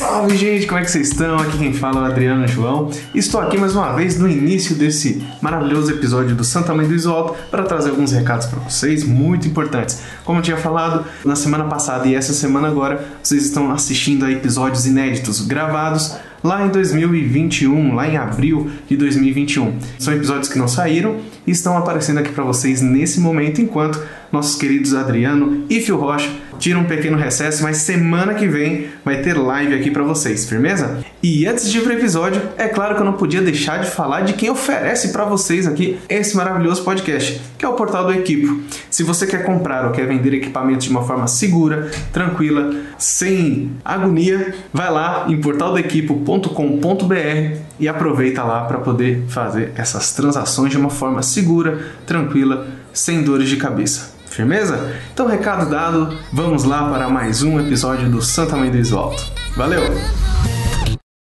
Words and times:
Salve, 0.00 0.34
gente! 0.34 0.66
Como 0.66 0.80
é 0.80 0.82
que 0.82 0.90
vocês 0.90 1.08
estão? 1.08 1.36
Aqui 1.38 1.58
quem 1.58 1.74
fala 1.74 1.98
é 1.98 2.02
o 2.04 2.04
Adriano 2.06 2.48
João. 2.48 2.90
Estou 3.14 3.38
aqui 3.38 3.58
mais 3.58 3.76
uma 3.76 3.92
vez 3.92 4.18
no 4.18 4.26
início 4.26 4.74
desse 4.74 5.22
maravilhoso 5.42 5.92
episódio 5.92 6.34
do 6.34 6.42
Santa 6.42 6.74
Mãe 6.74 6.88
do 6.88 6.94
Isoto 6.94 7.36
para 7.50 7.64
trazer 7.64 7.90
alguns 7.90 8.10
recados 8.10 8.46
para 8.46 8.60
vocês 8.60 9.04
muito 9.04 9.46
importantes. 9.46 10.00
Como 10.24 10.38
eu 10.38 10.42
tinha 10.42 10.56
falado 10.56 11.04
na 11.22 11.36
semana 11.36 11.64
passada 11.64 12.08
e 12.08 12.14
essa 12.14 12.32
semana 12.32 12.68
agora, 12.68 13.04
vocês 13.22 13.44
estão 13.44 13.70
assistindo 13.70 14.24
a 14.24 14.32
episódios 14.32 14.86
inéditos 14.86 15.46
gravados 15.46 16.16
lá 16.42 16.64
em 16.64 16.70
2021, 16.70 17.94
lá 17.94 18.08
em 18.08 18.16
abril 18.16 18.70
de 18.88 18.96
2021. 18.96 19.78
São 19.98 20.14
episódios 20.14 20.48
que 20.48 20.58
não 20.58 20.66
saíram 20.66 21.18
e 21.46 21.50
estão 21.50 21.76
aparecendo 21.76 22.20
aqui 22.20 22.32
para 22.32 22.44
vocês 22.44 22.80
nesse 22.80 23.20
momento, 23.20 23.60
enquanto 23.60 24.02
nossos 24.32 24.56
queridos 24.56 24.94
Adriano 24.94 25.66
e 25.68 25.78
Fio 25.78 25.98
Rocha 25.98 26.30
tiram 26.60 26.82
um 26.82 26.84
pequeno 26.84 27.16
recesso, 27.16 27.62
mas 27.62 27.78
semana 27.78 28.34
que 28.34 28.46
vem 28.46 28.88
vai 29.04 29.22
ter 29.22 29.36
live 29.36 29.74
aqui 29.74 29.90
para 29.90 30.04
vocês, 30.04 30.44
firmeza? 30.44 30.98
E 31.22 31.46
antes 31.46 31.70
de 31.70 31.78
ir 31.78 31.80
pro 31.80 31.92
episódio, 31.92 32.40
é 32.56 32.68
claro 32.68 32.94
que 32.94 33.00
eu 33.00 33.04
não 33.04 33.14
podia 33.14 33.40
deixar 33.40 33.78
de 33.78 33.90
falar 33.90 34.20
de 34.20 34.34
quem 34.34 34.50
oferece 34.50 35.08
para 35.08 35.24
vocês 35.24 35.66
aqui 35.66 35.98
esse 36.08 36.36
maravilhoso 36.36 36.84
podcast, 36.84 37.40
que 37.58 37.64
é 37.64 37.68
o 37.68 37.72
portal 37.72 38.04
do 38.04 38.12
Equipo. 38.12 38.60
Se 38.90 39.02
você 39.02 39.26
quer 39.26 39.44
comprar 39.44 39.86
ou 39.86 39.92
quer 39.92 40.06
vender 40.06 40.34
equipamentos 40.34 40.84
de 40.84 40.90
uma 40.90 41.02
forma 41.02 41.26
segura, 41.26 41.90
tranquila, 42.12 42.74
sem 42.98 43.72
agonia, 43.82 44.54
vai 44.72 44.90
lá 44.90 45.26
em 45.28 45.40
portaldoequipo.com.br 45.40 47.56
e 47.78 47.88
aproveita 47.88 48.44
lá 48.44 48.64
para 48.64 48.78
poder 48.78 49.24
fazer 49.28 49.72
essas 49.74 50.12
transações 50.12 50.70
de 50.70 50.76
uma 50.76 50.90
forma 50.90 51.22
segura, 51.22 51.80
tranquila, 52.06 52.66
sem 52.92 53.22
dores 53.22 53.48
de 53.48 53.56
cabeça. 53.56 54.19
Firmeza? 54.30 54.96
Então, 55.12 55.26
recado 55.26 55.68
dado, 55.68 56.16
vamos 56.32 56.64
lá 56.64 56.88
para 56.88 57.08
mais 57.08 57.42
um 57.42 57.58
episódio 57.58 58.08
do 58.08 58.22
Santa 58.22 58.56
Mãe 58.56 58.70
do 58.70 58.76
Isolto. 58.76 59.20
Valeu! 59.56 59.82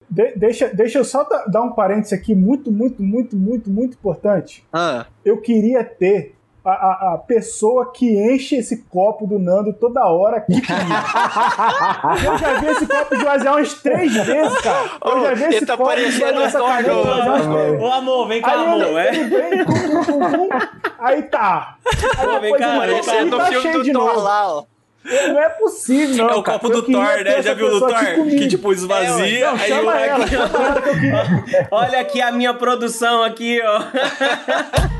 De, 0.07 0.35
deixa, 0.35 0.69
deixa 0.69 0.99
eu 0.99 1.03
só 1.03 1.27
dar 1.47 1.63
um 1.63 1.71
parênteses 1.71 2.13
aqui 2.13 2.35
muito, 2.35 2.71
muito, 2.71 3.01
muito, 3.01 3.35
muito, 3.35 3.69
muito 3.69 3.97
importante. 3.97 4.63
Ah. 4.71 5.07
Eu 5.25 5.41
queria 5.41 5.83
ter 5.83 6.35
a, 6.69 6.73
a, 6.73 7.13
a, 7.13 7.17
pessoa 7.17 7.91
que 7.91 8.05
enche 8.05 8.55
esse 8.57 8.83
copo 8.83 9.25
do 9.25 9.39
Nando 9.39 9.73
toda 9.73 10.05
hora 10.05 10.37
aqui 10.37 10.53
Eu 12.25 12.37
já 12.37 12.59
vi 12.59 12.67
esse 12.67 12.87
copo 12.87 13.15
esvaziar 13.15 13.55
umas 13.55 13.73
três 13.73 14.13
vezes, 14.13 14.61
cara. 14.61 14.89
Eu 15.05 15.21
já 15.21 15.33
vi 15.33 15.43
esse 15.55 15.65
tá 15.65 15.77
copo 15.77 15.89
parecendo 15.89 16.41
essa 16.41 16.59
Ô, 16.61 17.91
amor, 17.91 18.27
vem 18.27 18.41
cá, 18.41 18.51
aí 18.51 18.63
amor. 18.65 18.81
Ele, 18.81 18.97
é? 18.97 19.15
ele 19.15 19.23
vem, 19.25 19.65
tum, 19.65 20.03
tum, 20.03 20.19
tum, 20.19 20.49
aí 20.99 21.23
tá. 21.23 21.77
Aí 22.17 22.27
Pô, 22.27 22.39
vem 22.39 22.57
cá, 22.57 22.87
esse 22.87 23.09
volta 23.09 23.21
é 23.21 23.25
do 23.25 23.37
tá 23.37 23.45
filme 23.47 23.61
cheio 23.61 23.83
de 23.83 23.91
do 23.91 23.99
Thor 23.99 24.23
lá, 24.23 24.55
ó. 24.55 24.63
Não 25.03 25.41
é 25.41 25.49
possível, 25.49 26.25
não. 26.25 26.33
É 26.33 26.35
o 26.35 26.43
copo 26.43 26.69
do 26.69 26.83
Thor, 26.83 27.23
né? 27.23 27.41
Já 27.41 27.53
viu 27.53 27.69
do 27.71 27.79
Thor? 27.79 28.15
comigo. 28.15 28.37
Que 28.37 28.47
tipo 28.47 28.71
esvazia. 28.71 29.51
Não, 29.51 29.59
aí 29.59 29.71
o- 29.71 29.75
ela, 29.75 29.87
chama 29.87 29.99
ela 30.01 30.25
que 30.81 30.89
eu 30.89 30.93
queria. 30.93 31.67
Olha 31.71 31.99
aqui 31.99 32.21
a 32.21 32.31
minha 32.31 32.53
produção 32.53 33.23
aqui, 33.23 33.59
ó. 33.63 34.89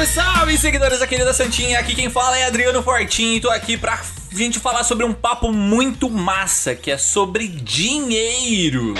Salve, 0.00 0.06
salve, 0.06 0.58
seguidores 0.58 0.98
da 0.98 1.06
querida 1.06 1.32
Santinha. 1.32 1.78
Aqui 1.78 1.94
quem 1.94 2.08
fala 2.08 2.38
é 2.38 2.44
Adriano 2.46 2.82
Fortinho 2.82 3.36
e 3.36 3.40
tô 3.40 3.50
aqui 3.50 3.76
pra 3.76 4.00
gente 4.32 4.58
falar 4.58 4.82
sobre 4.84 5.04
um 5.04 5.12
papo 5.12 5.52
muito 5.52 6.08
massa, 6.08 6.74
que 6.74 6.90
é 6.90 6.96
sobre 6.98 7.46
dinheiro. 7.48 8.94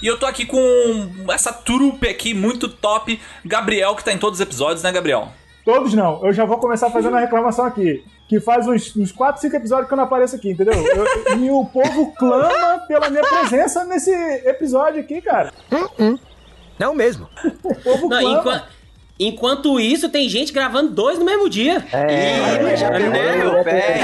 E 0.00 0.06
eu 0.06 0.18
tô 0.18 0.26
aqui 0.26 0.46
com 0.46 1.10
essa 1.32 1.52
trupe 1.52 2.08
aqui 2.08 2.32
muito 2.34 2.68
top, 2.68 3.20
Gabriel, 3.44 3.94
que 3.96 4.04
tá 4.04 4.12
em 4.12 4.18
todos 4.18 4.38
os 4.38 4.42
episódios, 4.46 4.82
né, 4.82 4.92
Gabriel? 4.92 5.28
Todos 5.64 5.94
não. 5.94 6.24
Eu 6.24 6.32
já 6.32 6.44
vou 6.44 6.58
começar 6.58 6.90
fazendo 6.90 7.16
a 7.16 7.20
reclamação 7.20 7.64
aqui. 7.64 8.04
Que 8.28 8.40
faz 8.40 8.66
uns, 8.68 8.94
uns 8.96 9.12
4, 9.12 9.40
5 9.42 9.56
episódios 9.56 9.88
que 9.88 9.94
eu 9.94 9.96
não 9.96 10.04
apareço 10.04 10.36
aqui, 10.36 10.50
entendeu? 10.50 10.74
Eu- 10.74 11.38
e 11.38 11.50
o 11.50 11.64
povo 11.66 12.12
clama 12.16 12.78
pela 12.86 13.10
minha 13.10 13.22
presença 13.22 13.84
nesse 13.84 14.10
episódio 14.46 15.00
aqui, 15.00 15.20
cara. 15.20 15.52
Não 16.78 16.94
mesmo. 16.94 17.28
O 17.62 17.74
povo 17.74 18.08
Não, 18.08 18.20
clama. 18.20 18.38
enqua- 18.40 18.68
enquanto 19.18 19.78
isso, 19.78 20.08
tem 20.08 20.28
gente 20.28 20.52
gravando 20.52 20.90
dois 20.90 21.18
no 21.18 21.24
mesmo 21.24 21.48
dia. 21.48 21.78
Ih, 21.78 22.76
já 22.76 22.90
né? 22.90 23.36
meu 23.36 23.64
pé. 23.64 24.00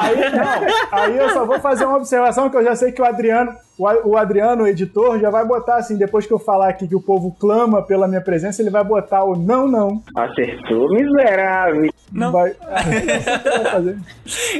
Aí, 0.00 0.30
não, 0.30 0.98
aí 0.98 1.16
eu 1.16 1.30
só 1.30 1.44
vou 1.44 1.60
fazer 1.60 1.84
uma 1.84 1.96
observação 1.96 2.50
que 2.50 2.56
eu 2.56 2.64
já 2.64 2.74
sei 2.74 2.92
que 2.92 3.00
o 3.00 3.04
Adriano, 3.04 3.56
o 3.78 4.16
Adriano, 4.16 4.64
o 4.64 4.66
editor, 4.66 5.20
já 5.20 5.30
vai 5.30 5.44
botar 5.44 5.76
assim, 5.76 5.96
depois 5.96 6.26
que 6.26 6.32
eu 6.32 6.38
falar 6.38 6.68
aqui 6.68 6.88
que 6.88 6.96
o 6.96 7.00
povo 7.00 7.36
clama 7.38 7.82
pela 7.82 8.08
minha 8.08 8.20
presença, 8.20 8.62
ele 8.62 8.70
vai 8.70 8.82
botar 8.82 9.22
o 9.24 9.36
não, 9.36 9.68
não. 9.68 10.02
Acertou, 10.16 10.88
miserável. 10.90 11.92
Não. 12.12 12.32
Vai. 12.32 12.54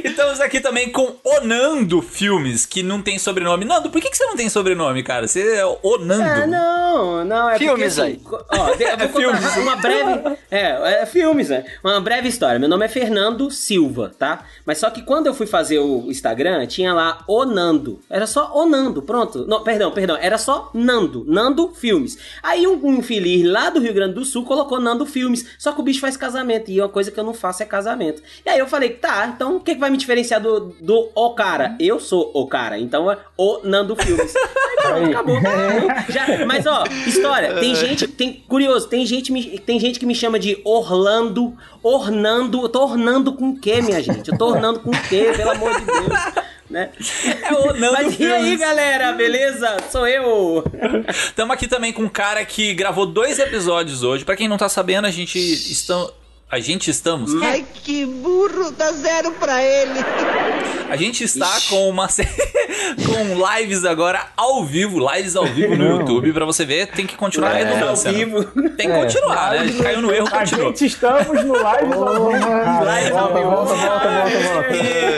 Estamos 0.03 0.39
aqui 0.39 0.59
também 0.59 0.91
com 0.91 1.15
Onando 1.23 2.01
Filmes, 2.01 2.65
que 2.65 2.83
não 2.83 3.01
tem 3.01 3.17
sobrenome. 3.17 3.65
Nando, 3.65 3.89
por 3.89 4.01
que, 4.01 4.09
que 4.09 4.17
você 4.17 4.25
não 4.25 4.35
tem 4.35 4.49
sobrenome, 4.49 5.01
cara? 5.03 5.27
Você 5.27 5.57
é 5.57 5.65
Onando. 5.83 6.23
Ah, 6.23 6.45
não, 6.47 7.25
não, 7.25 7.49
é 7.49 7.57
Filmes 7.57 7.95
porque, 7.95 8.09
aí. 8.09 8.19
assim, 8.23 8.45
Ó, 8.51 8.75
de- 8.75 8.83
eu 8.83 8.97
vou 8.97 9.09
contar 9.09 9.37
filmes. 9.37 9.57
uma 9.57 9.75
breve... 9.77 10.37
É, 10.51 11.01
é 11.01 11.05
filmes, 11.05 11.49
né? 11.49 11.65
Uma 11.83 11.99
breve 12.01 12.27
história. 12.27 12.59
Meu 12.59 12.69
nome 12.69 12.85
é 12.85 12.89
Fernando 12.89 13.49
Silva, 13.49 14.11
tá? 14.17 14.43
Mas 14.65 14.77
só 14.77 14.89
que 14.89 15.01
quando 15.01 15.27
eu 15.27 15.33
fui 15.33 15.47
fazer 15.47 15.79
o 15.79 16.05
Instagram, 16.09 16.65
tinha 16.67 16.93
lá 16.93 17.23
Onando. 17.27 17.99
Era 18.09 18.27
só 18.27 18.51
Onando, 18.53 19.01
pronto. 19.07 19.45
Não, 19.47 19.63
perdão, 19.63 19.89
perdão. 19.91 20.15
Era 20.21 20.37
só 20.37 20.69
Nando. 20.73 21.23
Nando 21.27 21.69
Filmes. 21.73 22.17
Aí 22.43 22.67
um, 22.67 22.79
um 22.85 22.93
infeliz 22.95 23.43
lá 23.49 23.71
do 23.71 23.79
Rio 23.79 23.93
Grande 23.93 24.13
do 24.13 24.23
Sul 24.25 24.43
colocou 24.43 24.79
Nando 24.79 25.05
Filmes. 25.05 25.47
Só 25.57 25.71
que 25.71 25.79
o 25.81 25.83
bicho 25.83 25.99
faz 25.99 26.15
casamento. 26.15 26.69
E 26.69 26.79
uma 26.79 26.89
coisa 26.89 27.09
que 27.09 27.19
eu 27.19 27.23
não 27.23 27.33
faço 27.33 27.63
é 27.63 27.65
casamento. 27.65 28.21
E 28.45 28.49
aí 28.49 28.59
eu 28.59 28.67
falei, 28.67 28.89
tá, 28.91 29.31
então 29.33 29.55
o 29.55 29.59
que, 29.59 29.73
que 29.73 29.79
vai 29.79 29.89
me 29.89 29.97
diferenciar 29.97 30.39
do, 30.41 30.75
do 30.81 31.09
O 31.15 31.33
cara? 31.33 31.75
Eu 31.79 31.99
sou 31.99 32.29
o 32.35 32.45
cara. 32.45 32.77
Então 32.77 33.11
é 33.11 33.17
o 33.35 33.61
Nando 33.63 33.95
Filmes. 33.95 34.33
Aí 34.87 35.01
pronto, 35.01 35.09
acabou. 35.11 35.35
Já- 36.09 36.45
mas 36.45 36.65
ó, 36.65 36.83
história, 37.05 37.55
tem 37.55 37.73
gente, 37.75 38.07
tem 38.07 38.33
curioso, 38.47 38.87
tem 38.87 39.05
gente, 39.05 39.31
me- 39.31 39.57
tem 39.59 39.79
gente 39.79 39.99
que 39.99 40.05
me 40.05 40.13
chama 40.13 40.37
de 40.39 40.61
Orlando, 40.63 41.55
Ornando, 41.83 42.61
eu 42.61 42.69
tô 42.69 42.83
ornando 42.83 43.33
com 43.33 43.49
o 43.49 43.59
quê, 43.59 43.81
minha 43.81 44.01
gente? 44.03 44.29
Eu 44.31 44.37
tô 44.37 44.47
ornando 44.49 44.79
com 44.79 44.89
o 44.91 45.01
quê, 45.09 45.31
pelo 45.35 45.51
amor 45.51 45.79
de 45.79 45.85
Deus, 45.85 46.07
né? 46.69 46.89
É 47.43 47.53
Onando 47.53 47.93
Mas 47.93 48.19
e 48.19 48.25
aí, 48.25 48.57
galera, 48.57 49.13
beleza? 49.13 49.77
Sou 49.89 50.07
eu. 50.07 50.63
Estamos 51.07 51.53
aqui 51.53 51.67
também 51.67 51.93
com 51.93 52.03
um 52.03 52.09
cara 52.09 52.43
que 52.45 52.73
gravou 52.73 53.05
dois 53.05 53.39
episódios 53.39 54.03
hoje. 54.03 54.25
Pra 54.25 54.35
quem 54.35 54.47
não 54.47 54.57
tá 54.57 54.69
sabendo, 54.69 55.05
a 55.05 55.11
gente 55.11 55.37
está... 55.39 56.07
A 56.49 56.61
gente 56.61 56.89
estamos. 56.89 57.33
Ai, 57.43 57.65
que 57.83 58.05
burro, 58.05 58.71
dá 58.71 58.89
zero 58.93 59.31
pra 59.33 59.61
ele. 59.61 59.99
A 60.89 60.95
gente 60.95 61.25
está 61.25 61.59
com 61.69 61.89
uma 61.89 62.07
com 63.05 63.57
lives 63.57 63.83
agora 63.83 64.27
ao 64.37 64.63
vivo, 64.63 64.97
lives 65.13 65.35
ao 65.35 65.45
vivo 65.45 65.75
no 65.75 65.83
Não. 65.89 65.99
YouTube 65.99 66.31
pra 66.31 66.45
você 66.45 66.63
ver. 66.63 66.87
Tem 66.87 67.05
que 67.05 67.17
continuar 67.17 67.49
a 67.49 67.51
Ao 67.51 67.57
redundância. 67.65 68.09
né? 68.13 68.17
vivo. 68.19 68.45
Tem 68.77 68.87
que 68.89 68.95
continuar, 68.95 69.51
né? 69.51 69.59
A 69.59 69.67
gente 69.67 69.83
caiu 69.83 70.01
no 70.01 70.09
erro, 70.13 70.27
A 70.27 70.39
continuou. 70.39 70.69
gente 70.69 70.85
estamos 70.85 71.43
no 71.43 71.51
live. 71.61 71.93
Live 72.85 73.11
ao 73.11 73.27
vivo. 73.33 73.49
volta, 73.49 73.73
volta, 73.75 74.09
volta, 74.09 74.53
volta. 74.53 74.75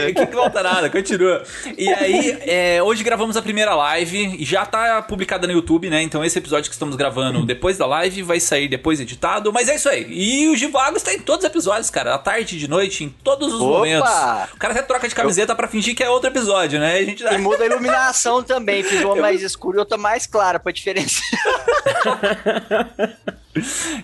E- 0.09 0.13
Que 0.15 0.25
volta 0.35 0.63
nada, 0.63 0.89
continua. 0.89 1.43
E 1.77 1.87
aí, 1.89 2.37
é, 2.41 2.81
hoje 2.81 3.03
gravamos 3.03 3.37
a 3.37 3.41
primeira 3.43 3.75
live, 3.75 4.35
e 4.39 4.43
já 4.43 4.65
tá 4.65 4.99
publicada 5.03 5.45
no 5.45 5.53
YouTube, 5.53 5.91
né? 5.91 6.01
Então 6.01 6.25
esse 6.25 6.39
episódio 6.39 6.67
que 6.71 6.75
estamos 6.75 6.95
gravando 6.95 7.45
depois 7.45 7.77
da 7.77 7.85
live 7.85 8.23
vai 8.23 8.39
sair 8.39 8.67
depois 8.67 8.99
editado, 8.99 9.53
mas 9.53 9.69
é 9.69 9.75
isso 9.75 9.87
aí. 9.87 10.07
E 10.09 10.49
o 10.49 10.55
Givagos 10.55 11.03
tá 11.03 11.13
em 11.19 11.23
todos 11.23 11.45
os 11.45 11.51
episódios, 11.51 11.89
cara. 11.89 12.15
À 12.15 12.17
tarde, 12.17 12.57
de 12.57 12.67
noite, 12.67 13.03
em 13.03 13.09
todos 13.09 13.53
os 13.53 13.61
Opa! 13.61 13.77
momentos. 13.77 14.09
O 14.53 14.57
cara 14.57 14.73
até 14.73 14.81
troca 14.81 15.07
de 15.07 15.13
camiseta 15.13 15.53
pra 15.55 15.67
fingir 15.67 15.95
que 15.95 16.03
é 16.03 16.09
outro 16.09 16.29
episódio, 16.29 16.79
né? 16.79 16.97
A 16.97 17.03
gente 17.03 17.23
E 17.23 17.37
muda 17.37 17.63
a 17.63 17.67
iluminação 17.67 18.41
também. 18.43 18.83
Fiz 18.83 19.03
uma 19.03 19.15
mais 19.15 19.41
escura 19.43 19.77
e 19.77 19.79
outra 19.79 19.97
mais 19.97 20.25
clara 20.25 20.59
pra 20.59 20.71
diferenciar. 20.71 21.29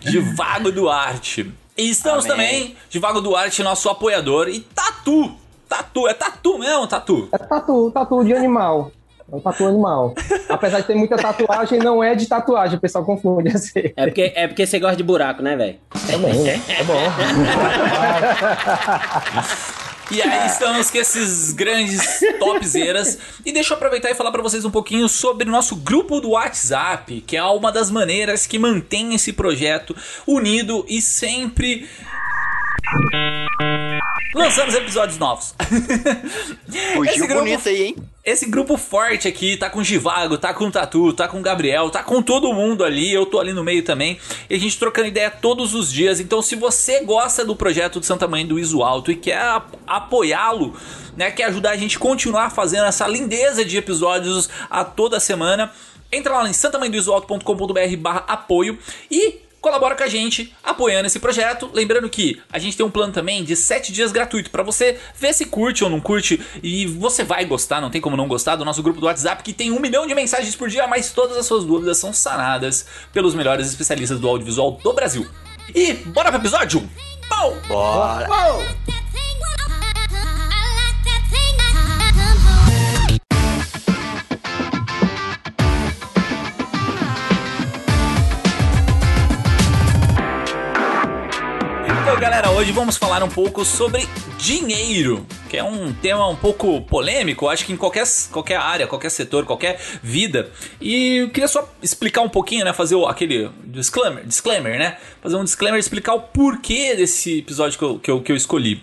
Divago 0.02 0.72
Duarte. 0.72 1.52
E 1.78 1.90
estamos 1.90 2.26
Amém. 2.26 2.38
também, 2.38 2.78
Divago 2.90 3.22
Duarte, 3.22 3.62
nosso 3.64 3.90
apoiador, 3.90 4.48
e 4.48 4.60
Tatu. 4.62 5.36
Tatu, 5.68 6.08
é 6.08 6.14
Tatu 6.14 6.58
mesmo, 6.58 6.88
Tatu? 6.88 7.28
É 7.32 7.38
tatu, 7.38 7.92
tatu 7.92 8.24
de 8.24 8.34
animal. 8.34 8.92
É 9.32 9.36
um 9.36 9.40
tatu 9.40 9.66
animal. 9.66 10.14
Apesar 10.48 10.82
de 10.82 10.88
ter 10.88 10.94
muita 10.96 11.18
tatuagem, 11.18 11.80
não 11.80 12.04
é 12.04 12.14
de 12.14 12.28
tatuagem, 12.28 12.78
o 12.78 12.80
pessoal 12.82 13.04
confunde 13.04 13.50
assim. 13.56 13.92
É 13.96 14.06
porque, 14.06 14.34
é 14.36 14.48
porque 14.48 14.66
você 14.68 14.78
gosta 14.80 14.96
de 14.96 15.04
buraco, 15.04 15.42
né, 15.42 15.56
velho? 15.56 15.78
É 16.10 16.18
bem, 16.18 16.48
é 16.50 16.84
bom. 16.84 16.94
E 20.12 20.22
aí 20.22 20.46
estamos 20.46 20.92
com 20.92 20.98
esses 21.00 21.52
grandes 21.54 22.20
topzeiras. 22.38 23.18
E 23.44 23.52
deixa 23.52 23.74
eu 23.74 23.78
aproveitar 23.78 24.12
e 24.12 24.16
falar 24.16 24.32
pra 24.32 24.44
vocês 24.44 24.64
um 24.64 24.70
pouquinho 24.70 25.10
sobre 25.10 25.50
o 25.50 25.52
nosso 25.52 25.76
grupo 25.76 26.22
do 26.22 26.30
WhatsApp, 26.32 27.22
que 27.22 27.36
é 27.36 27.44
uma 27.44 27.72
das 27.72 27.90
maneiras 27.90 28.46
que 28.46 28.60
mantém 28.60 29.16
esse 29.16 29.34
projeto 29.34 29.96
unido 30.28 30.86
e 30.88 31.02
sempre 31.02 31.90
lançamos 34.36 34.76
episódios 34.76 35.18
novos. 35.18 35.56
Fugiu 36.94 37.26
grupo- 37.28 37.42
bonito 37.44 37.68
aí, 37.68 37.84
hein? 37.86 37.96
Esse 38.26 38.48
grupo 38.48 38.76
forte 38.76 39.28
aqui 39.28 39.56
tá 39.56 39.70
com 39.70 39.84
Givago, 39.84 40.38
tá 40.38 40.52
com 40.54 40.72
Tatu, 40.72 41.14
tá 41.14 41.28
com 41.28 41.42
Gabriel, 41.44 41.90
tá 41.92 42.02
com 42.04 42.22
todo 42.24 42.52
mundo 42.54 42.84
ali. 42.84 43.14
Eu 43.14 43.26
tô 43.28 43.40
ali 43.40 43.54
no 43.54 43.64
meio 43.64 43.84
também. 43.84 44.18
E 44.50 44.56
a 44.56 44.60
gente 44.60 44.80
trocando 44.80 45.08
ideia 45.08 45.30
todos 45.30 45.76
os 45.76 45.92
dias. 45.94 46.20
Então, 46.20 46.42
se 46.42 46.56
você 46.56 47.02
gosta 47.02 47.46
do 47.46 47.56
projeto 47.56 48.00
de 48.00 48.06
Santa 48.08 48.28
Mãe 48.28 48.46
do 48.46 48.58
Iso 48.58 48.82
Alto 48.82 49.12
e 49.12 49.16
quer 49.16 49.40
ap- 49.40 49.76
apoiá-lo, 49.86 50.76
né, 51.16 51.30
quer 51.30 51.44
ajudar 51.46 51.72
a 51.72 51.78
gente 51.78 51.98
a 51.98 52.00
continuar 52.00 52.50
fazendo 52.50 52.86
essa 52.86 53.08
lindeza 53.08 53.64
de 53.64 53.78
episódios 53.78 54.50
a 54.72 54.84
toda 54.84 55.20
semana, 55.20 55.72
entra 56.12 56.34
lá 56.34 56.50
em 56.50 56.54
santamanhodoisoalto.com.br 56.54 57.98
barra 58.00 58.24
apoio 58.28 58.78
e 59.12 59.45
colabora 59.66 59.96
com 59.96 60.04
a 60.04 60.08
gente 60.08 60.54
apoiando 60.64 61.08
esse 61.08 61.20
projeto. 61.20 61.72
Lembrando 61.74 62.08
que 62.08 62.40
a 62.54 62.60
gente 62.60 62.78
tem 62.78 62.86
um 62.86 62.92
plano 62.92 63.12
também 63.12 63.44
de 63.44 63.56
7 63.56 63.92
dias 63.92 64.12
gratuito 64.12 64.52
para 64.52 64.62
você 64.62 65.00
ver 65.20 65.34
se 65.34 65.48
curte 65.48 65.84
ou 65.84 65.90
não 65.90 66.00
curte 66.00 66.40
e 66.62 66.86
você 66.86 67.24
vai 67.24 67.44
gostar, 67.46 67.82
não 67.82 67.90
tem 67.90 68.00
como 68.00 68.16
não 68.16 68.28
gostar 68.28 68.56
do 68.58 68.64
nosso 68.64 68.84
grupo 68.84 69.00
do 69.00 69.08
WhatsApp 69.08 69.42
que 69.42 69.52
tem 69.52 69.72
um 69.72 69.80
milhão 69.80 70.06
de 70.06 70.14
mensagens 70.14 70.56
por 70.56 70.70
dia, 70.70 70.86
mas 70.86 71.12
todas 71.12 71.36
as 71.36 71.48
suas 71.48 71.64
dúvidas 71.64 71.98
são 71.98 72.14
sanadas 72.14 72.86
pelos 73.12 73.34
melhores 73.34 73.68
especialistas 73.68 74.20
do 74.20 74.30
audiovisual 74.30 74.74
do 74.84 74.94
Brasil. 74.94 75.28
E 75.74 75.94
bora 75.94 76.32
pro 76.32 76.40
episódio? 76.40 76.88
Bom! 77.28 77.58
Bora. 77.68 78.26
Então, 78.26 78.62
galera, 92.26 92.50
hoje 92.50 92.72
vamos 92.72 92.98
falar 92.98 93.22
um 93.22 93.30
pouco 93.30 93.64
sobre 93.64 94.02
dinheiro, 94.40 95.28
que 95.48 95.58
é 95.58 95.64
um 95.64 95.94
tema 95.94 96.28
um 96.28 96.36
pouco 96.36 96.82
polêmico, 96.82 97.48
acho 97.48 97.64
que 97.64 97.72
em 97.72 97.78
qualquer, 97.78 98.04
qualquer 98.32 98.58
área, 98.58 98.88
qualquer 98.88 99.12
setor, 99.12 99.46
qualquer 99.46 99.80
vida. 100.02 100.52
E 100.82 101.18
eu 101.18 101.30
queria 101.30 101.48
só 101.48 101.72
explicar 101.84 102.22
um 102.22 102.30
pouquinho, 102.30 102.66
né, 102.66 102.74
fazer 102.74 102.96
aquele 103.06 103.52
disclaimer, 103.66 104.26
disclaimer, 104.26 104.80
né? 104.80 104.98
Fazer 105.22 105.36
um 105.36 105.44
disclaimer, 105.44 105.80
explicar 105.80 106.16
o 106.16 106.22
porquê 106.22 106.96
desse 106.96 107.38
episódio 107.38 107.78
que 107.78 107.86
eu, 107.86 108.00
que 108.00 108.10
eu, 108.10 108.22
que 108.24 108.32
eu 108.32 108.36
escolhi. 108.36 108.82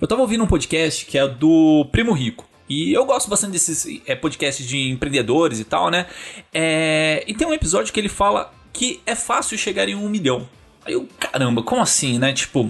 Eu 0.00 0.08
tava 0.08 0.22
ouvindo 0.22 0.42
um 0.42 0.48
podcast 0.48 1.06
que 1.06 1.16
é 1.16 1.28
do 1.28 1.86
Primo 1.92 2.12
Rico. 2.12 2.44
E 2.68 2.92
eu 2.92 3.04
gosto 3.04 3.30
bastante 3.30 3.52
desses 3.52 3.86
é, 4.04 4.16
podcasts 4.16 4.66
de 4.66 4.90
empreendedores 4.90 5.60
e 5.60 5.64
tal, 5.64 5.92
né? 5.92 6.06
É, 6.52 7.22
e 7.24 7.34
tem 7.34 7.46
um 7.46 7.54
episódio 7.54 7.92
que 7.92 8.00
ele 8.00 8.08
fala 8.08 8.52
que 8.72 9.00
é 9.06 9.14
fácil 9.14 9.56
chegar 9.56 9.88
em 9.88 9.94
um 9.94 10.08
milhão. 10.08 10.48
Aí 10.90 10.94
eu, 10.94 11.08
caramba, 11.20 11.62
como 11.62 11.80
assim, 11.80 12.18
né? 12.18 12.32
Tipo, 12.32 12.68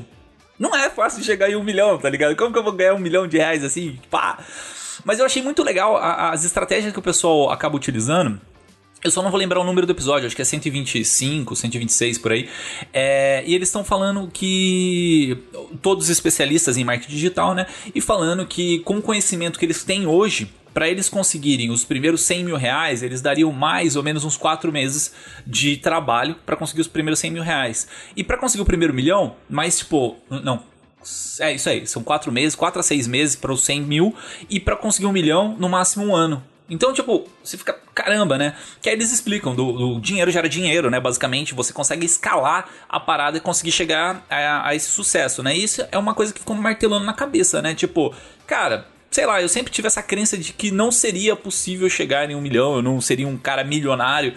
não 0.58 0.76
é 0.76 0.90
fácil 0.90 1.24
chegar 1.24 1.50
em 1.50 1.56
um 1.56 1.64
milhão, 1.64 1.96
tá 1.96 2.10
ligado? 2.10 2.36
Como 2.36 2.52
que 2.52 2.58
eu 2.58 2.62
vou 2.62 2.72
ganhar 2.72 2.92
um 2.92 2.98
milhão 2.98 3.26
de 3.26 3.38
reais 3.38 3.64
assim? 3.64 3.98
Pá! 4.10 4.38
Mas 5.04 5.18
eu 5.18 5.24
achei 5.24 5.42
muito 5.42 5.62
legal 5.62 5.96
as 5.96 6.44
estratégias 6.44 6.92
que 6.92 6.98
o 6.98 7.02
pessoal 7.02 7.50
acaba 7.50 7.74
utilizando. 7.74 8.38
Eu 9.02 9.10
só 9.10 9.22
não 9.22 9.30
vou 9.30 9.40
lembrar 9.40 9.58
o 9.58 9.64
número 9.64 9.86
do 9.86 9.92
episódio, 9.94 10.26
acho 10.26 10.36
que 10.36 10.42
é 10.42 10.44
125, 10.44 11.56
126 11.56 12.18
por 12.18 12.32
aí. 12.32 12.50
É, 12.92 13.42
e 13.46 13.54
eles 13.54 13.68
estão 13.68 13.82
falando 13.82 14.28
que. 14.30 15.38
Todos 15.80 16.04
os 16.04 16.10
especialistas 16.10 16.76
em 16.76 16.84
marketing 16.84 17.12
digital, 17.12 17.54
né? 17.54 17.64
E 17.94 18.00
falando 18.02 18.44
que 18.44 18.80
com 18.80 18.98
o 18.98 19.02
conhecimento 19.02 19.58
que 19.58 19.64
eles 19.64 19.82
têm 19.82 20.06
hoje, 20.06 20.52
para 20.72 20.88
eles 20.88 21.08
conseguirem 21.08 21.70
os 21.70 21.84
primeiros 21.84 22.22
100 22.22 22.44
mil 22.44 22.56
reais, 22.56 23.02
eles 23.02 23.20
dariam 23.20 23.52
mais 23.52 23.96
ou 23.96 24.02
menos 24.02 24.24
uns 24.24 24.36
4 24.36 24.70
meses 24.72 25.12
de 25.46 25.76
trabalho 25.76 26.36
para 26.46 26.56
conseguir 26.56 26.80
os 26.80 26.88
primeiros 26.88 27.18
100 27.20 27.30
mil 27.30 27.42
reais. 27.42 27.88
E 28.16 28.22
para 28.22 28.36
conseguir 28.36 28.62
o 28.62 28.66
primeiro 28.66 28.94
milhão, 28.94 29.36
mais 29.48 29.78
tipo. 29.78 30.16
Não, 30.28 30.62
é 31.40 31.54
isso 31.54 31.68
aí, 31.68 31.86
são 31.86 32.02
4 32.02 32.30
meses, 32.30 32.54
4 32.54 32.80
a 32.80 32.82
6 32.82 33.06
meses 33.06 33.36
para 33.36 33.52
os 33.52 33.64
100 33.64 33.82
mil. 33.82 34.14
E 34.48 34.60
para 34.60 34.76
conseguir 34.76 35.06
um 35.06 35.12
milhão, 35.12 35.56
no 35.58 35.68
máximo 35.68 36.06
um 36.06 36.14
ano. 36.14 36.42
Então, 36.70 36.92
tipo, 36.92 37.28
você 37.42 37.58
fica, 37.58 37.76
caramba, 37.92 38.38
né? 38.38 38.54
Que 38.80 38.88
aí 38.88 38.94
eles 38.94 39.10
explicam, 39.10 39.56
do, 39.56 39.72
do 39.72 40.00
dinheiro 40.00 40.30
gera 40.30 40.48
dinheiro, 40.48 40.88
né? 40.88 41.00
Basicamente, 41.00 41.52
você 41.52 41.72
consegue 41.72 42.06
escalar 42.06 42.68
a 42.88 43.00
parada 43.00 43.36
e 43.36 43.40
conseguir 43.40 43.72
chegar 43.72 44.24
a, 44.30 44.68
a 44.68 44.74
esse 44.74 44.88
sucesso, 44.88 45.42
né? 45.42 45.56
E 45.56 45.64
isso 45.64 45.84
é 45.90 45.98
uma 45.98 46.14
coisa 46.14 46.32
que 46.32 46.38
ficou 46.38 46.54
martelando 46.54 47.04
na 47.04 47.12
cabeça, 47.12 47.60
né? 47.60 47.74
Tipo, 47.74 48.14
cara, 48.46 48.86
sei 49.10 49.26
lá, 49.26 49.42
eu 49.42 49.48
sempre 49.48 49.72
tive 49.72 49.88
essa 49.88 50.02
crença 50.02 50.38
de 50.38 50.52
que 50.52 50.70
não 50.70 50.92
seria 50.92 51.34
possível 51.34 51.88
chegar 51.88 52.30
em 52.30 52.34
um 52.34 52.40
milhão, 52.40 52.76
eu 52.76 52.82
não 52.82 53.00
seria 53.00 53.26
um 53.26 53.36
cara 53.36 53.64
milionário. 53.64 54.34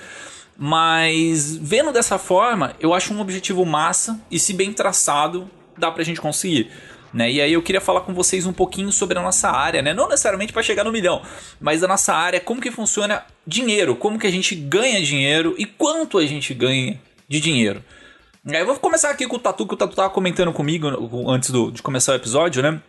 Mas 0.57 1.55
vendo 1.55 1.91
dessa 1.91 2.17
forma, 2.17 2.75
eu 2.79 2.93
acho 2.93 3.13
um 3.13 3.19
objetivo 3.19 3.65
massa 3.65 4.19
e 4.29 4.39
se 4.39 4.53
bem 4.53 4.71
traçado, 4.71 5.49
dá 5.77 5.91
pra 5.91 6.03
gente 6.03 6.21
conseguir. 6.21 6.71
Né? 7.13 7.31
E 7.31 7.41
aí 7.41 7.53
eu 7.53 7.61
queria 7.61 7.81
falar 7.81 8.01
com 8.01 8.13
vocês 8.13 8.47
um 8.47 8.53
pouquinho 8.53 8.91
sobre 8.91 9.17
a 9.19 9.21
nossa 9.21 9.49
área, 9.49 9.83
né? 9.83 9.93
Não 9.93 10.09
necessariamente 10.09 10.51
para 10.51 10.63
chegar 10.63 10.83
no 10.83 10.91
milhão, 10.91 11.21
mas 11.61 11.83
a 11.83 11.87
nossa 11.87 12.11
área, 12.11 12.39
como 12.39 12.59
que 12.59 12.71
funciona 12.71 13.23
dinheiro, 13.45 13.95
como 13.95 14.17
que 14.17 14.25
a 14.25 14.31
gente 14.31 14.55
ganha 14.55 14.99
dinheiro 14.99 15.53
e 15.59 15.65
quanto 15.65 16.17
a 16.17 16.25
gente 16.25 16.55
ganha 16.55 16.99
de 17.27 17.39
dinheiro. 17.39 17.83
Eu 18.45 18.65
vou 18.65 18.75
começar 18.77 19.11
aqui 19.11 19.27
com 19.27 19.35
o 19.35 19.39
Tatu, 19.39 19.67
que 19.67 19.75
o 19.75 19.77
Tatu 19.77 19.95
tava 19.95 20.09
comentando 20.09 20.51
comigo 20.51 20.87
antes 21.29 21.51
do, 21.51 21.71
de 21.71 21.83
começar 21.83 22.13
o 22.13 22.15
episódio, 22.15 22.63
né? 22.63 22.81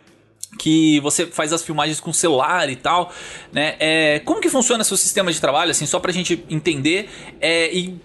Que 0.57 0.99
você 1.01 1.25
faz 1.25 1.53
as 1.53 1.63
filmagens 1.63 1.99
com 1.99 2.11
celular 2.13 2.69
e 2.69 2.75
tal, 2.75 3.11
né? 3.51 3.75
É, 3.79 4.19
como 4.19 4.41
que 4.41 4.49
funciona 4.49 4.83
seu 4.83 4.97
sistema 4.97 5.31
de 5.31 5.39
trabalho, 5.39 5.71
assim, 5.71 5.85
só 5.85 5.99
pra 5.99 6.11
gente 6.11 6.45
entender 6.49 7.09
é, 7.39 7.73
e 7.73 7.99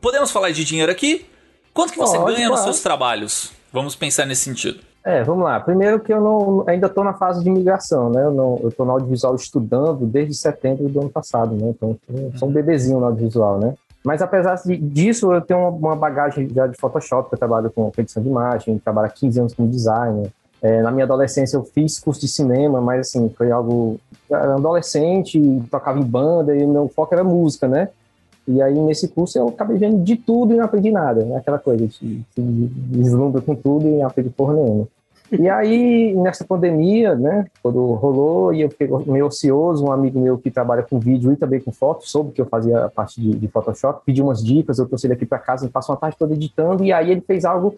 podemos 0.00 0.30
falar 0.30 0.50
de 0.50 0.64
dinheiro 0.64 0.90
aqui? 0.90 1.26
Quanto 1.72 1.92
que 1.92 1.98
você 1.98 2.18
Pode, 2.18 2.34
ganha 2.34 2.48
nos 2.48 2.60
seus 2.60 2.80
trabalhos? 2.80 3.52
Vamos 3.72 3.94
pensar 3.94 4.26
nesse 4.26 4.42
sentido. 4.42 4.80
É, 5.04 5.22
vamos 5.22 5.44
lá. 5.44 5.60
Primeiro 5.60 6.00
que 6.00 6.12
eu 6.12 6.20
não, 6.20 6.64
ainda 6.66 6.86
estou 6.86 7.04
na 7.04 7.14
fase 7.14 7.42
de 7.42 7.50
migração, 7.50 8.10
né? 8.10 8.24
Eu 8.24 8.32
não, 8.32 8.58
eu 8.62 8.68
estou 8.68 8.84
no 8.84 8.92
audiovisual 8.92 9.34
estudando 9.34 10.04
desde 10.04 10.34
setembro 10.34 10.88
do 10.88 11.00
ano 11.00 11.08
passado, 11.08 11.54
né? 11.54 11.70
Então, 11.70 11.96
sou 12.36 12.48
um 12.48 12.52
bebezinho 12.52 12.98
no 12.98 13.06
audiovisual, 13.06 13.58
né? 13.58 13.74
Mas 14.04 14.22
apesar 14.22 14.60
disso, 14.80 15.32
eu 15.32 15.40
tenho 15.40 15.60
uma, 15.60 15.70
uma 15.70 15.96
bagagem 15.96 16.48
já 16.48 16.66
de 16.66 16.76
Photoshop, 16.76 17.28
que 17.28 17.34
eu 17.34 17.38
trabalho 17.38 17.70
com 17.70 17.92
edição 17.96 18.22
de 18.22 18.28
imagem, 18.28 18.78
trabalho 18.78 19.06
há 19.06 19.10
15 19.10 19.40
anos 19.40 19.54
como 19.54 19.68
designer. 19.68 20.32
É, 20.60 20.82
na 20.82 20.90
minha 20.90 21.04
adolescência 21.04 21.56
eu 21.56 21.64
fiz 21.64 21.98
curso 21.98 22.20
de 22.20 22.28
cinema, 22.28 22.80
mas 22.80 23.08
assim, 23.08 23.28
foi 23.36 23.50
algo... 23.50 23.98
Eu 24.28 24.36
era 24.36 24.54
adolescente, 24.54 25.40
tocava 25.70 25.98
em 25.98 26.04
banda 26.04 26.56
e 26.56 26.66
meu 26.66 26.88
foco 26.88 27.14
era 27.14 27.24
música, 27.24 27.68
né? 27.68 27.88
E 28.46 28.62
aí, 28.62 28.74
nesse 28.74 29.08
curso, 29.08 29.38
eu 29.38 29.48
acabei 29.48 29.76
vendo 29.76 30.02
de 30.02 30.16
tudo 30.16 30.54
e 30.54 30.56
não 30.56 30.64
aprendi 30.64 30.90
nada, 30.90 31.22
né? 31.22 31.36
Aquela 31.36 31.58
coisa, 31.58 31.86
de 31.86 32.24
deslumbra 32.34 33.42
com 33.42 33.54
tudo 33.54 33.86
e 33.86 33.98
não 33.98 34.06
aprendi 34.06 34.30
porra 34.30 34.54
nenhuma. 34.54 34.88
E 35.30 35.46
aí, 35.50 36.14
nessa 36.14 36.42
pandemia, 36.42 37.14
né, 37.14 37.44
quando 37.62 37.92
rolou, 37.92 38.54
e 38.54 38.62
eu 38.62 38.70
fiquei 38.70 38.88
meio 39.06 39.26
ocioso, 39.26 39.84
um 39.84 39.92
amigo 39.92 40.18
meu 40.18 40.38
que 40.38 40.50
trabalha 40.50 40.82
com 40.82 40.98
vídeo 40.98 41.30
e 41.30 41.36
também 41.36 41.60
com 41.60 41.70
foto, 41.70 42.08
soube 42.08 42.32
que 42.32 42.40
eu 42.40 42.46
fazia 42.46 42.86
a 42.86 42.88
parte 42.88 43.20
de, 43.20 43.36
de 43.36 43.48
Photoshop, 43.48 44.00
pediu 44.06 44.24
umas 44.24 44.42
dicas, 44.42 44.78
eu 44.78 44.86
trouxe 44.86 45.06
ele 45.06 45.12
aqui 45.12 45.26
para 45.26 45.38
casa, 45.38 45.66
ele 45.66 45.72
passou 45.72 45.94
uma 45.94 46.00
tarde 46.00 46.16
toda 46.18 46.32
editando, 46.32 46.82
e 46.82 46.94
aí 46.94 47.10
ele 47.10 47.20
fez 47.20 47.44
algo 47.44 47.74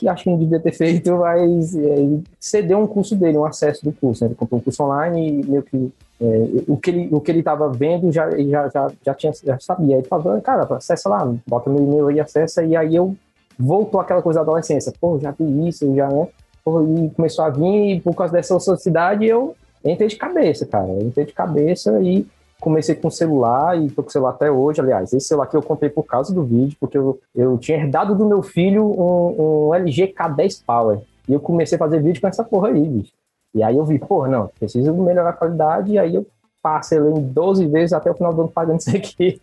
que 0.00 0.08
acho 0.08 0.24
que 0.24 0.30
não 0.30 0.38
devia 0.38 0.58
ter 0.58 0.72
feito, 0.74 1.14
mas 1.16 1.76
é, 1.76 2.08
cedeu 2.40 2.78
um 2.78 2.86
curso 2.86 3.14
dele, 3.14 3.36
um 3.38 3.44
acesso 3.44 3.84
do 3.84 3.92
curso. 3.92 4.24
né? 4.24 4.28
Ele 4.28 4.34
comprou 4.34 4.58
um 4.58 4.62
curso 4.62 4.82
online 4.82 5.40
e 5.40 5.46
meio 5.46 5.62
que 5.62 5.92
é, 6.20 6.26
o 6.66 6.76
que 6.76 6.90
ele 6.90 7.08
o 7.12 7.20
que 7.20 7.30
ele 7.30 7.38
estava 7.38 7.68
vendo 7.70 8.10
já 8.10 8.30
já, 8.30 8.68
já 8.68 8.92
já 9.04 9.14
tinha 9.14 9.32
já 9.44 9.58
sabia. 9.60 9.96
Ele 9.96 10.06
falou, 10.06 10.40
cara, 10.40 10.62
acessa 10.74 11.08
lá, 11.08 11.32
bota 11.46 11.70
meu 11.70 11.82
e-mail 11.82 12.08
aí, 12.08 12.20
acessa 12.20 12.64
e 12.64 12.74
aí 12.74 12.96
eu 12.96 13.14
voltou 13.58 14.00
aquela 14.00 14.22
coisa 14.22 14.38
da 14.38 14.42
adolescência. 14.42 14.92
Pô, 15.00 15.18
já 15.18 15.30
vi 15.30 15.68
isso, 15.68 15.94
já 15.94 16.08
né? 16.08 16.28
Pô, 16.64 16.82
e 16.82 17.10
começou 17.10 17.44
a 17.44 17.50
vir 17.50 17.96
e 17.96 18.00
por 18.00 18.14
causa 18.14 18.32
dessa 18.32 18.58
sociedade 18.58 19.26
eu 19.26 19.54
entrei 19.84 20.08
de 20.08 20.16
cabeça, 20.16 20.66
cara. 20.66 20.88
Eu 20.88 21.02
entrei 21.02 21.26
de 21.26 21.32
cabeça 21.32 22.00
e 22.02 22.26
comecei 22.60 22.94
com 22.94 23.10
celular 23.10 23.80
e 23.80 23.90
tô 23.90 24.02
com 24.02 24.10
celular 24.10 24.30
até 24.30 24.50
hoje, 24.50 24.80
aliás. 24.80 25.12
Esse 25.12 25.26
celular 25.26 25.46
que 25.46 25.56
eu 25.56 25.62
comprei 25.62 25.90
por 25.90 26.04
causa 26.04 26.32
do 26.32 26.44
vídeo, 26.44 26.76
porque 26.78 26.98
eu, 26.98 27.18
eu 27.34 27.58
tinha 27.58 27.78
herdado 27.78 28.14
do 28.14 28.26
meu 28.26 28.42
filho 28.42 28.84
um, 28.84 29.68
um 29.68 29.74
LG 29.74 30.14
K10 30.16 30.62
Power. 30.64 31.00
E 31.28 31.32
eu 31.32 31.40
comecei 31.40 31.76
a 31.76 31.78
fazer 31.78 32.02
vídeo 32.02 32.20
com 32.20 32.28
essa 32.28 32.44
porra 32.44 32.68
aí, 32.68 32.80
bicho. 32.80 33.12
E 33.54 33.62
aí 33.62 33.76
eu 33.76 33.84
vi, 33.84 33.98
porra, 33.98 34.28
não, 34.28 34.50
preciso 34.58 34.92
melhorar 34.94 35.30
a 35.30 35.32
qualidade, 35.32 35.92
e 35.92 35.98
aí 35.98 36.14
eu 36.14 36.26
passei 36.62 36.98
em 36.98 37.20
12 37.20 37.66
vezes 37.66 37.92
até 37.92 38.10
o 38.10 38.14
final 38.14 38.32
do 38.32 38.42
ano 38.42 38.50
pagando 38.50 38.78
isso 38.78 38.94
aqui. 38.96 39.40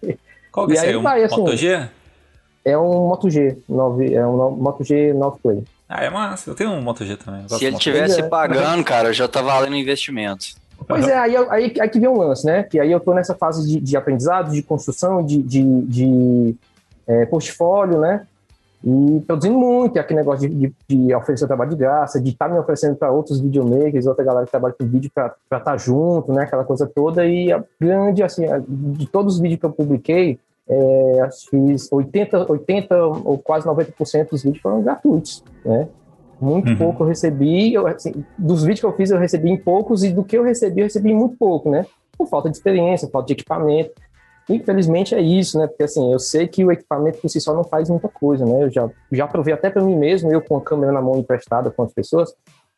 Qual 0.51 0.67
que 0.67 0.73
E 0.73 0.77
é 0.77 0.79
aí 0.79 0.89
aí? 0.89 0.95
Um 0.95 1.01
vai, 1.01 1.23
assim, 1.23 1.37
Moto 1.37 1.57
G? 1.57 1.89
É 2.63 2.77
um 2.77 3.07
Moto 3.07 3.29
G, 3.29 3.57
9, 3.67 4.13
é 4.13 4.27
um 4.27 4.51
Moto 4.51 4.83
G 4.83 5.13
9 5.13 5.39
Play. 5.41 5.63
Ah, 5.89 6.03
é 6.03 6.09
massa. 6.09 6.49
Eu 6.49 6.55
tenho 6.55 6.71
um 6.71 6.81
Moto 6.81 7.05
G 7.05 7.15
também. 7.15 7.47
Se 7.47 7.63
ele 7.63 7.77
G. 7.77 7.81
tivesse 7.81 8.19
é. 8.19 8.23
pagando, 8.23 8.83
cara, 8.83 9.13
já 9.13 9.27
tá 9.27 9.41
valendo 9.41 9.75
investimento. 9.75 10.47
Pois 10.87 11.07
é, 11.07 11.17
aí, 11.17 11.35
aí, 11.35 11.73
aí 11.79 11.89
que 11.89 11.99
vem 11.99 12.07
um 12.09 12.17
lance, 12.17 12.45
né? 12.45 12.63
Que 12.63 12.79
aí 12.79 12.91
eu 12.91 12.99
tô 12.99 13.13
nessa 13.13 13.35
fase 13.35 13.67
de, 13.67 13.79
de 13.81 13.97
aprendizado, 13.97 14.51
de 14.51 14.61
construção, 14.63 15.23
de, 15.23 15.41
de, 15.41 15.81
de 15.81 16.55
é, 17.05 17.25
portfólio, 17.25 17.99
né? 17.99 18.25
E 18.83 19.21
produzindo 19.27 19.57
muito, 19.57 19.97
e 19.97 19.99
aquele 19.99 20.19
negócio 20.19 20.47
de, 20.47 20.55
de, 20.55 20.73
de 20.87 21.13
oferecer 21.13 21.47
trabalho 21.47 21.71
de 21.71 21.75
graça, 21.75 22.21
de 22.21 22.29
estar 22.29 22.47
me 22.47 22.57
oferecendo 22.59 22.95
para 22.95 23.11
outros 23.11 23.39
videomakers, 23.41 24.05
outra 24.05 24.23
galera 24.23 24.45
que 24.45 24.51
trabalha 24.51 24.75
com 24.79 24.85
vídeo 24.85 25.11
para 25.13 25.35
estar 25.51 25.77
junto, 25.77 26.31
né? 26.31 26.43
Aquela 26.43 26.63
coisa 26.63 26.85
toda. 26.87 27.25
E 27.25 27.51
a 27.51 27.61
grande, 27.81 28.23
assim, 28.23 28.45
a- 28.45 28.61
de 28.65 29.07
todos 29.07 29.35
os 29.35 29.39
vídeos 29.41 29.59
que 29.59 29.65
eu 29.65 29.71
publiquei, 29.71 30.39
é, 30.69 31.29
que 31.49 31.75
80, 31.91 32.51
80 32.51 33.05
ou 33.05 33.37
quase 33.37 33.65
90% 33.65 34.29
dos 34.29 34.43
vídeos 34.43 34.61
foram 34.61 34.81
gratuitos, 34.81 35.43
né? 35.65 35.87
Muito 36.39 36.69
Uhum. 36.69 36.77
pouco 36.77 37.03
eu 37.03 37.07
recebi, 37.07 37.73
eu, 37.73 37.87
assim, 37.87 38.23
dos 38.37 38.61
vídeos 38.61 38.79
que 38.81 38.85
eu 38.85 38.93
fiz 38.93 39.09
eu 39.09 39.17
recebi 39.17 39.49
em 39.49 39.57
poucos 39.57 40.03
e 40.03 40.11
do 40.11 40.23
que 40.23 40.37
eu 40.37 40.43
recebi 40.43 40.81
eu 40.81 40.85
recebi 40.85 41.13
muito 41.13 41.35
pouco, 41.37 41.69
né? 41.69 41.85
por 42.17 42.27
falta 42.27 42.49
de 42.49 42.57
experiência, 42.57 43.07
falta 43.09 43.27
de 43.27 43.33
equipamento. 43.33 43.91
Infelizmente 44.49 45.13
é 45.13 45.21
isso, 45.21 45.59
né? 45.59 45.67
Porque 45.67 45.83
assim, 45.83 46.11
eu 46.11 46.19
sei 46.19 46.47
que 46.47 46.63
o 46.63 46.71
equipamento 46.71 47.19
por 47.19 47.29
si 47.29 47.39
só 47.39 47.53
não 47.53 47.63
faz 47.63 47.89
muita 47.89 48.07
coisa, 48.07 48.45
né? 48.45 48.63
Eu 48.63 48.71
já, 48.71 48.89
já 49.11 49.27
provei 49.27 49.53
até 49.53 49.69
para 49.69 49.83
mim 49.83 49.95
mesmo, 49.95 50.31
eu 50.31 50.41
com 50.41 50.57
a 50.57 50.61
câmera 50.61 50.91
na 50.91 51.01
mão 51.01 51.17
emprestada 51.17 51.69
com 51.69 51.83
as 51.83 51.93
pessoas, 51.93 52.33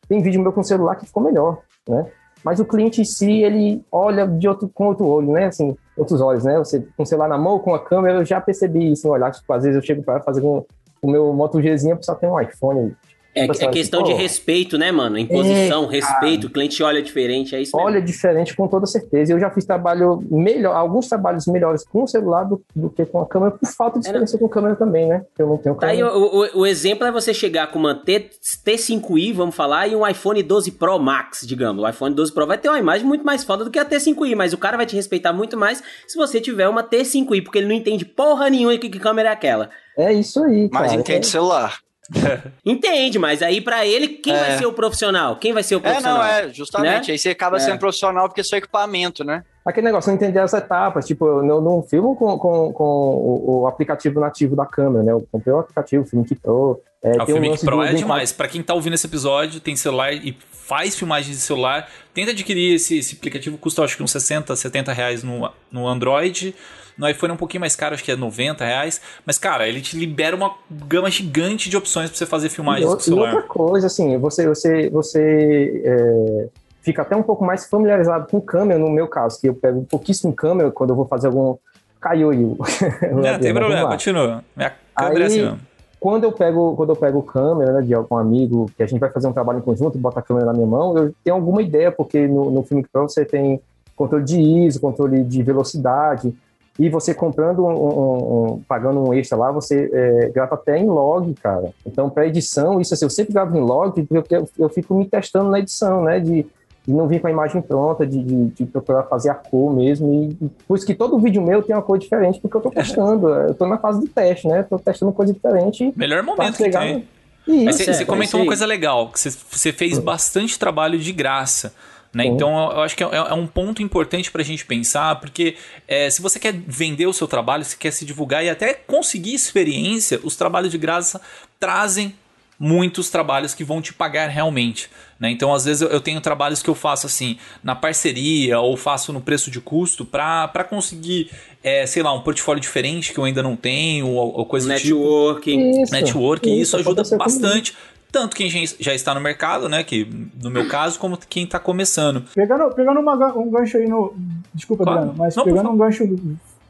tem 0.08 0.20
vídeo 0.20 0.42
meu 0.42 0.52
com 0.52 0.60
o 0.60 0.64
celular 0.64 0.96
que 0.96 1.06
ficou 1.06 1.22
melhor, 1.22 1.58
né? 1.88 2.06
Mas 2.42 2.58
o 2.58 2.64
cliente 2.64 3.00
em 3.00 3.04
si, 3.04 3.42
ele 3.42 3.84
olha 3.92 4.26
de 4.26 4.48
outro, 4.48 4.68
com 4.68 4.86
outro 4.86 5.06
olho, 5.06 5.30
né? 5.30 5.46
Assim, 5.46 5.76
outros 5.96 6.20
olhos, 6.20 6.42
né? 6.42 6.58
Você 6.58 6.80
com 6.96 7.02
o 7.02 7.06
celular 7.06 7.28
na 7.28 7.38
mão, 7.38 7.58
com 7.58 7.74
a 7.74 7.78
câmera, 7.78 8.18
eu 8.18 8.24
já 8.24 8.40
percebi 8.40 8.90
isso 8.90 9.06
no 9.06 9.12
olhar. 9.12 9.30
Tipo, 9.30 9.52
às 9.52 9.62
vezes 9.62 9.76
eu 9.76 9.82
chego 9.82 10.02
para 10.02 10.20
fazer 10.20 10.40
com 10.40 10.66
o 11.02 11.10
meu 11.10 11.32
Moto 11.32 11.60
Gzinho, 11.60 11.98
só 12.00 12.14
tem 12.14 12.28
um 12.28 12.40
iPhone. 12.40 12.96
É, 13.34 13.42
Tipo 13.42 13.52
assim, 13.52 13.64
é 13.64 13.68
questão 13.70 14.02
de 14.02 14.12
respeito, 14.12 14.76
né, 14.76 14.90
mano? 14.90 15.16
Imposição, 15.16 15.84
É, 15.84 15.92
respeito, 15.96 16.48
o 16.48 16.50
cliente 16.50 16.82
olha 16.82 17.00
diferente, 17.00 17.54
é 17.54 17.60
isso 17.62 17.76
mesmo. 17.76 17.88
Olha 17.88 18.02
diferente 18.02 18.56
com 18.56 18.66
toda 18.66 18.86
certeza. 18.86 19.32
Eu 19.32 19.38
já 19.38 19.50
fiz 19.50 19.64
trabalho 19.64 20.20
melhor, 20.30 20.74
alguns 20.74 21.08
trabalhos 21.08 21.46
melhores 21.46 21.84
com 21.84 22.02
o 22.02 22.08
celular 22.08 22.42
do, 22.44 22.60
do 22.74 22.90
que 22.90 23.06
com 23.06 23.20
a 23.20 23.26
câmera, 23.26 23.52
por 23.52 23.68
falta 23.68 24.00
de 24.00 24.06
É, 24.06 24.08
experiência 24.08 24.38
com 24.38 24.48
câmera 24.48 24.74
também, 24.74 25.06
né? 25.06 25.22
Eu 25.38 25.46
não 25.46 25.56
tenho 25.58 25.76
Tá 25.76 25.86
aí, 25.88 25.98
câmera. 25.98 26.16
o, 26.18 26.40
o- 26.40 26.60
o 26.62 26.66
exemplo 26.66 27.06
é 27.06 27.12
você 27.12 27.32
chegar 27.32 27.68
com 27.68 27.78
uma 27.78 27.94
T, 27.94 28.30
T5i, 28.66 29.32
vamos 29.32 29.54
falar, 29.54 29.86
e 29.86 29.94
um 29.94 30.06
iPhone 30.06 30.42
12 30.42 30.72
Pro 30.72 30.98
Max, 30.98 31.46
digamos. 31.46 31.84
O 31.84 31.88
iPhone 31.88 32.14
12 32.14 32.32
Pro 32.34 32.46
vai 32.46 32.58
ter 32.58 32.68
uma 32.68 32.78
imagem 32.78 33.06
muito 33.06 33.24
mais 33.24 33.44
foda 33.44 33.64
do 33.64 33.70
que 33.70 33.78
a 33.78 33.84
T5i, 33.84 34.34
mas 34.34 34.52
o 34.52 34.58
cara 34.58 34.76
vai 34.76 34.86
te 34.86 34.96
respeitar 34.96 35.32
muito 35.32 35.56
mais 35.56 35.82
se 36.06 36.16
você 36.16 36.40
tiver 36.40 36.68
uma 36.68 36.82
T5i, 36.82 37.42
porque 37.44 37.58
ele 37.58 37.68
não 37.68 37.74
entende 37.74 38.04
porra 38.04 38.50
nenhuma 38.50 38.76
que, 38.76 38.88
que 38.88 38.98
câmera 38.98 39.28
é 39.28 39.32
aquela. 39.32 39.70
É 39.96 40.12
isso 40.12 40.42
aí, 40.42 40.68
Mas 40.72 40.88
cara. 40.90 41.00
entende 41.00 41.26
celular. 41.26 41.78
Entende, 42.64 43.18
mas 43.18 43.42
aí 43.42 43.60
pra 43.60 43.86
ele, 43.86 44.08
quem 44.08 44.34
É. 44.34 44.38
vai 44.38 44.58
ser 44.58 44.66
o 44.66 44.72
profissional? 44.72 45.36
Quem 45.36 45.52
vai 45.52 45.62
ser 45.62 45.76
o 45.76 45.78
É, 45.78 45.80
profissional? 45.82 46.18
não, 46.18 46.24
é, 46.24 46.48
justamente. 46.52 47.08
Né? 47.08 47.12
Aí 47.12 47.18
você 47.18 47.30
acaba 47.30 47.56
É. 47.56 47.60
sendo 47.60 47.78
profissional 47.78 48.28
porque 48.28 48.40
é 48.40 48.44
seu 48.44 48.58
equipamento, 48.58 49.22
né? 49.24 49.44
Aquele 49.64 49.86
negócio, 49.86 50.08
eu 50.08 50.12
não 50.12 50.16
entendi 50.22 50.38
as 50.38 50.52
etapas. 50.52 51.06
Tipo, 51.06 51.26
eu 51.26 51.42
não, 51.42 51.60
não 51.60 51.82
filmo 51.82 52.16
com, 52.16 52.38
com, 52.38 52.72
com 52.72 52.84
o, 52.84 53.60
o 53.62 53.66
aplicativo 53.66 54.18
nativo 54.18 54.56
da 54.56 54.64
câmera, 54.66 55.02
né? 55.04 55.12
Eu 55.12 55.26
comprei 55.30 55.52
o 55.54 55.58
aplicativo, 55.58 56.02
o 56.02 56.06
Filmic 56.06 56.34
Pro. 56.34 56.80
É, 57.02 57.12
Ah, 57.12 57.20
o 57.20 57.22
um 57.22 57.26
Filmic 57.26 57.50
lance 57.50 57.64
Pro 57.64 57.82
é 57.82 57.92
demais. 57.94 58.32
Pra 58.32 58.48
quem 58.48 58.62
tá 58.62 58.74
ouvindo 58.74 58.94
esse 58.94 59.06
episódio, 59.06 59.60
tem 59.60 59.76
celular 59.76 60.12
e 60.12 60.36
faz 60.50 60.96
filmagens 60.96 61.36
de 61.36 61.42
celular, 61.42 61.88
tenta 62.14 62.30
adquirir 62.30 62.74
esse, 62.76 62.98
esse 62.98 63.14
aplicativo, 63.16 63.58
custa 63.58 63.82
acho 63.82 63.96
que 63.96 64.02
uns 64.02 64.12
60, 64.12 64.54
70 64.56 64.92
reais 64.92 65.22
no, 65.22 65.50
no 65.70 65.86
Android. 65.86 66.54
No 67.00 67.08
iPhone 67.08 67.30
é 67.30 67.34
um 67.34 67.38
pouquinho 67.38 67.62
mais 67.62 67.74
caro, 67.74 67.94
acho 67.94 68.04
que 68.04 68.12
é 68.12 68.16
90 68.16 68.62
reais. 68.62 69.00
Mas, 69.24 69.38
cara, 69.38 69.66
ele 69.66 69.80
te 69.80 69.96
libera 69.96 70.36
uma 70.36 70.54
gama 70.70 71.10
gigante 71.10 71.70
de 71.70 71.76
opções 71.76 72.10
pra 72.10 72.18
você 72.18 72.26
fazer 72.26 72.48
E, 72.48 72.54
com 72.54 72.62
o 72.62 72.96
e 72.98 73.02
celular. 73.02 73.34
outra 73.34 73.48
coisa, 73.48 73.86
assim, 73.86 74.18
você, 74.18 74.46
você, 74.46 74.90
você 74.90 75.82
é, 75.82 76.48
fica 76.82 77.00
até 77.00 77.16
um 77.16 77.22
pouco 77.22 77.42
mais 77.42 77.64
familiarizado 77.64 78.26
com 78.30 78.38
câmera, 78.38 78.78
no 78.78 78.90
meu 78.90 79.08
caso, 79.08 79.40
que 79.40 79.48
eu 79.48 79.54
pego 79.54 79.82
pouquíssimo 79.88 80.34
câmera 80.34 80.70
quando 80.70 80.90
eu 80.90 80.96
vou 80.96 81.06
fazer 81.06 81.28
algum. 81.28 81.56
Caiu 81.98 82.30
aí. 82.30 82.38
Não, 83.12 83.38
tem 83.38 83.54
problema, 83.54 83.88
continua. 83.88 84.44
Minha 84.54 84.72
câmera 84.94 85.24
é 85.24 85.26
assim 85.26 85.38
Aí, 85.38 85.44
mesmo. 85.44 85.60
quando 85.98 86.24
eu 86.24 86.32
pego 86.32 86.76
quando 86.76 86.90
eu 86.90 86.96
pego 86.96 87.22
câmera 87.22 87.72
né, 87.72 87.82
de 87.82 87.94
algum 87.94 88.16
amigo 88.16 88.70
que 88.76 88.82
a 88.82 88.86
gente 88.86 88.98
vai 89.00 89.10
fazer 89.10 89.26
um 89.26 89.32
trabalho 89.32 89.58
em 89.58 89.62
conjunto 89.62 89.98
bota 89.98 90.20
a 90.20 90.22
câmera 90.22 90.46
na 90.46 90.52
minha 90.54 90.66
mão 90.66 90.96
eu 90.96 91.14
tenho 91.22 91.36
alguma 91.36 91.60
ideia 91.60 91.92
porque 91.92 92.26
no, 92.26 92.50
no 92.50 92.62
filme 92.62 92.86
Pro 92.90 93.02
você 93.02 93.24
tem 93.24 93.60
controle 93.94 94.24
de 94.24 94.40
ISO 94.40 94.80
controle 94.80 95.22
de 95.22 95.42
velocidade 95.42 96.34
e 96.78 96.88
você 96.88 97.12
comprando 97.12 97.64
um, 97.64 97.70
um- 97.70 98.52
um- 98.54 98.62
pagando 98.68 99.00
um 99.00 99.12
extra 99.14 99.36
lá 99.36 99.50
você 99.52 99.90
é, 99.92 100.28
grava 100.30 100.54
até 100.54 100.78
em 100.78 100.86
log 100.86 101.34
cara 101.42 101.70
então 101.86 102.08
para 102.08 102.26
edição 102.26 102.80
isso 102.80 102.94
assim 102.94 103.04
eu 103.04 103.10
sempre 103.10 103.32
gravo 103.32 103.56
em 103.56 103.60
log 103.60 104.02
porque 104.04 104.36
eu, 104.36 104.48
eu 104.58 104.68
fico 104.68 104.94
me 104.94 105.04
testando 105.06 105.50
na 105.50 105.58
edição 105.58 106.02
né 106.02 106.20
de 106.20 106.46
de 106.86 106.94
não 106.94 107.06
vir 107.06 107.20
com 107.20 107.26
a 107.26 107.30
imagem 107.30 107.60
pronta, 107.60 108.06
de, 108.06 108.22
de, 108.24 108.46
de 108.46 108.64
procurar 108.64 109.02
fazer 109.02 109.28
a 109.28 109.34
cor 109.34 109.70
mesmo. 109.70 110.14
E, 110.14 110.44
e 110.46 110.48
por 110.66 110.78
isso 110.78 110.86
que 110.86 110.94
todo 110.94 111.18
vídeo 111.20 111.42
meu 111.42 111.62
tem 111.62 111.76
uma 111.76 111.82
cor 111.82 111.98
diferente, 111.98 112.40
porque 112.40 112.56
eu 112.56 112.60
tô 112.62 112.70
testando. 112.72 113.28
Eu 113.28 113.52
tô 113.54 113.66
na 113.66 113.76
fase 113.76 114.00
de 114.00 114.08
teste, 114.08 114.48
né? 114.48 114.62
Tô 114.62 114.78
testando 114.78 115.12
coisa 115.12 115.30
diferente. 115.30 115.92
Melhor 115.94 116.22
momento 116.22 116.56
que 116.56 116.70
tem. 116.70 116.94
no- 116.94 117.54
Isso, 117.54 117.64
Mas 117.66 117.76
você, 117.76 117.90
é, 117.90 117.92
você 117.92 118.02
é 118.02 118.06
comentou 118.06 118.40
uma 118.40 118.46
coisa 118.46 118.64
legal, 118.64 119.08
que 119.08 119.20
você, 119.20 119.28
você 119.30 119.72
fez 119.74 119.98
bastante 119.98 120.58
trabalho 120.58 120.98
de 120.98 121.12
graça. 121.12 121.70
Né? 122.12 122.26
Então, 122.26 122.72
eu 122.72 122.80
acho 122.80 122.96
que 122.96 123.04
é, 123.04 123.08
é 123.12 123.34
um 123.34 123.46
ponto 123.46 123.82
importante 123.82 124.30
pra 124.30 124.42
gente 124.42 124.66
pensar, 124.66 125.20
porque 125.20 125.56
é, 125.86 126.10
se 126.10 126.20
você 126.20 126.40
quer 126.40 126.52
vender 126.52 127.06
o 127.06 127.12
seu 127.12 127.28
trabalho, 127.28 127.64
se 127.64 127.76
quer 127.76 127.92
se 127.92 128.04
divulgar 128.04 128.44
e 128.44 128.50
até 128.50 128.74
conseguir 128.74 129.34
experiência, 129.34 130.18
os 130.24 130.34
trabalhos 130.34 130.72
de 130.72 130.78
graça 130.78 131.20
trazem 131.58 132.14
muitos 132.58 133.08
trabalhos 133.08 133.54
que 133.54 133.64
vão 133.64 133.80
te 133.80 133.94
pagar 133.94 134.28
realmente. 134.28 134.90
Né? 135.18 135.30
Então, 135.30 135.54
às 135.54 135.64
vezes, 135.64 135.80
eu, 135.80 135.88
eu 135.88 136.00
tenho 136.00 136.20
trabalhos 136.20 136.62
que 136.62 136.68
eu 136.68 136.74
faço 136.74 137.06
assim, 137.06 137.38
na 137.62 137.74
parceria 137.74 138.60
ou 138.60 138.76
faço 138.76 139.12
no 139.14 139.20
preço 139.20 139.50
de 139.50 139.60
custo 139.60 140.04
para 140.04 140.64
conseguir, 140.68 141.30
é, 141.62 141.86
sei 141.86 142.02
lá, 142.02 142.12
um 142.12 142.20
portfólio 142.20 142.60
diferente 142.60 143.14
que 143.14 143.18
eu 143.18 143.24
ainda 143.24 143.42
não 143.42 143.56
tenho 143.56 144.08
ou, 144.08 144.36
ou 144.38 144.44
coisa 144.44 144.68
do 144.68 144.78
tipo 144.78 144.94
Networking. 144.94 145.82
Isso, 145.82 145.92
network, 145.92 146.50
e 146.50 146.60
isso 146.60 146.76
ajuda 146.76 147.02
aconteceu 147.02 147.18
comigo. 147.18 147.72
Tanto 148.12 148.36
quem 148.36 148.50
já- 148.50 148.94
está 148.94 149.14
no 149.14 149.20
mercado, 149.20 149.68
né? 149.68 149.84
Que 149.84 150.04
no 150.42 150.50
meu 150.50 150.68
caso, 150.68 150.98
como 150.98 151.16
quem 151.16 151.44
está 151.44 151.58
começando. 151.58 152.24
Pegando, 152.34 152.74
pegando 152.74 153.00
uma 153.00 153.14
um 153.36 153.50
gancho 153.50 153.76
aí 153.76 153.88
no. 153.88 154.14
Desculpa, 154.54 154.84
Claro. 154.84 154.98
Adriano, 154.98 155.18
mas 155.18 155.36
Não, 155.36 155.44
pegando 155.44 155.70
um 155.70 155.76
gancho 155.76 156.04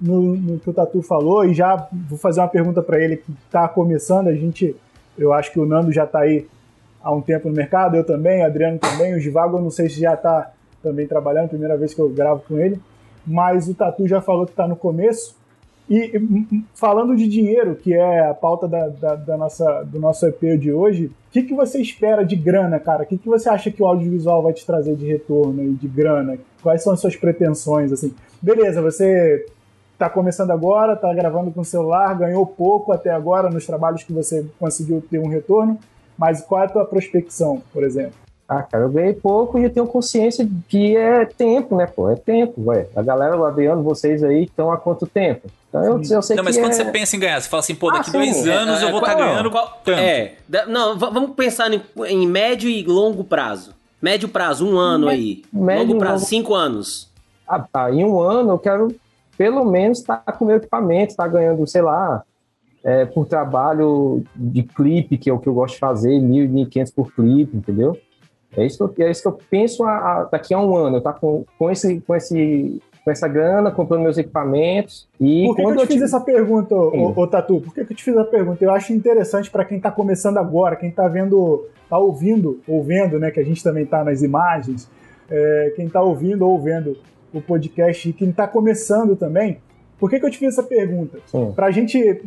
no, 0.01 0.37
no 0.37 0.59
que 0.59 0.69
o 0.71 0.73
Tatu 0.73 1.03
falou, 1.03 1.45
e 1.45 1.55
já 1.55 1.89
vou 2.09 2.19
fazer 2.19 2.41
uma 2.41 2.49
pergunta 2.49 2.83
para 2.83 3.03
ele 3.03 3.17
que 3.17 3.33
está 3.47 3.67
começando. 3.69 4.29
A 4.29 4.35
gente, 4.35 4.77
eu 5.19 5.33
acho 5.33 5.51
que 5.53 5.59
o 5.61 5.67
Nando 5.67 5.91
já 5.93 6.05
está 6.05 6.21
aí 6.21 6.47
há 7.03 7.11
um 7.13 7.21
tempo 7.23 7.49
no 7.49 7.55
mercado, 7.55 7.97
eu 7.97 8.05
também, 8.05 8.43
o 8.43 8.47
Adriano 8.47 8.79
também, 8.79 9.15
o 9.15 9.21
Givago, 9.21 9.57
eu 9.57 9.63
não 9.63 9.71
sei 9.71 9.89
se 9.89 10.01
já 10.01 10.15
está 10.15 10.51
também 10.83 11.07
trabalhando, 11.07 11.49
primeira 11.49 11.77
vez 11.77 11.95
que 11.95 12.01
eu 12.01 12.09
gravo 12.11 12.43
com 12.47 12.59
ele, 12.59 12.79
mas 13.27 13.69
o 13.69 13.75
Tatu 13.75 14.07
já 14.07 14.21
falou 14.21 14.45
que 14.45 14.53
está 14.53 14.67
no 14.69 14.77
começo. 14.77 15.35
E 15.91 16.63
falando 16.73 17.17
de 17.17 17.27
dinheiro, 17.27 17.75
que 17.75 17.93
é 17.93 18.21
a 18.21 18.33
pauta 18.33 18.69
da, 18.69 18.87
da- 18.89 19.17
da 19.17 19.37
nossa, 19.37 19.83
do 19.83 19.99
nosso 19.99 20.25
EP 20.25 20.57
de 20.57 20.73
hoje, 20.73 21.07
o 21.07 21.33
que, 21.33 21.43
que 21.43 21.53
você 21.55 21.81
espera 21.81 22.25
de 22.25 22.37
grana, 22.37 22.79
cara? 22.79 23.03
O 23.03 23.07
que, 23.07 23.19
que 23.19 23.29
você 23.29 23.49
acha 23.49 23.73
que 23.73 23.83
o 23.83 23.87
audiovisual 23.87 24.41
vai 24.41 24.53
te 24.53 24.65
trazer 24.65 24.95
de 24.95 25.05
retorno 25.07 25.65
e 25.65 25.71
de 25.75 25.89
grana? 25.89 26.39
Quais 26.63 26.83
são 26.85 26.93
as 26.93 27.01
suas 27.01 27.17
pretensões? 27.17 27.91
Assim, 27.91 28.15
beleza, 28.41 28.81
você 28.81 29.45
tá 29.99 30.09
começando 30.09 30.53
agora, 30.53 30.95
tá 30.95 31.13
gravando 31.13 31.51
com 31.51 31.61
o 31.63 31.65
celular, 31.65 32.17
ganhou 32.17 32.47
pouco 32.47 32.93
até 32.93 33.11
agora 33.11 33.51
nos 33.51 33.67
trabalhos 33.67 34.05
que 34.05 34.13
você 34.13 34.47
conseguiu 34.61 35.03
ter 35.11 35.19
um 35.19 35.27
retorno, 35.29 35.77
mas 36.17 36.41
qual 36.41 36.63
é 36.63 36.67
a 36.67 36.69
tua 36.69 36.85
prospecção, 36.85 37.61
por 37.73 37.83
exemplo? 37.83 38.15
Ah, 38.53 38.65
cara, 38.65 38.83
eu 38.83 38.91
ganhei 38.91 39.13
pouco 39.13 39.57
e 39.61 39.63
eu 39.63 39.71
tenho 39.71 39.87
consciência 39.87 40.45
que 40.69 40.97
é 40.97 41.25
tempo, 41.25 41.77
né, 41.77 41.87
pô? 41.87 42.11
É 42.11 42.17
tempo, 42.17 42.55
ué. 42.67 42.89
A 42.97 43.01
galera, 43.01 43.39
o 43.39 43.45
Adriano, 43.45 43.81
vocês 43.81 44.25
aí 44.25 44.43
estão 44.43 44.73
há 44.73 44.77
quanto 44.77 45.07
tempo? 45.07 45.47
Então 45.69 45.85
eu, 45.85 46.03
eu 46.11 46.21
sei 46.21 46.35
Não, 46.35 46.43
mas 46.43 46.59
quando 46.59 46.73
é... 46.73 46.75
você 46.75 46.85
pensa 46.87 47.15
em 47.15 47.21
ganhar, 47.21 47.41
você 47.41 47.49
fala 47.49 47.61
assim, 47.61 47.77
pô, 47.77 47.91
Ah, 47.91 47.93
daqui 47.99 48.11
sim. 48.11 48.19
dois 48.19 48.49
anos 48.49 48.83
É, 48.83 48.87
eu 48.87 48.91
vou 48.91 48.99
é, 48.99 49.03
estar 49.03 49.15
qual- 49.15 49.29
ganhando 49.29 49.51
qual- 49.53 49.81
tanto. 49.85 50.01
É, 50.01 50.35
não, 50.67 50.99
vamos 50.99 51.31
pensar 51.37 51.73
em, 51.73 51.81
em 52.09 52.27
médio 52.27 52.69
e 52.69 52.83
longo 52.83 53.23
prazo. 53.23 53.73
Médio 54.03 54.29
prazo, 54.29 54.67
um 54.67 54.77
ano 54.77 55.07
Mé- 55.07 55.13
aí. 55.13 55.43
médio 55.53 55.87
longo 55.87 55.99
prazo, 56.01 56.15
longo- 56.17 56.27
cinco 56.27 56.53
anos. 56.53 57.09
Ah, 57.47 57.61
tá, 57.61 57.89
em 57.93 58.05
um 58.05 58.19
ano 58.21 58.51
eu 58.51 58.59
quero 58.59 58.89
pelo 59.39 59.65
menos 59.65 60.01
estar 60.01 60.19
com 60.37 60.45
meu 60.45 60.57
equipamento, 60.57 61.13
estar 61.13 61.29
ganhando, 61.29 61.65
sei 61.69 61.83
lá, 61.83 62.25
é, 62.83 63.05
por 63.05 63.27
trabalho 63.27 64.25
de 64.35 64.65
clipe, 64.65 65.17
que 65.17 65.31
é 65.31 65.33
o 65.33 65.39
que 65.39 65.47
eu 65.49 65.55
gosto 65.55 65.75
de 65.75 65.81
fazer, 65.81 66.19
1.000, 66.21 66.49
1.500 66.69 66.93
por 66.93 67.13
clipe, 67.13 67.57
entendeu? 67.57 67.97
É 68.57 68.67
isso 68.67 68.89
que 68.89 69.03
eu, 69.03 69.07
é 69.07 69.11
isso 69.11 69.23
que 69.23 69.29
eu 69.29 69.39
penso 69.51 69.85
a- 69.85 69.97
a- 69.99 70.25
daqui 70.25 70.53
a 70.53 70.59
um 70.59 70.75
ano, 70.77 70.97
eu 70.97 70.99
estar 70.99 71.13
com, 71.15 71.45
com, 71.59 71.71
esse, 71.71 72.01
com, 72.01 72.15
esse, 72.17 72.81
com 73.05 73.11
essa 73.11 73.29
grana, 73.29 73.71
comprando 73.71 74.03
meus 74.03 74.19
equipamentos 74.19 75.09
e 75.21 75.45
Por 75.47 75.57
que, 75.57 75.63
que 75.63 75.69
eu 75.71 75.77
te 75.87 75.87
fiz 75.95 76.03
essa 76.03 76.21
pergunta, 76.21 76.75
ô, 76.75 77.13
ô, 77.17 77.27
Tatu? 77.27 77.61
Por 77.61 77.73
que, 77.73 77.85
que 77.85 77.93
eu 77.93 77.97
te 77.97 78.03
fiz 78.05 78.15
essa 78.15 78.25
pergunta? 78.25 78.65
Eu 78.65 78.73
acho 78.73 78.93
interessante 78.93 79.51
para 79.51 79.65
quem 79.65 79.77
está 79.77 79.91
começando 79.91 80.39
agora, 80.39 80.75
quem 80.77 80.89
está 80.89 81.07
vendo, 81.07 81.67
tá 81.89 81.97
ouvindo, 81.99 82.61
ou 82.67 82.83
vendo, 82.83 83.19
né? 83.21 83.31
Que 83.31 83.39
a 83.41 83.45
gente 83.45 83.63
também 83.63 83.85
está 83.85 84.03
nas 84.03 84.23
imagens, 84.23 84.89
é, 85.31 85.73
quem 85.77 85.87
está 85.87 86.03
ouvindo 86.03 86.47
ou 86.49 86.59
vendo 86.61 86.97
o 87.33 87.41
podcast 87.41 88.09
e 88.09 88.13
quem 88.13 88.31
está 88.31 88.49
começando 88.49 89.15
também. 89.15 89.59
Por 89.99 90.11
que, 90.11 90.19
que 90.19 90.27
eu 90.27 90.31
te 90.31 90.39
fiz 90.39 90.49
essa 90.55 90.63
pergunta? 90.65 91.19
Para 91.53 91.67
a 91.67 91.71
gente 91.71 92.21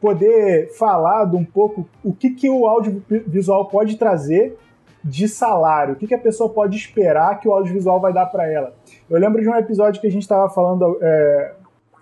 poder 0.00 0.68
falar 0.78 1.24
de 1.24 1.36
um 1.36 1.44
pouco 1.44 1.86
o 2.04 2.12
que, 2.12 2.30
que 2.30 2.48
o 2.48 2.66
audiovisual 2.66 3.66
pode 3.68 3.96
trazer 3.96 4.56
de 5.04 5.28
salário, 5.28 5.92
o 5.94 5.96
que, 5.96 6.06
que 6.06 6.14
a 6.14 6.18
pessoa 6.18 6.48
pode 6.48 6.76
esperar 6.76 7.38
que 7.38 7.46
o 7.46 7.52
audiovisual 7.52 8.00
vai 8.00 8.12
dar 8.12 8.26
para 8.26 8.50
ela. 8.50 8.72
Eu 9.10 9.18
lembro 9.18 9.42
de 9.42 9.48
um 9.48 9.54
episódio 9.54 10.00
que 10.00 10.06
a 10.06 10.10
gente 10.10 10.22
estava 10.22 10.48
falando, 10.48 10.98
é, 11.02 11.52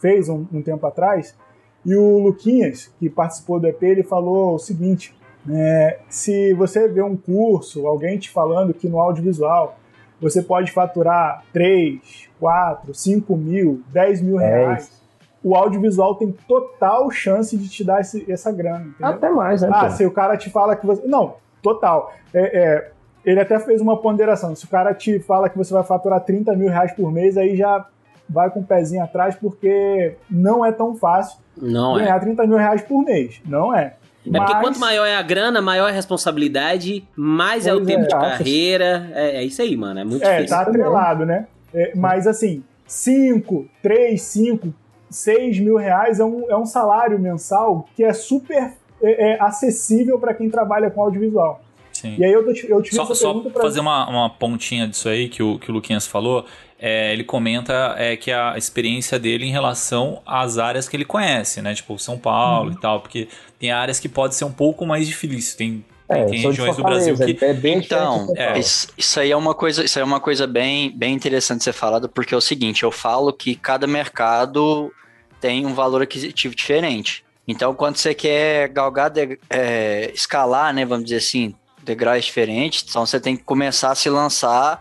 fez 0.01 0.29
um, 0.29 0.47
um 0.53 0.63
tempo 0.63 0.87
atrás, 0.87 1.37
e 1.85 1.97
o 1.97 2.19
Luquinhas, 2.21 2.93
que 3.01 3.11
participou 3.11 3.59
do 3.59 3.67
EP, 3.67 3.83
ele 3.83 4.03
falou 4.05 4.55
o 4.55 4.59
seguinte: 4.59 5.13
é, 5.51 5.99
se 6.09 6.55
você 6.55 6.87
vê 6.87 7.03
um 7.03 7.17
curso, 7.17 7.87
alguém 7.89 8.17
te 8.19 8.31
falando 8.31 8.73
que 8.73 8.89
no 8.89 9.01
audiovisual 9.01 9.77
você 10.21 10.41
pode 10.41 10.71
faturar 10.71 11.43
3, 11.53 12.29
4, 12.39 12.95
5 12.95 13.37
mil, 13.37 13.83
10 13.93 14.21
mil 14.23 14.39
É 14.41 14.47
reais, 14.47 15.03
o 15.43 15.57
audiovisual 15.57 16.15
tem 16.15 16.31
total 16.47 17.11
chance 17.11 17.57
de 17.59 17.69
te 17.69 17.83
dar 17.83 18.01
esse- 18.01 18.31
essa 18.31 18.53
grana. 18.53 18.85
Entendeu? 18.87 19.07
Até 19.15 19.29
mais, 19.31 19.63
né? 19.63 19.69
Ah, 19.73 19.91
se 19.91 20.07
o 20.07 20.13
cara 20.13 20.37
te 20.37 20.49
fala 20.51 20.77
que 20.77 20.87
você. 20.87 21.05
Não, 21.05 21.35
total. 21.63 22.13
É, 22.35 22.41
é, 22.59 22.91
ele 23.25 23.41
até 23.41 23.59
fez 23.61 23.81
uma 23.81 23.97
ponderação. 23.97 24.55
Se 24.55 24.65
o 24.65 24.69
cara 24.69 24.93
te 24.93 25.19
fala 25.21 25.49
que 25.49 25.57
você 25.57 25.73
vai 25.73 25.85
faturar 25.85 26.21
30 26.21 26.55
mil 26.57 26.69
reais 26.69 26.93
por 26.93 27.13
mês, 27.13 27.37
aí 27.39 27.57
já 27.57 27.87
vai 28.29 28.51
com 28.51 28.61
o 28.61 28.65
pezinho 28.65 29.03
atrás, 29.05 29.35
porque 29.37 30.17
não 30.31 30.65
é 30.65 30.73
tão 30.73 30.97
fácil 30.97 31.39
Não 31.57 31.99
é. 31.99 32.05
ganhar 32.05 32.19
30 32.21 32.47
mil 32.47 32.57
reais 32.57 32.83
por 32.83 33.05
mês. 33.05 33.41
Não 33.47 33.75
é. 33.75 33.95
É 34.25 34.39
porque 34.39 34.53
Mas- 34.53 34.61
quanto 34.61 34.79
maior 34.81 35.05
é 35.05 35.17
a 35.17 35.23
grana, 35.23 35.61
maior 35.61 35.89
é 35.89 35.91
a 35.91 35.95
responsabilidade, 35.95 37.07
mais 37.17 37.67
é 37.67 37.73
o 37.73 37.77
Pois 37.79 37.87
tempo 37.89 38.03
é, 38.03 38.07
de 38.07 38.15
carreira. 38.15 39.11
É, 39.15 39.37
é 39.39 39.45
isso 39.45 39.61
aí, 39.61 39.77
mano. 39.77 39.99
É 40.01 40.05
muito 40.05 40.25
É, 40.25 40.37
difícil. 40.37 40.57
tá 40.57 40.63
atrelado, 40.63 41.27
né? 41.27 41.47
É, 41.75 41.93
mas 41.95 42.27
assim, 42.27 42.63
5, 42.87 43.67
3, 43.83 44.21
5, 44.23 44.73
6 45.11 45.59
mil 45.59 45.77
reais 45.77 46.21
é 46.21 46.25
um, 46.25 46.45
é 46.51 46.57
um 46.57 46.65
salário 46.67 47.19
mensal 47.19 47.87
que 47.97 48.05
é 48.05 48.13
super 48.13 48.73
é, 49.03 49.33
é 49.35 49.43
acessível 49.43 50.19
para 50.19 50.35
quem 50.35 50.49
trabalha 50.51 50.91
com 50.91 51.03
audiovisual. 51.03 51.63
Sim. 51.93 52.17
E 52.19 52.25
aí 52.25 52.33
eu, 52.33 52.41
eu 52.69 52.83
fiz 52.83 52.95
Só, 52.95 53.03
essa 53.05 53.15
só 53.15 53.35
pra 53.35 53.63
fazer 53.63 53.81
uma, 53.81 54.09
uma 54.09 54.31
pontinha 54.31 54.89
disso 54.89 55.09
aí 55.09 55.29
que 55.29 55.43
o, 55.43 55.59
que 55.59 55.71
o 55.71 55.75
Luquinhas 55.75 56.07
falou. 56.07 56.45
é, 56.81 57.13
ele 57.13 57.23
comenta 57.23 57.95
é, 57.97 58.17
que 58.17 58.33
a 58.33 58.57
experiência 58.59 59.19
dele 59.19 59.47
em 59.47 59.53
relação 59.53 60.21
às 60.27 60.59
áreas 60.59 60.89
que 60.89 60.97
ele 60.97 61.05
conhece, 61.05 61.63
né? 61.63 61.75
Tipo 61.75 61.97
São 61.99 62.19
Paulo 62.19 62.71
Uhum. 62.71 62.77
e 62.77 62.81
tal, 62.81 63.01
porque 63.01 63.29
tem 63.59 63.71
áreas 63.71 64.01
que 64.01 64.09
pode 64.09 64.35
ser 64.35 64.45
um 64.45 64.51
pouco 64.53 64.85
mais 64.85 65.07
difícil. 65.07 65.57
Tem, 65.57 65.85
É, 66.09 66.25
tem 66.25 66.41
regiões 66.41 66.77
do 66.77 66.83
Brasil 66.83 67.15
que. 67.17 67.39
é 67.45 67.53
bem 67.55 67.79
Então, 67.79 68.27
Paulo. 68.35 68.59
isso, 68.59 68.89
isso 68.99 69.21
aí 69.21 69.31
é 69.31 69.37
uma 69.37 69.55
coisa, 69.55 69.85
isso 69.85 69.97
aí 69.99 70.03
é 70.03 70.05
uma 70.05 70.19
coisa 70.21 70.45
bem, 70.47 70.91
bem 70.97 71.15
interessante 71.15 71.59
de 71.59 71.65
ser 71.65 71.73
falado, 71.73 72.09
porque 72.09 72.35
é 72.35 72.37
o 72.37 72.41
seguinte, 72.41 72.83
eu 72.83 72.91
falo 72.91 73.33
que 73.33 73.55
cada 73.55 73.87
mercado 73.87 74.93
tem 75.41 75.65
um 75.65 75.75
valor 75.75 76.03
aquisitivo 76.03 76.55
diferente. 76.55 77.25
Então, 77.53 77.75
quando 77.75 77.97
você 77.97 78.15
quer 78.15 78.69
galgar, 78.69 79.11
de- 79.11 79.39
é, 79.49 80.11
escalar, 80.15 80.73
né, 80.75 80.85
vamos 80.85 81.05
dizer 81.05 81.17
assim, 81.19 81.55
degraus 81.83 82.25
diferentes, 82.25 82.85
então 82.89 83.05
você 83.07 83.19
tem 83.21 83.37
que 83.37 83.43
começar 83.45 83.91
a 83.91 83.95
se 83.95 84.09
lançar 84.11 84.81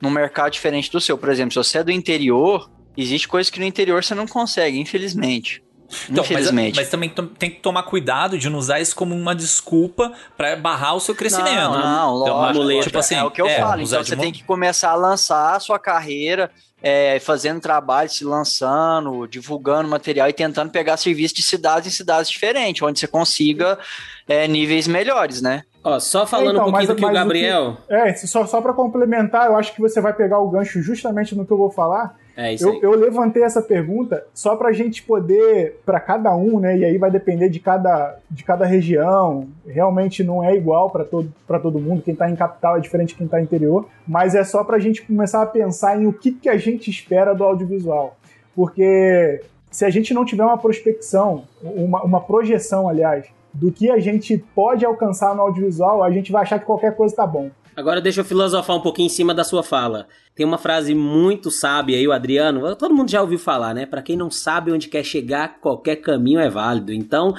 num 0.00 0.10
mercado 0.10 0.50
diferente 0.52 0.90
do 0.90 1.00
seu. 1.00 1.16
Por 1.18 1.28
exemplo, 1.30 1.52
se 1.52 1.56
você 1.58 1.78
é 1.78 1.84
do 1.84 1.90
interior, 1.92 2.70
existe 2.96 3.28
coisas 3.28 3.50
que 3.50 3.58
no 3.60 3.64
interior 3.66 4.02
você 4.02 4.14
não 4.14 4.26
consegue, 4.26 4.78
infelizmente. 4.78 5.62
Então, 6.04 6.16
mas, 6.24 6.30
infelizmente. 6.30 6.76
mas 6.76 6.88
também 6.88 7.10
tom- 7.10 7.26
tem 7.26 7.50
que 7.50 7.60
tomar 7.60 7.82
cuidado 7.82 8.38
de 8.38 8.48
não 8.48 8.58
usar 8.58 8.80
isso 8.80 8.96
como 8.96 9.14
uma 9.14 9.34
desculpa 9.34 10.10
pra 10.38 10.56
barrar 10.56 10.94
o 10.94 11.00
seu 11.00 11.14
crescimento. 11.14 11.54
Não, 11.54 11.72
não, 11.78 12.22
Então, 12.22 12.36
lógico. 12.40 12.82
Tipo 12.84 12.98
assim, 12.98 13.14
é 13.14 13.22
o 13.22 13.30
que 13.30 13.42
eu 13.42 13.46
é, 13.46 13.60
falo. 13.60 13.82
Então 13.82 14.02
você 14.02 14.16
mo- 14.16 14.22
tem 14.22 14.32
que 14.32 14.42
começar 14.42 14.90
a 14.90 14.94
lançar 14.94 15.54
a 15.54 15.60
sua 15.60 15.78
carreira, 15.78 16.50
é, 16.82 17.20
fazendo 17.20 17.60
trabalho, 17.60 18.10
se 18.10 18.24
lançando, 18.24 19.26
divulgando 19.26 19.88
material 19.88 20.28
e 20.28 20.32
tentando 20.32 20.70
pegar 20.70 20.96
serviço 20.96 21.34
de 21.34 21.42
cidades 21.42 21.92
em 21.92 21.96
cidades 21.96 22.30
diferentes, 22.30 22.82
onde 22.82 22.98
você 22.98 23.06
consiga 23.06 23.78
é, 24.26 24.48
níveis 24.48 24.88
melhores, 24.88 25.40
né? 25.40 25.62
Ó, 25.84 25.98
só 25.98 26.24
falando 26.26 26.52
Então, 26.56 26.68
um 26.68 26.70
pouquinho 26.70 26.78
mas- 26.78 26.88
do 26.88 26.94
que 26.94 27.02
o 27.02 27.06
mas 27.08 27.16
o 27.16 27.18
Gabriel. 27.18 27.76
É, 27.88 28.14
só, 28.14 28.46
só 28.46 28.60
para 28.60 28.72
complementar, 28.72 29.46
eu 29.46 29.56
acho 29.56 29.74
que 29.74 29.80
você 29.80 30.00
vai 30.00 30.12
pegar 30.12 30.38
o 30.38 30.48
gancho 30.48 30.80
justamente 30.80 31.34
no 31.34 31.44
que 31.44 31.52
eu 31.52 31.56
vou 31.58 31.70
falar. 31.70 32.16
É 32.36 32.54
isso 32.54 32.66
Eu, 32.66 32.72
aí. 32.72 32.78
eu 32.82 32.90
levantei 32.92 33.42
essa 33.42 33.60
pergunta 33.60 34.24
só 34.32 34.56
para 34.56 34.68
a 34.70 34.72
gente 34.72 35.02
poder, 35.02 35.80
para 35.84 36.00
cada 36.00 36.34
um, 36.34 36.58
né? 36.60 36.78
E 36.78 36.84
aí 36.84 36.96
vai 36.96 37.10
depender 37.10 37.48
de 37.50 37.60
cada, 37.60 38.16
de 38.30 38.42
cada 38.42 38.64
região. 38.64 39.48
Realmente 39.66 40.24
não 40.24 40.42
é 40.42 40.54
igual 40.54 40.88
para 40.88 41.04
todo, 41.04 41.30
pra 41.46 41.58
todo 41.58 41.78
mundo. 41.78 42.00
Quem 42.00 42.12
está 42.14 42.30
em 42.30 42.36
capital 42.36 42.76
é 42.78 42.80
diferente 42.80 43.08
de 43.10 43.16
quem 43.16 43.26
está 43.26 43.38
em 43.38 43.44
interior. 43.44 43.86
Mas 44.08 44.34
é 44.34 44.44
só 44.44 44.64
para 44.64 44.76
a 44.76 44.80
gente 44.80 45.02
começar 45.02 45.42
a 45.42 45.46
pensar 45.46 46.00
em 46.00 46.06
o 46.06 46.12
que, 46.12 46.32
que 46.32 46.48
a 46.48 46.56
gente 46.56 46.88
espera 46.90 47.34
do 47.34 47.44
audiovisual. 47.44 48.16
Porque 48.56 49.42
se 49.70 49.84
a 49.84 49.90
gente 49.90 50.14
não 50.14 50.24
tiver 50.24 50.44
uma 50.44 50.56
prospecção, 50.56 51.44
uma, 51.62 52.02
uma 52.02 52.20
projeção, 52.20 52.88
aliás, 52.88 53.26
do 53.52 53.70
que 53.70 53.90
a 53.90 53.98
gente 53.98 54.38
pode 54.54 54.84
alcançar 54.84 55.34
no 55.34 55.42
audiovisual, 55.42 56.02
a 56.02 56.10
gente 56.10 56.32
vai 56.32 56.42
achar 56.42 56.58
que 56.58 56.66
qualquer 56.66 56.96
coisa 56.96 57.14
tá 57.14 57.26
bom. 57.26 57.50
Agora 57.74 58.00
deixa 58.00 58.20
eu 58.20 58.24
filosofar 58.24 58.76
um 58.76 58.80
pouquinho 58.80 59.06
em 59.06 59.10
cima 59.10 59.32
da 59.32 59.44
sua 59.44 59.62
fala. 59.62 60.06
Tem 60.34 60.44
uma 60.44 60.58
frase 60.58 60.94
muito 60.94 61.50
sábia 61.50 61.96
aí, 61.96 62.06
o 62.06 62.12
Adriano. 62.12 62.76
Todo 62.76 62.94
mundo 62.94 63.10
já 63.10 63.22
ouviu 63.22 63.38
falar, 63.38 63.74
né? 63.74 63.86
Pra 63.86 64.02
quem 64.02 64.16
não 64.16 64.30
sabe 64.30 64.70
onde 64.70 64.88
quer 64.88 65.02
chegar, 65.04 65.58
qualquer 65.60 65.96
caminho 65.96 66.38
é 66.38 66.50
válido. 66.50 66.92
Então, 66.92 67.34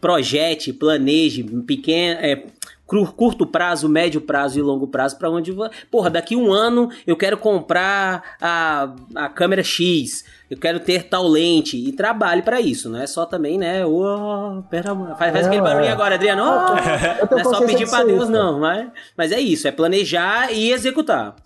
projete, 0.00 0.72
planeje, 0.72 1.42
pequeno. 1.42 2.20
É, 2.20 2.44
curto 2.88 3.46
prazo, 3.46 3.88
médio 3.88 4.20
prazo 4.20 4.58
e 4.58 4.62
longo 4.62 4.88
prazo 4.88 5.18
para 5.18 5.30
onde 5.30 5.52
vai. 5.52 5.70
Porra, 5.90 6.08
daqui 6.08 6.34
um 6.34 6.52
ano 6.52 6.90
eu 7.06 7.16
quero 7.16 7.36
comprar 7.36 8.36
a, 8.40 8.94
a 9.14 9.28
câmera 9.28 9.62
X, 9.62 10.24
eu 10.50 10.56
quero 10.56 10.80
ter 10.80 11.04
tal 11.04 11.28
lente 11.28 11.76
e 11.76 11.92
trabalhe 11.92 12.40
para 12.40 12.60
isso, 12.60 12.88
não 12.88 13.00
é 13.00 13.06
só 13.06 13.26
também, 13.26 13.58
né? 13.58 13.84
Ô, 13.84 14.62
pera, 14.70 14.94
faz, 15.18 15.32
faz 15.32 15.46
aquele 15.46 15.60
barulho 15.60 15.84
é. 15.84 15.90
agora, 15.90 16.14
Adriano. 16.14 16.42
Eu 16.42 17.28
não 17.30 17.38
é 17.38 17.44
só 17.44 17.66
pedir 17.66 17.88
para 17.88 18.04
Deus, 18.04 18.28
não, 18.28 18.58
mas, 18.58 18.88
mas 19.16 19.32
é 19.32 19.40
isso, 19.40 19.68
é 19.68 19.70
planejar 19.70 20.50
e 20.52 20.72
executar. 20.72 21.36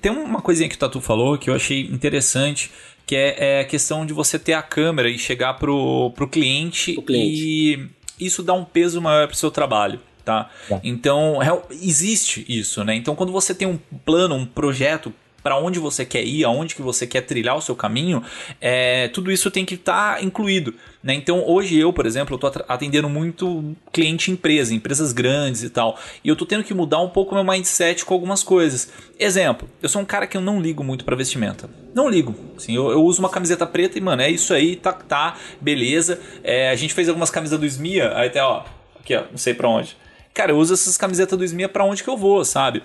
Tem 0.00 0.10
uma 0.10 0.40
coisinha 0.40 0.68
que 0.68 0.76
o 0.76 0.78
Tatu 0.78 1.00
falou 1.00 1.36
que 1.36 1.50
eu 1.50 1.54
achei 1.54 1.82
interessante, 1.82 2.70
que 3.04 3.16
é, 3.16 3.58
é 3.58 3.60
a 3.60 3.64
questão 3.64 4.06
de 4.06 4.12
você 4.12 4.38
ter 4.38 4.52
a 4.52 4.62
câmera 4.62 5.08
e 5.08 5.18
chegar 5.18 5.54
pro, 5.54 6.12
pro 6.14 6.28
cliente, 6.28 6.94
Pro 6.94 7.02
cliente. 7.02 7.42
e 7.44 7.88
isso 8.24 8.42
dá 8.42 8.52
um 8.52 8.64
peso 8.64 9.00
maior 9.00 9.26
pro 9.26 9.36
seu 9.36 9.50
trabalho. 9.50 10.00
Tá? 10.24 10.50
Tá. 10.68 10.80
Então, 10.84 11.38
existe 11.70 12.44
isso, 12.48 12.84
né? 12.84 12.94
Então, 12.94 13.14
quando 13.16 13.32
você 13.32 13.54
tem 13.54 13.66
um 13.66 13.78
plano, 14.04 14.36
um 14.36 14.46
projeto 14.46 15.12
para 15.42 15.58
onde 15.58 15.78
você 15.78 16.04
quer 16.04 16.22
ir, 16.24 16.44
aonde 16.44 16.74
que 16.74 16.82
você 16.82 17.06
quer 17.06 17.22
trilhar 17.22 17.56
o 17.56 17.60
seu 17.60 17.74
caminho, 17.74 18.22
é, 18.60 19.08
tudo 19.08 19.30
isso 19.32 19.50
tem 19.50 19.64
que 19.64 19.74
estar 19.74 20.22
incluído. 20.22 20.74
Né? 21.02 21.14
Então, 21.14 21.44
hoje 21.46 21.76
eu, 21.76 21.92
por 21.92 22.06
exemplo, 22.06 22.36
estou 22.36 22.52
atendendo 22.68 23.08
muito 23.08 23.74
cliente 23.92 24.30
empresa, 24.30 24.72
empresas 24.72 25.12
grandes 25.12 25.64
e 25.64 25.70
tal. 25.70 25.98
E 26.22 26.28
eu 26.28 26.34
estou 26.34 26.46
tendo 26.46 26.62
que 26.62 26.72
mudar 26.72 27.00
um 27.00 27.08
pouco 27.08 27.34
meu 27.34 27.42
mindset 27.42 28.04
com 28.04 28.14
algumas 28.14 28.42
coisas. 28.42 28.90
Exemplo, 29.18 29.68
eu 29.82 29.88
sou 29.88 30.00
um 30.00 30.04
cara 30.04 30.26
que 30.26 30.36
eu 30.36 30.40
não 30.40 30.60
ligo 30.60 30.84
muito 30.84 31.04
para 31.04 31.16
vestimenta. 31.16 31.68
Não 31.92 32.08
ligo. 32.08 32.34
Assim, 32.56 32.76
eu, 32.76 32.90
eu 32.90 33.02
uso 33.02 33.18
uma 33.18 33.28
camiseta 33.28 33.66
preta 33.66 33.98
e, 33.98 34.00
mano, 34.00 34.22
é 34.22 34.30
isso 34.30 34.54
aí, 34.54 34.76
tá, 34.76 34.92
tá 34.92 35.36
beleza. 35.60 36.20
É, 36.44 36.70
a 36.70 36.76
gente 36.76 36.94
fez 36.94 37.08
algumas 37.08 37.30
camisas 37.30 37.58
do 37.58 37.66
Smia, 37.66 38.16
aí 38.16 38.28
até, 38.28 38.42
ó, 38.42 38.62
aqui, 39.00 39.16
ó, 39.16 39.24
não 39.30 39.38
sei 39.38 39.54
para 39.54 39.68
onde. 39.68 39.96
Cara, 40.34 40.52
eu 40.52 40.56
uso 40.58 40.74
essas 40.74 40.96
camisetas 40.96 41.38
do 41.38 41.44
Smia 41.44 41.68
para 41.68 41.84
onde 41.84 42.02
que 42.02 42.08
eu 42.10 42.16
vou, 42.16 42.44
sabe? 42.44 42.82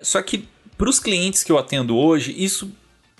Só 0.00 0.20
que 0.22 0.48
para 0.78 0.88
os 0.88 0.98
clientes 0.98 1.42
que 1.42 1.50
eu 1.52 1.58
atendo 1.58 1.96
hoje, 1.96 2.34
isso 2.36 2.70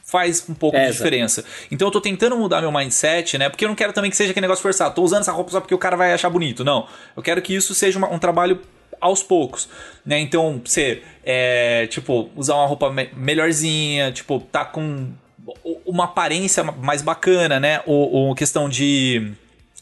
faz 0.04 0.44
um 0.48 0.54
pouco 0.54 0.76
de 0.78 0.84
Pesa. 0.84 0.92
diferença. 0.98 1.44
Então 1.70 1.88
eu 1.88 1.92
tô 1.92 2.00
tentando 2.00 2.36
mudar 2.36 2.60
meu 2.60 2.70
mindset, 2.70 3.36
né? 3.38 3.48
Porque 3.48 3.64
eu 3.64 3.68
não 3.68 3.74
quero 3.74 3.92
também 3.92 4.10
que 4.10 4.16
seja 4.16 4.30
aquele 4.30 4.44
negócio 4.44 4.62
forçado. 4.62 4.94
Tô 4.94 5.02
usando 5.02 5.22
essa 5.22 5.32
roupa 5.32 5.50
só 5.50 5.60
porque 5.60 5.74
o 5.74 5.78
cara 5.78 5.96
vai 5.96 6.12
achar 6.12 6.30
bonito. 6.30 6.62
Não. 6.64 6.86
Eu 7.16 7.22
quero 7.22 7.42
que 7.42 7.54
isso 7.54 7.74
seja 7.74 7.98
uma- 7.98 8.08
um 8.12 8.18
trabalho 8.18 8.60
aos 9.00 9.22
poucos, 9.22 9.68
né? 10.04 10.18
Então, 10.20 10.60
você, 10.64 11.02
é, 11.24 11.86
tipo, 11.88 12.30
usar 12.36 12.54
uma 12.54 12.66
roupa 12.66 12.90
me- 12.90 13.10
melhorzinha, 13.16 14.12
tipo, 14.12 14.38
tá 14.40 14.64
com 14.64 15.08
uma 15.84 16.04
aparência 16.04 16.62
mais 16.62 17.02
bacana, 17.02 17.58
né? 17.60 17.82
Ou, 17.84 18.10
ou 18.12 18.34
questão 18.34 18.68
de 18.68 19.32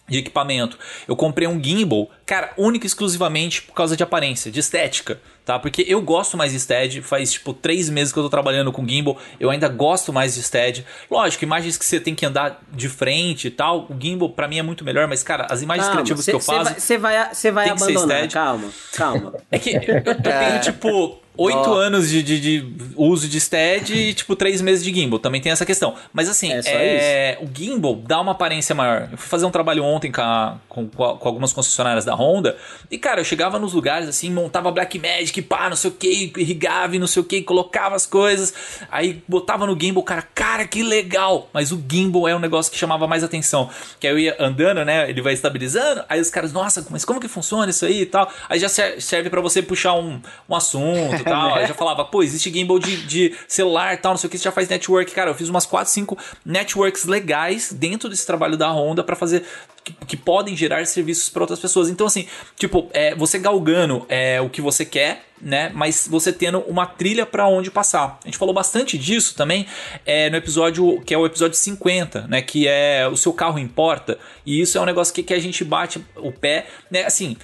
de 0.06 0.18
equipamento. 0.18 0.78
Eu 1.08 1.16
comprei 1.16 1.48
um 1.48 1.62
gimbal, 1.62 2.10
cara, 2.26 2.52
único 2.58 2.84
e 2.84 2.88
exclusivamente 2.88 3.62
por 3.62 3.74
causa 3.74 3.96
de 3.96 4.02
aparência, 4.02 4.50
de 4.50 4.60
estética, 4.60 5.18
tá? 5.44 5.58
Porque 5.58 5.84
eu 5.88 6.00
gosto 6.02 6.36
mais 6.36 6.52
de 6.52 6.60
stead, 6.60 7.00
faz 7.02 7.32
tipo 7.32 7.54
três 7.54 7.88
meses 7.88 8.12
que 8.12 8.18
eu 8.18 8.22
tô 8.22 8.28
trabalhando 8.28 8.70
com 8.70 8.86
gimbal, 8.86 9.18
eu 9.40 9.50
ainda 9.50 9.68
gosto 9.68 10.12
mais 10.12 10.34
de 10.34 10.42
stead. 10.42 10.84
Lógico, 11.10 11.44
imagens 11.44 11.78
que 11.78 11.84
você 11.84 11.98
tem 11.98 12.14
que 12.14 12.26
andar 12.26 12.62
de 12.70 12.88
frente 12.88 13.48
e 13.48 13.50
tal, 13.50 13.86
o 13.88 13.96
gimbal 13.98 14.28
pra 14.28 14.46
mim 14.46 14.58
é 14.58 14.62
muito 14.62 14.84
melhor, 14.84 15.08
mas 15.08 15.22
cara, 15.22 15.46
as 15.50 15.62
imagens 15.62 15.88
criativas 15.88 16.24
que 16.24 16.32
eu 16.32 16.40
faço... 16.40 16.74
Você 16.78 16.98
vai, 16.98 17.34
cê 17.34 17.50
vai 17.50 17.64
ser 17.78 17.96
abandonar, 17.96 18.28
calma, 18.28 18.70
calma. 18.92 19.34
É 19.50 19.58
que 19.58 19.70
eu, 19.70 20.02
eu 20.04 20.22
tenho, 20.22 20.60
tipo, 20.60 21.18
oito 21.36 21.70
Ó. 21.70 21.74
anos 21.74 22.08
de, 22.08 22.22
de, 22.22 22.40
de 22.40 22.74
uso 22.96 23.28
de 23.28 23.40
stead 23.40 23.92
e, 23.92 24.14
tipo, 24.14 24.36
três 24.36 24.60
meses 24.60 24.84
de 24.84 24.92
gimbal. 24.94 25.18
Também 25.18 25.40
tem 25.40 25.50
essa 25.52 25.66
questão. 25.66 25.94
Mas, 26.12 26.28
assim, 26.28 26.52
É 26.52 26.60
é, 26.64 27.38
o 27.42 27.48
gimbal 27.52 27.96
dá 27.96 28.20
uma 28.20 28.32
aparência 28.32 28.74
maior. 28.74 29.08
Eu 29.12 29.18
fui 29.18 29.28
fazer 29.28 29.44
um 29.46 29.50
trabalho 29.50 29.82
ontem 29.84 30.10
com, 30.12 30.20
a- 30.20 30.58
com, 30.68 30.86
com 30.88 31.28
algumas 31.28 31.52
concessionárias 31.52 32.04
da 32.04 32.14
Honda 32.14 32.56
e, 32.90 32.98
cara, 32.98 33.20
eu 33.20 33.24
chegava 33.24 33.58
nos 33.58 33.72
lugares, 33.72 34.08
assim, 34.08 34.30
montava 34.30 34.70
Black 34.70 34.98
Magic, 34.98 35.40
pá, 35.42 35.68
não 35.68 35.76
sei 35.76 35.90
o 35.90 35.94
que, 35.94 36.32
irrigava 36.36 36.94
e 36.96 36.98
não 36.98 37.06
sei 37.06 37.22
o 37.22 37.24
que, 37.24 37.42
colocava 37.42 37.96
as 37.96 38.06
coisas, 38.06 38.54
aí 38.90 39.22
botava 39.26 39.66
no 39.66 39.78
gimbal, 39.80 40.02
cara, 40.02 40.22
cara, 40.34 40.66
que 40.66 40.82
legal! 40.82 41.48
Mas 41.52 41.72
o 41.72 41.82
gimbal 41.90 42.28
é 42.28 42.36
um 42.36 42.38
negócio 42.38 42.70
que 42.70 42.78
chamava 42.78 43.06
mais 43.06 43.24
atenção. 43.24 43.68
Que 43.98 44.06
aí 44.06 44.12
eu 44.12 44.18
ia 44.18 44.36
andando, 44.38 44.84
né, 44.84 45.08
ele 45.10 45.20
vai 45.22 45.32
estabilizando, 45.32 46.04
aí 46.08 46.20
os 46.20 46.30
caras, 46.30 46.52
nossa, 46.52 46.86
mas 46.90 47.04
como 47.04 47.20
que 47.20 47.28
funciona 47.28 47.70
isso 47.70 47.84
aí 47.84 48.02
e 48.02 48.06
tal? 48.06 48.30
Aí 48.48 48.58
já 48.58 48.68
ser- 48.68 49.00
serve 49.02 49.30
pra 49.30 49.40
você 49.40 49.62
puxar 49.62 49.94
um, 49.94 50.20
um 50.48 50.54
assunto 50.54 51.23
e 51.24 51.28
tal. 51.30 51.54
Aí 51.54 51.66
já 51.66 51.74
falava, 51.74 52.04
pô, 52.04 52.22
existe 52.22 52.52
gimbal 52.52 52.78
de, 52.78 53.06
de 53.06 53.34
celular 53.48 53.94
e 53.94 53.96
tal, 53.96 54.12
não 54.12 54.18
sei 54.18 54.28
o 54.28 54.30
que, 54.30 54.38
você 54.38 54.44
já 54.44 54.52
faz 54.52 54.68
network. 54.68 55.12
Cara, 55.12 55.30
eu 55.30 55.34
fiz 55.34 55.48
umas 55.48 55.66
4, 55.66 55.90
5 55.90 56.18
networks 56.44 57.04
legais 57.04 57.72
dentro 57.72 58.08
desse 58.08 58.26
trabalho 58.26 58.56
da 58.56 58.70
Honda 58.70 59.02
pra 59.02 59.16
fazer. 59.16 59.44
Que, 59.82 59.92
que 60.06 60.16
podem 60.16 60.56
gerar 60.56 60.86
serviços 60.86 61.28
pra 61.28 61.42
outras 61.42 61.58
pessoas. 61.58 61.90
Então, 61.90 62.06
assim, 62.06 62.26
tipo, 62.56 62.88
é, 62.94 63.14
você 63.14 63.38
galgando 63.38 64.06
é, 64.08 64.40
o 64.40 64.48
que 64.48 64.62
você 64.62 64.82
quer, 64.82 65.26
né? 65.42 65.70
Mas 65.74 66.08
você 66.10 66.32
tendo 66.32 66.60
uma 66.60 66.86
trilha 66.86 67.26
pra 67.26 67.46
onde 67.46 67.70
passar. 67.70 68.18
A 68.22 68.26
gente 68.26 68.38
falou 68.38 68.54
bastante 68.54 68.96
disso 68.96 69.34
também 69.34 69.66
é, 70.06 70.30
no 70.30 70.36
episódio 70.36 71.02
que 71.02 71.12
é 71.12 71.18
o 71.18 71.26
episódio 71.26 71.58
50, 71.58 72.26
né? 72.28 72.40
Que 72.40 72.66
é 72.66 73.06
o 73.06 73.16
seu 73.16 73.34
carro 73.34 73.58
importa. 73.58 74.18
E 74.46 74.58
isso 74.58 74.78
é 74.78 74.80
um 74.80 74.86
negócio 74.86 75.12
que, 75.12 75.22
que 75.22 75.34
a 75.34 75.38
gente 75.38 75.62
bate 75.62 76.02
o 76.16 76.32
pé, 76.32 76.66
né? 76.90 77.04
Assim 77.04 77.36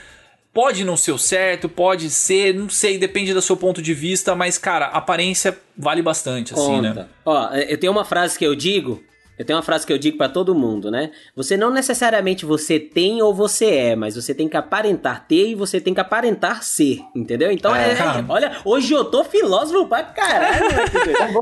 Pode 0.52 0.84
não 0.84 0.96
ser 0.96 1.12
o 1.12 1.18
certo, 1.18 1.68
pode 1.68 2.10
ser, 2.10 2.52
não 2.54 2.68
sei, 2.68 2.98
depende 2.98 3.32
do 3.32 3.40
seu 3.40 3.56
ponto 3.56 3.80
de 3.80 3.94
vista, 3.94 4.34
mas, 4.34 4.58
cara, 4.58 4.86
aparência 4.86 5.56
vale 5.76 6.02
bastante, 6.02 6.52
assim, 6.54 6.80
né? 6.80 7.06
Ó, 7.24 7.48
eu 7.54 7.78
tenho 7.78 7.92
uma 7.92 8.04
frase 8.04 8.36
que 8.38 8.44
eu 8.44 8.54
digo. 8.56 9.00
Eu 9.40 9.46
tenho 9.46 9.56
uma 9.56 9.62
frase 9.62 9.86
que 9.86 9.92
eu 9.92 9.96
digo 9.96 10.18
pra 10.18 10.28
todo 10.28 10.54
mundo, 10.54 10.90
né? 10.90 11.12
Você 11.34 11.56
não 11.56 11.70
necessariamente 11.70 12.44
você 12.44 12.78
tem 12.78 13.22
ou 13.22 13.32
você 13.32 13.64
é, 13.70 13.96
mas 13.96 14.14
você 14.14 14.34
tem 14.34 14.46
que 14.46 14.54
aparentar 14.54 15.24
ter 15.26 15.48
e 15.48 15.54
você 15.54 15.80
tem 15.80 15.94
que 15.94 16.00
aparentar 16.00 16.62
ser, 16.62 17.00
entendeu? 17.16 17.50
Então 17.50 17.74
É, 17.74 17.92
é, 17.92 18.24
olha, 18.28 18.52
hoje 18.66 18.92
eu 18.92 19.02
tô 19.02 19.24
filósofo 19.24 19.86
pra 19.86 20.02
caralho, 20.02 20.66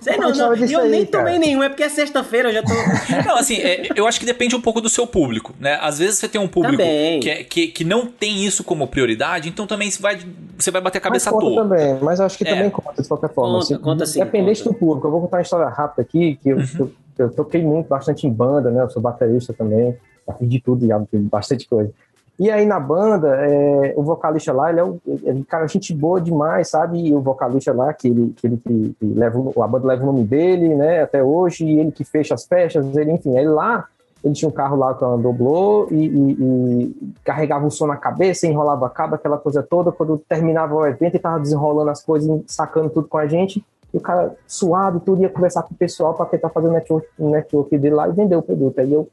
Sei 0.00 0.14
não, 0.16 0.32
falar 0.32 0.56
não, 0.56 0.64
e 0.64 0.72
eu 0.72 0.80
aí, 0.82 0.90
nem 0.90 1.04
cara. 1.06 1.24
tomei 1.24 1.40
nenhum, 1.40 1.60
é 1.60 1.68
porque 1.68 1.82
é 1.82 1.88
sexta-feira, 1.88 2.50
eu 2.50 2.52
já 2.54 2.62
tô 2.62 2.72
Não, 3.28 3.36
assim, 3.36 3.56
é, 3.56 3.88
eu 3.96 4.06
acho 4.06 4.20
que 4.20 4.26
depende 4.26 4.54
um 4.54 4.60
pouco 4.60 4.80
do 4.80 4.88
seu 4.88 5.04
público, 5.04 5.52
né? 5.58 5.76
Às 5.82 5.98
vezes 5.98 6.20
você 6.20 6.28
tem 6.28 6.40
um 6.40 6.46
público 6.46 6.76
que, 7.20 7.28
é- 7.28 7.42
que, 7.42 7.66
que 7.66 7.82
não 7.84 8.06
tem 8.06 8.44
isso 8.44 8.62
como 8.62 8.86
prioridade, 8.86 9.48
então 9.48 9.66
também 9.66 9.90
você 9.90 10.00
vai, 10.00 10.20
você 10.56 10.70
vai 10.70 10.80
bater 10.80 10.98
a 10.98 11.00
cabeça 11.00 11.32
mas 11.32 11.40
toa. 11.40 11.62
também, 11.64 11.98
mas 12.00 12.20
eu 12.20 12.26
acho 12.26 12.38
que 12.38 12.44
É. 12.46 12.54
também 12.54 12.70
conta 12.70 13.02
de 13.02 13.08
qualquer 13.08 13.34
forma. 13.34 13.54
Conta, 13.54 13.64
assim, 13.64 13.82
conta 13.82 14.06
sim, 14.06 14.20
Independente 14.20 14.62
conta. 14.62 14.72
do 14.72 14.78
público, 14.78 15.06
eu 15.08 15.10
vou 15.10 15.20
contar 15.22 15.38
uma 15.38 15.42
história 15.42 15.66
rápida 15.68 16.02
aqui, 16.02 16.38
que 16.40 16.48
eu, 16.50 16.58
que 16.58 16.78
eu, 16.78 16.92
eu 17.18 17.30
toquei 17.30 17.62
muito, 17.62 17.88
bastante 17.88 18.26
em 18.26 18.32
banda, 18.32 18.70
né? 18.70 18.82
Eu 18.82 18.90
sou 18.90 19.02
baterista 19.02 19.52
também, 19.52 19.96
fiz 20.38 20.48
de 20.48 20.60
tudo, 20.60 20.86
já 20.86 21.00
fiz 21.06 21.20
bastante 21.22 21.68
coisa. 21.68 21.90
E 22.38 22.50
aí 22.52 22.64
na 22.64 22.78
banda, 22.78 23.34
é, 23.44 23.94
o 23.96 24.02
vocalista 24.02 24.52
lá, 24.52 24.70
ele 24.70 24.78
é 24.78 24.84
um 24.84 24.98
ele, 25.24 25.42
cara, 25.44 25.66
gente 25.66 25.92
boa 25.92 26.20
demais, 26.20 26.68
sabe? 26.68 27.08
E 27.08 27.12
o 27.14 27.20
vocalista 27.20 27.72
lá, 27.72 27.92
que 27.92 28.06
ele, 28.08 28.32
que 28.36 28.46
ele 28.46 28.56
que, 28.58 28.94
que 29.00 29.06
leva, 29.06 29.38
a 29.60 29.66
banda 29.66 29.88
leva 29.88 30.04
o 30.04 30.06
nome 30.06 30.22
dele, 30.24 30.74
né? 30.74 31.02
Até 31.02 31.22
hoje, 31.22 31.64
e 31.64 31.80
ele 31.80 31.90
que 31.90 32.04
fecha 32.04 32.34
as 32.34 32.46
festas, 32.46 32.96
ele, 32.96 33.10
enfim, 33.12 33.36
aí 33.36 33.46
lá 33.46 33.86
ele 34.22 34.34
tinha 34.34 34.48
um 34.48 34.52
carro 34.52 34.76
lá 34.76 34.94
com 34.94 35.04
a 35.04 35.16
doblô 35.16 35.88
e, 35.90 36.06
e- 36.06 36.36
e 36.40 37.12
carregava 37.24 37.66
o 37.66 37.70
som 37.70 37.86
na 37.86 37.96
cabeça, 37.96 38.46
enrolava 38.46 38.88
cabo, 38.90 39.14
aquela 39.14 39.38
coisa 39.38 39.62
toda. 39.62 39.92
Quando 39.92 40.18
terminava 40.28 40.74
o 40.74 40.86
evento, 40.86 41.14
ele 41.14 41.18
tava 41.18 41.40
desenrolando 41.40 41.90
as 41.90 42.02
coisas, 42.02 42.40
sacando 42.46 42.90
tudo 42.90 43.08
com 43.08 43.18
a 43.18 43.26
gente. 43.26 43.64
E 43.92 43.96
o 43.96 44.00
cara 44.00 44.36
suado, 44.46 45.00
tudo, 45.00 45.22
ia 45.22 45.28
conversar 45.28 45.62
com 45.62 45.74
o 45.74 45.76
pessoal 45.76 46.14
para 46.14 46.26
tentar 46.26 46.50
fazer 46.50 46.68
o 46.68 46.72
network, 46.72 47.08
o 47.18 47.30
network 47.30 47.78
dele 47.78 47.94
lá 47.94 48.08
e 48.08 48.12
vender 48.12 48.36
o 48.36 48.42
produto. 48.42 48.78
Aí 48.78 48.92
eu 48.92 49.08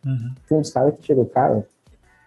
fui 0.47 0.57
um 0.57 0.61
dos 0.61 0.71
caras 0.71 0.93
que 0.95 1.05
chegou, 1.05 1.25
cara, 1.25 1.65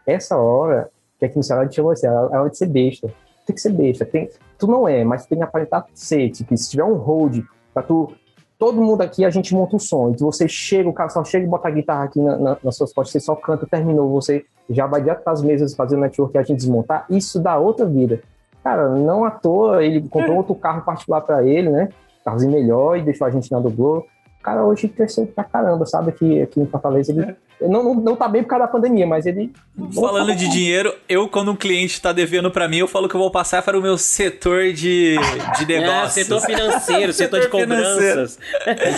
essa 0.06 0.36
hora 0.38 0.90
que 1.18 1.26
aqui 1.26 1.36
no 1.36 1.42
celular 1.42 1.62
a 1.62 1.64
gente 1.66 1.76
chamou 1.76 1.92
assim, 1.92 2.06
é 2.06 2.10
a 2.10 2.40
hora 2.40 2.48
de 2.48 2.56
ser 2.56 2.66
besta. 2.66 3.12
Tem 3.44 3.54
que 3.54 3.60
ser 3.60 3.72
besta. 3.72 4.06
Tem, 4.06 4.30
tu 4.58 4.66
não 4.66 4.86
é, 4.86 5.04
mas 5.04 5.24
tu 5.24 5.30
tem 5.30 5.38
que 5.38 5.44
aparentar 5.44 5.84
ser. 5.92 6.30
Tipo, 6.30 6.56
se 6.56 6.70
tiver 6.70 6.84
um 6.84 6.94
hold 6.94 7.42
pra 7.74 7.82
tu. 7.82 8.12
Todo 8.58 8.82
mundo 8.82 9.02
aqui, 9.02 9.24
a 9.24 9.30
gente 9.30 9.54
monta 9.54 9.76
um 9.76 9.78
som. 9.78 10.10
E 10.10 10.16
você 10.20 10.48
chega, 10.48 10.88
o 10.88 10.92
cara 10.92 11.08
só 11.10 11.24
chega 11.24 11.46
e 11.46 11.48
bota 11.48 11.68
a 11.68 11.70
guitarra 11.70 12.04
aqui 12.04 12.20
na, 12.20 12.36
na, 12.36 12.56
nas 12.62 12.76
suas 12.76 12.92
costas, 12.92 13.12
você 13.12 13.20
só 13.20 13.36
canta, 13.36 13.66
terminou, 13.66 14.10
você 14.10 14.44
já 14.68 14.84
vai 14.84 15.00
direto 15.00 15.22
pras 15.22 15.40
mesas 15.42 15.74
fazer 15.74 15.94
o 15.94 16.00
network 16.00 16.36
a 16.36 16.42
gente 16.42 16.56
desmontar. 16.56 17.06
Isso 17.08 17.40
dá 17.40 17.56
outra 17.56 17.86
vida. 17.86 18.20
Cara, 18.64 18.88
não 18.88 19.24
à 19.24 19.30
toa, 19.30 19.84
ele 19.84 20.08
comprou 20.08 20.36
outro 20.38 20.56
carro 20.56 20.82
particular 20.82 21.20
pra 21.20 21.44
ele, 21.44 21.70
né? 21.70 21.88
Carrozinho 22.28 22.52
melhor 22.52 22.96
e 22.98 23.02
deixou 23.02 23.26
a 23.26 23.30
gente 23.30 23.50
na 23.50 23.58
dublô. 23.60 24.06
O 24.40 24.42
cara 24.42 24.64
hoje 24.64 24.88
cresceu 24.88 25.26
pra 25.26 25.44
caramba, 25.44 25.84
sabe? 25.84 26.10
Aqui, 26.10 26.40
aqui 26.40 26.60
em 26.60 26.66
Fortaleza 26.66 27.12
ele 27.12 27.34
não, 27.60 27.82
não, 27.82 27.94
não 27.94 28.16
tá 28.16 28.28
bem 28.28 28.42
por 28.42 28.50
causa 28.50 28.66
da 28.66 28.70
pandemia, 28.70 29.06
mas 29.06 29.26
ele. 29.26 29.52
Falando 29.94 30.34
de 30.34 30.48
dinheiro, 30.48 30.94
eu, 31.08 31.28
quando 31.28 31.50
um 31.50 31.56
cliente 31.56 32.00
tá 32.00 32.12
devendo 32.12 32.50
pra 32.50 32.68
mim, 32.68 32.78
eu 32.78 32.86
falo 32.88 33.08
que 33.08 33.16
eu 33.16 33.20
vou 33.20 33.30
passar 33.32 33.62
para 33.62 33.76
o 33.78 33.82
meu 33.82 33.98
setor 33.98 34.72
de, 34.72 35.16
de 35.58 35.64
É, 35.74 35.80
negócios. 35.80 36.12
setor 36.26 36.40
financeiro, 36.40 37.12
setor 37.14 37.40
de 37.40 37.44
Setor 37.46 37.60
financeiro. 37.62 38.10
cobranças. 38.14 38.38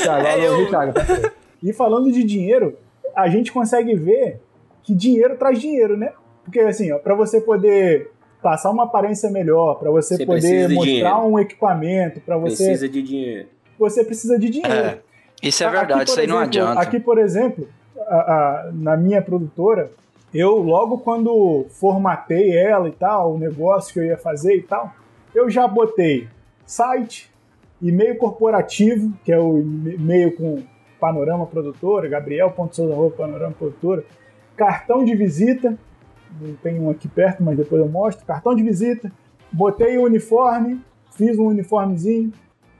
Thiago, 0.02 0.26
É, 0.26 0.46
eu- 0.46 0.68
Thiago? 0.68 0.92
E 1.62 1.72
falando 1.72 2.12
de 2.12 2.22
dinheiro, 2.22 2.76
a 3.16 3.28
gente 3.28 3.50
consegue 3.50 3.94
ver 3.94 4.40
que 4.82 4.94
dinheiro 4.94 5.36
traz 5.36 5.58
dinheiro, 5.58 5.96
né? 5.96 6.12
Porque 6.44 6.60
assim, 6.60 6.92
ó, 6.92 6.98
para 6.98 7.14
você 7.14 7.40
poder 7.40 8.10
passar 8.42 8.70
uma 8.70 8.84
aparência 8.84 9.30
melhor, 9.30 9.74
para 9.78 9.90
você, 9.90 10.16
Você 10.16 10.26
poder 10.26 10.68
de 10.68 10.74
mostrar 10.74 10.92
dinheiro. 10.92 11.26
um 11.26 11.38
equipamento, 11.38 12.20
para 12.20 12.36
você, 12.38 12.64
Precisa 12.64 12.88
de 12.88 13.02
dinheiro. 13.02 13.48
você 13.78 14.04
precisa 14.04 14.38
de 14.38 14.48
dinheiro. 14.50 14.74
É, 14.74 14.98
isso 15.42 15.62
é 15.62 15.66
Aqui, 15.66 15.76
verdade, 15.76 16.00
por 16.04 16.10
isso 16.10 16.20
aí 16.20 16.26
não 16.26 16.36
exemplo, 16.42 16.48
adianta. 16.60 16.80
Aqui, 16.80 17.00
por 17.00 17.18
exemplo, 17.18 17.68
a- 18.06 18.14
a- 18.16 18.70
na 18.72 18.96
minha 18.96 19.20
produtora, 19.20 19.90
eu 20.32 20.56
logo 20.58 20.98
quando 20.98 21.66
formatei 21.70 22.56
ela 22.56 22.88
e 22.88 22.92
tal, 22.92 23.34
o 23.34 23.38
negócio 23.38 23.92
que 23.92 23.98
eu 24.00 24.04
ia 24.04 24.16
fazer 24.16 24.54
e 24.56 24.62
tal, 24.62 24.92
eu 25.34 25.50
já 25.50 25.66
botei 25.68 26.28
site, 26.64 27.30
e-mail 27.82 28.16
corporativo, 28.16 29.12
que 29.24 29.32
é 29.32 29.38
o 29.38 29.58
e-mail 29.58 30.36
com 30.36 30.62
Panorama 31.00 31.46
Produtora, 31.46 32.08
Gabriel.souza, 32.08 33.16
Panorama 33.16 33.54
Produtora, 33.58 34.04
cartão 34.56 35.02
de 35.04 35.14
visita, 35.14 35.78
eu 36.40 36.56
tenho 36.62 36.84
um 36.84 36.90
aqui 36.90 37.08
perto, 37.08 37.42
mas 37.42 37.56
depois 37.56 37.80
eu 37.80 37.88
mostro, 37.88 38.26
cartão 38.26 38.54
de 38.54 38.62
visita, 38.62 39.10
botei 39.52 39.98
o 39.98 40.04
uniforme, 40.04 40.80
fiz 41.12 41.38
um 41.38 41.46
uniformezinho, 41.46 42.32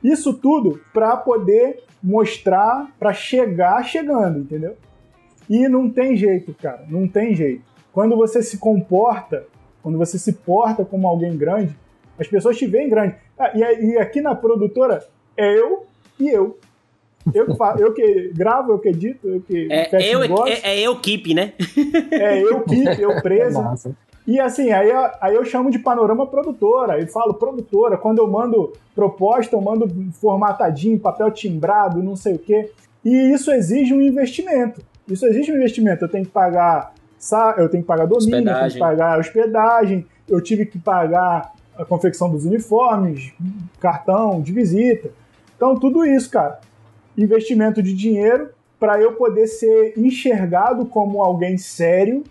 isso 0.03 0.33
tudo 0.35 0.81
para 0.93 1.17
poder 1.17 1.83
mostrar, 2.03 2.91
para 2.99 3.13
chegar 3.13 3.85
chegando, 3.85 4.39
entendeu? 4.39 4.77
E 5.49 5.69
não 5.69 5.91
tem 5.91 6.17
jeito, 6.17 6.55
cara, 6.55 6.85
não 6.89 7.07
tem 7.07 7.35
jeito. 7.35 7.63
Quando 7.93 8.17
você 8.17 8.43
se 8.43 8.59
comporta, 8.59 9.47
quando 9.83 9.99
você 9.99 10.19
se 10.19 10.33
porta 10.33 10.85
como 10.85 11.07
alguém 11.07 11.37
grande, 11.37 11.77
as 12.19 12.27
pessoas 12.29 12.57
te 12.57 12.67
veem 12.67 12.89
grande. 12.89 13.17
Ah, 13.39 13.51
e 13.57 13.99
aqui 13.99 14.21
na 14.21 14.35
produtora 14.35 15.05
é 15.37 15.59
eu 15.59 15.87
e 16.19 16.29
eu. 16.29 16.59
Eu 17.35 17.47
que, 17.47 17.55
fa- 17.57 17.77
eu 17.79 17.93
que 17.93 18.31
gravo, 18.35 18.73
eu 18.73 18.79
que 18.79 18.89
edito, 18.89 19.29
eu 19.29 19.41
que 19.43 19.69
É, 19.71 19.85
fecho 19.85 20.09
eu, 20.09 20.21
negócio. 20.21 20.55
é, 20.65 20.77
é 20.77 20.81
eu 20.81 20.97
keep, 20.97 21.35
né? 21.35 21.53
É 22.13 22.43
eu 22.43 22.61
que, 22.63 22.83
eu. 22.99 23.11
Massa. 23.63 23.95
E 24.27 24.39
assim, 24.39 24.71
aí, 24.71 24.91
aí 25.21 25.35
eu 25.35 25.45
chamo 25.45 25.71
de 25.71 25.79
panorama 25.79 26.27
produtora, 26.27 27.01
e 27.01 27.07
falo 27.07 27.35
produtora, 27.35 27.97
quando 27.97 28.19
eu 28.19 28.27
mando 28.29 28.73
proposta, 28.95 29.57
eu 29.57 29.61
mando 29.61 29.89
formatadinho, 30.13 30.99
papel 30.99 31.31
timbrado, 31.31 32.03
não 32.03 32.15
sei 32.17 32.35
o 32.35 32.39
quê. 32.39 32.71
E 33.05 33.33
isso 33.33 33.51
exige 33.51 33.93
um 33.95 34.01
investimento. 34.01 34.81
Isso 35.09 35.27
exige 35.27 35.51
um 35.53 35.57
investimento. 35.57 36.05
Eu 36.05 36.09
tenho 36.09 36.25
que 36.25 36.31
pagar, 36.31 36.93
sa- 37.19 37.55
eu 37.59 37.69
tenho 37.69 37.83
que 37.83 37.87
pagar 37.87 38.07
domínio, 38.07 38.39
eu 38.39 38.45
tenho 38.45 38.57
que 38.59 38.65
Hospedagem. 38.67 38.79
pagar 38.81 39.19
hospedagem, 39.19 40.07
eu 40.29 40.41
tive 40.41 40.65
que 40.67 40.79
pagar 40.79 41.53
a 41.77 41.85
confecção 41.85 42.31
dos 42.31 42.45
uniformes, 42.45 43.33
cartão 43.81 44.41
de 44.41 44.53
visita. 44.53 45.11
Então, 45.57 45.75
tudo 45.79 46.05
isso, 46.05 46.31
cara. 46.31 46.61
Investimento 47.23 47.83
de 47.83 47.93
dinheiro 47.95 48.51
para 48.79 49.01
eu 49.01 49.13
poder 49.13 49.47
ser 49.47 49.95
enxergado 49.97 50.87
como 50.87 51.23
alguém 51.23 51.59
sério 51.59 52.25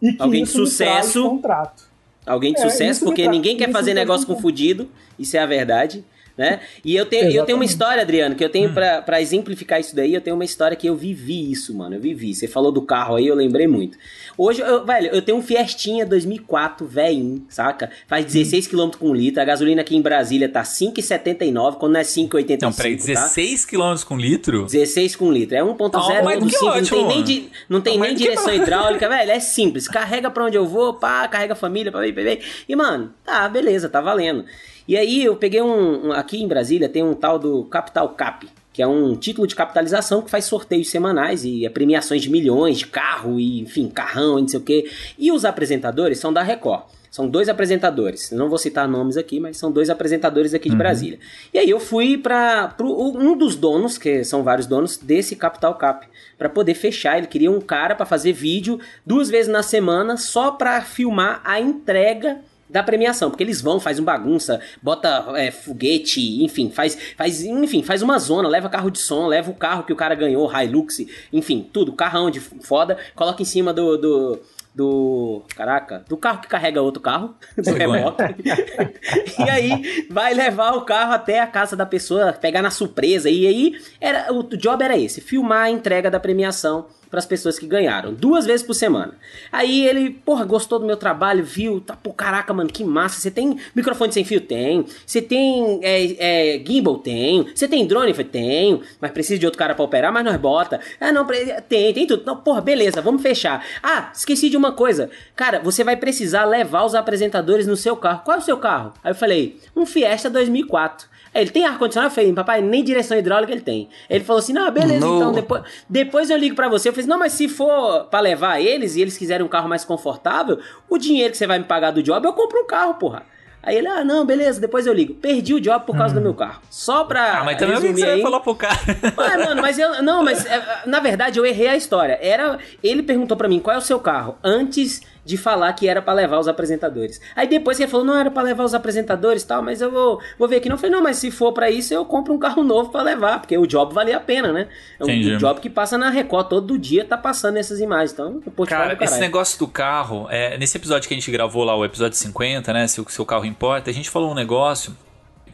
e 0.00 0.12
que 0.12 0.22
Alguém 0.22 0.42
isso 0.44 0.58
sucesso. 0.66 1.28
contrato. 1.28 1.84
Alguém 2.26 2.52
de 2.52 2.60
É, 2.60 2.62
sucesso, 2.68 3.04
porque 3.04 3.26
ninguém 3.28 3.56
quer 3.56 3.70
fazer 3.70 3.92
negócio 3.92 4.26
com 4.26 4.36
fudido, 4.40 4.88
isso 5.18 5.36
é 5.36 5.40
a 5.40 5.46
verdade. 5.46 6.04
Né? 6.36 6.58
E 6.84 6.96
eu 6.96 7.06
tenho, 7.06 7.30
eu 7.30 7.44
tenho 7.44 7.56
uma 7.56 7.64
história, 7.64 8.02
Adriano, 8.02 8.34
que 8.34 8.42
eu 8.42 8.48
Hum. 8.48 8.52
tenho 8.52 8.72
pra, 8.72 9.00
pra 9.00 9.22
exemplificar 9.22 9.78
isso 9.78 9.94
daí, 9.94 10.12
eu 10.14 10.20
tenho 10.20 10.34
uma 10.34 10.44
história 10.44 10.76
que 10.76 10.84
eu 10.88 10.96
vivi 10.96 11.52
isso, 11.52 11.72
mano. 11.72 11.94
Eu 11.94 12.00
vivi. 12.00 12.34
Você 12.34 12.48
falou 12.48 12.72
do 12.72 12.82
carro 12.82 13.14
aí, 13.14 13.26
eu 13.28 13.36
lembrei 13.36 13.68
muito. 13.68 13.96
Hoje, 14.36 14.60
eu, 14.60 14.84
velho, 14.84 15.10
eu 15.12 15.22
tenho 15.22 15.38
um 15.38 15.42
Fiestinha 15.42 16.04
2004, 16.04 16.84
velhinho, 16.88 17.44
saca? 17.48 17.88
Faz 18.08 18.24
16 18.26 18.66
km 18.66 18.90
com 18.98 19.14
litro. 19.14 19.40
A 19.40 19.44
gasolina 19.44 19.82
aqui 19.82 19.94
em 19.94 20.02
Brasília 20.02 20.48
tá 20.48 20.64
5,79, 20.64 21.76
quando 21.78 21.92
não 21.92 22.00
é 22.00 22.04
5,85. 22.04 22.62
Não, 22.62 22.72
peraí, 22.72 22.96
tá? 22.96 23.04
16 23.04 23.64
km 23.66 23.94
com 24.04 24.16
litro? 24.16 24.64
16 24.64 25.14
com 25.14 25.32
litro. 25.32 25.56
É 25.56 25.62
1.0, 25.62 25.90
Tá 25.90 26.00
1.5, 26.00 26.80
não 26.80 26.82
tem 26.82 27.06
nem, 27.06 27.22
di- 27.22 27.48
não 27.68 27.80
tem 27.80 27.92
Tá 27.94 27.98
nem 27.98 27.98
mais 28.00 28.12
do 28.14 28.16
que 28.18 28.22
direção 28.24 28.52
hidráulica, 28.54 29.08
velho. 29.08 29.30
É 29.30 29.38
simples. 29.38 29.86
Carrega 29.86 30.28
pra 30.32 30.44
onde 30.46 30.56
eu 30.56 30.66
vou, 30.66 30.94
pá, 30.94 31.28
carrega 31.28 31.52
a 31.52 31.56
família, 31.56 31.92
pá, 31.92 32.00
pá, 32.00 32.06
pá, 32.06 32.22
pá. 32.22 32.42
E, 32.68 32.74
mano, 32.74 33.14
tá, 33.24 33.48
beleza, 33.48 33.88
tá 33.88 34.00
valendo. 34.00 34.44
E 34.86 34.96
aí 34.96 35.24
eu 35.24 35.36
peguei 35.36 35.62
um, 35.62 36.08
um- 36.08 36.12
Aqui 36.12 36.42
em 36.42 36.48
Brasília 36.48 36.88
tem 36.88 37.02
um 37.02 37.14
tal 37.14 37.38
do 37.38 37.64
Capital 37.64 38.08
Cap. 38.10 38.46
Que 38.72 38.82
é 38.82 38.86
um 38.88 39.14
título 39.14 39.46
de 39.46 39.54
capitalização 39.54 40.20
que 40.20 40.28
faz 40.28 40.46
sorteios 40.46 40.90
semanais 40.90 41.44
e 41.44 41.64
é 41.64 41.68
premiações 41.70 42.22
de 42.22 42.28
milhões 42.28 42.78
de 42.78 42.86
carro 42.88 43.38
e, 43.38 43.60
enfim, 43.60 43.88
carrão 43.88 44.36
e 44.36 44.42
não 44.42 44.48
sei 44.48 44.58
o 44.58 44.62
quê. 44.64 44.90
E 45.16 45.30
os 45.30 45.44
apresentadores 45.44 46.18
são 46.18 46.32
da 46.32 46.42
Record. 46.42 46.82
São 47.08 47.28
dois 47.28 47.48
apresentadores. 47.48 48.32
Não 48.32 48.48
vou 48.48 48.58
citar 48.58 48.88
nomes 48.88 49.16
aqui, 49.16 49.38
mas 49.38 49.56
são 49.56 49.70
dois 49.70 49.88
apresentadores 49.88 50.52
aqui 50.52 50.68
de 50.68 50.74
Brasília. 50.74 51.20
E 51.52 51.58
aí 51.60 51.70
eu 51.70 51.78
fui 51.78 52.18
para 52.18 52.74
um 52.80 53.36
dos 53.38 53.54
donos, 53.54 53.96
que 53.96 54.24
são 54.24 54.42
vários 54.42 54.66
donos, 54.66 54.96
desse 54.96 55.36
Capital 55.36 55.76
Cap, 55.76 56.08
para 56.36 56.48
poder 56.48 56.74
fechar. 56.74 57.16
Ele 57.16 57.28
queria 57.28 57.52
um 57.52 57.60
cara 57.60 57.94
para 57.94 58.04
fazer 58.04 58.32
vídeo 58.32 58.80
duas 59.06 59.30
vezes 59.30 59.46
na 59.52 59.62
semana 59.62 60.16
só 60.16 60.50
para 60.50 60.80
filmar 60.82 61.40
a 61.44 61.60
entrega 61.60 62.40
da 62.74 62.82
premiação, 62.82 63.30
porque 63.30 63.44
eles 63.44 63.60
vão, 63.60 63.78
faz 63.78 64.00
um 64.00 64.04
bagunça, 64.04 64.60
bota 64.82 65.24
é, 65.36 65.52
foguete, 65.52 66.42
enfim, 66.42 66.72
faz, 66.72 66.98
faz, 67.16 67.44
enfim, 67.44 67.84
faz 67.84 68.02
uma 68.02 68.18
zona, 68.18 68.48
leva 68.48 68.68
carro 68.68 68.90
de 68.90 68.98
som, 68.98 69.28
leva 69.28 69.48
o 69.48 69.54
carro 69.54 69.84
que 69.84 69.92
o 69.92 69.96
cara 69.96 70.16
ganhou, 70.16 70.50
Hilux, 70.52 71.06
enfim, 71.32 71.70
tudo, 71.72 71.92
carrão 71.92 72.32
de 72.32 72.40
foda, 72.40 72.98
coloca 73.14 73.40
em 73.40 73.44
cima 73.44 73.72
do, 73.72 73.96
do, 73.96 74.40
do 74.74 75.42
caraca, 75.54 76.04
do 76.08 76.16
carro 76.16 76.40
que 76.40 76.48
carrega 76.48 76.82
outro 76.82 77.00
carro, 77.00 77.36
do 77.56 77.72
reboque. 77.74 78.24
e 79.38 79.48
aí 79.48 80.08
vai 80.10 80.34
levar 80.34 80.72
o 80.72 80.84
carro 80.84 81.12
até 81.12 81.38
a 81.38 81.46
casa 81.46 81.76
da 81.76 81.86
pessoa, 81.86 82.32
pegar 82.32 82.60
na 82.60 82.72
surpresa. 82.72 83.30
E 83.30 83.46
aí 83.46 83.80
era 84.00 84.32
o 84.32 84.42
job 84.42 84.82
era 84.82 84.98
esse, 84.98 85.20
filmar 85.20 85.66
a 85.66 85.70
entrega 85.70 86.10
da 86.10 86.18
premiação 86.18 86.86
para 87.10 87.18
as 87.18 87.26
pessoas 87.26 87.58
que 87.58 87.66
ganharam, 87.66 88.12
duas 88.12 88.46
vezes 88.46 88.64
por 88.64 88.74
semana. 88.74 89.14
Aí 89.52 89.86
ele, 89.86 90.10
porra, 90.10 90.44
gostou 90.44 90.78
do 90.78 90.86
meu 90.86 90.96
trabalho, 90.96 91.44
viu, 91.44 91.80
tá, 91.80 91.96
pô, 91.96 92.12
caraca, 92.12 92.52
mano, 92.52 92.70
que 92.70 92.84
massa. 92.84 93.20
Você 93.20 93.30
tem 93.30 93.58
microfone 93.74 94.12
sem 94.12 94.24
fio? 94.24 94.40
Tem. 94.40 94.84
Você 95.06 95.22
tem 95.22 95.80
é, 95.82 96.56
é, 96.56 96.64
gimbal? 96.64 96.98
Tenho. 96.98 97.46
Você 97.54 97.68
tem 97.68 97.86
drone? 97.86 98.12
Falei, 98.12 98.30
tenho. 98.30 98.82
Mas 99.00 99.10
precisa 99.10 99.38
de 99.38 99.46
outro 99.46 99.58
cara 99.58 99.74
pra 99.74 99.84
operar, 99.84 100.12
mas 100.12 100.24
nós 100.24 100.36
bota. 100.36 100.80
Ah, 101.00 101.12
não, 101.12 101.26
tem, 101.68 101.92
tem 101.92 102.06
tudo. 102.06 102.24
Não, 102.26 102.36
porra, 102.36 102.60
beleza, 102.60 103.00
vamos 103.00 103.22
fechar. 103.22 103.64
Ah, 103.82 104.10
esqueci 104.14 104.50
de 104.50 104.56
uma 104.56 104.72
coisa. 104.72 105.10
Cara, 105.36 105.60
você 105.60 105.84
vai 105.84 105.96
precisar 105.96 106.44
levar 106.44 106.84
os 106.84 106.94
apresentadores 106.94 107.66
no 107.66 107.76
seu 107.76 107.96
carro. 107.96 108.22
Qual 108.24 108.36
é 108.36 108.40
o 108.40 108.42
seu 108.42 108.56
carro? 108.56 108.92
Aí 109.02 109.10
eu 109.10 109.16
falei, 109.16 109.58
um 109.76 109.86
Fiesta 109.86 110.28
2004. 110.30 111.13
Ele 111.34 111.50
tem 111.50 111.66
ar-condicionado? 111.66 112.12
Eu 112.12 112.14
falei, 112.14 112.32
papai, 112.32 112.62
nem 112.62 112.84
direção 112.84 113.18
hidráulica 113.18 113.52
ele 113.52 113.60
tem. 113.60 113.88
Ele 114.08 114.22
falou 114.22 114.38
assim: 114.38 114.52
não, 114.52 114.70
beleza, 114.70 115.04
no. 115.04 115.16
então 115.16 115.32
depois, 115.32 115.62
depois 115.88 116.30
eu 116.30 116.36
ligo 116.36 116.54
para 116.54 116.68
você. 116.68 116.88
Eu 116.88 116.92
falei, 116.92 117.08
não, 117.08 117.18
mas 117.18 117.32
se 117.32 117.48
for 117.48 118.04
para 118.04 118.20
levar 118.20 118.60
eles 118.60 118.94
e 118.94 119.00
eles 119.00 119.18
quiserem 119.18 119.44
um 119.44 119.48
carro 119.48 119.68
mais 119.68 119.84
confortável, 119.84 120.58
o 120.88 120.96
dinheiro 120.96 121.32
que 121.32 121.36
você 121.36 121.46
vai 121.46 121.58
me 121.58 121.64
pagar 121.64 121.90
do 121.90 122.02
job, 122.02 122.24
eu 122.24 122.32
compro 122.32 122.60
um 122.60 122.66
carro, 122.66 122.94
porra. 122.94 123.24
Aí 123.66 123.78
ele, 123.78 123.88
ah, 123.88 124.04
não, 124.04 124.26
beleza, 124.26 124.60
depois 124.60 124.86
eu 124.86 124.92
ligo. 124.92 125.14
Perdi 125.14 125.54
o 125.54 125.60
job 125.60 125.86
por 125.86 125.96
causa 125.96 126.14
hum. 126.14 126.18
do 126.18 126.22
meu 126.22 126.34
carro. 126.34 126.60
Só 126.68 127.04
pra. 127.04 127.40
Ah, 127.40 127.44
mas 127.44 127.56
também 127.56 127.80
que 127.80 127.92
você 127.94 128.04
aí... 128.04 128.22
falou 128.22 128.40
pro 128.40 128.54
cara? 128.54 128.78
Ah, 129.16 129.38
mano, 129.38 129.62
mas 129.62 129.78
eu. 129.78 130.02
Não, 130.02 130.22
mas 130.22 130.44
é, 130.44 130.82
na 130.86 131.00
verdade 131.00 131.38
eu 131.38 131.46
errei 131.46 131.68
a 131.68 131.76
história. 131.76 132.18
Era. 132.20 132.58
Ele 132.82 133.02
perguntou 133.02 133.36
para 133.36 133.48
mim 133.48 133.58
qual 133.60 133.74
é 133.74 133.78
o 133.78 133.82
seu 133.82 133.98
carro 133.98 134.36
antes 134.44 135.00
de 135.24 135.36
falar 135.36 135.72
que 135.72 135.88
era 135.88 136.02
para 136.02 136.12
levar 136.14 136.38
os 136.38 136.48
apresentadores. 136.48 137.20
Aí 137.34 137.46
depois 137.46 137.80
ele 137.80 137.90
falou, 137.90 138.04
não, 138.04 138.16
era 138.16 138.30
para 138.30 138.42
levar 138.42 138.64
os 138.64 138.74
apresentadores 138.74 139.42
tal, 139.44 139.62
mas 139.62 139.80
eu 139.80 139.90
vou, 139.90 140.20
vou 140.38 140.46
ver 140.46 140.56
aqui. 140.56 140.68
Não, 140.68 140.74
eu 140.74 140.78
falei, 140.78 140.94
não, 140.94 141.02
mas 141.02 141.16
se 141.16 141.30
for 141.30 141.52
para 141.52 141.70
isso, 141.70 141.94
eu 141.94 142.04
compro 142.04 142.34
um 142.34 142.38
carro 142.38 142.62
novo 142.62 142.90
para 142.90 143.02
levar, 143.02 143.40
porque 143.40 143.56
o 143.56 143.66
job 143.66 143.94
valia 143.94 144.16
a 144.16 144.20
pena, 144.20 144.52
né? 144.52 144.68
É 145.00 145.04
um, 145.04 145.08
um, 145.08 145.38
job 145.38 145.60
que 145.60 145.70
passa 145.70 145.96
na 145.96 146.10
Record 146.10 146.48
todo 146.48 146.78
dia, 146.78 147.04
tá 147.04 147.16
passando 147.16 147.56
essas 147.56 147.80
imagens. 147.80 148.12
Então, 148.12 148.40
Cara, 148.66 148.96
esse 149.00 149.20
negócio 149.20 149.58
do 149.58 149.66
carro, 149.66 150.26
é, 150.30 150.58
nesse 150.58 150.76
episódio 150.76 151.08
que 151.08 151.14
a 151.14 151.16
gente 151.16 151.30
gravou 151.30 151.64
lá, 151.64 151.74
o 151.76 151.84
episódio 151.84 152.16
50, 152.16 152.72
né? 152.72 152.86
Se 152.86 153.00
o 153.00 153.08
seu 153.08 153.24
carro 153.24 153.44
importa, 153.44 153.90
a 153.90 153.94
gente 153.94 154.10
falou 154.10 154.30
um 154.30 154.34
negócio 154.34 154.94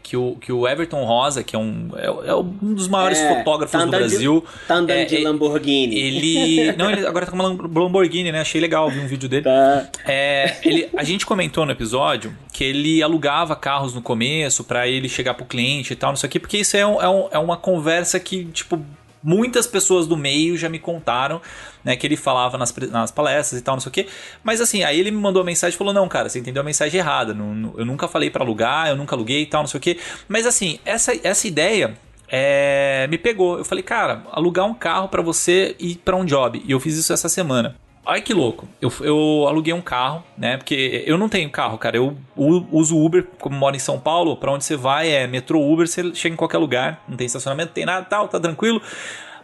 que 0.03 0.17
o, 0.17 0.37
que 0.37 0.53
o 0.53 0.67
Everton 0.67 1.05
Rosa, 1.05 1.43
que 1.43 1.55
é 1.55 1.59
um, 1.59 1.91
é, 1.97 2.07
é 2.07 2.35
um 2.35 2.75
dos 2.75 2.89
maiores 2.89 3.19
é, 3.19 3.37
fotógrafos 3.37 3.73
tá 3.73 3.85
do 3.85 3.91
Brasil. 3.91 4.41
De, 4.41 4.67
tá 4.67 4.75
andando 4.75 4.99
é, 4.99 5.05
de 5.05 5.19
Lamborghini. 5.19 5.99
Ele. 5.99 6.73
Não, 6.73 6.91
ele 6.91 7.07
agora 7.07 7.27
tá 7.27 7.33
com 7.33 7.39
uma 7.39 7.49
Lamborghini, 7.49 8.33
né? 8.33 8.41
Achei 8.41 8.61
legal, 8.61 8.91
vi 8.91 9.01
um 9.01 9.07
vídeo 9.07 9.29
dele. 9.29 9.45
Tá. 9.45 9.89
É, 10.07 10.57
ele, 10.65 10.89
a 10.97 11.05
gente 11.05 11.25
comentou 11.25 11.65
no 11.65 11.73
episódio 11.73 12.37
que 12.53 12.65
ele 12.65 13.03
alugava 13.03 13.55
carros 13.55 13.95
no 13.95 14.03
começo 14.03 14.65
para 14.65 14.89
ele 14.89 15.09
chegar 15.09 15.35
pro 15.35 15.45
cliente 15.45 15.93
e 15.93 15.97
tal, 15.97 16.11
não 16.11 16.17
sei 16.17 16.29
o 16.29 16.31
quê, 16.31 16.41
porque 16.41 16.59
isso 16.59 16.77
é, 16.77 16.87
um, 16.87 17.01
é, 17.01 17.09
um, 17.09 17.29
é 17.33 17.39
uma 17.39 17.57
conversa 17.57 18.19
que, 18.19 18.45
tipo, 18.47 18.85
muitas 19.23 19.67
pessoas 19.67 20.07
do 20.07 20.17
meio 20.17 20.57
já 20.57 20.69
me 20.69 20.79
contaram, 20.79 21.41
né, 21.85 21.97
que 21.97 22.07
ele 22.07 22.17
falava 22.17 22.57
nas, 22.59 22.75
nas 22.91 23.11
palestras 23.11 23.61
e 23.61 23.65
tal, 23.65 23.75
não 23.75 23.81
sei 23.81 23.91
o 23.91 23.93
quê. 23.93 24.07
Mas 24.43 24.61
assim, 24.61 24.83
aí 24.83 24.99
ele 24.99 25.11
me 25.11 25.19
mandou 25.19 25.43
a 25.43 25.45
mensagem 25.45 25.75
e 25.75 25.79
falou: 25.79 25.93
Não, 25.93 26.09
cara, 26.09 26.29
você 26.29 26.39
entendeu 26.39 26.61
a 26.63 26.65
mensagem 26.65 26.99
errada. 26.99 27.35
Não, 27.35 27.75
eu 27.77 27.85
nunca 27.85 28.09
falei 28.09 28.31
para 28.31 28.45
alugar, 28.45 28.89
eu 28.89 28.97
nunca 28.97 29.15
aluguei 29.15 29.43
e 29.43 29.47
tal, 29.47 29.63
não 29.63 29.69
sei 29.69 29.79
o 29.79 29.81
quê. 29.81 29.99
Mas 30.29 30.47
assim, 30.47 30.79
essa, 30.85 31.13
essa 31.27 31.47
ideia. 31.47 31.97
É, 32.33 33.09
me 33.11 33.19
pegou. 33.19 33.59
Eu 33.59 33.65
falei, 33.65 33.83
cara, 33.83 34.23
alugar 34.31 34.65
um 34.65 34.73
carro 34.73 35.09
para 35.09 35.21
você 35.21 35.75
ir 35.81 35.97
para 35.97 36.15
um 36.15 36.25
job. 36.25 36.63
E 36.65 36.71
eu 36.71 36.79
fiz 36.79 36.97
isso 36.97 37.13
essa 37.13 37.29
semana. 37.29 37.75
Olha 38.05 38.21
que 38.21 38.33
louco. 38.33 38.67
Eu, 38.81 38.93
eu 39.01 39.45
aluguei 39.47 39.73
um 39.73 39.81
carro, 39.81 40.25
né? 40.37 40.57
Porque 40.57 41.05
eu 41.07 41.19
não 41.19 41.29
tenho 41.29 41.51
carro, 41.51 41.77
cara. 41.79 41.97
Eu 41.97 42.17
uso 42.37 42.97
Uber, 42.97 43.27
como 43.39 43.57
moro 43.57 43.77
em 43.77 43.81
São 43.81 44.01
Paulo. 44.01 44.37
para 44.37 44.51
onde 44.51 44.65
você 44.65 44.77
vai 44.77 45.11
é 45.11 45.27
metrô 45.27 45.61
Uber, 45.61 45.87
você 45.87 46.15
chega 46.15 46.33
em 46.33 46.37
qualquer 46.37 46.59
lugar. 46.59 47.05
Não 47.09 47.17
tem 47.17 47.27
estacionamento, 47.27 47.73
tem 47.73 47.85
nada 47.85 48.05
tal, 48.07 48.27
tá 48.27 48.41
tranquilo. 48.41 48.81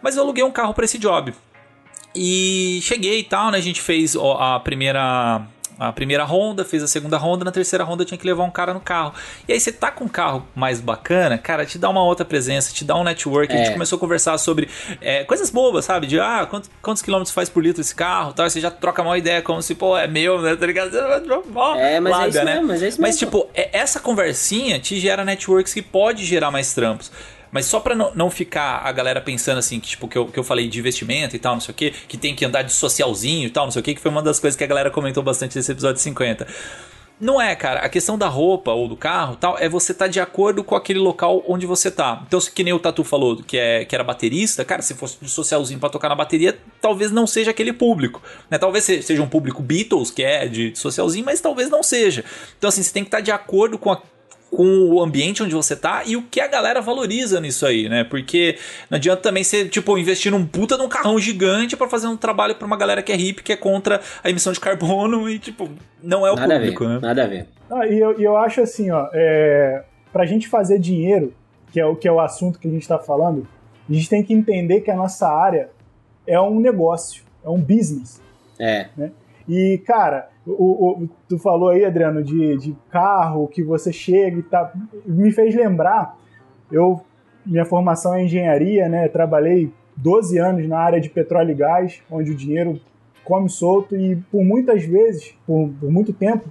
Mas 0.03 0.17
eu 0.17 0.23
aluguei 0.23 0.43
um 0.43 0.51
carro 0.51 0.73
para 0.73 0.85
esse 0.85 0.99
job. 0.99 1.35
E 2.15 2.81
cheguei 2.83 3.21
e 3.21 3.25
tal, 3.25 3.51
né? 3.51 3.59
A 3.59 3.63
gente 3.63 3.81
fez 3.81 4.17
a 4.17 4.59
primeira 4.61 5.47
a 5.79 5.93
primeira 5.93 6.25
ronda, 6.25 6.65
fez 6.65 6.83
a 6.83 6.89
segunda 6.89 7.17
ronda, 7.17 7.45
na 7.45 7.53
terceira 7.53 7.85
ronda 7.85 8.05
tinha 8.05 8.17
que 8.17 8.27
levar 8.27 8.45
um 8.45 8.51
cara 8.51 8.73
no 8.73 8.81
carro. 8.81 9.13
E 9.47 9.53
aí 9.53 9.61
você 9.61 9.71
tá 9.71 9.91
com 9.91 10.05
um 10.05 10.09
carro 10.09 10.47
mais 10.55 10.81
bacana, 10.81 11.37
cara, 11.37 11.67
te 11.67 11.79
dá 11.79 11.89
uma 11.89 12.03
outra 12.03 12.25
presença, 12.25 12.73
te 12.73 12.85
dá 12.85 12.97
um 12.97 13.05
network. 13.05 13.53
É. 13.53 13.55
A 13.55 13.59
gente 13.59 13.71
é. 13.71 13.73
começou 13.73 13.97
a 13.97 14.01
conversar 14.01 14.39
sobre 14.39 14.69
é, 15.01 15.25
coisas 15.25 15.51
bobas, 15.51 15.85
sabe? 15.85 16.07
De 16.07 16.19
ah, 16.19 16.47
quantos, 16.49 16.71
quantos 16.81 17.03
quilômetros 17.03 17.35
faz 17.35 17.49
por 17.49 17.63
litro 17.63 17.81
esse 17.81 17.95
carro 17.95 18.33
tal. 18.33 18.47
E 18.47 18.51
você 18.51 18.61
já 18.61 18.71
troca 18.71 19.03
uma 19.03 19.19
ideia 19.19 19.43
como 19.43 19.61
se, 19.61 19.75
pô, 19.75 19.97
é 19.97 20.07
meu, 20.07 20.41
né? 20.41 20.57
Tá 20.57 20.67
ligado? 20.67 20.97
É, 21.79 22.01
mas 22.01 22.13
Lábia, 22.13 22.27
é 22.27 22.29
isso 22.29 22.45
né? 22.45 22.55
mesmo, 22.55 22.69
mas 22.69 22.83
é 22.83 22.89
isso 22.89 23.01
mesmo. 23.01 23.03
Mas, 23.03 23.19
tipo, 23.19 23.49
é, 23.55 23.79
essa 23.79 24.01
conversinha 24.01 24.79
te 24.79 24.99
gera 24.99 25.25
networks 25.25 25.75
que 25.75 25.83
pode 25.83 26.25
gerar 26.25 26.51
mais 26.51 26.73
trampos. 26.73 27.11
Mas 27.57 27.65
só 27.65 27.81
para 27.81 27.95
não, 27.95 28.13
não 28.15 28.31
ficar 28.31 28.83
a 28.85 28.93
galera 28.93 29.19
pensando 29.19 29.57
assim, 29.57 29.81
que, 29.81 29.89
tipo, 29.89 30.07
que 30.07 30.19
eu, 30.19 30.27
que 30.27 30.39
eu 30.39 30.45
falei 30.45 30.69
de 30.69 30.79
investimento 30.79 31.35
e 31.35 31.39
tal, 31.39 31.55
não 31.55 31.61
sei 31.63 31.73
o 31.73 31.75
que, 31.75 31.91
que 31.91 32.19
tem 32.19 32.35
que 32.35 32.45
andar 32.45 32.61
de 32.61 32.71
socialzinho 32.71 33.47
e 33.47 33.51
tal, 33.51 33.65
não 33.65 33.71
sei 33.71 33.81
o 33.81 33.83
que, 33.83 33.95
que 33.95 34.01
foi 34.03 34.11
uma 34.11 34.21
das 34.21 34.39
coisas 34.39 34.59
que 34.59 34.63
a 34.63 34.67
galera 34.67 34.91
comentou 34.91 35.23
bastante 35.23 35.57
nesse 35.57 35.73
episódio 35.73 35.99
50. 35.99 36.47
Não 37.19 37.41
é, 37.41 37.57
cara. 37.57 37.81
A 37.81 37.89
questão 37.89 38.19
da 38.19 38.29
roupa 38.29 38.73
ou 38.73 38.87
do 38.87 38.95
carro 38.95 39.37
tal 39.37 39.57
é 39.59 39.71
você 39.71 39.95
tá 39.95 40.07
de 40.07 40.21
acordo 40.21 40.63
com 40.63 40.77
aquele 40.77 40.99
local 40.99 41.43
onde 41.49 41.65
você 41.65 41.91
tá. 41.91 42.23
Então, 42.27 42.39
que 42.41 42.63
nem 42.63 42.75
o 42.75 42.79
Tatu 42.79 43.03
falou 43.03 43.43
que, 43.43 43.57
é, 43.57 43.87
que 43.87 43.95
era 43.95 44.05
baterista, 44.05 44.63
cara, 44.63 44.83
se 44.83 44.93
fosse 44.93 45.17
de 45.19 45.31
socialzinho 45.31 45.81
para 45.81 45.89
tocar 45.89 46.11
na 46.11 46.15
bateria, 46.15 46.59
talvez 46.79 47.11
não 47.11 47.27
seja 47.27 47.53
aquele 47.53 47.73
público. 47.73 48.23
Né? 48.51 48.59
Talvez 48.59 48.85
seja 48.85 49.23
um 49.23 49.29
público 49.29 49.63
Beatles, 49.63 50.11
que 50.11 50.23
é 50.23 50.47
de 50.47 50.77
socialzinho, 50.77 51.25
mas 51.25 51.41
talvez 51.41 51.71
não 51.71 51.83
seja. 51.83 52.23
Então, 52.59 52.69
assim, 52.69 52.83
você 52.83 52.93
tem 52.93 53.03
que 53.03 53.09
estar 53.09 53.17
tá 53.19 53.23
de 53.23 53.33
acordo 53.33 53.79
com 53.79 53.91
a 53.91 54.03
com 54.51 54.91
o 54.91 55.03
ambiente 55.03 55.43
onde 55.43 55.55
você 55.55 55.75
tá 55.75 56.03
e 56.07 56.17
o 56.17 56.23
que 56.23 56.41
a 56.41 56.47
galera 56.47 56.81
valoriza 56.81 57.41
nisso 57.41 57.67
aí, 57.67 57.89
né? 57.89 58.05
Porque 58.05 58.57
não 58.89 58.97
adianta 58.97 59.23
também 59.23 59.45
você, 59.45 59.69
tipo, 59.69 59.99
investir 59.99 60.31
num 60.31 60.47
puta 60.47 60.77
num 60.77 60.89
carrão 60.89 61.19
gigante 61.19 61.77
para 61.77 61.89
fazer 61.89 62.07
um 62.07 62.17
trabalho 62.17 62.55
para 62.55 62.67
uma 62.67 62.77
galera 62.77 63.03
que 63.03 63.13
é 63.13 63.17
hippie, 63.17 63.43
que 63.43 63.53
é 63.53 63.57
contra 63.57 64.01
a 64.23 64.31
emissão 64.31 64.53
de 64.53 64.61
carbono 64.61 65.29
e, 65.29 65.39
tipo, 65.39 65.69
não 66.03 66.27
é 66.27 66.33
o 66.33 66.37
nada 66.37 66.55
público, 66.55 66.85
né? 66.85 66.99
Nada 67.01 67.25
a 67.25 67.27
ver. 67.27 67.49
Ah, 67.71 67.87
e, 67.87 67.99
eu, 67.99 68.19
e 68.19 68.25
eu 68.25 68.37
acho 68.37 68.61
assim, 68.61 68.91
ó, 68.91 69.09
é, 69.13 69.83
pra 70.13 70.25
gente 70.25 70.49
fazer 70.49 70.79
dinheiro, 70.79 71.35
que 71.73 71.81
é, 71.81 71.85
o, 71.85 71.97
que 71.97 72.07
é 72.07 72.13
o 72.13 72.21
assunto 72.21 72.59
que 72.59 72.69
a 72.69 72.71
gente 72.71 72.87
tá 72.87 72.99
falando, 72.99 73.47
a 73.89 73.93
gente 73.93 74.09
tem 74.09 74.23
que 74.23 74.33
entender 74.33 74.81
que 74.81 74.91
a 74.91 74.97
nossa 74.97 75.29
área 75.29 75.69
é 76.27 76.41
um 76.41 76.59
negócio, 76.61 77.23
é 77.45 77.49
um 77.49 77.61
business. 77.61 78.23
É. 78.59 78.87
Né? 78.97 79.11
E, 79.49 79.83
cara, 79.85 80.29
o, 80.47 81.03
o, 81.03 81.09
tu 81.29 81.39
falou 81.39 81.71
aí, 81.71 81.85
Adriano, 81.85 82.23
de, 82.23 82.57
de 82.57 82.77
carro, 82.91 83.49
que 83.49 83.63
você 83.63 83.93
chega 83.93 84.39
e 84.39 84.43
tá. 84.43 84.73
Me 85.05 85.33
fez 85.33 85.55
lembrar, 85.55 86.17
eu, 86.71 87.01
minha 87.45 87.65
formação 87.65 88.15
é 88.15 88.25
engenharia, 88.25 88.89
né? 88.89 89.09
Trabalhei 89.09 89.73
12 89.97 90.39
anos 90.39 90.69
na 90.69 90.79
área 90.79 91.01
de 91.01 91.11
petróleo 91.11 91.51
e 91.51 91.55
gás, 91.55 92.01
onde 92.11 92.31
o 92.31 92.35
dinheiro 92.35 92.81
come 93.25 93.49
solto, 93.49 93.97
e 93.97 94.17
por 94.31 94.45
muitas 94.45 94.85
vezes, 94.85 95.35
por, 95.45 95.69
por 95.81 95.91
muito 95.91 96.13
tempo, 96.13 96.49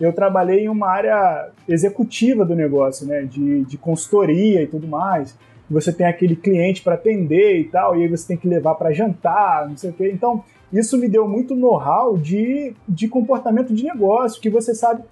eu 0.00 0.12
trabalhei 0.12 0.64
em 0.64 0.68
uma 0.68 0.88
área 0.88 1.50
executiva 1.68 2.44
do 2.44 2.56
negócio, 2.56 3.06
né? 3.06 3.22
De, 3.22 3.64
de 3.64 3.78
consultoria 3.78 4.62
e 4.62 4.66
tudo 4.66 4.88
mais. 4.88 5.38
Você 5.70 5.92
tem 5.92 6.06
aquele 6.06 6.34
cliente 6.34 6.82
para 6.82 6.94
atender 6.94 7.60
e 7.60 7.64
tal, 7.64 7.96
e 7.96 8.02
aí 8.02 8.08
você 8.08 8.26
tem 8.26 8.36
que 8.36 8.48
levar 8.48 8.74
para 8.74 8.92
jantar, 8.92 9.68
não 9.68 9.76
sei 9.76 9.90
o 9.90 9.92
quê. 9.92 10.10
Então, 10.12 10.42
isso 10.72 10.96
me 10.96 11.08
deu 11.08 11.26
muito 11.28 11.54
know-how 11.54 12.16
de, 12.16 12.74
de 12.88 13.08
comportamento 13.08 13.74
de 13.74 13.84
negócio, 13.84 14.40
que 14.40 14.50
você 14.50 14.74
sabe 14.74 15.02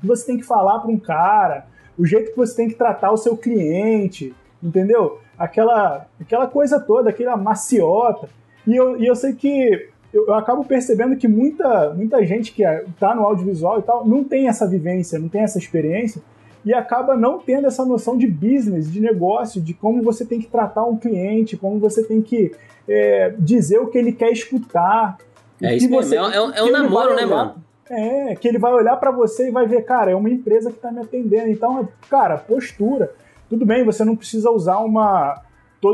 que 0.00 0.06
você 0.06 0.26
tem 0.26 0.36
que 0.36 0.44
falar 0.44 0.78
para 0.80 0.90
um 0.90 0.98
cara, 0.98 1.66
o 1.98 2.06
jeito 2.06 2.30
que 2.30 2.36
você 2.36 2.56
tem 2.56 2.68
que 2.68 2.74
tratar 2.74 3.12
o 3.12 3.16
seu 3.16 3.36
cliente, 3.36 4.34
entendeu? 4.62 5.18
Aquela, 5.38 6.06
aquela 6.20 6.46
coisa 6.46 6.80
toda, 6.80 7.10
aquela 7.10 7.36
maciota. 7.36 8.28
E 8.66 8.74
eu, 8.74 8.98
e 9.00 9.06
eu 9.06 9.14
sei 9.14 9.34
que 9.34 9.88
eu, 10.12 10.26
eu 10.26 10.34
acabo 10.34 10.64
percebendo 10.64 11.16
que 11.16 11.28
muita, 11.28 11.92
muita 11.94 12.24
gente 12.24 12.52
que 12.52 12.62
está 12.62 13.14
no 13.14 13.22
audiovisual 13.22 13.78
e 13.78 13.82
tal 13.82 14.06
não 14.06 14.24
tem 14.24 14.48
essa 14.48 14.66
vivência, 14.66 15.18
não 15.18 15.28
tem 15.28 15.42
essa 15.42 15.58
experiência 15.58 16.22
e 16.64 16.72
acaba 16.72 17.16
não 17.16 17.38
tendo 17.38 17.66
essa 17.66 17.84
noção 17.84 18.16
de 18.16 18.26
business, 18.26 18.90
de 18.90 19.00
negócio, 19.00 19.60
de 19.60 19.74
como 19.74 20.02
você 20.02 20.24
tem 20.24 20.40
que 20.40 20.46
tratar 20.46 20.84
um 20.84 20.96
cliente, 20.96 21.56
como 21.56 21.78
você 21.78 22.02
tem 22.02 22.22
que 22.22 22.52
é, 22.88 23.34
dizer 23.38 23.78
o 23.78 23.88
que 23.88 23.98
ele 23.98 24.12
quer 24.12 24.30
escutar. 24.30 25.18
É 25.60 25.76
isso 25.76 25.88
você, 25.88 26.18
mesmo. 26.18 26.32
É, 26.32 26.36
é, 26.36 26.58
é 26.60 26.62
um 26.62 26.70
namoro, 26.70 27.14
né, 27.14 27.26
mano? 27.26 27.56
É, 27.90 28.34
que 28.36 28.48
ele 28.48 28.58
vai 28.58 28.72
olhar 28.72 28.96
para 28.96 29.10
você 29.10 29.48
e 29.48 29.50
vai 29.50 29.66
ver, 29.66 29.82
cara, 29.82 30.10
é 30.10 30.14
uma 30.14 30.30
empresa 30.30 30.70
que 30.70 30.78
tá 30.78 30.90
me 30.90 31.00
atendendo. 31.00 31.50
Então, 31.50 31.86
cara, 32.08 32.38
postura. 32.38 33.12
Tudo 33.48 33.66
bem, 33.66 33.84
você 33.84 34.04
não 34.04 34.16
precisa 34.16 34.50
usar 34.50 34.78
uma. 34.78 35.42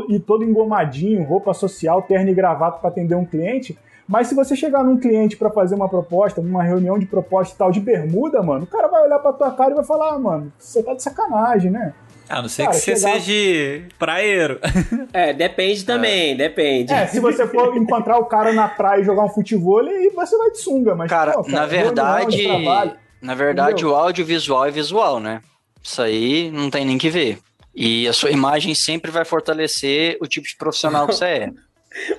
e 0.07 0.19
todo 0.19 0.45
engomadinho, 0.45 1.23
roupa 1.23 1.53
social, 1.53 2.01
terno 2.01 2.29
e 2.29 2.33
gravata 2.33 2.79
para 2.79 2.89
atender 2.89 3.15
um 3.15 3.25
cliente, 3.25 3.77
mas 4.11 4.27
se 4.27 4.35
você 4.35 4.57
chegar 4.57 4.83
num 4.83 4.97
cliente 4.97 5.37
para 5.37 5.49
fazer 5.49 5.73
uma 5.73 5.87
proposta, 5.87 6.41
numa 6.41 6.61
reunião 6.61 6.99
de 6.99 7.05
proposta 7.05 7.55
e 7.55 7.57
tal, 7.57 7.71
de 7.71 7.79
bermuda, 7.79 8.43
mano, 8.43 8.65
o 8.65 8.67
cara 8.67 8.89
vai 8.89 9.03
olhar 9.03 9.17
pra 9.19 9.31
tua 9.31 9.51
cara 9.51 9.71
e 9.71 9.75
vai 9.75 9.85
falar, 9.85 10.15
ah, 10.15 10.19
mano, 10.19 10.51
você 10.59 10.83
tá 10.83 10.93
de 10.93 11.01
sacanagem, 11.01 11.71
né? 11.71 11.93
A 12.27 12.41
não 12.41 12.49
ser 12.49 12.63
cara, 12.63 12.75
que 12.75 12.81
você 12.81 12.95
chegar... 12.97 13.21
seja 13.21 13.87
praieiro. 13.97 14.59
É, 15.13 15.31
depende 15.31 15.85
também, 15.85 16.31
é. 16.31 16.35
depende. 16.35 16.91
É, 16.91 17.07
se 17.07 17.21
você 17.21 17.47
for 17.47 17.75
encontrar 17.77 18.17
o 18.17 18.25
cara 18.25 18.51
na 18.51 18.67
praia 18.67 19.01
e 19.01 19.05
jogar 19.05 19.23
um 19.23 19.29
futebol, 19.29 19.79
aí 19.79 20.09
você 20.13 20.37
vai 20.37 20.51
de 20.51 20.59
sunga, 20.59 20.93
mas. 20.93 21.09
Cara, 21.09 21.31
pô, 21.31 21.43
cara 21.43 21.55
na 21.55 21.65
verdade. 21.65 22.43
Trabalho, 22.43 22.91
na 23.21 23.33
verdade, 23.33 23.71
entendeu? 23.71 23.91
o 23.91 23.95
audiovisual 23.95 24.65
é 24.65 24.71
visual, 24.71 25.21
né? 25.21 25.41
Isso 25.81 26.01
aí 26.01 26.51
não 26.51 26.69
tem 26.69 26.83
nem 26.83 26.97
que 26.97 27.09
ver. 27.09 27.39
E 27.73 28.07
a 28.09 28.13
sua 28.13 28.31
imagem 28.31 28.75
sempre 28.75 29.09
vai 29.09 29.23
fortalecer 29.23 30.17
o 30.21 30.27
tipo 30.27 30.45
de 30.47 30.57
profissional 30.57 31.07
que 31.07 31.15
você 31.15 31.25
é. 31.25 31.49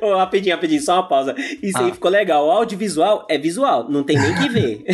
Ô, 0.02 0.14
rapidinho, 0.16 0.54
rapidinho, 0.54 0.82
só 0.82 0.94
uma 0.94 1.08
pausa. 1.08 1.34
Isso 1.62 1.78
aí 1.78 1.90
Ah. 1.90 1.94
ficou 1.94 2.10
legal. 2.10 2.46
O 2.46 2.50
audiovisual 2.50 3.26
é 3.30 3.38
visual, 3.38 3.86
não 3.88 4.02
tem 4.02 4.18
nem 4.18 4.34
que 4.34 4.48
ver. 4.50 4.84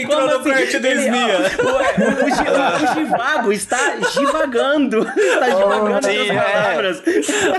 Entrou 0.00 0.26
no 0.38 0.42
corte 0.44 0.78
do 0.78 0.86
Ele- 0.86 1.00
Esmia. 1.00 1.36
ó, 1.58 1.62
O, 1.62 1.70
o, 1.70 2.26
o, 2.26 2.30
Gi- 2.30 2.84
o 2.84 2.94
Givago 2.94 3.52
está 3.52 3.96
divagando. 3.96 4.98
Está 5.08 5.48
divagando 5.48 6.06
sim, 6.06 6.18
nas 6.18 6.30
é. 6.30 6.52
palavras. 6.52 7.02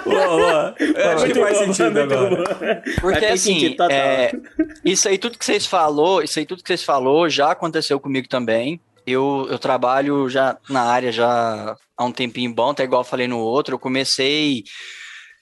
Boa, 0.05 0.27
boa. 0.27 0.75
Eu 0.79 1.09
acho 1.11 1.25
que 1.25 1.33
Muito 1.33 1.39
faz 1.41 1.57
bom, 1.67 1.73
sentido 1.73 1.99
agora. 1.99 2.83
Porque 2.99 3.25
assim, 3.25 3.75
é, 3.89 4.31
isso 4.83 5.07
aí 5.07 5.17
tudo 5.17 5.37
que 5.37 5.45
vocês 5.45 5.65
falou, 5.65 6.21
isso 6.23 6.39
aí 6.39 6.45
tudo 6.45 6.61
que 6.63 6.67
vocês 6.67 6.83
falou 6.83 7.29
já 7.29 7.51
aconteceu 7.51 7.99
comigo 7.99 8.27
também. 8.27 8.79
Eu, 9.05 9.47
eu 9.49 9.57
trabalho 9.57 10.29
já 10.29 10.57
na 10.69 10.83
área 10.83 11.11
já 11.11 11.75
há 11.97 12.05
um 12.05 12.11
tempinho 12.11 12.53
bom, 12.53 12.69
até 12.69 12.83
igual 12.83 13.03
falei 13.03 13.27
no 13.27 13.39
outro. 13.39 13.75
Eu 13.75 13.79
comecei, 13.79 14.63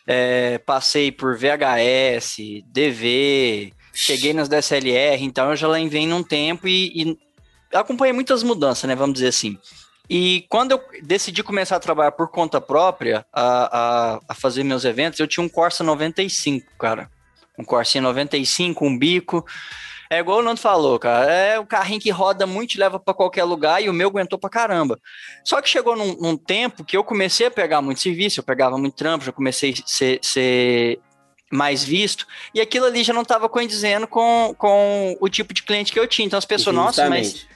é, 0.07 0.57
passei 0.59 1.11
por 1.11 1.37
VHS, 1.37 2.37
DV, 2.65 3.73
cheguei 3.93 4.33
nas 4.33 4.47
DSLR, 4.47 5.23
então 5.23 5.49
eu 5.49 5.55
já 5.55 5.67
lá 5.67 5.77
venho 5.87 6.09
num 6.09 6.23
tempo 6.23 6.67
e, 6.67 7.03
e 7.03 7.17
acompanhei 7.73 8.13
muitas 8.13 8.43
mudanças, 8.43 8.87
né? 8.87 8.95
Vamos 8.95 9.13
dizer 9.13 9.27
assim. 9.27 9.57
E 10.09 10.45
quando 10.49 10.71
eu 10.71 10.81
decidi 11.03 11.43
começar 11.43 11.75
a 11.75 11.79
trabalhar 11.79 12.13
por 12.13 12.29
conta 12.29 12.59
própria, 12.59 13.23
a, 13.31 14.15
a, 14.15 14.19
a 14.29 14.33
fazer 14.33 14.63
meus 14.63 14.83
eventos, 14.83 15.19
eu 15.19 15.27
tinha 15.27 15.45
um 15.45 15.49
Corsa 15.49 15.83
95, 15.83 16.65
cara. 16.79 17.11
Um 17.57 17.63
Corsinha 17.63 18.01
95, 18.01 18.85
um 18.85 18.97
bico. 18.97 19.45
É 20.11 20.19
igual 20.19 20.39
o 20.39 20.41
Nando 20.41 20.59
falou, 20.59 20.97
cara. 20.97 21.31
É 21.31 21.59
um 21.59 21.65
carrinho 21.65 22.01
que 22.01 22.09
roda 22.09 22.47
muito 22.47 22.73
e 22.73 22.79
leva 22.79 22.99
pra 22.99 23.13
qualquer 23.13 23.43
lugar 23.43 23.81
e 23.81 23.89
o 23.89 23.93
meu 23.93 24.07
aguentou 24.07 24.39
pra 24.39 24.49
caramba. 24.49 24.99
Só 25.43 25.61
que 25.61 25.69
chegou 25.69 25.95
num, 25.95 26.15
num 26.19 26.35
tempo 26.35 26.83
que 26.83 26.97
eu 26.97 27.03
comecei 27.03 27.45
a 27.45 27.51
pegar 27.51 27.81
muito 27.81 28.01
serviço, 28.01 28.39
eu 28.39 28.43
pegava 28.43 28.77
muito 28.77 28.95
trampo, 28.95 29.23
já 29.23 29.31
comecei 29.31 29.71
a 29.71 29.87
ser, 29.87 30.19
ser 30.23 30.99
mais 31.51 31.83
visto, 31.83 32.25
e 32.53 32.59
aquilo 32.59 32.85
ali 32.85 33.03
já 33.03 33.13
não 33.13 33.21
estava 33.21 33.47
condizendo 33.47 34.07
com, 34.07 34.55
com 34.57 35.15
o 35.19 35.29
tipo 35.29 35.53
de 35.53 35.61
cliente 35.61 35.91
que 35.91 35.99
eu 35.99 36.07
tinha. 36.07 36.25
Então 36.25 36.39
as 36.39 36.45
pessoas, 36.45 36.75
nossa, 36.75 37.07
mas 37.07 37.27
Justamente. 37.27 37.48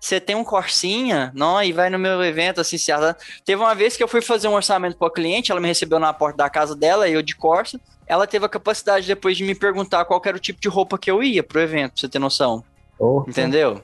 Você 0.00 0.20
tem 0.20 0.36
um 0.36 0.44
Corsinha, 0.44 1.32
não, 1.34 1.62
e 1.62 1.72
vai 1.72 1.90
no 1.90 1.98
meu 1.98 2.22
evento, 2.22 2.60
assim, 2.60 2.78
se 2.78 2.90
ela... 2.90 3.16
Teve 3.44 3.60
uma 3.60 3.74
vez 3.74 3.96
que 3.96 4.02
eu 4.02 4.08
fui 4.08 4.20
fazer 4.20 4.48
um 4.48 4.54
orçamento 4.54 4.96
para 4.96 5.10
cliente, 5.10 5.50
ela 5.50 5.60
me 5.60 5.66
recebeu 5.66 5.98
na 5.98 6.12
porta 6.12 6.38
da 6.38 6.48
casa 6.48 6.76
dela, 6.76 7.08
eu 7.08 7.22
de 7.22 7.34
Corsa, 7.34 7.80
ela 8.06 8.26
teve 8.26 8.46
a 8.46 8.48
capacidade 8.48 9.06
depois 9.06 9.36
de 9.36 9.44
me 9.44 9.54
perguntar 9.54 10.04
qual 10.04 10.22
era 10.24 10.36
o 10.36 10.40
tipo 10.40 10.60
de 10.60 10.68
roupa 10.68 10.96
que 10.96 11.10
eu 11.10 11.22
ia 11.22 11.42
pro 11.42 11.60
evento, 11.60 11.92
pra 11.92 12.00
você 12.00 12.08
ter 12.08 12.18
noção, 12.18 12.64
Oh, 12.98 13.24
entendeu? 13.28 13.82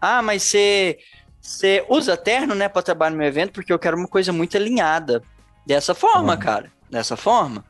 Ah, 0.00 0.22
mas 0.22 0.42
você, 0.42 0.98
você 1.40 1.84
usa 1.88 2.16
terno, 2.16 2.54
né, 2.54 2.68
para 2.68 2.82
trabalhar 2.82 3.10
no 3.10 3.16
meu 3.16 3.26
evento, 3.26 3.52
porque 3.52 3.72
eu 3.72 3.78
quero 3.78 3.96
uma 3.96 4.08
coisa 4.08 4.32
muito 4.32 4.56
alinhada, 4.56 5.22
dessa 5.66 5.94
forma, 5.94 6.36
cara, 6.36 6.70
dessa 6.90 7.16
forma. 7.16 7.64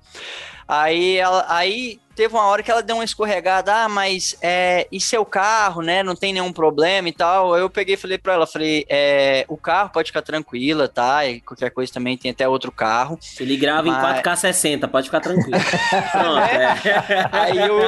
Aí 0.68 1.16
ela, 1.16 1.44
aí 1.48 2.00
teve 2.16 2.34
uma 2.34 2.44
hora 2.46 2.62
que 2.62 2.70
ela 2.70 2.82
deu 2.82 2.96
uma 2.96 3.04
escorregada, 3.04 3.84
ah, 3.84 3.88
mas 3.88 4.36
é, 4.40 4.88
e 4.90 4.98
seu 5.00 5.24
carro, 5.24 5.82
né? 5.82 6.02
Não 6.02 6.16
tem 6.16 6.32
nenhum 6.32 6.52
problema 6.52 7.08
e 7.08 7.12
tal. 7.12 7.56
Eu 7.56 7.68
peguei 7.70 7.94
e 7.94 7.98
falei 7.98 8.18
pra 8.18 8.32
ela, 8.32 8.46
falei, 8.46 8.84
é, 8.88 9.44
o 9.48 9.56
carro 9.56 9.90
pode 9.90 10.08
ficar 10.08 10.22
tranquila, 10.22 10.88
tá? 10.88 11.26
E 11.26 11.40
qualquer 11.40 11.70
coisa 11.70 11.92
também 11.92 12.16
tem 12.16 12.30
até 12.30 12.48
outro 12.48 12.72
carro. 12.72 13.18
Ele 13.38 13.56
grava 13.56 13.86
Mas- 13.88 14.18
em 14.18 14.22
4K60, 14.22 14.88
pode 14.88 15.06
ficar 15.06 15.20
tranquilo. 15.20 15.50
Pronto, 16.10 16.38
é. 16.40 17.28
Aí 17.30 17.58
eu, 17.58 17.78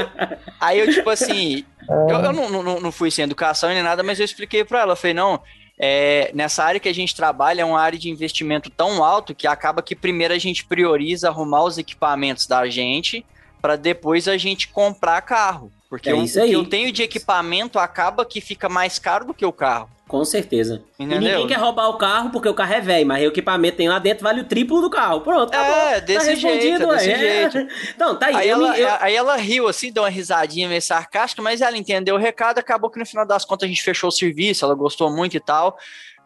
aí 0.61 0.79
eu 0.79 0.93
tipo 0.93 1.09
assim, 1.11 1.65
eu, 2.09 2.19
eu 2.21 2.33
não, 2.33 2.63
não, 2.63 2.81
não 2.81 2.93
fui 2.93 3.11
sem 3.11 3.25
educação 3.25 3.71
nem 3.71 3.83
nada, 3.83 4.03
mas 4.03 4.19
eu 4.21 4.25
expliquei 4.25 4.63
pra 4.65 4.81
ela, 4.83 4.95
falei, 4.95 5.15
não, 5.15 5.41
é, 5.79 6.31
nessa 6.35 6.65
área 6.65 6.81
que 6.81 6.89
a 6.89 6.95
gente 6.95 7.15
trabalha 7.15 7.63
é 7.63 7.65
uma 7.65 7.81
área 7.81 7.99
de 7.99 8.11
investimento 8.11 8.69
tão 8.69 9.05
alto 9.05 9.35
que 9.35 9.47
acaba 9.47 9.83
que 9.83 9.95
primeiro 9.95 10.35
a 10.35 10.39
gente 10.39 10.65
prioriza 10.65 11.29
arrumar 11.29 11.65
os 11.65 11.79
equipamentos 11.79 12.47
da 12.47 12.69
gente 12.69 13.25
para 13.63 13.77
depois 13.77 14.27
a 14.27 14.37
gente 14.37 14.69
comprar 14.69 15.21
carro. 15.23 15.73
Porque 15.89 16.11
É 16.11 16.15
o, 16.15 16.23
o 16.23 16.27
que 16.27 16.53
eu 16.53 16.65
tenho 16.65 16.93
de 16.93 17.03
equipamento 17.03 17.79
acaba 17.79 18.25
que 18.25 18.41
fica 18.41 18.69
mais 18.69 18.99
caro 18.99 19.27
do 19.27 19.35
que 19.35 19.47
o 19.47 19.53
carro. 19.53 19.89
Com 20.09 20.25
certeza. 20.25 20.83
E 20.99 21.05
Entendeu? 21.05 21.21
ninguém 21.21 21.47
quer 21.47 21.59
roubar 21.59 21.89
o 21.91 21.99
carro 21.99 22.31
porque 22.31 22.49
o 22.49 22.55
carro 22.55 22.73
é 22.73 22.81
velho, 22.81 23.07
mas 23.07 23.23
o 23.23 23.27
equipamento 23.29 23.77
tem 23.77 23.89
lá 23.91 23.99
dentro 23.99 24.25
vale 24.25 24.41
o 24.41 24.45
triplo 24.45 24.81
do 24.81 24.89
carro. 24.89 25.21
Pronto, 25.21 25.53
acabou. 25.55 25.77
É, 25.91 26.01
desse 26.01 26.31
tá 26.31 26.35
jeito, 26.35 26.83
é 26.83 26.87
desse 26.97 27.09
ué. 27.11 27.19
jeito. 27.51 27.69
Então, 27.95 28.17
tá 28.19 28.27
aí. 28.29 28.37
Aí 28.37 28.49
ela, 28.49 28.73
me- 28.73 28.81
eu- 28.81 28.97
aí 29.01 29.15
ela 29.15 29.37
riu 29.37 29.69
assim, 29.69 29.93
deu 29.93 30.03
uma 30.03 30.09
risadinha 30.09 30.67
meio 30.67 30.81
sarcástica, 30.81 31.43
mas 31.43 31.61
ela 31.61 31.77
entendeu 31.77 32.15
o 32.15 32.19
recado, 32.19 32.59
acabou 32.59 32.89
que 32.91 32.99
no 32.99 33.05
final 33.07 33.27
das 33.27 33.45
contas 33.45 33.67
a 33.67 33.69
gente 33.69 33.83
fechou 33.83 34.09
o 34.09 34.13
serviço, 34.13 34.65
ela 34.65 34.75
gostou 34.75 35.15
muito 35.15 35.37
e 35.37 35.41
tal. 35.41 35.77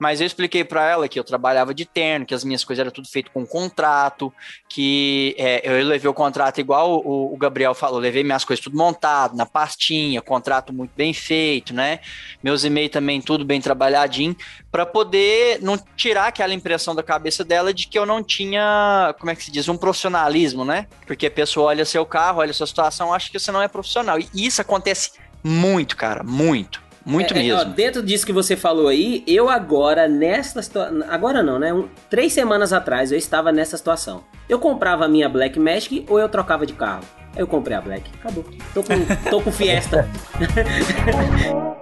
Mas 0.02 0.20
eu 0.20 0.26
expliquei 0.26 0.64
pra 0.64 0.84
ela 0.84 1.08
que 1.08 1.16
eu 1.16 1.22
trabalhava 1.22 1.72
de 1.72 1.84
terno, 1.84 2.26
que 2.26 2.34
as 2.34 2.42
minhas 2.42 2.64
coisas 2.64 2.80
eram 2.80 2.90
tudo 2.90 3.06
feito 3.06 3.30
com 3.30 3.46
contrato, 3.46 4.32
que 4.68 5.32
é, 5.38 5.60
eu 5.62 5.86
levei 5.86 6.10
o 6.10 6.12
contrato 6.12 6.60
igual 6.60 7.00
o, 7.06 7.32
o 7.32 7.36
Gabriel 7.36 7.72
falou, 7.72 8.00
levei 8.00 8.24
minhas 8.24 8.44
coisas 8.44 8.60
tudo 8.60 8.76
montado, 8.76 9.36
na 9.36 9.46
pastinha, 9.46 10.20
contrato 10.20 10.72
muito 10.72 10.90
bem 10.96 11.14
feito, 11.14 11.72
né? 11.72 12.00
Meus 12.42 12.64
e-mails 12.64 12.90
também 12.90 13.20
tudo 13.20 13.44
bem 13.44 13.60
trabalhadinho, 13.60 14.36
pra 14.72 14.84
poder 14.84 15.62
não 15.62 15.78
tirar 15.96 16.26
aquela 16.26 16.52
impressão 16.52 16.96
da 16.96 17.02
cabeça 17.04 17.44
dela 17.44 17.72
de 17.72 17.86
que 17.86 17.96
eu 17.96 18.04
não 18.04 18.24
tinha, 18.24 19.14
como 19.20 19.30
é 19.30 19.36
que 19.36 19.44
se 19.44 19.52
diz, 19.52 19.68
um 19.68 19.76
profissionalismo, 19.76 20.64
né? 20.64 20.88
Porque 21.06 21.26
a 21.26 21.30
pessoa 21.30 21.68
olha 21.68 21.84
seu 21.84 22.04
carro, 22.04 22.40
olha 22.40 22.52
sua 22.52 22.66
situação, 22.66 23.14
acha 23.14 23.30
que 23.30 23.38
você 23.38 23.52
não 23.52 23.62
é 23.62 23.68
profissional. 23.68 24.18
E 24.18 24.28
isso 24.34 24.60
acontece 24.60 25.12
muito, 25.44 25.96
cara, 25.96 26.24
muito. 26.24 26.82
Muito 27.04 27.34
É, 27.34 27.46
é, 27.48 27.52
ó, 27.52 27.58
mesmo. 27.58 27.72
dentro 27.74 28.02
disso 28.02 28.24
que 28.24 28.32
você 28.32 28.56
falou 28.56 28.88
aí, 28.88 29.24
eu 29.26 29.48
agora, 29.50 30.06
nessa 30.08 30.62
situação. 30.62 31.02
Agora 31.08 31.42
não, 31.42 31.58
né? 31.58 31.72
Um- 31.72 31.88
três 32.08 32.32
semanas 32.32 32.72
atrás 32.72 33.10
eu 33.10 33.18
estava 33.18 33.50
nessa 33.50 33.76
situação. 33.76 34.22
Eu 34.48 34.58
comprava 34.58 35.04
a 35.04 35.08
minha 35.08 35.28
Black 35.28 35.58
Magic 35.58 36.04
ou 36.08 36.18
eu 36.18 36.28
trocava 36.28 36.64
de 36.66 36.72
carro? 36.74 37.02
Eu 37.36 37.46
comprei 37.46 37.76
a 37.76 37.80
Black. 37.80 38.10
Acabou. 38.20 38.44
Tô 38.74 38.82
com, 38.82 39.30
tô 39.30 39.40
com 39.40 39.50
Fiesta. 39.50 40.06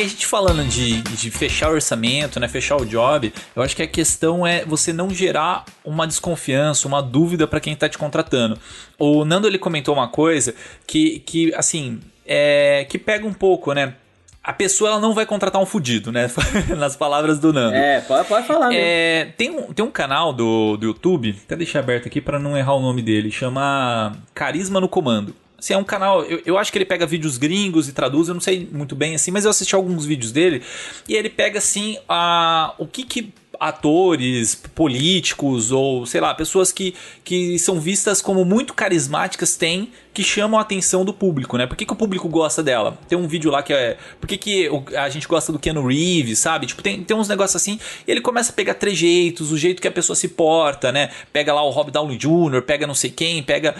que 0.00 0.06
a 0.06 0.08
gente 0.08 0.26
falando 0.26 0.64
de, 0.64 1.02
de 1.02 1.30
fechar 1.30 1.70
o 1.70 1.74
orçamento, 1.74 2.40
né, 2.40 2.48
fechar 2.48 2.76
o 2.76 2.86
job, 2.86 3.32
eu 3.54 3.62
acho 3.62 3.76
que 3.76 3.82
a 3.82 3.86
questão 3.86 4.46
é 4.46 4.64
você 4.64 4.92
não 4.92 5.10
gerar 5.10 5.64
uma 5.84 6.06
desconfiança, 6.06 6.88
uma 6.88 7.02
dúvida 7.02 7.46
para 7.46 7.60
quem 7.60 7.76
tá 7.76 7.88
te 7.88 7.98
contratando. 7.98 8.58
O 8.98 9.24
Nando 9.24 9.46
ele 9.46 9.58
comentou 9.58 9.94
uma 9.94 10.08
coisa 10.08 10.54
que, 10.86 11.20
que 11.20 11.54
assim, 11.54 12.00
é, 12.26 12.86
que 12.88 12.98
pega 12.98 13.26
um 13.26 13.32
pouco, 13.32 13.72
né? 13.74 13.94
A 14.42 14.54
pessoa 14.54 14.92
ela 14.92 15.00
não 15.00 15.12
vai 15.12 15.26
contratar 15.26 15.60
um 15.60 15.66
fudido, 15.66 16.10
né? 16.10 16.30
Nas 16.78 16.96
palavras 16.96 17.38
do 17.38 17.52
Nando. 17.52 17.76
É, 17.76 18.00
pode, 18.00 18.26
pode 18.26 18.46
falar 18.46 18.68
mesmo. 18.68 18.82
É, 18.82 19.26
tem, 19.36 19.50
um, 19.50 19.72
tem 19.72 19.84
um 19.84 19.90
canal 19.90 20.32
do, 20.32 20.78
do 20.78 20.86
YouTube, 20.86 21.38
até 21.44 21.56
deixar 21.56 21.80
aberto 21.80 22.06
aqui 22.06 22.22
para 22.22 22.38
não 22.38 22.56
errar 22.56 22.74
o 22.74 22.80
nome 22.80 23.02
dele, 23.02 23.30
chama 23.30 24.16
Carisma 24.32 24.80
no 24.80 24.88
Comando. 24.88 25.34
Assim, 25.60 25.74
é 25.74 25.76
um 25.76 25.84
canal, 25.84 26.24
eu, 26.24 26.40
eu 26.46 26.58
acho 26.58 26.72
que 26.72 26.78
ele 26.78 26.86
pega 26.86 27.04
vídeos 27.06 27.36
gringos 27.36 27.86
e 27.86 27.92
traduz, 27.92 28.28
eu 28.28 28.34
não 28.34 28.40
sei 28.40 28.66
muito 28.72 28.96
bem 28.96 29.14
assim, 29.14 29.30
mas 29.30 29.44
eu 29.44 29.50
assisti 29.50 29.74
alguns 29.74 30.06
vídeos 30.06 30.32
dele 30.32 30.62
e 31.06 31.14
ele 31.14 31.28
pega 31.28 31.58
assim 31.58 31.98
a, 32.08 32.74
o 32.78 32.86
que 32.86 33.04
que 33.04 33.32
atores, 33.60 34.54
políticos 34.74 35.70
ou 35.70 36.06
sei 36.06 36.18
lá, 36.18 36.34
pessoas 36.34 36.72
que, 36.72 36.94
que 37.22 37.58
são 37.58 37.78
vistas 37.78 38.22
como 38.22 38.42
muito 38.42 38.72
carismáticas 38.72 39.54
têm 39.54 39.90
que 40.14 40.24
chamam 40.24 40.58
a 40.58 40.62
atenção 40.62 41.04
do 41.04 41.12
público, 41.12 41.56
né? 41.56 41.66
Por 41.66 41.76
que, 41.76 41.84
que 41.84 41.92
o 41.92 41.96
público 41.96 42.28
gosta 42.28 42.62
dela? 42.62 42.98
Tem 43.06 43.16
um 43.16 43.28
vídeo 43.28 43.50
lá 43.50 43.62
que 43.62 43.72
é. 43.72 43.96
Por 44.20 44.26
que, 44.26 44.36
que 44.36 44.68
a 44.96 45.08
gente 45.08 45.28
gosta 45.28 45.52
do 45.52 45.58
Keanu 45.58 45.86
Reeves, 45.86 46.38
sabe? 46.38 46.66
Tipo, 46.66 46.82
tem, 46.82 47.04
tem 47.04 47.16
uns 47.16 47.28
negócios 47.28 47.60
assim. 47.60 47.78
E 48.06 48.10
ele 48.10 48.20
começa 48.20 48.50
a 48.50 48.54
pegar 48.54 48.74
trejeitos, 48.74 49.52
o 49.52 49.58
jeito 49.58 49.80
que 49.80 49.86
a 49.86 49.92
pessoa 49.92 50.16
se 50.16 50.28
porta, 50.28 50.90
né? 50.90 51.10
Pega 51.32 51.52
lá 51.52 51.62
o 51.62 51.70
Rob 51.70 51.90
Downey 51.90 52.16
Jr., 52.16 52.62
pega 52.66 52.86
não 52.86 52.94
sei 52.94 53.10
quem, 53.10 53.42
pega. 53.42 53.76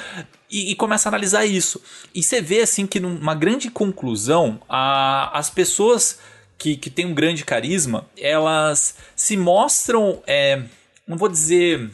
E, 0.48 0.70
e 0.70 0.74
começa 0.74 1.08
a 1.08 1.10
analisar 1.10 1.44
isso. 1.46 1.80
E 2.14 2.22
você 2.22 2.40
vê, 2.40 2.60
assim, 2.60 2.86
que 2.86 3.00
numa 3.00 3.34
grande 3.34 3.70
conclusão, 3.70 4.60
a, 4.68 5.36
as 5.36 5.50
pessoas 5.50 6.18
que, 6.60 6.76
que 6.76 6.90
tem 6.90 7.06
um 7.06 7.14
grande 7.14 7.42
carisma, 7.42 8.06
elas 8.18 8.94
se 9.16 9.34
mostram, 9.34 10.22
é, 10.26 10.62
não 11.06 11.16
vou 11.16 11.26
dizer 11.26 11.90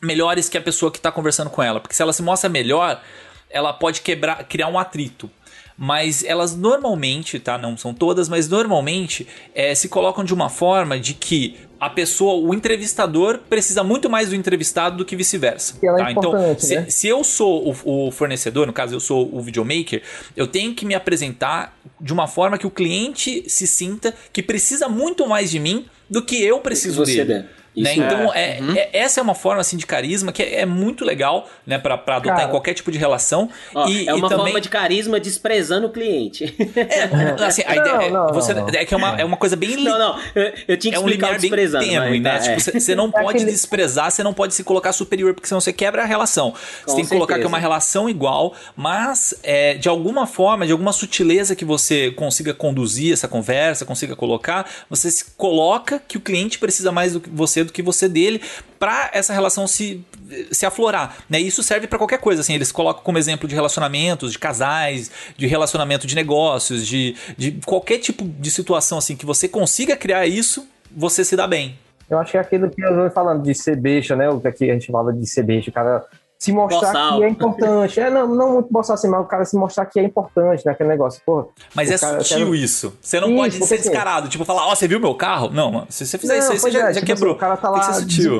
melhores 0.00 0.46
que 0.46 0.58
a 0.58 0.60
pessoa 0.60 0.92
que 0.92 0.98
está 0.98 1.10
conversando 1.10 1.48
com 1.48 1.62
ela, 1.62 1.80
porque 1.80 1.96
se 1.96 2.02
ela 2.02 2.12
se 2.12 2.22
mostra 2.22 2.50
melhor, 2.50 3.02
ela 3.48 3.72
pode 3.72 4.02
quebrar, 4.02 4.44
criar 4.44 4.68
um 4.68 4.78
atrito 4.78 5.30
mas 5.76 6.22
elas 6.22 6.54
normalmente, 6.54 7.40
tá? 7.40 7.58
Não 7.58 7.76
são 7.76 7.92
todas, 7.92 8.28
mas 8.28 8.48
normalmente 8.48 9.26
é, 9.52 9.74
se 9.74 9.88
colocam 9.88 10.22
de 10.22 10.32
uma 10.32 10.48
forma 10.48 11.00
de 11.00 11.14
que 11.14 11.58
a 11.84 11.90
pessoa, 11.90 12.34
o 12.34 12.54
entrevistador, 12.54 13.40
precisa 13.48 13.84
muito 13.84 14.08
mais 14.08 14.30
do 14.30 14.34
entrevistado 14.34 14.96
do 14.96 15.04
que 15.04 15.14
vice-versa. 15.14 15.76
É 15.82 15.86
tá? 15.86 16.10
Então, 16.10 16.58
se, 16.58 16.74
né? 16.76 16.86
se 16.88 17.08
eu 17.08 17.22
sou 17.22 17.74
o, 17.84 18.06
o 18.06 18.10
fornecedor, 18.10 18.66
no 18.66 18.72
caso 18.72 18.94
eu 18.94 19.00
sou 19.00 19.28
o 19.30 19.42
videomaker, 19.42 20.02
eu 20.34 20.46
tenho 20.46 20.74
que 20.74 20.86
me 20.86 20.94
apresentar 20.94 21.76
de 22.00 22.12
uma 22.12 22.26
forma 22.26 22.56
que 22.56 22.66
o 22.66 22.70
cliente 22.70 23.44
se 23.48 23.66
sinta 23.66 24.14
que 24.32 24.42
precisa 24.42 24.88
muito 24.88 25.26
mais 25.28 25.50
de 25.50 25.60
mim 25.60 25.84
do 26.08 26.22
que 26.22 26.42
eu 26.42 26.58
preciso 26.60 27.04
Você 27.04 27.16
dele. 27.16 27.40
der. 27.40 27.50
Né? 27.76 27.94
Então, 27.96 28.32
é, 28.32 28.58
é- 28.76 28.90
essa 28.92 29.18
é 29.20 29.22
uma 29.22 29.34
forma 29.34 29.60
assim 29.60 29.76
de 29.76 29.84
carisma 29.86 30.32
que 30.32 30.42
é, 30.42 30.60
é 30.60 30.66
muito 30.66 31.04
legal 31.04 31.48
né, 31.66 31.78
para 31.78 31.94
adotar 31.94 32.22
Cara, 32.22 32.44
em 32.44 32.50
qualquer 32.50 32.74
tipo 32.74 32.90
de 32.92 32.98
relação. 32.98 33.48
Ó, 33.74 33.88
e, 33.88 34.06
é 34.08 34.14
uma 34.14 34.26
e 34.26 34.30
também, 34.30 34.44
forma 34.46 34.60
de 34.60 34.68
carisma 34.68 35.18
desprezando 35.18 35.88
o 35.88 35.90
cliente. 35.90 36.54
É, 36.76 37.34
assim, 37.44 37.62
a 37.66 37.74
Não, 37.74 37.82
ideia 37.82 38.06
é- 38.06 38.10
não, 38.10 38.32
você, 38.32 38.54
não, 38.54 38.62
não. 38.66 38.68
é 38.74 38.84
que 38.84 38.94
é 38.94 38.96
uma, 38.96 39.20
é 39.20 39.24
uma 39.24 39.36
coisa 39.36 39.56
bem 39.56 39.70
li- 39.74 39.84
não, 39.84 39.98
não, 39.98 40.20
eu, 40.34 40.52
eu 40.68 40.76
tinha 40.76 40.92
que 40.92 40.96
é 40.96 41.00
um 41.00 41.06
explicar 41.08 41.30
bem 41.32 41.40
desprezando. 41.40 41.84
tênue, 41.84 42.20
mas 42.20 42.22
né? 42.22 42.30
tá, 42.30 42.38
Tipo, 42.38 42.54
é. 42.54 42.58
você 42.60 42.80
você 42.80 42.94
não 42.94 43.10
pode 43.12 43.28
aquele- 43.38 43.50
desprezar, 43.50 44.10
você 44.10 44.22
não 44.22 44.32
pode 44.34 44.54
se 44.54 44.62
colocar 44.62 44.92
superior, 44.92 45.34
porque 45.34 45.48
senão 45.48 45.60
você 45.60 45.72
quebra 45.72 46.02
a 46.02 46.06
relação. 46.06 46.52
Você 46.52 46.84
Com 46.86 46.94
tem 46.96 47.04
que 47.04 47.10
colocar 47.10 47.38
que 47.38 47.44
é 47.44 47.46
uma 47.46 47.58
relação 47.58 48.08
igual, 48.08 48.54
mas 48.76 49.34
é, 49.42 49.74
de 49.74 49.88
alguma 49.88 50.26
forma, 50.26 50.66
de 50.66 50.72
alguma 50.72 50.92
sutileza 50.92 51.56
que 51.56 51.64
você 51.64 52.10
consiga 52.12 52.54
conduzir 52.54 53.12
essa 53.12 53.26
conversa, 53.26 53.84
consiga 53.84 54.14
colocar, 54.14 54.70
você 54.88 55.10
se 55.10 55.24
coloca 55.36 56.00
que 56.06 56.16
o 56.16 56.20
cliente 56.20 56.58
precisa 56.58 56.92
mais 56.92 57.14
do 57.14 57.20
que 57.20 57.30
você 57.30 57.63
do 57.64 57.72
que 57.72 57.82
você 57.82 58.08
dele 58.08 58.40
para 58.78 59.10
essa 59.12 59.32
relação 59.32 59.66
se, 59.66 60.04
se 60.50 60.66
aflorar, 60.66 61.16
né? 61.28 61.40
Isso 61.40 61.62
serve 61.62 61.86
para 61.86 61.98
qualquer 61.98 62.18
coisa, 62.18 62.40
assim, 62.40 62.54
eles 62.54 62.70
colocam 62.70 63.02
como 63.02 63.18
exemplo 63.18 63.48
de 63.48 63.54
relacionamentos, 63.54 64.32
de 64.32 64.38
casais, 64.38 65.10
de 65.36 65.46
relacionamento 65.46 66.06
de 66.06 66.14
negócios, 66.14 66.86
de, 66.86 67.16
de 67.36 67.52
qualquer 67.64 67.98
tipo 67.98 68.24
de 68.24 68.50
situação 68.50 68.98
assim 68.98 69.16
que 69.16 69.26
você 69.26 69.48
consiga 69.48 69.96
criar 69.96 70.26
isso, 70.26 70.68
você 70.94 71.24
se 71.24 71.36
dá 71.36 71.46
bem. 71.46 71.78
Eu 72.08 72.18
acho 72.18 72.32
que 72.32 72.36
é 72.36 72.40
aquilo 72.40 72.70
que 72.70 72.82
eu 72.82 72.94
venho 72.94 73.10
falando 73.10 73.42
de 73.42 73.54
ser 73.54 73.76
beixa, 73.76 74.14
né? 74.14 74.28
O 74.28 74.40
que 74.40 74.48
a 74.48 74.74
gente 74.74 74.92
fala 74.92 75.12
de 75.12 75.26
ser 75.26 75.42
beixa, 75.42 75.70
o 75.70 75.72
cara 75.72 76.04
se 76.44 76.52
mostrar 76.52 76.92
Boçal. 76.92 77.18
que 77.18 77.24
é 77.24 77.28
importante. 77.28 78.00
É, 78.00 78.10
não, 78.10 78.26
não 78.28 78.52
muito 78.54 78.68
boçal 78.70 78.94
assim, 78.94 79.08
mas 79.08 79.20
o 79.20 79.24
cara 79.24 79.44
se 79.44 79.56
mostrar 79.56 79.86
que 79.86 79.98
é 79.98 80.02
importante, 80.02 80.64
né? 80.66 80.72
Aquele 80.72 80.88
negócio, 80.90 81.22
pô. 81.24 81.48
Mas 81.74 81.90
é 81.90 81.98
cara- 81.98 82.20
sutil 82.20 82.38
quero- 82.38 82.54
isso. 82.54 82.96
Você 83.00 83.18
não 83.20 83.28
Isso, 83.28 83.36
pode 83.36 83.54
ser 83.54 83.74
assim- 83.76 83.76
descarado. 83.88 84.28
Tipo, 84.28 84.44
falar, 84.44 84.66
ó, 84.66 84.74
você 84.74 84.86
viu 84.86 85.00
meu 85.00 85.14
carro? 85.14 85.50
Não, 85.50 85.70
mano. 85.72 85.86
Se 85.88 86.06
você 86.06 86.18
fizer 86.18 86.38
isso 86.38 86.52
aí, 86.52 86.58
você 86.58 86.70
já, 86.70 86.78
é, 86.90 86.92
já 86.92 87.00
tipo 87.00 87.06
quebrou. 87.06 87.30
assim, 87.30 87.36
o 87.36 87.40
cara 87.40 87.56
tá 87.56 87.70
lá 87.70 87.80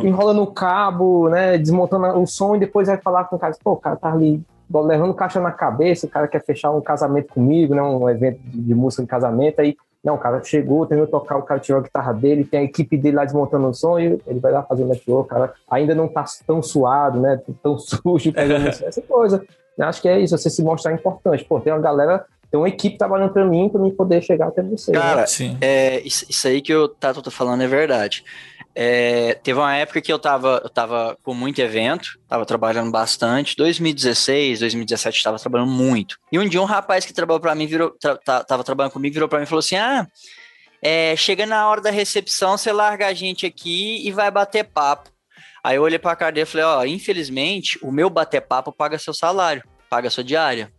enrolando 0.04 0.42
o 0.42 0.46
cabo, 0.46 1.28
né? 1.28 1.56
Desmontando 1.58 2.06
o 2.18 2.26
som 2.26 2.56
e 2.56 2.58
depois 2.58 2.88
vai 2.88 2.98
falar 2.98 3.24
com 3.24 3.36
o 3.36 3.38
cara. 3.38 3.54
Pô, 3.62 3.72
o 3.72 3.76
cara 3.76 3.96
tá 3.96 4.12
ali 4.12 4.42
levando 4.70 5.14
caixa 5.14 5.40
na 5.40 5.52
cabeça, 5.52 6.06
o 6.06 6.08
cara 6.10 6.26
quer 6.26 6.44
fechar 6.44 6.70
um 6.70 6.80
casamento 6.80 7.28
comigo, 7.34 7.74
né? 7.74 7.82
Um 7.82 8.08
evento 8.08 8.40
de 8.44 8.74
música 8.74 9.02
de 9.02 9.08
casamento, 9.08 9.60
aí. 9.60 9.76
Não, 10.04 10.16
o 10.16 10.18
cara 10.18 10.42
chegou, 10.44 10.84
terminou 10.86 11.06
de 11.06 11.10
tocar, 11.12 11.38
o 11.38 11.42
cara 11.42 11.58
tirou 11.58 11.80
a 11.80 11.82
guitarra 11.82 12.12
dele, 12.12 12.44
tem 12.44 12.60
a 12.60 12.64
equipe 12.64 12.96
dele 12.96 13.16
lá 13.16 13.24
desmontando 13.24 13.66
o 13.66 13.72
som 13.72 13.98
e 13.98 14.20
ele 14.26 14.38
vai 14.38 14.52
lá 14.52 14.62
fazer 14.62 14.82
o 14.84 14.86
network, 14.86 15.26
o 15.26 15.34
cara 15.34 15.54
ainda 15.70 15.94
não 15.94 16.06
tá 16.06 16.24
tão 16.46 16.62
suado, 16.62 17.18
né? 17.18 17.40
Tão 17.62 17.78
sujo, 17.80 18.32
pegando 18.32 18.68
isso, 18.68 18.84
essa 18.84 19.00
coisa. 19.00 19.42
Eu 19.78 19.86
acho 19.86 20.02
que 20.02 20.08
é 20.08 20.20
isso, 20.20 20.36
você 20.36 20.50
se 20.50 20.62
mostrar 20.62 20.92
importante. 20.92 21.44
Pô, 21.44 21.58
tem 21.58 21.72
uma 21.72 21.80
galera, 21.80 22.26
tem 22.50 22.60
uma 22.60 22.68
equipe 22.68 22.98
trabalhando 22.98 23.32
pra 23.32 23.44
mim, 23.44 23.68
pra 23.68 23.80
mim 23.80 23.90
poder 23.90 24.22
chegar 24.22 24.48
até 24.48 24.62
você. 24.62 24.92
né? 24.92 25.00
Cara, 25.00 25.26
Sim. 25.26 25.56
É, 25.60 26.00
isso, 26.00 26.26
isso 26.28 26.46
aí 26.46 26.60
que 26.60 26.74
o 26.74 26.86
Tato 26.86 27.22
tá 27.22 27.30
falando 27.30 27.62
é 27.62 27.66
verdade. 27.66 28.22
É, 28.76 29.34
teve 29.34 29.58
uma 29.58 29.76
época 29.76 30.00
que 30.00 30.12
eu 30.12 30.18
tava, 30.18 30.60
eu 30.64 30.68
tava 30.68 31.16
com 31.22 31.32
muito 31.32 31.60
evento, 31.60 32.18
tava 32.28 32.44
trabalhando 32.44 32.90
bastante. 32.90 33.54
2016, 33.56 34.60
2017 34.60 35.22
tava 35.22 35.38
trabalhando 35.38 35.70
muito. 35.70 36.16
E 36.32 36.38
um 36.38 36.48
dia 36.48 36.60
um 36.60 36.64
rapaz 36.64 37.06
que 37.06 37.12
trabalhou 37.12 37.40
para 37.40 37.54
mim 37.54 37.66
virou, 37.66 37.90
tra- 38.00 38.42
tava 38.42 38.64
trabalhando 38.64 38.92
comigo 38.92 39.14
virou 39.14 39.28
para 39.28 39.38
mim 39.38 39.44
e 39.44 39.48
falou 39.48 39.60
assim: 39.60 39.76
"Ah, 39.76 40.06
é, 40.82 41.14
chega 41.16 41.46
na 41.46 41.68
hora 41.68 41.80
da 41.80 41.90
recepção, 41.90 42.58
você 42.58 42.72
larga 42.72 43.06
a 43.06 43.14
gente 43.14 43.46
aqui 43.46 44.06
e 44.06 44.10
vai 44.10 44.30
bater 44.30 44.64
papo". 44.64 45.08
Aí 45.62 45.76
eu 45.76 45.82
olhei 45.82 45.98
pra 45.98 46.16
cara 46.16 46.32
dele 46.32 46.42
e 46.42 46.50
falei: 46.50 46.66
"Ó, 46.66 46.84
infelizmente, 46.84 47.78
o 47.80 47.92
meu 47.92 48.10
bater 48.10 48.40
papo 48.40 48.72
paga 48.72 48.98
seu 48.98 49.14
salário, 49.14 49.62
paga 49.88 50.10
sua 50.10 50.24
diária". 50.24 50.72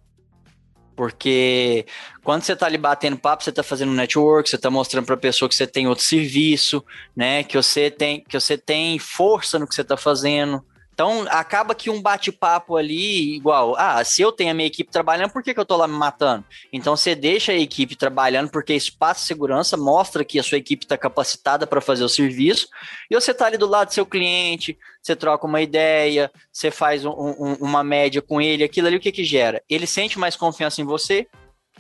Porque 0.96 1.86
quando 2.24 2.44
você 2.44 2.56
tá 2.56 2.66
ali 2.66 2.78
batendo 2.78 3.18
papo, 3.18 3.44
você 3.44 3.52
tá 3.52 3.62
fazendo 3.62 3.92
network, 3.92 4.50
você 4.50 4.58
tá 4.58 4.70
mostrando 4.70 5.06
pra 5.06 5.18
pessoa 5.18 5.50
que 5.50 5.56
você 5.56 5.68
tem 5.68 5.88
outro 5.88 6.04
serviço, 6.04 6.84
né? 7.16 7.44
Que 7.44 7.58
você 7.58 7.92
tem, 7.92 8.22
que 8.22 8.40
você 8.40 8.58
tem 8.58 8.98
força 8.98 9.60
no 9.60 9.68
que 9.68 9.76
você 9.76 9.84
tá 9.84 9.98
fazendo. 9.98 10.64
Então, 10.96 11.26
acaba 11.30 11.76
que 11.76 11.90
um 11.90 12.02
bate-papo 12.02 12.78
ali, 12.78 13.36
igual, 13.36 13.76
ah, 13.78 14.02
se 14.06 14.22
eu 14.22 14.32
tenho 14.32 14.52
a 14.52 14.54
minha 14.54 14.66
equipe 14.66 14.90
trabalhando, 14.90 15.30
por 15.30 15.44
que, 15.44 15.54
que 15.54 15.60
eu 15.60 15.66
tô 15.66 15.76
lá 15.76 15.90
me 15.90 15.94
matando? 15.94 16.46
Então, 16.72 16.96
você 16.96 17.14
deixa 17.14 17.52
a 17.52 17.56
equipe 17.56 17.98
trabalhando, 17.98 18.50
porque 18.50 18.74
isso 18.74 18.98
passa 18.98 19.26
segurança, 19.26 19.76
mostra 19.76 20.24
que 20.24 20.40
a 20.40 20.44
sua 20.44 20.58
equipe 20.58 20.86
está 20.86 20.98
capacitada 20.98 21.68
para 21.68 21.82
fazer 21.82 22.06
o 22.06 22.08
serviço, 22.10 22.70
e 23.12 23.16
você 23.16 23.34
tá 23.34 23.46
ali 23.46 23.58
do 23.58 23.68
lado 23.68 23.90
do 23.90 23.94
seu 23.94 24.06
cliente, 24.06 24.78
você 25.02 25.18
troca 25.18 25.46
uma 25.46 25.62
ideia, 25.62 26.32
você 26.50 26.72
faz 26.72 27.04
um- 27.04 27.12
um- 27.12 27.58
uma 27.60 27.84
média 27.84 28.22
com 28.22 28.40
ele, 28.40 28.64
aquilo 28.64 28.88
ali, 28.88 28.96
o 28.96 29.02
que 29.02 29.12
que 29.12 29.26
gera? 29.26 29.62
Ele 29.70 29.86
sente 29.86 30.18
mais 30.18 30.38
confiança 30.38 30.82
em 30.82 30.86
você, 30.86 31.28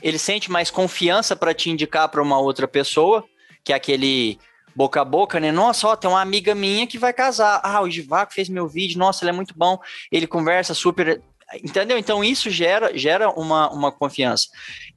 ele 0.01 0.19
sente 0.19 0.51
mais 0.51 0.69
confiança 0.69 1.37
para 1.37 1.53
te 1.53 1.69
indicar 1.69 2.09
para 2.09 2.21
uma 2.21 2.37
outra 2.37 2.67
pessoa, 2.67 3.23
que 3.63 3.71
é 3.71 3.77
aquele 3.77 4.37
boca 4.75 5.01
a 5.01 5.05
boca, 5.05 5.39
né? 5.39 5.51
Nossa, 5.51 5.87
ó, 5.87 5.95
tem 5.95 6.09
uma 6.09 6.21
amiga 6.21 6.53
minha 6.53 6.85
que 6.85 6.97
vai 6.97 7.13
casar. 7.13 7.61
Ah, 7.63 7.81
o 7.81 7.89
Givaco 7.89 8.33
fez 8.33 8.49
meu 8.49 8.67
vídeo, 8.67 8.99
nossa, 8.99 9.23
ele 9.23 9.29
é 9.29 9.33
muito 9.33 9.53
bom. 9.57 9.79
Ele 10.11 10.27
conversa 10.27 10.73
super. 10.73 11.21
Entendeu? 11.63 11.97
Então 11.97 12.23
isso 12.23 12.49
gera, 12.49 12.97
gera 12.97 13.29
uma, 13.29 13.71
uma 13.71 13.91
confiança. 13.91 14.47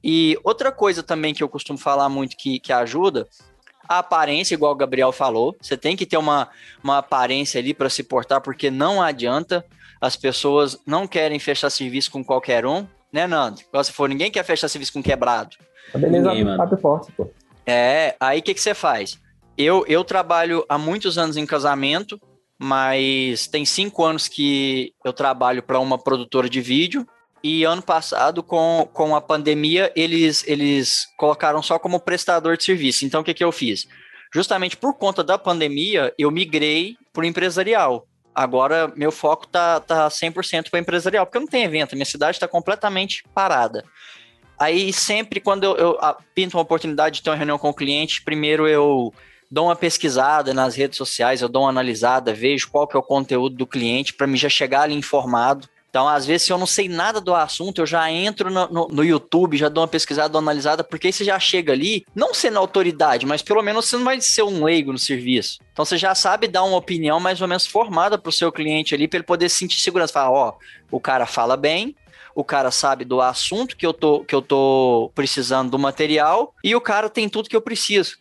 E 0.03 0.37
outra 0.43 0.71
coisa 0.71 1.01
também 1.01 1.33
que 1.33 1.43
eu 1.43 1.49
costumo 1.49 1.77
falar 1.77 2.09
muito 2.09 2.35
que, 2.35 2.59
que 2.59 2.73
ajuda, 2.73 3.27
a 3.87 3.99
aparência, 3.99 4.53
igual 4.53 4.73
o 4.73 4.75
Gabriel 4.75 5.11
falou. 5.11 5.55
Você 5.61 5.77
tem 5.77 5.95
que 5.95 6.05
ter 6.05 6.17
uma, 6.17 6.49
uma 6.83 6.97
aparência 6.97 7.59
ali 7.59 7.73
para 7.73 7.89
se 7.89 8.03
portar, 8.03 8.41
porque 8.41 8.69
não 8.69 9.01
adianta. 9.01 9.65
As 10.01 10.15
pessoas 10.15 10.79
não 10.85 11.05
querem 11.05 11.39
fechar 11.39 11.69
serviço 11.69 12.09
com 12.09 12.23
qualquer 12.23 12.65
um, 12.65 12.87
né, 13.11 13.27
Nando? 13.27 13.59
Igual 13.59 13.83
você 13.83 13.91
falou, 13.91 14.07
ninguém 14.07 14.31
quer 14.31 14.45
fechar 14.45 14.69
serviço 14.69 14.93
com 14.93 15.03
quebrado. 15.03 15.57
A 15.93 15.97
beleza 15.97 16.29
Ninguém, 16.29 16.45
mano. 16.45 16.61
abre 16.61 16.79
forte, 16.79 17.11
pô. 17.11 17.29
É, 17.65 18.15
aí 18.19 18.39
o 18.39 18.41
que, 18.41 18.53
que 18.53 18.61
você 18.61 18.73
faz? 18.73 19.19
Eu, 19.61 19.83
eu 19.89 20.05
trabalho 20.05 20.65
há 20.69 20.77
muitos 20.77 21.17
anos 21.17 21.35
em 21.35 21.45
casamento, 21.45 22.17
mas 22.57 23.45
tem 23.45 23.65
cinco 23.65 24.05
anos 24.05 24.29
que 24.29 24.93
eu 25.03 25.11
trabalho 25.11 25.61
para 25.61 25.81
uma 25.81 25.97
produtora 25.97 26.49
de 26.49 26.61
vídeo. 26.61 27.05
E 27.43 27.65
ano 27.65 27.81
passado, 27.81 28.41
com, 28.41 28.89
com 28.93 29.13
a 29.13 29.19
pandemia, 29.19 29.91
eles, 29.97 30.47
eles 30.47 31.07
colocaram 31.17 31.61
só 31.61 31.77
como 31.77 31.99
prestador 31.99 32.55
de 32.55 32.63
serviço. 32.63 33.03
Então, 33.03 33.19
o 33.19 33.23
que, 33.23 33.33
que 33.33 33.43
eu 33.43 33.51
fiz? 33.51 33.85
Justamente 34.33 34.77
por 34.77 34.93
conta 34.93 35.25
da 35.25 35.37
pandemia, 35.37 36.13
eu 36.17 36.31
migrei 36.31 36.95
para 37.11 37.23
o 37.23 37.25
empresarial. 37.25 38.07
Agora, 38.33 38.89
meu 38.95 39.11
foco 39.11 39.45
tá, 39.45 39.81
tá 39.81 40.07
100% 40.07 40.69
para 40.69 40.79
empresarial, 40.79 41.25
porque 41.25 41.39
não 41.39 41.47
tem 41.47 41.65
evento, 41.65 41.95
minha 41.97 42.05
cidade 42.05 42.37
está 42.37 42.47
completamente 42.47 43.25
parada. 43.33 43.83
Aí, 44.57 44.93
sempre 44.93 45.41
quando 45.41 45.65
eu, 45.65 45.75
eu 45.75 45.97
pinto 46.33 46.55
uma 46.55 46.63
oportunidade 46.63 47.15
de 47.15 47.23
ter 47.23 47.29
uma 47.29 47.35
reunião 47.35 47.57
com 47.57 47.69
o 47.69 47.73
cliente, 47.73 48.23
primeiro 48.23 48.65
eu 48.65 49.13
dou 49.49 49.65
uma 49.65 49.75
pesquisada 49.75 50.53
nas 50.53 50.75
redes 50.75 50.97
sociais, 50.97 51.41
eu 51.41 51.49
dou 51.49 51.63
uma 51.63 51.69
analisada, 51.69 52.33
vejo 52.33 52.69
qual 52.69 52.87
que 52.87 52.95
é 52.95 52.99
o 52.99 53.03
conteúdo 53.03 53.55
do 53.55 53.67
cliente 53.67 54.13
para 54.13 54.27
me 54.27 54.37
já 54.37 54.49
chegar 54.49 54.81
ali 54.81 54.95
informado. 54.95 55.67
Então, 55.89 56.07
às 56.07 56.23
vezes, 56.23 56.45
se 56.45 56.53
eu 56.53 56.57
não 56.57 56.67
sei 56.67 56.87
nada 56.87 57.19
do 57.19 57.33
assunto, 57.33 57.81
eu 57.81 57.85
já 57.85 58.11
entro 58.11 58.51
no, 58.51 58.67
no, 58.67 58.87
no 58.89 59.03
YouTube, 59.03 59.57
já 59.57 59.67
dou 59.69 59.81
uma 59.81 59.87
pesquisada, 59.87 60.29
dou 60.29 60.39
uma 60.39 60.51
analisada, 60.51 60.83
porque 60.83 61.07
aí 61.07 61.13
você 61.13 61.23
já 61.23 61.39
chega 61.39 61.73
ali, 61.73 62.05
não 62.13 62.31
sendo 62.31 62.59
autoridade, 62.59 63.25
mas 63.25 63.41
pelo 63.41 63.63
menos 63.63 63.87
você 63.87 63.97
não 63.97 64.03
vai 64.03 64.21
ser 64.21 64.43
um 64.43 64.63
leigo 64.63 64.91
no 64.91 64.99
serviço. 64.99 65.57
Então, 65.73 65.83
você 65.83 65.97
já 65.97 66.13
sabe 66.13 66.47
dar 66.47 66.63
uma 66.63 66.77
opinião 66.77 67.19
mais 67.19 67.41
ou 67.41 67.47
menos 67.47 67.65
formada 67.65 68.19
para 68.19 68.29
o 68.29 68.33
seu 68.33 68.51
cliente 68.51 68.93
ali, 68.93 69.07
para 69.07 69.17
ele 69.17 69.25
poder 69.25 69.49
sentir 69.49 69.79
segurança. 69.79 70.13
Falar, 70.13 70.31
ó, 70.31 70.53
o 70.91 70.99
cara 70.99 71.25
fala 71.25 71.57
bem, 71.57 71.95
o 72.35 72.43
cara 72.43 72.69
sabe 72.69 73.03
do 73.03 73.19
assunto 73.19 73.75
que 73.75 73.85
eu 73.85 73.93
tô, 73.93 74.23
que 74.23 74.35
eu 74.35 74.43
tô 74.43 75.11
precisando 75.15 75.71
do 75.71 75.79
material, 75.79 76.53
e 76.63 76.75
o 76.75 76.81
cara 76.81 77.09
tem 77.09 77.27
tudo 77.27 77.49
que 77.49 77.55
eu 77.55 77.61
preciso. 77.61 78.17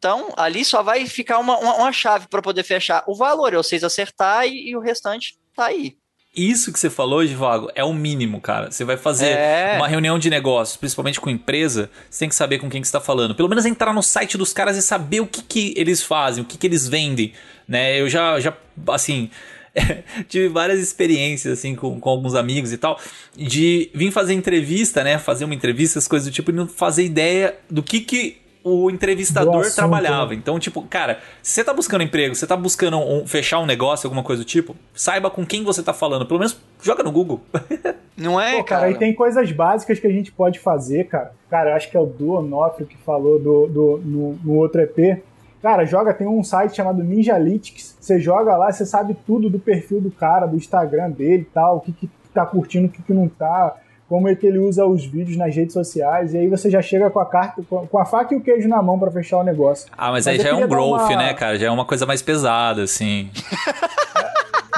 Então, 0.00 0.32
ali 0.34 0.64
só 0.64 0.82
vai 0.82 1.06
ficar 1.06 1.38
uma, 1.38 1.58
uma, 1.58 1.74
uma 1.74 1.92
chave 1.92 2.26
para 2.26 2.40
poder 2.40 2.62
fechar 2.62 3.04
o 3.06 3.14
valor, 3.14 3.52
é 3.52 3.58
vocês 3.58 3.84
acertar 3.84 4.46
e, 4.46 4.70
e 4.70 4.74
o 4.76 4.80
restante 4.80 5.36
tá 5.54 5.66
aí. 5.66 5.94
Isso 6.34 6.72
que 6.72 6.78
você 6.78 6.88
falou, 6.88 7.22
Divago, 7.22 7.70
é 7.74 7.84
o 7.84 7.92
mínimo, 7.92 8.40
cara. 8.40 8.70
Você 8.70 8.82
vai 8.82 8.96
fazer 8.96 9.26
É. 9.26 9.74
uma 9.76 9.86
reunião 9.86 10.18
de 10.18 10.30
negócios, 10.30 10.78
principalmente 10.78 11.20
com 11.20 11.28
empresa, 11.28 11.90
você 12.08 12.20
tem 12.20 12.28
que 12.30 12.34
saber 12.34 12.58
com 12.58 12.70
quem 12.70 12.80
que 12.80 12.86
você 12.86 12.96
está 12.96 13.00
falando. 13.00 13.34
Pelo 13.34 13.48
menos 13.48 13.66
entrar 13.66 13.92
no 13.92 14.02
site 14.02 14.38
dos 14.38 14.54
caras 14.54 14.78
e 14.78 14.82
saber 14.82 15.20
o 15.20 15.26
que, 15.26 15.42
que 15.42 15.74
eles 15.76 16.02
fazem, 16.02 16.42
o 16.42 16.46
que, 16.46 16.56
que 16.56 16.66
eles 16.66 16.88
vendem. 16.88 17.34
Né? 17.68 18.00
Eu 18.00 18.08
já, 18.08 18.40
já 18.40 18.56
assim, 18.88 19.28
tive 20.30 20.48
várias 20.48 20.80
experiências 20.80 21.58
assim 21.58 21.74
com, 21.74 22.00
com 22.00 22.08
alguns 22.08 22.34
amigos 22.34 22.72
e 22.72 22.78
tal, 22.78 22.98
de 23.36 23.90
vir 23.92 24.10
fazer 24.10 24.32
entrevista, 24.32 25.04
né? 25.04 25.18
Fazer 25.18 25.44
uma 25.44 25.54
entrevista, 25.54 25.98
as 25.98 26.08
coisas 26.08 26.26
do 26.26 26.32
tipo, 26.32 26.50
e 26.50 26.54
não 26.54 26.66
fazer 26.66 27.04
ideia 27.04 27.58
do 27.68 27.82
que, 27.82 28.00
que 28.00 28.40
o 28.64 28.90
entrevistador 28.90 29.70
trabalhava. 29.74 30.30
né? 30.30 30.36
Então, 30.36 30.58
tipo, 30.58 30.82
cara, 30.82 31.18
se 31.42 31.52
você 31.52 31.64
tá 31.64 31.72
buscando 31.72 32.02
emprego, 32.02 32.34
você 32.34 32.46
tá 32.46 32.56
buscando 32.56 32.98
um- 32.98 33.26
fechar 33.26 33.58
um 33.60 33.66
negócio, 33.66 34.06
alguma 34.06 34.22
coisa 34.22 34.42
do 34.42 34.46
tipo, 34.46 34.76
saiba 34.94 35.30
com 35.30 35.44
quem 35.46 35.64
você 35.64 35.82
tá 35.82 35.92
falando. 35.92 36.26
Pelo 36.26 36.38
menos 36.40 36.60
joga 36.82 37.02
no 37.02 37.10
Google. 37.12 37.40
Não 38.16 38.38
é, 38.40 38.56
Pô, 38.58 38.64
cara, 38.64 38.80
cara? 38.82 38.86
aí 38.92 38.98
tem 38.98 39.14
coisas 39.14 39.50
básicas 39.50 39.98
que 39.98 40.06
a 40.06 40.12
gente 40.12 40.30
pode 40.30 40.58
fazer, 40.58 41.04
cara. 41.04 41.32
Cara, 41.48 41.70
eu 41.70 41.74
acho 41.76 41.90
que 41.90 41.96
é 41.96 42.00
o 42.00 42.06
Duonofrio 42.06 42.86
que 42.86 42.96
falou 42.98 43.38
do, 43.38 43.66
do, 43.66 44.00
no, 44.04 44.32
no 44.44 44.54
outro 44.56 44.80
EP. 44.82 45.22
Cara, 45.62 45.84
joga, 45.84 46.12
tem 46.14 46.26
um 46.26 46.42
site 46.44 46.76
chamado 46.76 47.02
Ninjalytics. 47.02 47.96
Você 48.00 48.18
joga 48.20 48.56
lá, 48.56 48.70
você 48.72 48.84
sabe 48.86 49.16
tudo 49.26 49.48
do 49.50 49.58
perfil 49.58 50.00
do 50.00 50.10
cara, 50.10 50.46
do 50.46 50.56
Instagram 50.56 51.10
dele 51.10 51.42
e 51.42 51.52
tal, 51.52 51.76
o 51.78 51.80
que, 51.80 51.92
que 51.92 52.10
tá 52.32 52.44
curtindo, 52.46 52.86
o 52.86 52.90
que, 52.90 53.02
que 53.02 53.12
não 53.12 53.28
tá, 53.28 53.76
como 54.10 54.28
é 54.28 54.34
que 54.34 54.44
ele 54.44 54.58
usa 54.58 54.84
os 54.84 55.06
vídeos 55.06 55.36
nas 55.38 55.54
redes 55.54 55.72
sociais. 55.72 56.34
E 56.34 56.38
aí 56.38 56.48
você 56.48 56.68
já 56.68 56.82
chega 56.82 57.08
com 57.08 57.20
a 57.20 57.24
carta, 57.24 57.62
com 57.70 57.96
a 57.96 58.04
faca 58.04 58.34
e 58.34 58.36
o 58.36 58.40
queijo 58.40 58.68
na 58.68 58.82
mão 58.82 58.98
pra 58.98 59.08
fechar 59.08 59.38
o 59.38 59.44
negócio. 59.44 59.88
Ah, 59.96 60.10
mas, 60.10 60.26
Mas 60.26 60.26
aí 60.26 60.40
já 60.40 60.48
é 60.48 60.54
um 60.54 60.66
growth, 60.66 61.02
uma- 61.02 61.16
né, 61.16 61.32
cara? 61.32 61.56
Já 61.56 61.68
é 61.68 61.70
uma 61.70 61.84
coisa 61.84 62.04
mais 62.04 62.20
pesada, 62.20 62.82
assim. 62.82 63.30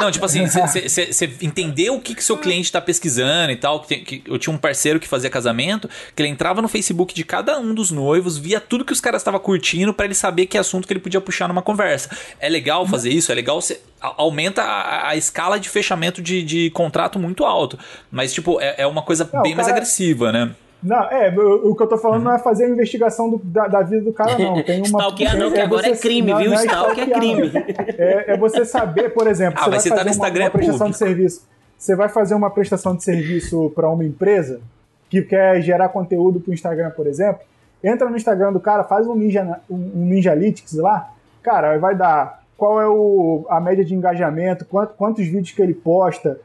Não, 0.05 0.11
tipo 0.11 0.25
assim, 0.25 0.47
você 0.47 1.31
entender 1.41 1.91
o 1.91 2.01
que, 2.01 2.15
que 2.15 2.23
seu 2.25 2.37
cliente 2.37 2.71
tá 2.71 2.81
pesquisando 2.81 3.53
e 3.53 3.57
tal. 3.57 3.81
Que, 3.81 3.97
que 3.99 4.23
eu 4.27 4.39
tinha 4.39 4.55
um 4.55 4.59
parceiro 4.59 4.99
que 5.01 5.07
fazia 5.09 5.31
casamento, 5.31 5.89
que 6.15 6.23
ele 6.23 6.29
entrava 6.29 6.61
no 6.61 6.69
Facebook 6.69 7.15
de 7.15 7.25
cada 7.25 7.59
um 7.59 7.75
dos 7.75 7.91
noivos, 7.91 8.39
via 8.39 8.61
tudo 8.61 8.85
que 8.85 8.93
os 8.93 9.01
caras 9.01 9.21
estavam 9.23 9.41
curtindo 9.41 9.93
pra 9.95 10.05
ele 10.07 10.15
saber 10.15 10.47
que 10.47 10.59
assunto 10.59 10.87
que 10.87 10.93
ele 10.93 11.01
podia 11.01 11.21
puxar 11.21 11.49
numa 11.49 11.63
conversa. 11.63 12.11
É 12.41 12.49
legal 12.49 12.87
fazer 12.87 13.11
isso, 13.11 13.31
é 13.31 13.35
legal 13.35 13.61
você. 13.61 13.81
Aumenta 14.01 14.63
a, 14.63 15.11
a 15.11 15.17
escala 15.17 15.61
de 15.61 15.69
fechamento 15.69 16.21
de, 16.21 16.43
de 16.43 16.71
contrato 16.71 17.19
muito 17.21 17.45
alto. 17.45 17.79
Mas, 18.11 18.33
tipo, 18.33 18.61
é, 18.61 18.75
é 18.79 18.87
uma 18.87 19.03
coisa 19.03 19.29
Não, 19.33 19.43
bem 19.43 19.53
o 19.53 19.57
mais 19.57 19.69
cara- 19.69 19.79
agressiva, 19.79 20.33
né? 20.33 20.51
Não, 20.83 21.03
é, 21.11 21.31
o, 21.35 21.71
o 21.71 21.77
que 21.77 21.83
eu 21.83 21.87
tô 21.87 21.97
falando 21.97 22.25
não 22.25 22.35
é 22.35 22.39
fazer 22.39 22.65
a 22.65 22.69
investigação 22.69 23.31
do- 23.31 23.39
da, 23.45 23.69
da 23.69 23.83
vida 23.83 24.03
do 24.03 24.13
cara, 24.13 24.37
não. 24.39 24.63
Tem 24.63 24.79
uma, 24.87 24.87
Stalkear 25.01 25.37
não, 25.37 25.53
que 25.53 25.61
agora 25.61 25.89
é 25.89 25.97
crime, 25.97 26.35
viu? 26.35 26.53
Stalker 26.55 27.05
é 27.05 27.07
stalkear, 27.07 27.19
crime. 27.21 27.53
não. 27.53 27.61
É, 27.99 28.25
é 28.33 28.37
você 28.37 28.65
saber, 28.65 29.11
por 29.11 29.27
exemplo, 29.29 29.59
Ah, 29.61 29.65
você 29.67 29.71
vai 29.71 29.81
você 29.81 29.89
tá 29.91 29.97
fazer 29.97 30.05
no 30.05 30.11
uma, 30.11 30.11
Instagram, 30.17 30.43
uma 30.45 30.47
é 30.47 30.51
prestação 30.51 30.91
de 30.91 30.99
público. 30.99 31.17
serviço. 31.17 31.49
Você 31.79 31.97
vai 31.97 32.09
fazer 32.09 32.35
uma 32.35 32.51
prestação 32.51 32.97
de 32.97 33.05
serviço 33.05 33.71
para 33.75 33.89
uma 33.89 34.05
empresa 34.05 34.61
que 35.09 35.23
quer 35.23 35.61
gerar 35.63 35.89
conteúdo 35.91 36.41
pro 36.41 36.53
Instagram, 36.53 36.91
por 36.91 37.07
exemplo. 37.07 37.41
Entra 37.83 38.09
no 38.09 38.17
Instagram 38.17 38.53
do 38.53 38.61
cara, 38.61 38.85
faz 38.85 39.07
um 39.07 39.15
Ninja, 39.15 39.61
um, 39.69 39.75
um 39.75 40.05
Ninjalytics 40.07 40.75
lá. 40.75 41.11
Cara, 41.43 41.77
vai 41.79 41.95
dar 41.97 42.43
qual 42.57 42.81
é 42.81 42.89
o, 42.89 43.45
a 43.49 43.61
média 43.61 43.85
de 43.85 43.95
engajamento, 43.95 44.65
quanto- 44.65 44.95
quantos 44.95 45.25
vídeos 45.27 45.51
que 45.51 45.61
ele 45.61 45.75
posta, 45.75 46.39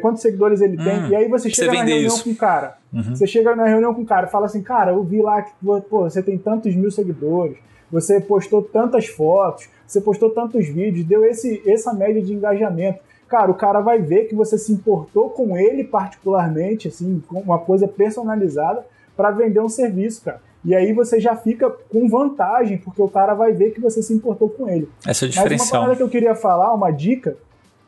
quantos 0.00 0.22
seguidores 0.22 0.60
ele 0.62 0.76
tem. 0.76 0.98
Hum, 1.04 1.08
e 1.08 1.16
aí 1.16 1.28
você 1.28 1.50
você 1.50 1.54
chega 1.54 1.72
na 1.74 1.84
reunião 1.84 2.06
isso. 2.06 2.24
com 2.24 2.30
o 2.30 2.34
cara. 2.34 2.79
Você 2.92 3.26
chega 3.26 3.54
na 3.54 3.66
reunião 3.66 3.94
com 3.94 4.02
o 4.02 4.06
cara 4.06 4.26
e 4.26 4.30
fala 4.30 4.46
assim, 4.46 4.62
cara, 4.62 4.92
eu 4.92 5.02
vi 5.04 5.22
lá 5.22 5.42
que 5.42 5.52
pô, 5.62 6.02
você 6.02 6.22
tem 6.22 6.36
tantos 6.36 6.74
mil 6.74 6.90
seguidores, 6.90 7.56
você 7.90 8.20
postou 8.20 8.62
tantas 8.62 9.06
fotos, 9.06 9.68
você 9.86 10.00
postou 10.00 10.30
tantos 10.30 10.66
vídeos, 10.68 11.06
deu 11.06 11.24
esse, 11.24 11.62
essa 11.68 11.92
média 11.92 12.22
de 12.22 12.32
engajamento. 12.32 13.00
Cara, 13.28 13.50
o 13.50 13.54
cara 13.54 13.80
vai 13.80 14.00
ver 14.00 14.24
que 14.24 14.34
você 14.34 14.58
se 14.58 14.72
importou 14.72 15.30
com 15.30 15.56
ele 15.56 15.84
particularmente, 15.84 16.88
assim, 16.88 17.22
com 17.28 17.40
uma 17.40 17.58
coisa 17.58 17.86
personalizada 17.86 18.84
para 19.16 19.30
vender 19.30 19.60
um 19.60 19.68
serviço, 19.68 20.22
cara. 20.24 20.40
E 20.64 20.74
aí 20.74 20.92
você 20.92 21.18
já 21.20 21.34
fica 21.36 21.70
com 21.70 22.08
vantagem, 22.08 22.76
porque 22.78 23.00
o 23.00 23.08
cara 23.08 23.34
vai 23.34 23.52
ver 23.52 23.70
que 23.70 23.80
você 23.80 24.02
se 24.02 24.12
importou 24.12 24.48
com 24.48 24.68
ele. 24.68 24.88
Essa 25.06 25.24
é 25.24 25.28
o 25.28 25.32
Mas 25.34 25.62
uma 25.62 25.70
parada 25.70 25.96
que 25.96 26.02
eu 26.02 26.08
queria 26.08 26.34
falar, 26.34 26.74
uma 26.74 26.90
dica, 26.90 27.36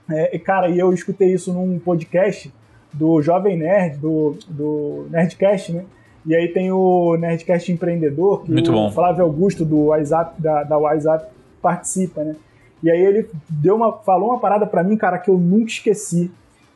é, 0.09 0.39
cara, 0.39 0.69
e 0.69 0.79
eu 0.79 0.93
escutei 0.93 1.33
isso 1.33 1.53
num 1.53 1.79
podcast 1.79 2.53
do 2.93 3.23
Jovem 3.23 3.57
Nerd, 3.57 3.99
do, 3.99 4.37
do 4.49 5.07
Nerdcast, 5.11 5.73
né? 5.73 5.85
E 6.25 6.35
aí 6.35 6.49
tem 6.49 6.71
o 6.71 7.17
Nerdcast 7.17 7.73
Empreendedor, 7.73 8.45
que 8.45 8.53
Muito 8.53 8.71
o 8.71 8.75
bom. 8.75 8.93
Flávio 8.93 9.25
Augusto 9.25 9.65
do 9.65 9.87
WhatsApp, 9.87 10.41
da, 10.41 10.63
da 10.63 10.79
WhatsApp 10.79 11.27
participa, 11.61 12.23
né? 12.23 12.37
E 12.83 12.91
aí 12.91 13.01
ele 13.01 13.29
deu 13.49 13.77
uma, 13.77 13.93
falou 13.93 14.31
uma 14.31 14.39
parada 14.39 14.67
pra 14.67 14.83
mim, 14.83 14.97
cara, 14.97 15.19
que 15.19 15.31
eu 15.31 15.39
nunca 15.39 15.71
esqueci. 15.71 16.31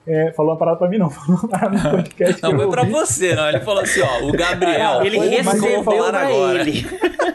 É, 0.06 0.32
falou 0.32 0.52
uma 0.52 0.58
parada 0.58 0.76
pra 0.76 0.88
mim, 0.88 0.98
não, 0.98 1.10
falou 1.10 1.40
uma 1.40 1.48
parada 1.48 1.76
no 1.76 1.90
podcast 1.90 2.42
Não, 2.42 2.50
que 2.50 2.54
eu 2.54 2.60
foi 2.60 2.70
pra 2.70 2.84
você, 2.84 3.34
não. 3.34 3.48
Ele 3.48 3.60
falou 3.60 3.82
assim, 3.82 4.00
ó, 4.00 4.28
o 4.28 4.32
Gabriel. 4.32 5.02
Ele 5.04 5.42
falou 5.42 5.84
pra 5.84 6.20
agora. 6.20 6.60
ele. 6.60 6.86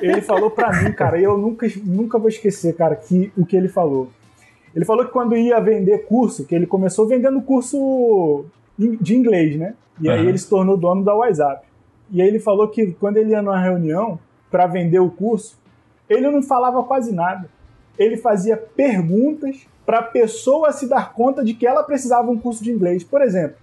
ele 0.02 0.22
falou 0.22 0.50
pra 0.50 0.82
mim, 0.82 0.92
cara, 0.94 1.20
e 1.20 1.24
eu 1.24 1.38
nunca, 1.38 1.68
nunca 1.84 2.18
vou 2.18 2.30
esquecer, 2.30 2.76
cara, 2.76 2.96
que, 2.96 3.32
o 3.38 3.46
que 3.46 3.56
ele 3.56 3.68
falou. 3.68 4.10
Ele 4.74 4.86
falou 4.86 5.06
que 5.06 5.12
quando 5.12 5.36
ia 5.36 5.60
vender 5.60 6.06
curso, 6.06 6.46
que 6.46 6.56
ele 6.56 6.66
começou 6.66 7.06
vendendo 7.06 7.42
curso 7.42 8.46
de 8.98 9.16
inglês, 9.16 9.56
né? 9.58 9.76
E 10.00 10.10
aí 10.10 10.26
ele 10.26 10.38
se 10.38 10.50
tornou 10.50 10.78
dono 10.78 11.04
da 11.04 11.16
WhatsApp. 11.16 11.66
E 12.10 12.22
aí 12.22 12.28
ele 12.28 12.40
falou 12.40 12.68
que 12.68 12.92
quando 12.94 13.18
ele 13.18 13.32
ia 13.32 13.42
numa 13.42 13.62
reunião 13.62 14.20
pra 14.50 14.68
vender 14.68 15.00
o 15.00 15.10
curso, 15.10 15.58
ele 16.10 16.30
não 16.30 16.42
falava 16.42 16.84
quase 16.84 17.14
nada. 17.14 17.50
Ele 17.98 18.18
fazia 18.18 18.58
perguntas 18.58 19.68
para 19.86 20.00
a 20.00 20.04
pessoa 20.04 20.72
se 20.72 20.88
dar 20.88 21.14
conta 21.14 21.44
de 21.44 21.54
que 21.54 21.68
ela 21.68 21.84
precisava 21.84 22.28
de 22.28 22.34
um 22.34 22.40
curso 22.40 22.64
de 22.64 22.72
inglês. 22.72 23.04
Por 23.04 23.22
exemplo, 23.22 23.58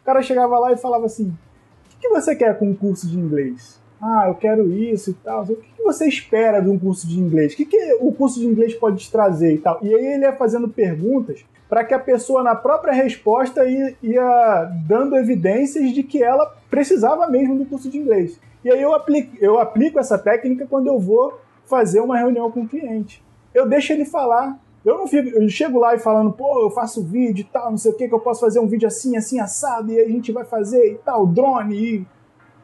o 0.00 0.04
cara 0.04 0.22
chegava 0.22 0.58
lá 0.58 0.72
e 0.72 0.76
falava 0.76 1.06
assim: 1.06 1.28
O 1.28 1.88
que 1.90 1.96
que 2.00 2.08
você 2.08 2.34
quer 2.34 2.58
com 2.58 2.70
um 2.70 2.74
curso 2.74 3.06
de 3.06 3.18
inglês? 3.18 3.81
Ah, 4.02 4.24
eu 4.26 4.34
quero 4.34 4.72
isso 4.72 5.10
e 5.10 5.14
tal. 5.14 5.44
O 5.44 5.56
que 5.56 5.82
você 5.82 6.08
espera 6.08 6.60
de 6.60 6.68
um 6.68 6.76
curso 6.76 7.06
de 7.06 7.20
inglês? 7.20 7.52
O 7.52 7.56
que, 7.56 7.64
que 7.64 7.98
o 8.00 8.12
curso 8.12 8.40
de 8.40 8.46
inglês 8.46 8.74
pode 8.74 9.04
te 9.04 9.12
trazer 9.12 9.54
e 9.54 9.58
tal? 9.58 9.78
E 9.80 9.94
aí 9.94 10.06
ele 10.14 10.24
ia 10.24 10.32
fazendo 10.32 10.68
perguntas 10.68 11.44
para 11.68 11.84
que 11.84 11.94
a 11.94 11.98
pessoa, 11.98 12.42
na 12.42 12.54
própria 12.54 12.92
resposta, 12.92 13.64
ia, 13.64 13.96
ia 14.02 14.70
dando 14.86 15.16
evidências 15.16 15.92
de 15.92 16.02
que 16.02 16.22
ela 16.22 16.52
precisava 16.68 17.28
mesmo 17.28 17.56
do 17.56 17.64
curso 17.64 17.88
de 17.88 17.96
inglês. 17.96 18.38
E 18.64 18.70
aí 18.70 18.82
eu 18.82 18.92
aplico, 18.92 19.36
eu 19.40 19.58
aplico 19.58 19.98
essa 19.98 20.18
técnica 20.18 20.66
quando 20.68 20.88
eu 20.88 20.98
vou 20.98 21.38
fazer 21.64 22.00
uma 22.00 22.18
reunião 22.18 22.50
com 22.50 22.62
o 22.62 22.68
cliente. 22.68 23.24
Eu 23.54 23.68
deixo 23.68 23.92
ele 23.92 24.04
falar. 24.04 24.58
Eu 24.84 24.98
não 24.98 25.06
fico, 25.06 25.28
eu 25.28 25.48
chego 25.48 25.78
lá 25.78 25.94
e 25.94 25.98
falando, 25.98 26.32
pô, 26.32 26.60
eu 26.60 26.70
faço 26.70 27.04
vídeo 27.04 27.42
e 27.42 27.44
tal, 27.52 27.70
não 27.70 27.78
sei 27.78 27.92
o 27.92 27.96
que, 27.96 28.08
que 28.08 28.14
eu 28.14 28.18
posso 28.18 28.40
fazer 28.40 28.58
um 28.58 28.66
vídeo 28.66 28.88
assim, 28.88 29.16
assim, 29.16 29.38
assado, 29.38 29.92
e 29.92 30.00
a 30.00 30.08
gente 30.08 30.32
vai 30.32 30.44
fazer 30.44 30.92
e 30.92 30.96
tal, 30.96 31.24
drone 31.24 31.76
e. 31.76 32.06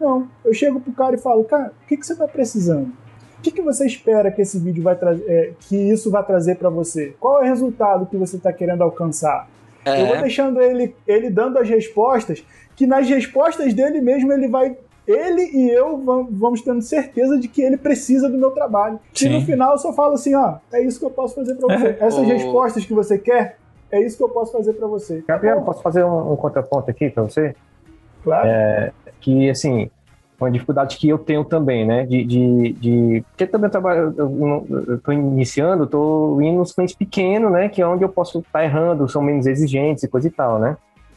Não, 0.00 0.28
eu 0.44 0.52
chego 0.54 0.80
pro 0.80 0.92
cara 0.92 1.16
e 1.16 1.18
falo, 1.18 1.42
cara, 1.44 1.72
o 1.84 1.86
que, 1.86 1.96
que 1.96 2.06
você 2.06 2.14
tá 2.14 2.26
precisando? 2.28 2.86
O 3.38 3.42
que, 3.42 3.50
que 3.50 3.62
você 3.62 3.86
espera 3.86 4.30
que 4.30 4.42
esse 4.42 4.58
vídeo 4.58 4.82
vai 4.82 4.96
trazer, 4.96 5.24
é, 5.28 5.52
que 5.60 5.76
isso 5.76 6.10
vai 6.10 6.24
trazer 6.24 6.56
para 6.56 6.68
você? 6.70 7.14
Qual 7.20 7.40
é 7.40 7.44
o 7.44 7.48
resultado 7.48 8.06
que 8.06 8.16
você 8.16 8.36
está 8.36 8.52
querendo 8.52 8.82
alcançar? 8.82 9.48
Eu 9.86 10.06
vou 10.06 10.16
É, 10.16 10.22
deixando 10.22 10.60
ele, 10.60 10.94
ele 11.06 11.30
dando 11.30 11.56
as 11.58 11.68
respostas, 11.68 12.44
que 12.76 12.86
nas 12.86 13.08
respostas 13.08 13.72
dele 13.74 14.00
mesmo 14.00 14.32
ele 14.32 14.48
vai. 14.48 14.76
Ele 15.06 15.42
e 15.42 15.70
eu 15.70 15.96
vam- 15.98 16.28
vamos 16.30 16.60
tendo 16.60 16.82
certeza 16.82 17.38
de 17.38 17.48
que 17.48 17.62
ele 17.62 17.76
precisa 17.78 18.28
do 18.28 18.36
meu 18.36 18.50
trabalho. 18.50 19.00
E 19.14 19.18
Sim. 19.18 19.28
no 19.30 19.40
final 19.40 19.72
eu 19.72 19.78
só 19.78 19.92
falo 19.94 20.14
assim: 20.14 20.34
ó, 20.34 20.56
é 20.72 20.82
isso 20.82 20.98
que 20.98 21.06
eu 21.06 21.10
posso 21.10 21.34
fazer 21.36 21.54
para 21.54 21.78
você. 21.78 21.96
Essas 22.00 22.18
O- 22.26 22.30
respostas 22.30 22.84
que 22.84 22.92
você 22.92 23.16
quer, 23.18 23.56
é 23.90 24.00
isso 24.02 24.16
que 24.18 24.22
eu 24.22 24.28
posso 24.28 24.52
fazer 24.52 24.74
para 24.74 24.86
você. 24.86 25.24
Gabriel, 25.26 25.62
posso 25.62 25.80
fazer 25.80 26.04
um, 26.04 26.32
um 26.32 26.36
contraponto 26.36 26.90
aqui 26.90 27.08
para 27.08 27.22
você? 27.22 27.54
Claro. 28.22 28.48
Que 29.20 29.50
assim 29.50 29.90
uma 30.40 30.50
dificuldade 30.50 30.96
que 30.96 31.08
eu 31.08 31.18
tenho 31.18 31.44
também, 31.44 31.84
né? 31.84 32.06
De, 32.06 32.24
de, 32.24 32.72
de 32.74 33.24
porque 33.30 33.46
também 33.46 33.66
eu 33.66 33.70
trabalho, 33.70 34.14
eu, 34.16 35.00
tô 35.02 35.10
iniciando, 35.10 35.86
tô 35.86 36.40
indo 36.40 36.58
nos 36.58 36.72
clientes 36.72 36.94
pequenos, 36.94 37.50
né? 37.50 37.68
Que 37.68 37.82
é 37.82 37.86
onde 37.86 38.04
eu 38.04 38.08
posso 38.08 38.38
estar 38.38 38.64
errando, 38.64 39.08
são 39.08 39.20
menos 39.20 39.46
exigentes 39.46 40.04
e 40.04 40.08
coisa 40.08 40.28
e 40.28 40.30
tal, 40.30 40.58
né? 40.60 40.76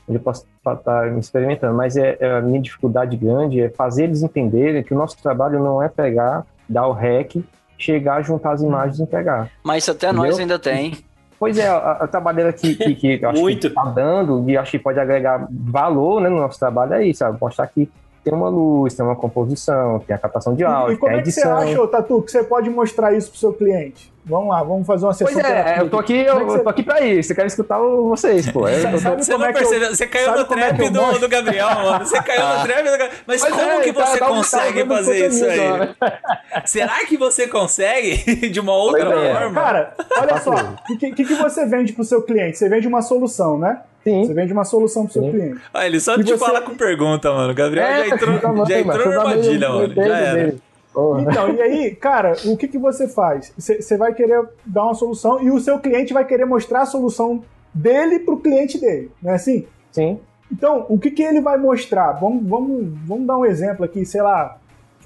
Onde 0.10 0.18
eu 0.18 0.24
posso 0.24 0.46
estar 0.58 1.12
me 1.12 1.20
experimentando, 1.20 1.76
mas 1.76 1.96
é, 1.96 2.18
é 2.20 2.32
a 2.38 2.42
minha 2.42 2.60
dificuldade 2.60 3.16
grande 3.16 3.62
é 3.62 3.70
fazer 3.70 4.06
eles 4.06 4.24
entenderem 4.24 4.84
que 4.84 4.94
o 4.94 4.98
nosso 4.98 5.22
trabalho 5.22 5.60
não 5.64 5.82
é 5.82 5.88
pegar, 5.88 6.44
dar 6.68 6.88
o 6.88 6.94
rec, 6.94 7.36
chegar, 7.78 8.24
juntar 8.24 8.54
as 8.54 8.62
imagens 8.62 9.00
e 9.00 9.04
entregar. 9.04 9.52
mas 9.64 9.88
até 9.88 10.12
nós 10.12 10.30
Entendeu? 10.30 10.40
ainda 10.40 10.60
tem. 10.60 10.98
Pois 11.42 11.58
é, 11.58 11.68
a, 11.68 11.94
a 11.94 12.08
trabalheira 12.08 12.54
que, 12.54 12.76
que, 12.76 12.94
que 12.94 13.20
eu 13.20 13.30
acho 13.32 13.42
Muito. 13.42 13.68
que 13.68 13.74
tá 13.74 13.84
dando 13.86 14.48
e 14.48 14.56
acho 14.56 14.70
que 14.70 14.78
pode 14.78 15.00
agregar 15.00 15.48
valor 15.50 16.22
né, 16.22 16.30
no 16.30 16.36
nosso 16.36 16.60
trabalho 16.60 16.94
é 16.94 17.08
isso, 17.08 17.18
sabe? 17.18 17.36
Mostrar 17.42 17.66
que 17.66 17.90
tem 18.24 18.34
uma 18.34 18.50
luz, 18.50 18.94
tem 18.94 19.04
uma 19.06 19.16
composição, 19.16 20.00
tem 20.00 20.16
a 20.16 20.20
captação 20.20 20.54
de 20.54 20.62
E, 20.62 20.66
áudio, 20.66 20.94
e 20.94 20.98
como 20.98 21.10
tem 21.12 21.20
a 21.20 21.22
é 21.22 21.24
que 21.24 21.32
você 21.32 21.48
acha, 21.48 21.82
ô, 21.82 21.88
Tatu, 21.88 22.22
que 22.22 22.32
você 22.32 22.44
pode 22.44 22.70
mostrar 22.70 23.14
isso 23.14 23.30
pro 23.32 23.40
seu 23.40 23.54
cliente? 23.54 24.12
Vamos 24.24 24.50
lá, 24.50 24.62
vamos 24.62 24.86
fazer 24.86 25.04
uma 25.08 25.14
sessão 25.16 25.34
Pois 25.34 25.44
é, 25.44 25.78
eu 25.80 25.90
tô 25.90 25.98
aqui, 25.98 26.24
Como 26.26 26.30
é 26.40 26.44
eu, 26.44 26.46
eu 26.46 26.46
você- 26.52 26.60
tô 26.60 26.70
aqui 26.70 26.84
pra 26.84 27.02
isso, 27.02 27.32
eu 27.32 27.36
quero 27.36 27.48
escutar 27.48 27.80
vocês, 27.80 28.52
pô. 28.52 28.70
Eu- 28.70 28.90
eu 28.92 29.00
Sabe 29.00 29.24
Você 29.24 29.32
como 29.32 29.44
não 29.44 29.50
é 29.50 29.54
que 29.54 29.58
eu- 29.64 29.68
percebeu, 29.68 29.96
você 29.96 30.06
caiu 30.08 30.26
sabe 30.26 30.40
no 30.40 30.46
como 30.46 30.60
é 30.60 30.68
trap 30.68 30.80
eu 30.86 30.92
do, 30.92 31.20
do 31.20 31.28
Gabriel, 31.30 31.68
mano. 31.70 32.06
Você 32.06 32.22
caiu 32.22 32.58
no 32.60 32.64
trap 32.64 32.84
do 32.84 32.92
Gabriel. 32.92 33.10
Mas 33.26 33.42
Pois 33.42 33.54
como 33.56 33.66
é, 33.72 33.80
que 33.82 33.94
tá- 33.94 34.06
você 34.06 34.20
tá- 34.20 34.26
tá 34.28 34.32
consegue 34.32 34.84
dando 34.84 34.96
fazer 34.96 35.28
isso 35.28 35.46
aí? 35.46 35.80
né? 35.80 35.96
Será 36.66 37.06
que 37.08 37.18
você 37.18 37.48
consegue 37.48 38.16
de 38.50 38.60
uma 38.60 38.74
outra 38.76 39.06
Pois 39.08 39.24
é. 39.24 39.34
forma? 39.34 39.54
Cara, 39.62 39.94
olha 40.20 40.38
só, 40.40 40.52
o 40.54 40.98
que, 41.00 41.12
que, 41.14 41.24
que 41.26 41.34
você 41.36 41.66
vende 41.66 41.94
pro 41.94 42.04
seu 42.04 42.22
cliente? 42.22 42.60
Você 42.60 42.70
vende 42.70 42.88
uma 42.88 43.02
solução, 43.02 43.58
né? 43.58 43.82
Você 44.04 44.26
Sim. 44.26 44.34
vende 44.34 44.52
uma 44.54 44.64
solução 44.64 45.04
pro 45.06 45.14
seu 45.14 45.24
Sim. 45.24 45.32
cliente. 45.32 45.62
Olha, 45.74 45.86
ele 45.86 46.00
só 46.00 46.16
E 46.16 46.24
te 46.24 46.32
você- 46.32 46.38
fala 46.38 46.62
com 46.62 46.76
pergunta, 46.76 47.32
mano. 47.32 47.52
O 47.52 47.56
Gabriel 47.56 47.88
já 47.88 48.16
entrou, 48.16 48.40
tá 48.40 48.48
bom, 48.52 48.66
já 48.66 48.80
entrou 48.80 49.10
na 49.10 49.20
armadilha, 49.22 49.70
mano. 49.70 49.94
Já 49.94 50.18
era. 50.18 50.56
Porra. 50.94 51.22
Então, 51.22 51.50
e 51.54 51.62
aí, 51.62 51.96
cara, 51.96 52.34
o 52.46 52.58
que, 52.58 52.68
que 52.68 52.78
você 52.78 53.08
faz? 53.08 53.54
Você 53.58 53.82
você 53.82 53.96
vai 53.96 54.14
querer 54.14 54.44
dar 54.66 54.84
uma 54.84 54.94
solução 54.94 55.42
e 55.42 55.50
o 55.50 55.60
seu 55.60 55.80
cliente 55.80 56.14
vai 56.14 56.26
querer 56.26 56.46
mostrar 56.46 56.82
a 56.82 56.86
solução 56.86 57.44
dele 57.74 58.20
pro 58.20 58.38
cliente 58.38 58.78
dele, 58.80 59.10
não 59.22 59.32
é 59.32 59.36
assim? 59.36 59.66
Sim. 59.92 60.20
Então, 60.52 60.86
o 60.90 61.00
que, 61.00 61.10
que 61.12 61.22
ele 61.24 61.40
vai 61.40 61.58
mostrar? 61.58 62.12
Vamos, 62.14 62.46
vamos, 62.46 62.86
vamos 63.06 63.26
dar 63.26 63.38
um 63.38 63.46
exemplo 63.46 63.86
aqui, 63.86 64.06
sei 64.06 64.22
lá. 64.22 64.58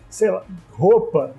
sei 0.09 0.31
lá, 0.31 0.41
roupa, 0.71 1.33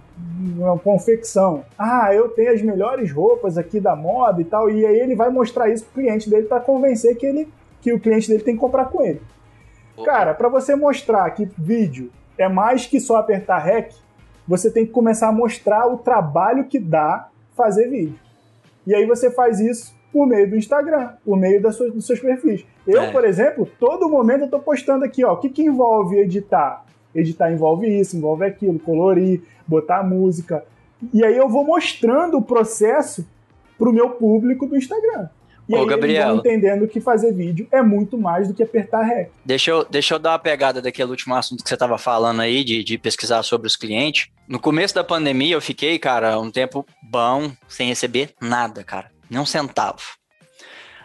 uma 0.57 0.79
confecção. 0.79 1.65
Ah, 1.79 2.15
eu 2.15 2.29
tenho 2.29 2.53
as 2.53 2.63
melhores 2.63 3.13
roupas 3.13 3.59
aqui 3.59 3.81
da 3.81 3.95
moda 3.95 4.41
e 4.41 4.45
tal. 4.45 4.71
E 4.71 4.85
aí 4.85 4.99
ele 4.99 5.15
vai 5.15 5.29
mostrar 5.31 5.69
isso 5.69 5.85
pro 5.85 6.03
cliente 6.03 6.29
dele 6.31 6.47
para 6.47 6.61
convencer 6.61 7.17
que, 7.17 7.27
ele, 7.27 7.49
que 7.81 7.93
o 7.93 8.01
cliente 8.01 8.29
dele 8.29 8.43
tem 8.43 8.55
que 8.55 8.61
comprar 8.61 8.87
com 8.87 9.03
ele. 9.03 9.21
Cara, 10.05 10.35
para 10.35 10.49
você 10.49 10.75
mostrar 10.75 11.29
que 11.31 11.49
vídeo 11.57 12.11
é 12.39 12.49
mais 12.49 12.87
que 12.87 13.01
só 13.01 13.17
apertar 13.17 13.59
REC, 13.59 13.95
você 14.47 14.71
tem 14.71 14.87
que 14.87 14.93
começar 14.93 15.29
a 15.29 15.33
mostrar 15.33 15.87
o 15.87 15.99
trabalho 15.99 16.65
que 16.65 16.79
dá 16.79 17.29
fazer 17.57 17.89
vídeo. 17.89 18.19
E 18.87 18.95
aí 18.95 19.07
você 19.07 19.31
faz 19.31 19.59
isso 19.59 19.95
por 20.13 20.27
meio 20.27 20.49
do 20.49 20.57
Instagram, 20.57 21.15
por 21.25 21.37
meio 21.37 21.61
das 21.61 21.75
suas, 21.75 21.93
dos 21.93 22.07
seus 22.07 22.21
perfis. 22.21 22.65
Eu, 22.87 23.03
É. 23.03 23.11
por 23.11 23.25
exemplo, 23.25 23.69
todo 23.79 24.09
momento 24.09 24.43
eu 24.45 24.51
tô 24.51 24.59
postando 24.61 25.05
aqui, 25.05 25.25
ó, 25.25 25.33
o 25.33 25.37
que, 25.39 25.49
que 25.49 25.63
envolve 25.63 26.17
editar? 26.19 26.86
Editar 27.19 27.53
envolve 27.53 27.87
isso, 27.87 28.17
envolve 28.17 28.45
aquilo, 28.45 28.79
colorir, 28.79 29.43
botar 29.67 30.03
música. 30.03 30.65
E 31.13 31.25
aí 31.25 31.37
eu 31.37 31.49
vou 31.49 31.65
mostrando 31.65 32.39
o 32.39 32.43
processo 32.43 33.27
pro 33.79 33.93
meu 33.93 34.11
público 34.11 34.67
do 34.67 34.77
Instagram. 34.77 35.29
E 35.69 35.75
Ô, 35.75 35.81
aí 35.81 35.87
Gabriel. 35.87 36.15
eles 36.15 36.27
vão 36.27 36.37
entendendo 36.39 36.87
que 36.87 37.01
fazer 37.01 37.33
vídeo 37.33 37.67
é 37.73 37.83
muito 37.83 38.17
mais 38.17 38.47
do 38.47 38.55
que 38.55 38.63
apertar 38.63 39.03
REC. 39.03 39.31
Deixa 39.45 39.71
eu, 39.71 39.85
deixa 39.85 40.15
eu 40.15 40.19
dar 40.19 40.31
uma 40.31 40.39
pegada 40.39 40.81
daquele 40.81 41.11
último 41.11 41.35
assunto 41.35 41.63
que 41.63 41.69
você 41.69 41.75
estava 41.75 41.99
falando 41.99 42.41
aí, 42.41 42.63
de, 42.63 42.85
de 42.85 42.97
pesquisar 42.97 43.43
sobre 43.43 43.67
os 43.67 43.77
clientes. 43.77 44.29
No 44.47 44.61
começo 44.61 44.95
da 44.95 45.03
pandemia, 45.03 45.55
eu 45.55 45.61
fiquei, 45.61 45.99
cara, 45.99 46.39
um 46.39 46.51
tempo 46.51 46.87
bom, 47.03 47.51
sem 47.69 47.89
receber 47.89 48.31
nada, 48.41 48.85
cara. 48.85 49.11
Nem 49.29 49.41
um 49.41 49.47
centavo. 49.47 50.03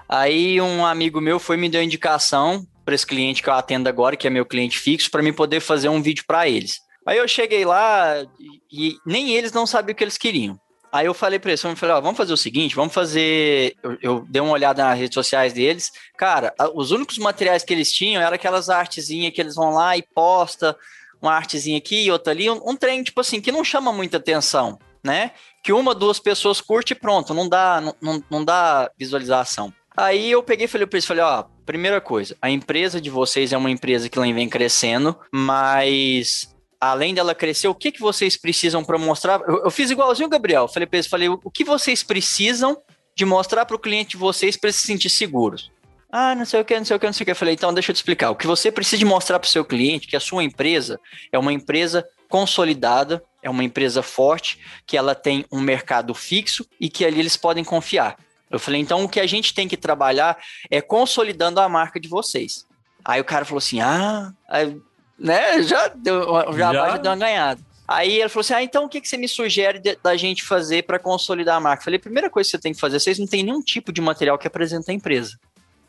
Aí 0.07 0.61
um 0.61 0.85
amigo 0.85 1.19
meu 1.19 1.39
foi 1.39 1.55
e 1.55 1.59
me 1.59 1.69
deu 1.69 1.81
indicação 1.81 2.67
para 2.83 2.95
esse 2.95 3.05
cliente 3.05 3.41
que 3.41 3.49
eu 3.49 3.53
atendo 3.53 3.87
agora, 3.87 4.15
que 4.15 4.27
é 4.27 4.29
meu 4.29 4.45
cliente 4.45 4.79
fixo, 4.79 5.09
para 5.11 5.21
mim 5.21 5.33
poder 5.33 5.59
fazer 5.59 5.89
um 5.89 6.01
vídeo 6.01 6.23
para 6.27 6.47
eles. 6.47 6.79
Aí 7.05 7.17
eu 7.17 7.27
cheguei 7.27 7.65
lá 7.65 8.25
e, 8.71 8.95
nem 9.05 9.31
eles 9.31 9.51
não 9.51 9.65
sabiam 9.65 9.93
o 9.93 9.95
que 9.95 10.03
eles 10.03 10.17
queriam. 10.17 10.59
Aí 10.91 11.05
eu 11.05 11.13
falei 11.13 11.39
para 11.39 11.51
eles, 11.51 11.63
eu 11.63 11.75
falei, 11.75 11.95
ó, 11.95 12.01
vamos 12.01 12.17
fazer 12.17 12.33
o 12.33 12.37
seguinte, 12.37 12.75
vamos 12.75 12.93
fazer... 12.93 13.75
Eu, 13.81 13.97
eu 14.01 14.25
dei 14.29 14.41
uma 14.41 14.51
olhada 14.51 14.83
nas 14.83 14.99
redes 14.99 15.13
sociais 15.13 15.53
deles, 15.53 15.89
Cara, 16.17 16.53
os 16.75 16.91
únicos 16.91 17.17
materiais 17.17 17.63
que 17.63 17.73
eles 17.73 17.91
tinham 17.91 18.21
eram 18.21 18.35
aquelas 18.35 18.69
artezinhas 18.69 19.33
que 19.33 19.41
eles 19.41 19.55
vão 19.55 19.71
lá 19.71 19.97
e 19.97 20.03
posta 20.03 20.77
uma 21.21 21.33
artezinha 21.33 21.79
aqui 21.79 22.03
e 22.03 22.11
outra 22.11 22.31
ali, 22.31 22.47
um, 22.47 22.61
um 22.63 22.75
trem, 22.75 23.03
tipo 23.03 23.21
assim, 23.21 23.41
que 23.41 23.51
não 23.51 23.63
chama 23.63 23.91
muita 23.91 24.17
atenção, 24.17 24.77
né? 25.03 25.31
Que 25.63 25.73
uma, 25.73 25.95
duas 25.95 26.19
pessoas 26.19 26.61
curte 26.61 26.91
e 26.91 26.95
pronto, 26.95 27.33
não 27.33 27.49
dá, 27.49 27.81
não, 27.81 27.95
não, 28.01 28.23
não 28.29 28.45
dá 28.45 28.91
visualização. 28.97 29.73
Aí 29.97 30.31
eu 30.31 30.43
peguei 30.43 30.65
e 30.65 30.67
falei 30.67 30.85
pra 30.85 30.97
eles, 30.97 31.05
falei, 31.05 31.23
ó, 31.23 31.43
primeira 31.65 32.01
coisa, 32.01 32.35
a 32.41 32.49
empresa 32.49 32.99
de 32.99 33.09
vocês 33.09 33.53
é 33.53 33.57
uma 33.57 33.71
empresa 33.71 34.09
que 34.09 34.19
vem 34.33 34.49
crescendo, 34.49 35.17
mas 35.31 36.53
além 36.79 37.13
dela 37.13 37.35
crescer, 37.35 37.67
o 37.67 37.75
que, 37.75 37.91
que 37.91 38.01
vocês 38.01 38.35
precisam 38.35 38.83
para 38.83 38.97
mostrar? 38.97 39.39
Eu, 39.47 39.65
eu 39.65 39.71
fiz 39.71 39.91
igualzinho 39.91 40.27
o 40.27 40.31
Gabriel, 40.31 40.67
falei 40.67 40.87
pra 40.87 40.97
eles, 40.97 41.07
falei, 41.07 41.29
o, 41.29 41.51
que 41.51 41.63
vocês 41.63 42.01
precisam 42.01 42.75
de 43.15 43.23
mostrar 43.23 43.65
para 43.65 43.75
o 43.75 43.79
cliente 43.79 44.11
de 44.11 44.17
vocês 44.17 44.57
para 44.57 44.71
se 44.71 44.79
sentir 44.79 45.09
seguros? 45.09 45.71
Ah, 46.11 46.35
não 46.35 46.43
sei 46.43 46.59
o 46.59 46.65
que, 46.65 46.77
não 46.77 46.83
sei 46.83 46.95
o 46.95 46.99
que, 46.99 47.05
não 47.05 47.13
sei 47.13 47.23
o 47.23 47.25
que. 47.25 47.31
Eu 47.31 47.35
falei, 47.35 47.53
então 47.53 47.73
deixa 47.73 47.91
eu 47.91 47.93
te 47.93 47.97
explicar. 47.97 48.31
O 48.31 48.35
que 48.35 48.45
você 48.45 48.69
precisa 48.69 49.05
mostrar 49.05 49.39
para 49.39 49.47
o 49.47 49.49
seu 49.49 49.63
cliente 49.63 50.07
que 50.07 50.15
a 50.15 50.19
sua 50.19 50.43
empresa 50.43 50.99
é 51.31 51.39
uma 51.39 51.53
empresa 51.53 52.05
consolidada, 52.27 53.23
é 53.41 53.49
uma 53.49 53.63
empresa 53.63 54.01
forte, 54.01 54.59
que 54.85 54.97
ela 54.97 55.15
tem 55.15 55.45
um 55.51 55.61
mercado 55.61 56.13
fixo 56.13 56.65
e 56.79 56.89
que 56.89 57.05
ali 57.05 57.19
eles 57.19 57.37
podem 57.37 57.63
confiar. 57.63 58.17
Eu 58.51 58.59
falei, 58.59 58.81
então 58.81 59.03
o 59.03 59.09
que 59.09 59.19
a 59.19 59.27
gente 59.27 59.53
tem 59.53 59.67
que 59.67 59.77
trabalhar 59.77 60.37
é 60.69 60.81
consolidando 60.81 61.59
a 61.59 61.69
marca 61.69 61.99
de 61.99 62.07
vocês. 62.07 62.65
Aí 63.03 63.19
o 63.21 63.25
cara 63.25 63.45
falou 63.45 63.59
assim, 63.59 63.79
ah, 63.81 64.31
aí, 64.49 64.77
né, 65.17 65.61
já 65.63 65.87
deu, 65.87 66.25
já, 66.57 66.73
Já? 66.73 66.97
deu 66.97 67.11
uma 67.11 67.17
ganhada. 67.17 67.61
Aí 67.87 68.19
ele 68.19 68.29
falou 68.29 68.41
assim: 68.41 68.53
ah, 68.53 68.63
então 68.63 68.85
o 68.85 68.89
que, 68.89 69.01
que 69.01 69.07
você 69.07 69.17
me 69.17 69.27
sugere 69.27 69.77
de- 69.79 69.97
da 70.01 70.15
gente 70.15 70.43
fazer 70.43 70.83
para 70.83 70.97
consolidar 70.97 71.57
a 71.57 71.59
marca? 71.59 71.81
Eu 71.81 71.85
falei: 71.85 71.99
primeira 71.99 72.29
coisa 72.29 72.47
que 72.47 72.51
você 72.51 72.61
tem 72.61 72.73
que 72.73 72.79
fazer, 72.79 72.99
vocês 73.01 73.19
não 73.19 73.27
têm 73.27 73.43
nenhum 73.43 73.61
tipo 73.61 73.91
de 73.91 73.99
material 73.99 74.37
que 74.37 74.47
apresenta 74.47 74.91
a 74.91 74.95
empresa. 74.95 75.37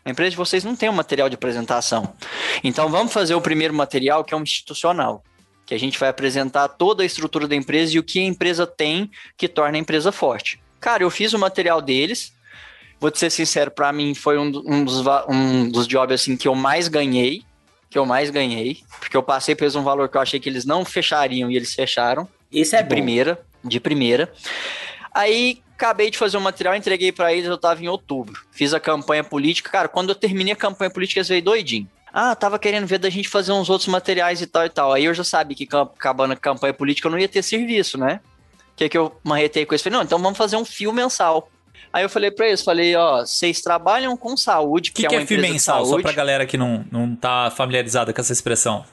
A 0.04 0.10
empresa 0.10 0.30
de 0.32 0.36
vocês 0.36 0.64
não 0.64 0.74
tem 0.74 0.88
um 0.88 0.92
material 0.92 1.28
de 1.28 1.36
apresentação. 1.36 2.12
Então 2.64 2.88
vamos 2.88 3.12
fazer 3.12 3.36
o 3.36 3.40
primeiro 3.40 3.72
material, 3.72 4.24
que 4.24 4.34
é 4.34 4.36
um 4.36 4.42
institucional. 4.42 5.22
Que 5.64 5.74
a 5.74 5.78
gente 5.78 5.96
vai 5.96 6.08
apresentar 6.08 6.66
toda 6.66 7.04
a 7.04 7.06
estrutura 7.06 7.46
da 7.46 7.54
empresa 7.54 7.94
e 7.94 8.00
o 8.00 8.02
que 8.02 8.18
a 8.18 8.24
empresa 8.24 8.66
tem 8.66 9.08
que 9.36 9.46
torna 9.46 9.76
a 9.76 9.80
empresa 9.80 10.10
forte. 10.10 10.60
Cara, 10.80 11.04
eu 11.04 11.10
fiz 11.10 11.32
o 11.34 11.38
material 11.38 11.80
deles. 11.80 12.32
Vou 13.02 13.10
te 13.10 13.18
ser 13.18 13.30
sincero, 13.30 13.68
para 13.68 13.92
mim 13.92 14.14
foi 14.14 14.38
um, 14.38 14.46
um 14.64 14.84
dos, 14.84 15.02
um 15.28 15.68
dos 15.68 15.88
jobs 15.88 16.20
assim, 16.20 16.36
que 16.36 16.46
eu 16.46 16.54
mais 16.54 16.86
ganhei. 16.86 17.42
Que 17.90 17.98
eu 17.98 18.06
mais 18.06 18.30
ganhei. 18.30 18.78
Porque 19.00 19.16
eu 19.16 19.24
passei 19.24 19.56
por 19.56 19.66
um 19.76 19.82
valor 19.82 20.08
que 20.08 20.16
eu 20.16 20.20
achei 20.20 20.38
que 20.38 20.48
eles 20.48 20.64
não 20.64 20.84
fechariam 20.84 21.50
e 21.50 21.56
eles 21.56 21.74
fecharam 21.74 22.28
Esse 22.52 22.76
é 22.76 22.78
de 22.78 22.84
bom. 22.84 22.90
primeira, 22.90 23.44
de 23.64 23.80
primeira. 23.80 24.32
Aí 25.12 25.60
acabei 25.74 26.12
de 26.12 26.16
fazer 26.16 26.36
o 26.36 26.40
material, 26.40 26.76
entreguei 26.76 27.10
pra 27.10 27.32
eles, 27.32 27.46
eu 27.46 27.58
tava 27.58 27.82
em 27.82 27.88
outubro. 27.88 28.40
Fiz 28.52 28.72
a 28.72 28.78
campanha 28.78 29.24
política, 29.24 29.68
cara, 29.68 29.88
quando 29.88 30.10
eu 30.10 30.14
terminei 30.14 30.52
a 30.52 30.56
campanha 30.56 30.88
política, 30.88 31.18
eles 31.18 31.28
veio 31.28 31.42
doidinho. 31.42 31.88
Ah, 32.12 32.36
tava 32.36 32.56
querendo 32.56 32.86
ver 32.86 32.98
da 32.98 33.10
gente 33.10 33.28
fazer 33.28 33.50
uns 33.50 33.68
outros 33.68 33.88
materiais 33.88 34.40
e 34.40 34.46
tal 34.46 34.64
e 34.64 34.70
tal. 34.70 34.92
Aí 34.92 35.06
eu 35.06 35.12
já 35.12 35.24
sabia 35.24 35.56
que 35.56 35.68
acabando 35.74 36.34
a 36.34 36.36
campanha 36.36 36.72
política 36.72 37.08
eu 37.08 37.10
não 37.10 37.18
ia 37.18 37.28
ter 37.28 37.42
serviço, 37.42 37.98
né? 37.98 38.20
O 38.72 38.76
que 38.76 38.88
que 38.88 38.96
eu 38.96 39.12
marretei 39.24 39.66
com 39.66 39.74
eles? 39.74 39.82
Falei, 39.82 39.98
não, 39.98 40.04
então 40.04 40.20
vamos 40.20 40.38
fazer 40.38 40.54
um 40.56 40.64
fio 40.64 40.92
mensal. 40.92 41.50
Aí 41.92 42.02
eu 42.02 42.08
falei 42.08 42.30
pra 42.30 42.46
eles, 42.46 42.62
falei, 42.62 42.96
ó, 42.96 43.20
vocês 43.20 43.60
trabalham 43.60 44.16
com 44.16 44.36
saúde, 44.36 44.90
que, 44.90 45.02
que, 45.02 45.08
que 45.08 45.14
é 45.14 45.18
é 45.18 45.20
uma 45.20 45.26
fio 45.26 45.34
empresa 45.34 45.46
de 45.46 45.52
mensal? 45.52 45.84
Só 45.84 46.00
pra 46.00 46.12
galera 46.12 46.46
que 46.46 46.56
não, 46.56 46.84
não 46.90 47.14
tá 47.14 47.52
familiarizada 47.54 48.12
com 48.12 48.20
essa 48.20 48.32
expressão. 48.32 48.84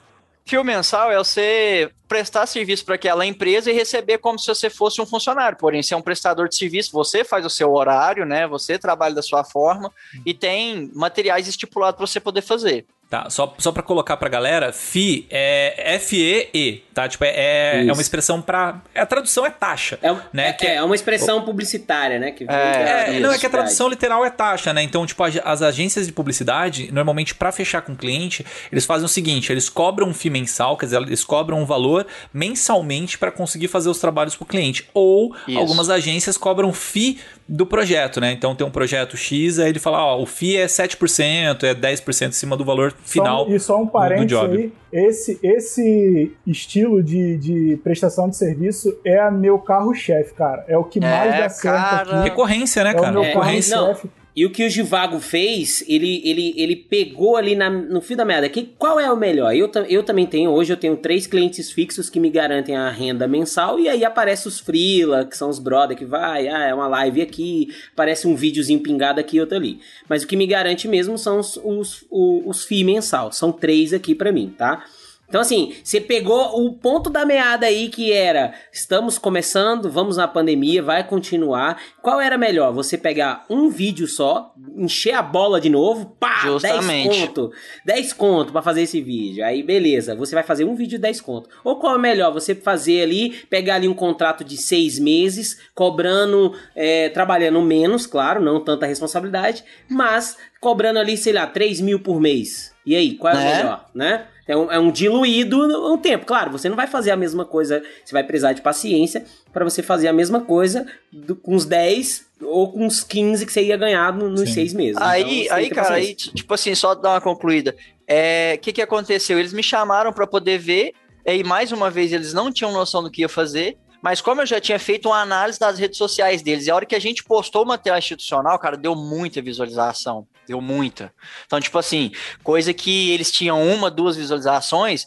Fio 0.46 0.64
mensal 0.64 1.12
é 1.12 1.18
você 1.18 1.92
prestar 2.08 2.48
serviço 2.48 2.84
para 2.84 2.96
aquela 2.96 3.24
empresa 3.24 3.70
e 3.70 3.74
receber 3.74 4.18
como 4.18 4.40
se 4.40 4.48
você 4.48 4.68
fosse 4.68 5.00
um 5.00 5.06
funcionário. 5.06 5.56
Porém, 5.58 5.84
você 5.84 5.94
é 5.94 5.98
um 5.98 6.02
prestador 6.02 6.50
de 6.50 6.56
serviço, 6.56 6.92
você 6.92 7.24
faz 7.24 7.46
o 7.46 7.50
seu 7.52 7.72
horário, 7.72 8.26
né? 8.26 8.48
Você 8.48 8.80
trabalha 8.80 9.14
da 9.14 9.22
sua 9.22 9.44
forma 9.44 9.92
e 10.26 10.34
tem 10.34 10.90
materiais 10.96 11.48
estipulados 11.48 11.98
para 11.98 12.08
você 12.08 12.20
poder 12.20 12.42
fazer. 12.42 12.88
Tá, 13.10 13.28
só, 13.28 13.56
só 13.58 13.72
pra 13.72 13.82
colocar 13.82 14.18
pra 14.18 14.30
galera, 14.30 14.72
FI 14.72 15.26
é 15.32 15.96
F-E-E, 15.96 16.84
tá? 16.94 17.08
Tipo, 17.10 17.24
é, 17.26 17.30
é, 17.30 17.80
Isso. 17.82 17.90
é 17.90 17.94
uma 17.94 18.02
expressão 18.04 18.40
pra... 18.40 18.82
A 18.94 19.04
tradução 19.04 19.44
é 19.48 19.50
taxa. 19.50 19.98
É, 20.04 20.12
Né, 20.32 20.50
é, 20.50 20.54
que 20.54 20.68
é- 20.68 20.76
é 20.76 20.84
uma 20.84 20.94
expressão 20.94 21.42
publicitária, 21.42 22.20
né? 22.20 22.30
Que 22.30 22.44
É, 22.48 23.16
É, 23.16 23.20
não, 23.20 23.32
é 23.34 23.40
que 23.40 23.48
a 23.48 23.50
tradução 23.50 23.88
literal 23.90 24.24
é 24.24 24.30
taxa, 24.30 24.72
né? 24.74 24.84
Então, 24.84 25.08
tipo, 25.08 25.24
as- 25.24 25.40
as 25.44 25.62
agências 25.64 26.06
de 26.06 26.14
publicidade, 26.14 26.92
normalmente, 26.92 27.34
pra 27.34 27.52
fechar 27.52 27.82
com 27.82 27.94
o 27.94 27.96
cliente, 27.96 28.46
eles 28.72 28.86
fazem 28.86 29.06
o 29.06 29.10
seguinte: 29.10 29.52
eles 29.52 29.70
cobram 29.70 30.08
um 30.10 30.14
FII 30.14 30.30
mensal, 30.30 30.78
quer 30.78 30.86
dizer, 30.86 31.02
eles 31.02 31.24
cobram 31.24 31.60
um 31.60 31.66
valor 31.66 32.06
mensalmente 32.32 33.18
pra 33.18 33.32
conseguir 33.32 33.68
fazer 33.70 33.90
os 33.90 33.98
trabalhos 34.00 34.36
pro 34.36 34.46
cliente. 34.46 34.88
Ou 34.94 35.36
Isso. 35.48 35.58
algumas 35.58 35.90
agências 35.90 36.38
cobram 36.38 36.72
FII 36.72 37.20
do 37.48 37.66
projeto, 37.66 38.22
né? 38.22 38.32
Então 38.32 38.54
tem 38.54 38.66
um 38.68 38.70
projeto 38.70 39.18
X, 39.18 39.58
aí 39.58 39.70
ele 39.70 39.80
fala, 39.80 39.98
ó, 40.04 40.22
o 40.22 40.26
FII 40.28 40.58
é 40.58 40.68
7%, 40.68 41.64
é 41.64 41.74
10% 41.74 42.30
em 42.30 42.32
cima 42.34 42.56
do 42.56 42.64
valor 42.64 42.94
final. 43.04 43.46
Só, 43.46 43.52
e 43.52 43.60
só 43.60 43.82
um 43.82 43.88
parênteses 43.88 44.38
aí, 44.44 44.74
esse, 44.92 45.40
esse 45.44 46.36
estilo 46.46 47.02
de, 47.04 47.38
de 47.38 47.78
prestação 47.84 48.30
de 48.30 48.36
serviço 48.36 48.98
é 49.06 49.20
a 49.20 49.30
meu 49.32 49.60
carro-chefe, 49.60 50.34
cara. 50.34 50.64
É 50.68 50.78
o 50.78 50.84
que 50.84 51.00
mais 51.00 51.36
É, 51.36 51.42
dá 51.42 51.50
certo 51.50 51.76
cara. 51.76 52.22
Recorrência, 52.24 52.84
né, 52.84 52.92
É 52.92 52.94
o 52.94 53.00
cara? 53.02 53.12
meu 53.12 53.24
É, 53.24 53.34
carro-chefe. 53.34 54.10
E 54.40 54.46
o 54.46 54.50
que 54.50 54.66
o 54.66 54.70
Givago 54.70 55.20
fez, 55.20 55.84
ele, 55.86 56.22
ele, 56.24 56.54
ele 56.56 56.74
pegou 56.74 57.36
ali 57.36 57.56
na- 57.58 57.70
no 57.70 58.00
fio 58.00 58.16
da 58.16 58.24
meada. 58.24 58.48
Que, 58.48 58.64
qual 58.78 58.98
é 58.98 59.12
o 59.12 59.18
melhor? 59.18 59.54
Eu, 59.54 59.70
eu 59.90 60.02
também 60.02 60.26
tenho, 60.26 60.50
hoje 60.52 60.72
eu 60.72 60.78
tenho 60.78 60.96
três 60.96 61.28
clientes 61.28 61.70
fixos 61.70 62.10
que 62.10 62.22
me 62.22 62.30
garantem 62.30 62.74
a 62.74 62.90
renda 62.90 63.28
mensal. 63.28 63.78
E 63.78 63.90
aí 63.90 64.06
aparece 64.06 64.48
os 64.48 64.58
freela, 64.58 65.26
que 65.26 65.36
são 65.36 65.50
os 65.50 65.60
brother 65.60 65.98
que 65.98 66.06
vai, 66.06 66.48
ah, 66.48 66.64
é 66.64 66.74
uma 66.74 66.88
live 66.88 67.22
aqui, 67.22 67.68
aparece 67.92 68.30
um 68.30 68.36
videozinho 68.38 68.80
pingado 68.80 69.20
aqui 69.20 69.36
e 69.36 69.42
outro 69.42 69.58
ali. 69.58 69.82
Mas 70.08 70.24
o 70.24 70.28
que 70.28 70.38
me 70.38 70.48
garante 70.48 70.88
mesmo 70.88 71.18
são 71.18 71.38
os, 71.40 71.58
os, 71.58 72.06
os, 72.10 72.42
os 72.46 72.64
FII 72.64 72.86
mensal. 72.86 73.34
São 73.34 73.52
três 73.52 73.92
aqui 73.92 74.16
pra 74.16 74.32
mim, 74.32 74.54
tá? 74.58 74.86
Então, 75.30 75.40
assim, 75.42 75.76
você 75.84 76.02
pegou 76.02 76.60
o 76.60 76.74
ponto 76.74 77.08
da 77.08 77.24
meada 77.24 77.68
aí 77.68 77.88
que 77.88 78.12
era: 78.12 78.54
estamos 78.74 79.20
começando, 79.20 79.90
vamos 79.90 80.18
na 80.18 80.28
pandemia, 80.28 80.82
vai 80.82 81.08
continuar. 81.08 81.80
Qual 82.02 82.20
era 82.20 82.36
melhor? 82.36 82.74
Você 82.74 82.98
pegar 82.98 83.46
um 83.48 83.70
vídeo 83.70 84.08
só, 84.08 84.52
encher 84.76 85.14
a 85.14 85.22
bola 85.22 85.62
de 85.62 85.70
novo, 85.70 86.18
pá, 86.20 86.40
Justamente. 86.44 87.10
10 87.10 87.28
conto. 87.28 87.52
10 87.86 88.14
conto 88.14 88.52
pra 88.52 88.64
fazer 88.64 88.82
esse 88.82 89.00
vídeo. 89.00 89.46
Aí, 89.46 89.62
beleza, 89.62 90.16
você 90.16 90.34
vai 90.34 90.44
fazer 90.44 90.66
um 90.66 90.74
vídeo 90.74 90.92
de 90.92 90.98
10 90.98 91.22
conto. 91.22 91.48
Ou 91.64 91.78
qual 91.80 91.96
é 91.96 92.00
melhor? 92.00 92.34
Você 92.34 92.56
fazer 92.56 93.04
ali, 93.04 93.30
pegar 93.50 93.76
ali 93.76 93.88
um 93.88 93.94
contrato 93.94 94.44
de 94.44 94.58
seis 94.58 94.98
meses, 94.98 95.60
cobrando, 95.76 96.54
é, 96.76 97.10
trabalhando 97.10 97.62
menos, 97.62 98.08
claro, 98.08 98.42
não 98.42 98.60
tanta 98.64 98.88
responsabilidade, 98.88 99.64
mas 99.88 100.36
cobrando 100.60 100.98
ali, 100.98 101.16
sei 101.16 101.34
lá, 101.34 101.46
3 101.46 101.82
mil 101.82 102.00
por 102.00 102.20
mês. 102.20 102.74
E 102.86 102.96
aí, 102.96 103.14
qual 103.14 103.34
é 103.34 103.38
o 103.38 103.40
Né? 103.40 103.58
melhor, 103.58 103.86
né? 103.94 104.28
É 104.50 104.58
um, 104.58 104.72
é 104.72 104.80
um 104.80 104.92
diluído 104.92 105.68
no 105.68 105.90
no 105.90 105.98
tempo. 105.98 106.26
Claro, 106.26 106.52
você 106.52 106.68
não 106.68 106.76
vai 106.76 106.88
fazer 106.88 107.12
a 107.12 107.16
mesma 107.16 107.46
coisa, 107.46 107.84
você 108.04 108.12
vai 108.12 108.24
precisar 108.24 108.54
de 108.54 108.62
paciência 108.62 109.24
para 109.54 109.64
você 109.64 109.84
fazer 109.84 110.08
a 110.08 110.14
mesma 110.14 110.42
coisa 110.42 110.86
do- 111.12 111.36
com 111.36 111.54
os 111.56 111.66
10 111.66 112.26
ou 112.42 112.72
com 112.72 112.88
os 112.88 113.04
15 113.04 113.46
que 113.46 113.54
você 113.54 113.62
ia 113.64 113.78
ganhar 113.78 114.12
no- 114.12 114.30
nos 114.30 114.42
Sim. 114.42 114.54
seis 114.56 114.74
meses. 114.74 114.98
Aí, 115.02 115.44
Então, 115.46 115.58
aí 115.58 115.70
cara, 115.70 115.94
aí, 115.96 116.16
tipo 116.16 116.54
assim, 116.54 116.74
só 116.74 116.96
dar 116.96 117.12
uma 117.12 117.22
concluída. 117.22 117.76
É, 118.08 118.56
O 118.58 118.60
que, 118.62 118.74
que 118.74 118.82
aconteceu? 118.82 119.38
Eles 119.38 119.54
me 119.54 119.62
chamaram 119.62 120.12
para 120.12 120.26
poder 120.26 120.58
ver 120.58 120.94
E 121.26 121.32
aí, 121.32 121.44
mais 121.44 121.72
uma 121.72 121.92
vez, 121.92 122.12
eles 122.12 122.34
não 122.34 122.52
tinham 122.52 122.72
noção 122.72 123.04
do 123.04 123.12
que 123.12 123.22
ia 123.22 123.30
fazer. 123.30 123.78
Mas 124.02 124.20
como 124.22 124.42
eu 124.42 124.46
já 124.48 124.60
tinha 124.60 124.80
feito 124.80 125.10
uma 125.10 125.22
análise 125.22 125.60
das 125.60 125.78
redes 125.78 125.98
sociais 125.98 126.42
deles, 126.42 126.66
e 126.66 126.72
a 126.72 126.76
hora 126.76 126.86
que 126.88 126.96
a 126.96 127.00
gente 127.00 127.24
postou 127.24 127.64
o 127.64 127.68
material 127.68 128.00
institucional, 128.00 128.58
cara, 128.58 128.76
deu 128.78 128.96
muita 128.96 129.42
visualização. 129.42 130.26
Deu 130.50 130.60
muita. 130.60 131.14
Então, 131.46 131.62
tipo 131.62 131.78
assim, 131.78 132.12
coisa 132.44 132.74
que 132.74 133.12
eles 133.12 133.32
tinham 133.32 133.62
uma, 133.64 133.92
duas 133.92 134.16
visualizações, 134.16 135.06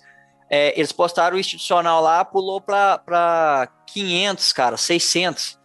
é, 0.49 0.73
eles 0.79 0.93
postaram 0.93 1.37
o 1.37 1.41
institucional 1.41 2.01
lá, 2.01 2.25
pulou 2.25 2.61
para 2.61 3.69
500, 3.89 4.53
cara, 4.53 4.77
600. 4.77 5.59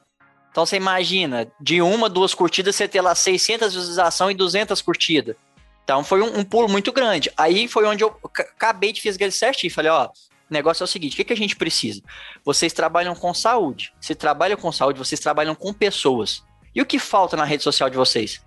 Então 0.50 0.66
você 0.66 0.78
imagina, 0.78 1.48
de 1.62 1.80
uma, 1.80 2.10
duas 2.10 2.34
curtidas, 2.34 2.76
você 2.76 2.88
ter 2.88 3.02
lá 3.02 3.14
600 3.14 3.72
visualizações 3.72 4.34
e 4.34 4.38
200 4.38 4.82
curtidas. 4.82 5.36
Então 5.84 6.04
foi 6.04 6.24
um, 6.24 6.40
um, 6.40 6.44
pulo 6.44 6.68
muito 6.68 6.92
grande. 6.92 7.32
Aí 7.38 7.68
foi 7.68 7.86
onde 7.86 8.04
eu 8.04 8.20
acabei 8.24 8.92
de 8.92 9.00
fazer 9.00 9.32
certinho. 9.32 9.72
Falei, 9.72 9.92
ó, 9.92 10.08
o 10.08 10.10
negócio 10.50 10.82
é 10.82 10.86
o 10.86 10.88
seguinte: 10.88 11.14
o 11.14 11.18
que, 11.18 11.26
que 11.26 11.34
a 11.34 11.38
gente 11.38 11.56
precisa? 11.56 12.02
Vocês 12.44 12.74
trabalham 12.74 13.14
com 13.14 13.32
saúde. 13.32 13.94
Se 14.02 14.16
trabalham 14.16 14.58
com 14.58 14.72
saúde, 14.72 14.98
vocês 14.98 15.20
trabalham 15.20 15.54
com 15.54 15.72
pessoas. 15.72 16.44
E 16.74 16.82
o 16.82 16.86
que 16.86 16.98
falta 16.98 17.38
na 17.38 17.46
rede 17.46 17.62
social 17.62 17.92
de 17.92 17.96
vocês? 17.96 18.42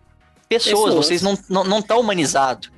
Pessoas, 0.50 0.84
pessoas. 0.84 0.94
vocês 1.06 1.22
não 1.22 1.34
estão 1.34 1.64
não, 1.64 1.80
não 1.80 2.00
humanizados. 2.00 2.72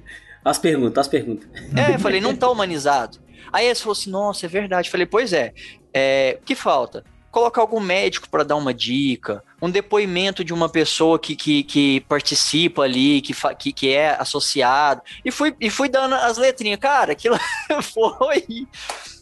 As 0.45 0.59
perguntas, 0.59 0.99
as 0.99 1.09
perguntas. 1.09 1.49
É, 1.75 1.95
eu 1.95 1.99
falei, 1.99 2.20
não 2.20 2.37
tá 2.37 2.51
humanizado. 2.51 3.18
Aí 3.51 3.64
eles 3.64 3.81
falaram 3.81 3.99
assim, 3.99 4.11
nossa, 4.11 4.45
é 4.45 4.49
verdade. 4.49 4.89
Eu 4.89 4.93
falei, 4.93 5.07
pois 5.07 5.33
é, 5.33 5.55
é 5.95 6.39
o 6.41 6.45
que 6.45 6.55
falta? 6.55 7.03
colocar 7.33 7.62
algum 7.62 7.81
médico 7.81 8.29
para 8.29 8.45
dar 8.45 8.57
uma 8.57 8.75
dica, 8.75 9.43
um 9.61 9.70
depoimento 9.70 10.45
de 10.45 10.53
uma 10.53 10.68
pessoa 10.68 11.18
que, 11.18 11.35
que, 11.35 11.64
que 11.64 12.01
participa 12.03 12.83
ali, 12.83 13.23
que, 13.23 13.33
que, 13.59 13.73
que, 13.73 13.95
é 13.95 14.11
associado, 14.20 15.01
e 15.25 15.31
fui, 15.31 15.57
e 15.59 15.70
fui 15.70 15.89
dando 15.89 16.14
as 16.14 16.37
letrinhas. 16.37 16.79
Cara, 16.79 17.12
aquilo 17.12 17.37
foi. 17.83 18.45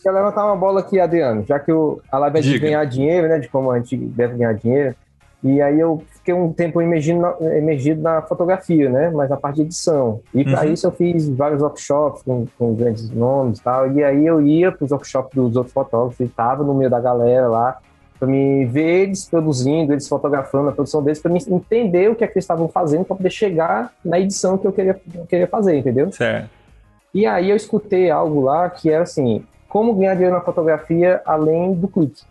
Quer 0.03 0.11
levantar 0.11 0.45
uma 0.45 0.57
bola 0.57 0.81
aqui, 0.81 0.99
Adriano, 0.99 1.45
já 1.49 1.61
que 1.61 1.71
o, 1.71 2.03
a 2.11 2.19
live 2.19 2.39
é 2.39 2.43
de 2.43 2.59
ganhar 2.59 2.85
dinheiro, 2.85 3.29
né? 3.29 3.39
De 3.39 3.49
como 3.49 3.71
a 3.71 3.79
gente 3.79 3.97
deve 3.97 4.37
ganhar 4.37 4.55
dinheiro. 4.55 4.97
E 5.43 5.63
aí 5.63 5.79
eu 5.79 6.05
fiquei 6.31 6.33
um 6.33 6.53
tempo 6.53 6.81
emergido 6.81 7.21
na, 7.21 7.57
emergido 7.57 8.01
na 8.01 8.23
fotografia, 8.23 8.89
né? 8.89 9.11
Mas 9.11 9.31
a 9.31 9.37
parte 9.37 9.57
de 9.57 9.63
edição. 9.63 10.21
E 10.33 10.45
para 10.45 10.65
uhum. 10.65 10.73
isso 10.73 10.87
eu 10.87 10.93
fiz 10.93 11.29
vários 11.29 11.61
workshops 11.61 12.23
com, 12.23 12.47
com 12.59 12.75
grandes 12.75 13.11
nomes 13.11 13.59
e 13.59 13.63
tal. 13.63 13.93
E 13.93 14.03
aí 14.03 14.27
eu 14.27 14.41
ia 14.41 14.73
para 14.73 14.85
os 14.85 14.91
workshops 14.91 15.35
dos 15.35 15.57
outros 15.57 15.73
fotógrafos 15.73 16.21
e 16.21 16.29
tava 16.29 16.63
no 16.63 16.75
meio 16.75 16.91
da 16.91 17.01
galera 17.01 17.49
lá 17.49 17.79
para 18.19 18.29
me 18.29 18.67
ver 18.67 19.05
eles 19.05 19.25
produzindo, 19.25 19.95
eles 19.95 20.07
fotografando 20.07 20.69
a 20.69 20.73
produção 20.73 21.03
deles, 21.03 21.19
para 21.19 21.33
me 21.33 21.43
entender 21.49 22.11
o 22.11 22.15
que, 22.15 22.23
é 22.23 22.27
que 22.27 22.35
eles 22.35 22.45
estavam 22.45 22.69
fazendo 22.69 23.03
para 23.03 23.17
poder 23.17 23.31
chegar 23.31 23.95
na 24.05 24.21
edição 24.21 24.59
que 24.59 24.67
eu 24.67 24.73
queria, 24.73 25.01
eu 25.15 25.25
queria 25.25 25.47
fazer, 25.47 25.79
entendeu? 25.79 26.13
Certo. 26.13 26.51
E 27.15 27.25
aí 27.25 27.49
eu 27.49 27.57
escutei 27.57 28.11
algo 28.11 28.43
lá 28.43 28.69
que 28.69 28.91
era 28.91 29.05
assim, 29.05 29.43
como 29.67 29.95
ganhar 29.95 30.13
dinheiro 30.13 30.37
na 30.37 30.43
fotografia 30.43 31.23
além 31.25 31.73
do 31.73 31.89
clique, 31.89 32.23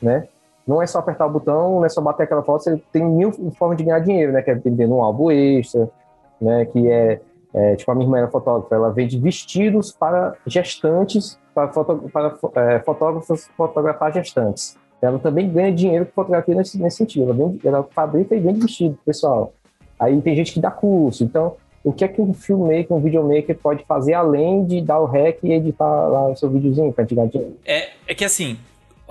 né? 0.00 0.28
Não 0.66 0.80
é 0.80 0.86
só 0.86 0.98
apertar 0.98 1.26
o 1.26 1.30
botão, 1.30 1.76
não 1.76 1.84
é 1.84 1.88
só 1.88 2.00
bater 2.00 2.24
aquela 2.24 2.42
foto, 2.42 2.64
você 2.64 2.80
tem 2.92 3.04
mil 3.04 3.32
formas 3.52 3.76
de 3.76 3.84
ganhar 3.84 3.98
dinheiro, 3.98 4.32
né? 4.32 4.42
Que 4.42 4.50
é 4.50 4.54
vendendo 4.54 4.94
um 4.94 5.02
álbum 5.02 5.30
extra, 5.30 5.90
né? 6.40 6.64
Que 6.66 6.88
é, 6.90 7.20
é, 7.52 7.76
tipo, 7.76 7.90
a 7.90 7.94
minha 7.94 8.06
irmã 8.06 8.18
era 8.18 8.28
fotógrafa, 8.28 8.74
ela 8.74 8.90
vende 8.90 9.18
vestidos 9.18 9.92
para 9.92 10.34
gestantes, 10.46 11.38
para, 11.54 11.68
foto, 11.68 12.10
para 12.12 12.38
é, 12.54 12.78
fotógrafos 12.80 13.48
fotografar 13.56 14.12
gestantes 14.12 14.80
ela 15.02 15.18
também 15.18 15.50
ganha 15.50 15.72
dinheiro 15.72 16.06
com 16.06 16.12
fotografia 16.12 16.54
nesse, 16.54 16.80
nesse 16.80 16.98
sentido. 16.98 17.24
Ela, 17.24 17.34
vende, 17.34 17.66
ela 17.66 17.82
fabrica 17.90 18.36
e 18.36 18.40
vende 18.40 18.60
vestido, 18.60 18.96
pessoal. 19.04 19.52
Aí 19.98 20.20
tem 20.22 20.36
gente 20.36 20.52
que 20.52 20.60
dá 20.60 20.70
curso. 20.70 21.24
Então, 21.24 21.56
o 21.82 21.92
que 21.92 22.04
é 22.04 22.08
que 22.08 22.22
um 22.22 22.32
filmmaker, 22.32 22.96
um 22.96 23.00
videomaker 23.00 23.58
pode 23.58 23.84
fazer 23.84 24.14
além 24.14 24.64
de 24.64 24.80
dar 24.80 25.00
o 25.00 25.06
rec 25.06 25.40
e 25.42 25.52
editar 25.52 26.06
lá 26.06 26.30
o 26.30 26.36
seu 26.36 26.48
videozinho 26.48 26.92
para 26.92 27.04
te 27.04 27.16
ganhar 27.16 27.26
dinheiro? 27.26 27.56
É, 27.64 27.90
é 28.06 28.14
que 28.14 28.24
assim, 28.24 28.56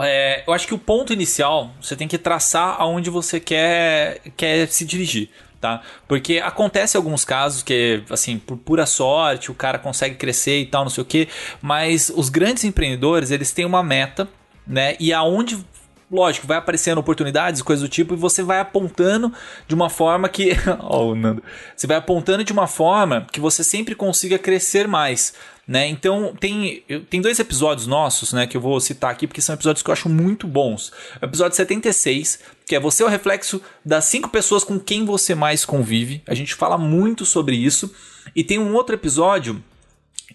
é, 0.03 0.43
eu 0.45 0.53
acho 0.53 0.67
que 0.67 0.73
o 0.73 0.77
ponto 0.77 1.13
inicial 1.13 1.71
você 1.81 1.95
tem 1.95 2.07
que 2.07 2.17
traçar 2.17 2.75
aonde 2.79 3.09
você 3.09 3.39
quer, 3.39 4.19
quer 4.35 4.67
se 4.67 4.85
dirigir. 4.85 5.29
Tá? 5.59 5.81
Porque 6.07 6.39
acontece 6.39 6.97
alguns 6.97 7.23
casos 7.23 7.61
que, 7.61 8.03
assim, 8.09 8.39
por 8.39 8.57
pura 8.57 8.87
sorte, 8.87 9.51
o 9.51 9.53
cara 9.53 9.77
consegue 9.77 10.15
crescer 10.15 10.59
e 10.59 10.65
tal, 10.65 10.83
não 10.83 10.89
sei 10.89 11.03
o 11.03 11.05
que, 11.05 11.27
mas 11.61 12.11
os 12.15 12.29
grandes 12.29 12.63
empreendedores, 12.63 13.29
eles 13.29 13.51
têm 13.51 13.63
uma 13.63 13.83
meta, 13.83 14.27
né? 14.65 14.95
E 14.99 15.13
aonde 15.13 15.63
lógico, 16.11 16.45
vai 16.45 16.57
aparecendo 16.57 16.97
oportunidades, 16.97 17.61
coisas 17.61 17.81
do 17.81 17.89
tipo, 17.89 18.13
e 18.13 18.17
você 18.17 18.43
vai 18.43 18.59
apontando 18.59 19.31
de 19.67 19.73
uma 19.73 19.89
forma 19.89 20.27
que. 20.27 20.51
Ó, 20.81 21.07
oh, 21.07 21.15
Nando. 21.15 21.41
Você 21.75 21.87
vai 21.87 21.97
apontando 21.97 22.43
de 22.43 22.51
uma 22.51 22.67
forma 22.67 23.25
que 23.31 23.39
você 23.39 23.63
sempre 23.63 23.95
consiga 23.95 24.37
crescer 24.37 24.87
mais. 24.87 25.33
Né? 25.67 25.87
Então 25.87 26.35
tem, 26.39 26.83
tem 27.09 27.21
dois 27.21 27.39
episódios 27.39 27.87
nossos, 27.87 28.33
né, 28.33 28.47
que 28.47 28.57
eu 28.57 28.61
vou 28.61 28.79
citar 28.81 29.11
aqui 29.11 29.27
porque 29.27 29.41
são 29.41 29.55
episódios 29.55 29.83
que 29.83 29.89
eu 29.89 29.93
acho 29.93 30.09
muito 30.09 30.47
bons. 30.47 30.91
O 31.21 31.25
episódio 31.25 31.55
76, 31.55 32.39
que 32.65 32.75
é 32.75 32.79
você 32.79 33.03
é 33.03 33.05
o 33.05 33.09
reflexo 33.09 33.61
das 33.85 34.05
cinco 34.05 34.29
pessoas 34.29 34.63
com 34.63 34.79
quem 34.79 35.05
você 35.05 35.35
mais 35.35 35.63
convive. 35.63 36.23
A 36.27 36.33
gente 36.33 36.55
fala 36.55 36.77
muito 36.77 37.25
sobre 37.25 37.55
isso. 37.55 37.93
E 38.35 38.43
tem 38.43 38.59
um 38.59 38.73
outro 38.73 38.95
episódio 38.95 39.63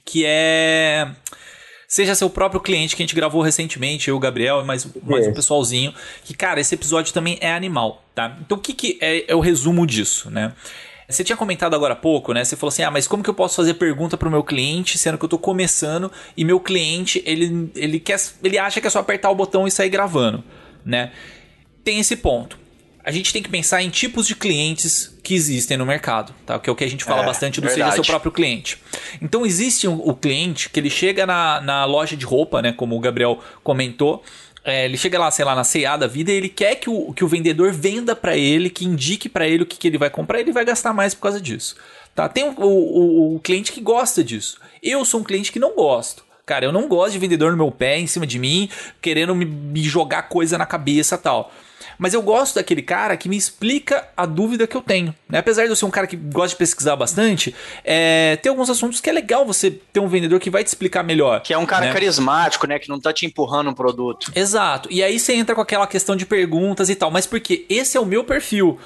que 0.05 0.25
é 0.25 1.11
seja 1.89 2.15
seu 2.15 2.29
próprio 2.29 2.61
cliente 2.61 2.97
que 2.97 3.03
a 3.03 3.07
gente 3.07 3.15
gravou 3.15 3.43
recentemente, 3.43 4.09
eu, 4.09 4.17
o 4.17 4.21
Gabriel, 4.21 4.61
e 4.61 4.65
mais, 4.65 4.87
mais 5.03 5.29
um 5.29 5.33
pessoalzinho. 5.33 5.95
Que, 6.25 6.35
cara, 6.35 6.61
esse 6.61 6.75
episódio 6.75 7.13
também 7.13 7.39
é 7.41 7.53
animal, 7.53 8.05
tá? 8.15 8.37
Então, 8.41 8.59
o 8.59 8.61
que, 8.61 8.73
que 8.73 8.99
é, 9.01 9.31
é 9.31 9.35
o 9.35 9.41
resumo 9.41 9.87
disso, 9.87 10.31
né? 10.31 10.53
Você 11.09 11.23
tinha 11.23 11.37
comentado 11.37 11.75
agora 11.75 11.93
há 11.93 11.97
pouco, 11.97 12.33
né? 12.33 12.45
Você 12.45 12.57
falou 12.57 12.69
assim: 12.69 12.83
ah, 12.83 12.91
mas 12.91 13.07
como 13.07 13.23
que 13.23 13.31
eu 13.31 13.35
posso 13.35 13.57
fazer 13.57 13.75
pergunta 13.75 14.17
para 14.17 14.29
o 14.29 14.31
meu 14.31 14.43
cliente, 14.43 14.99
sendo 14.99 15.17
que 15.17 15.25
eu 15.25 15.29
estou 15.29 15.39
começando 15.39 16.11
e 16.37 16.45
meu 16.45 16.59
cliente 16.59 17.23
ele, 17.25 17.71
ele, 17.77 18.01
quer, 18.01 18.21
ele 18.43 18.59
acha 18.59 18.81
que 18.81 18.87
é 18.87 18.91
só 18.91 18.99
apertar 18.99 19.31
o 19.31 19.35
botão 19.35 19.67
e 19.67 19.71
sair 19.71 19.89
gravando, 19.89 20.43
né? 20.85 21.13
Tem 21.85 22.01
esse 22.01 22.17
ponto 22.17 22.59
a 23.07 23.13
gente 23.13 23.33
tem 23.33 23.41
que 23.41 23.49
pensar 23.49 23.81
em 23.85 23.89
tipos 23.89 24.27
de 24.27 24.35
clientes 24.35 25.17
que 25.23 25.33
existem 25.33 25.77
no 25.77 25.87
mercado, 25.87 26.35
tá? 26.45 26.59
Que 26.59 26.69
é 26.69 26.73
o 26.73 26.75
que 26.75 26.83
a 26.83 26.91
gente 26.91 27.05
fala 27.05 27.23
é, 27.23 27.27
bastante 27.27 27.61
do 27.61 27.69
verdade. 27.69 27.93
seja 27.93 28.03
seu 28.03 28.05
próprio 28.05 28.33
cliente. 28.33 28.83
Então 29.23 29.47
existe 29.47 29.87
o 29.87 30.13
cliente 30.13 30.69
que 30.69 30.81
ele 30.81 30.91
chega 30.91 31.25
na, 31.25 31.61
na 31.61 31.85
loja 31.85 32.17
de 32.17 32.27
roupa, 32.27 32.61
né? 32.61 32.73
Como 32.73 32.97
o 32.97 33.01
Gabriel 33.01 33.39
comentou. 33.63 34.25
É, 34.67 34.85
ele 34.85 34.97
chega 34.97 35.17
lá, 35.17 35.31
sei 35.31 35.45
lá, 35.45 35.55
na 35.55 35.63
CA 35.63 35.97
da 35.97 36.09
vida 36.09 36.33
e 36.33 36.35
ele 36.35 36.49
quer 36.49 36.75
que 36.75 36.91
o, 36.91 37.13
que 37.13 37.23
o 37.23 37.29
vendedor 37.29 37.73
venda 37.73 38.17
para 38.17 38.37
ele, 38.37 38.69
que 38.69 38.85
indique 38.85 39.29
para 39.29 39.47
ele 39.47 39.63
o 39.63 39.67
que, 39.67 39.79
que 39.79 39.87
ele 39.87 39.97
vai 39.97 40.11
comprar, 40.11 40.41
ele 40.41 40.51
vai 40.51 40.65
gastar 40.65 40.93
mais 40.93 41.15
por 41.15 41.23
causa 41.23 41.41
disso. 41.41 41.77
Tá? 42.17 42.29
Tem 42.29 42.49
o, 42.49 42.53
o, 42.59 43.37
o 43.37 43.41
cliente 43.41 43.71
que 43.71 43.81
gosta 43.81 44.25
disso. 44.25 44.59
Eu 44.83 45.05
sou 45.05 45.21
um 45.21 45.25
cliente 45.25 45.53
que 45.53 45.61
não 45.61 45.77
gosto. 45.77 46.25
Cara, 46.45 46.65
eu 46.65 46.73
não 46.73 46.89
gosto 46.89 47.13
de 47.13 47.19
vendedor 47.21 47.53
no 47.53 47.57
meu 47.57 47.71
pé, 47.71 47.97
em 47.97 48.09
cima 48.09 48.27
de 48.27 48.41
mim, 48.41 48.69
querendo 49.01 49.37
me, 49.37 49.45
me 49.45 49.85
jogar 49.85 50.23
coisa 50.23 50.59
na 50.59 50.67
cabeça 50.67 51.17
tal. 51.17 51.53
Mas 51.99 52.15
eu 52.15 52.23
gosto 52.23 52.57
daquele 52.57 52.83
cara 52.83 53.17
que 53.17 53.29
me 53.29 53.37
explica 53.37 54.09
a 54.17 54.27
dúvida 54.27 54.67
que 54.67 54.77
eu 54.77 54.83
tenho. 54.83 55.15
Né? 55.29 55.39
Apesar 55.39 55.65
de 55.65 55.71
eu 55.71 55.77
ser 55.77 55.85
um 55.85 55.91
cara 55.91 56.07
que 56.07 56.17
gosta 56.17 56.51
de 56.51 56.57
pesquisar 56.57 56.97
bastante, 56.97 57.55
é, 57.85 58.37
tem 58.43 58.51
alguns 58.51 58.71
assuntos 58.71 59.01
que 59.01 59.09
é 59.09 59.13
legal 59.13 59.45
você 59.45 59.71
ter 59.71 60.01
um 60.01 60.09
vendedor 60.09 60.39
que 60.41 60.51
vai 60.51 60.63
te 60.63 60.69
explicar 60.69 61.03
melhor. 61.03 61.41
Que 61.41 61.53
é 61.53 61.59
um 61.59 61.67
cara 61.67 61.87
né? 61.87 61.93
carismático, 61.93 62.67
né? 62.67 62.79
Que 62.79 62.89
não 62.89 63.01
tá 63.01 63.13
te 63.13 63.27
empurrando 63.27 63.71
um 63.71 63.75
produto. 63.75 64.33
Exato. 64.35 64.89
E 64.93 65.03
aí 65.03 65.19
você 65.19 65.35
entra 65.35 65.55
com 65.55 65.61
aquela 65.61 65.87
questão 65.87 66.17
de 66.17 66.27
perguntas 66.27 66.91
e 66.91 66.95
tal. 66.95 67.11
Mas 67.11 67.27
porque 67.27 67.65
esse 67.69 67.97
é 67.97 68.01
o 68.01 68.07
meu 68.07 68.25
perfil. 68.25 68.79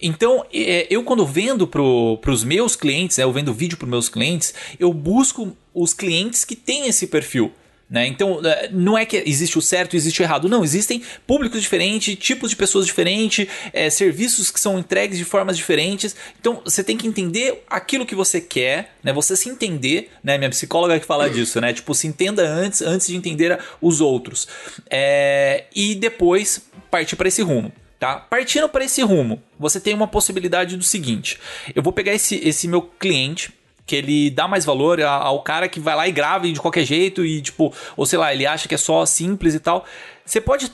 Então, 0.00 0.44
é, 0.52 0.86
eu 0.90 1.02
quando 1.02 1.24
vendo 1.24 1.66
para 1.66 1.82
os 1.82 2.44
meus 2.44 2.76
clientes, 2.76 3.16
né, 3.16 3.24
eu 3.24 3.32
vendo 3.32 3.52
vídeo 3.52 3.78
para 3.78 3.86
os 3.86 3.90
meus 3.90 4.08
clientes, 4.08 4.54
eu 4.78 4.92
busco 4.92 5.56
os 5.74 5.94
clientes 5.94 6.44
que 6.44 6.54
têm 6.54 6.86
esse 6.86 7.06
perfil. 7.06 7.52
Né? 7.88 8.06
Então, 8.08 8.40
é, 8.44 8.68
não 8.72 8.98
é 8.98 9.06
que 9.06 9.22
existe 9.24 9.56
o 9.56 9.62
certo 9.62 9.94
e 9.94 9.96
existe 9.96 10.20
o 10.20 10.24
errado. 10.24 10.48
Não, 10.48 10.64
existem 10.64 11.02
públicos 11.24 11.62
diferentes, 11.62 12.16
tipos 12.16 12.50
de 12.50 12.56
pessoas 12.56 12.84
diferentes, 12.84 13.46
é, 13.72 13.88
serviços 13.88 14.50
que 14.50 14.58
são 14.58 14.78
entregues 14.78 15.16
de 15.18 15.24
formas 15.24 15.56
diferentes. 15.56 16.16
Então, 16.40 16.60
você 16.64 16.82
tem 16.82 16.96
que 16.96 17.06
entender 17.06 17.62
aquilo 17.70 18.04
que 18.04 18.14
você 18.14 18.40
quer, 18.40 18.96
né? 19.04 19.12
Você 19.12 19.36
se 19.36 19.48
entender, 19.48 20.10
né? 20.22 20.36
Minha 20.36 20.50
psicóloga 20.50 20.98
que 20.98 21.06
fala 21.06 21.30
disso, 21.30 21.60
né? 21.60 21.72
Tipo, 21.72 21.94
se 21.94 22.08
entenda 22.08 22.42
antes, 22.42 22.82
antes 22.82 23.06
de 23.06 23.16
entender 23.16 23.58
os 23.80 24.00
outros. 24.00 24.48
É, 24.90 25.64
e 25.74 25.94
depois 25.94 26.62
partir 26.90 27.14
para 27.14 27.28
esse 27.28 27.42
rumo. 27.42 27.72
Tá? 27.98 28.16
Partindo 28.16 28.68
para 28.68 28.84
esse 28.84 29.00
rumo, 29.00 29.42
você 29.58 29.80
tem 29.80 29.94
uma 29.94 30.06
possibilidade 30.06 30.76
do 30.76 30.84
seguinte: 30.84 31.40
eu 31.74 31.82
vou 31.82 31.92
pegar 31.92 32.12
esse, 32.12 32.36
esse 32.46 32.68
meu 32.68 32.82
cliente, 32.82 33.52
que 33.86 33.94
ele 33.94 34.30
dá 34.30 34.48
mais 34.48 34.64
valor 34.64 35.00
ao 35.00 35.40
cara 35.42 35.68
que 35.68 35.78
vai 35.78 35.94
lá 35.94 36.08
e 36.08 36.12
grava 36.12 36.50
de 36.50 36.60
qualquer 36.60 36.84
jeito 36.84 37.24
e 37.24 37.40
tipo, 37.40 37.72
ou 37.96 38.04
sei 38.04 38.18
lá, 38.18 38.34
ele 38.34 38.44
acha 38.44 38.68
que 38.68 38.74
é 38.74 38.78
só 38.78 39.06
simples 39.06 39.54
e 39.54 39.60
tal. 39.60 39.84
Você 40.24 40.40
pode 40.40 40.70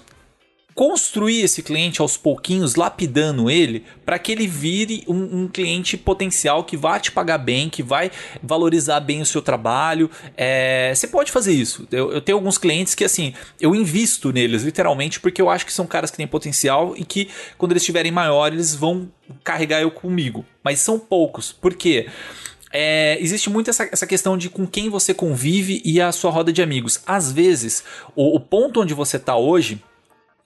construir 0.74 1.42
esse 1.42 1.62
cliente 1.62 2.00
aos 2.00 2.16
pouquinhos, 2.16 2.74
lapidando 2.74 3.50
ele, 3.50 3.84
para 4.04 4.18
que 4.18 4.32
ele 4.32 4.46
vire 4.46 5.04
um, 5.06 5.42
um, 5.42 5.48
cliente 5.48 5.96
potencial 5.96 6.64
que 6.64 6.76
vai 6.76 6.98
te 6.98 7.12
pagar 7.12 7.38
bem, 7.38 7.68
que 7.68 7.82
vai 7.82 8.10
valorizar 8.42 9.00
bem 9.00 9.20
o 9.20 9.26
seu 9.26 9.42
trabalho. 9.42 10.10
É, 10.36 10.92
você 10.94 11.06
pode 11.06 11.30
fazer 11.30 11.52
isso. 11.52 11.86
Eu, 11.90 12.12
eu, 12.12 12.20
tenho 12.20 12.38
alguns 12.38 12.58
clientes 12.58 12.94
que, 12.94 13.04
assim, 13.04 13.34
eu 13.60 13.74
invisto 13.74 14.32
neles, 14.32 14.62
literalmente, 14.62 15.20
porque 15.20 15.42
eu 15.42 15.50
acho 15.50 15.66
que 15.66 15.72
são 15.72 15.86
caras 15.86 16.10
que 16.10 16.16
têm 16.16 16.26
potencial 16.26 16.94
e 16.96 17.04
que, 17.04 17.28
quando 17.58 17.72
eles 17.72 17.82
estiverem 17.82 18.10
maiores, 18.10 18.56
eles 18.56 18.74
vão 18.74 19.10
carregar 19.44 19.80
eu 19.80 19.90
comigo. 19.90 20.44
Mas 20.64 20.80
são 20.80 20.98
poucos. 20.98 21.52
Por 21.52 21.74
quê? 21.74 22.06
Porque 22.06 22.51
é, 22.72 23.18
existe 23.20 23.50
muito 23.50 23.70
essa, 23.70 23.88
essa 23.92 24.06
questão 24.06 24.36
de 24.36 24.48
com 24.48 24.66
quem 24.66 24.88
você 24.88 25.12
convive 25.12 25.82
e 25.84 26.00
a 26.00 26.10
sua 26.10 26.30
roda 26.30 26.52
de 26.52 26.62
amigos. 26.62 27.00
Às 27.06 27.30
vezes, 27.30 27.84
o, 28.16 28.36
o 28.36 28.40
ponto 28.40 28.80
onde 28.80 28.94
você 28.94 29.18
tá 29.18 29.36
hoje 29.36 29.82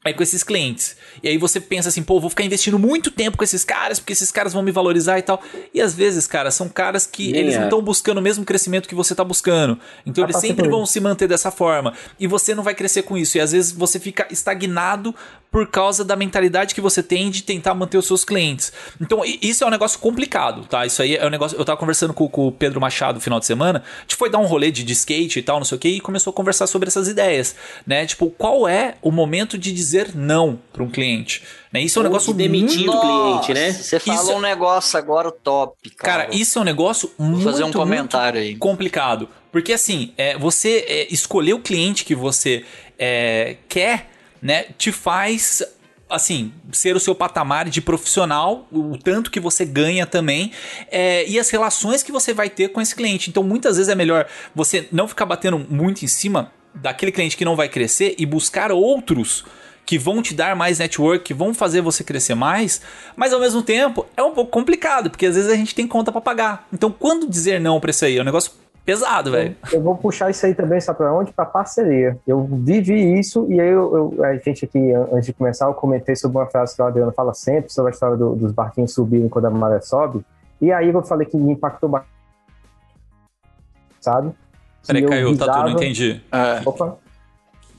é 0.09 0.13
com 0.13 0.23
esses 0.23 0.43
clientes. 0.43 0.97
E 1.23 1.29
aí 1.29 1.39
você 1.39 1.61
pensa 1.61 1.89
assim, 1.89 2.03
pô, 2.03 2.21
vou 2.21 2.31
ficar 2.31 2.45
investindo 2.45 2.79
muito 2.79 3.11
tempo 3.11 3.37
com 3.37 3.45
esses 3.45 3.65
caras, 3.65 3.99
porque 3.99 4.13
esses 4.13 4.31
caras 4.31 4.53
vão 4.53 4.63
me 4.63 4.71
valorizar 4.71 5.19
e 5.19 5.23
tal. 5.23 5.43
E 5.73 5.81
às 5.81 5.95
vezes, 5.95 6.27
cara, 6.27 6.51
são 6.51 6.69
caras 6.69 7.07
que 7.07 7.35
eles 7.37 7.55
é. 7.55 7.59
não 7.59 7.65
estão 7.65 7.83
buscando 7.83 8.19
o 8.19 8.23
mesmo 8.23 8.45
crescimento 8.45 8.89
que 8.89 8.95
você 8.95 9.15
tá 9.15 9.25
buscando. 9.25 9.79
Então 10.05 10.25
Ah, 10.25 10.27
eles 10.27 10.37
sempre 10.41 10.69
vão 10.69 10.85
se 10.87 11.01
manter 11.01 11.29
dessa 11.29 11.51
forma. 11.51 11.93
E 12.19 12.27
você 12.27 12.55
não 12.55 12.63
vai 12.63 12.75
crescer 12.75 13.03
com 13.03 13.17
isso. 13.17 13.39
E 13.39 13.41
às 13.41 13.53
vezes 13.53 13.73
você 13.73 13.99
fica 13.99 14.27
estagnado 14.31 15.15
por 15.57 15.67
causa 15.69 16.05
da 16.05 16.15
mentalidade 16.15 16.75
que 16.75 16.83
você 16.83 17.03
tem 17.03 17.31
de 17.31 17.43
tentar 17.43 17.73
manter 17.73 17.97
os 17.97 18.07
seus 18.07 18.27
clientes. 18.27 18.71
Então, 19.01 19.23
isso 19.25 19.65
é 19.65 19.67
um 19.67 19.71
negócio 19.71 19.99
complicado, 19.99 20.67
tá? 20.67 20.85
Isso 20.85 21.01
aí 21.01 21.17
é 21.17 21.27
um 21.27 21.31
negócio. 21.31 21.57
Eu 21.57 21.65
tava 21.65 21.79
conversando 21.79 22.13
com, 22.13 22.29
com 22.29 22.49
o 22.49 22.53
Pedro 22.53 22.79
Machado 22.79 23.15
no 23.15 23.21
final 23.23 23.41
de 23.41 23.47
semana. 23.47 23.83
A 23.99 24.01
gente 24.03 24.17
foi 24.17 24.29
dar 24.29 24.39
um 24.39 24.45
rolê 24.45 24.71
de, 24.71 24.85
de 24.85 24.93
skate 24.93 25.39
e 25.39 25.43
tal, 25.43 25.57
não 25.57 25.65
sei 25.65 25.77
o 25.77 25.79
que, 25.79 25.89
e 25.89 26.01
começou 26.01 26.31
a 26.31 26.35
conversar 26.35 26.67
sobre 26.67 26.89
essas 26.89 27.09
ideias, 27.09 27.57
né? 27.87 28.05
Tipo, 28.05 28.29
qual 28.31 28.69
é 28.69 28.97
o 29.01 29.11
momento 29.11 29.57
de 29.57 29.73
dizer 29.73 29.96
não 30.15 30.59
para 30.73 30.83
um 30.83 30.91
cliente? 30.91 31.43
Né? 31.73 31.81
Isso 31.83 31.99
é 31.99 32.03
um 32.03 32.05
Ou 32.05 32.11
negócio 32.11 32.33
de 32.33 32.39
demitir 32.39 32.87
muito... 32.87 32.97
o 32.97 33.41
cliente, 33.41 33.55
né? 33.55 33.73
Você 33.73 33.99
falou 34.01 34.23
Isso- 34.23 34.33
um 34.33 34.41
negócio 34.41 34.99
agora 34.99 35.31
top, 35.31 35.91
cara. 35.91 36.25
Cara, 36.25 36.35
isso 36.35 36.59
é 36.59 36.63
um 36.63 36.65
negócio 36.65 37.11
Vou 37.19 37.29
muito, 37.29 37.45
fazer 37.45 37.65
um 37.65 37.73
comentário 37.73 38.41
aí. 38.41 38.57
complicado. 38.57 39.29
Porque 39.51 39.73
assim, 39.73 40.13
é, 40.17 40.37
você 40.37 40.85
é, 40.87 41.13
escolher 41.13 41.55
o 41.55 41.61
cliente 41.61 42.05
que 42.05 42.15
você 42.15 42.65
é, 42.99 43.57
quer, 43.69 44.11
né, 44.43 44.67
te 44.77 44.93
faz 44.93 45.63
assim, 46.09 46.53
ser 46.71 46.95
o 46.95 47.01
seu 47.01 47.15
patamar 47.15 47.69
de 47.69 47.81
profissional, 47.81 48.69
o 48.71 48.97
tanto 48.97 49.31
que 49.31 49.41
você 49.41 49.65
ganha 49.65 50.07
também, 50.07 50.53
é, 50.89 51.29
e 51.29 51.39
as 51.39 51.51
relações 51.51 52.03
que 52.03 52.13
você 52.13 52.33
vai 52.33 52.49
ter 52.49 52.69
com 52.69 52.81
esse 52.81 52.95
cliente. 52.95 53.29
Então, 53.29 53.43
muitas 53.43 53.77
vezes 53.77 53.91
é 53.91 53.95
melhor 53.95 54.27
você 54.55 54.89
não 54.93 55.09
ficar 55.09 55.27
batendo 55.27 55.59
muito 55.59 56.05
em 56.05 56.09
cima 56.09 56.53
daquele 56.75 57.11
cliente 57.11 57.37
que 57.37 57.45
não 57.45 57.57
vai 57.57 57.69
crescer 57.69 58.15
e 58.19 58.27
buscar 58.27 58.71
outros 58.71 59.45
que 59.87 59.97
vão 59.99 60.21
te 60.21 60.35
dar 60.35 60.57
mais 60.57 60.81
network, 60.81 61.23
que 61.25 61.33
vão 61.33 61.55
fazer 61.55 61.81
você 61.81 62.03
crescer 62.03 62.35
mais, 62.35 62.83
mas 63.15 63.33
ao 63.33 63.39
mesmo 63.41 63.63
tempo 63.63 64.05
é 64.17 64.23
um 64.23 64.33
pouco 64.33 64.51
complicado, 64.51 65.09
porque 65.09 65.25
às 65.27 65.37
vezes 65.37 65.49
a 65.51 65.55
gente 65.55 65.75
tem 65.77 65.87
conta 65.87 66.11
pra 66.11 66.21
pagar. 66.21 66.67
Então, 66.73 66.91
quando 66.91 67.29
dizer 67.31 67.61
não 67.61 67.79
pra 67.79 67.91
isso 67.91 68.05
aí? 68.05 68.19
É 68.19 68.21
um 68.21 68.25
negócio 68.25 68.51
pesado, 68.85 69.31
velho. 69.31 69.55
Eu 69.73 69.81
vou 69.81 69.97
puxar 69.97 70.31
isso 70.31 70.45
aí 70.45 70.55
também, 70.55 70.81
sabe 70.81 70.99
pra 70.99 71.13
onde? 71.15 71.33
Pra 71.33 71.45
parceria. 71.45 72.19
Eu 72.27 72.45
vivi 72.45 73.19
isso 73.19 73.47
e 73.49 73.61
aí 73.61 73.69
eu, 73.69 74.13
eu- 74.17 74.25
a 74.25 74.37
gente 74.39 74.65
aqui, 74.65 74.93
an- 74.93 75.09
antes 75.13 75.27
de 75.27 75.33
começar, 75.33 75.67
eu 75.67 75.75
comentei 75.75 76.15
sobre 76.17 76.37
uma 76.39 76.47
frase 76.47 76.75
que 76.75 76.83
o 76.83 76.85
Adriano 76.85 77.13
fala 77.13 77.33
sempre, 77.33 77.73
sobre 77.73 77.91
a 77.91 77.95
história 77.95 78.17
do- 78.17 78.35
dos 78.35 78.53
barquinhos 78.53 78.93
subirem 78.93 79.29
quando 79.29 79.45
a 79.47 79.51
maré 79.51 79.81
sobe. 79.81 80.25
E 80.61 80.73
aí 80.73 80.89
eu 80.89 81.03
falei 81.05 81.27
que 81.29 81.37
me 81.37 81.53
impactou 81.53 81.89
bastante, 81.89 82.13
sabe? 84.01 84.33
Peraí, 84.87 85.05
caiu, 85.05 85.37
Tatu, 85.37 85.51
não 85.51 85.65
visava- 85.67 85.71
entendi. 85.71 86.21
É. 86.31 86.63
Opa, 86.65 86.97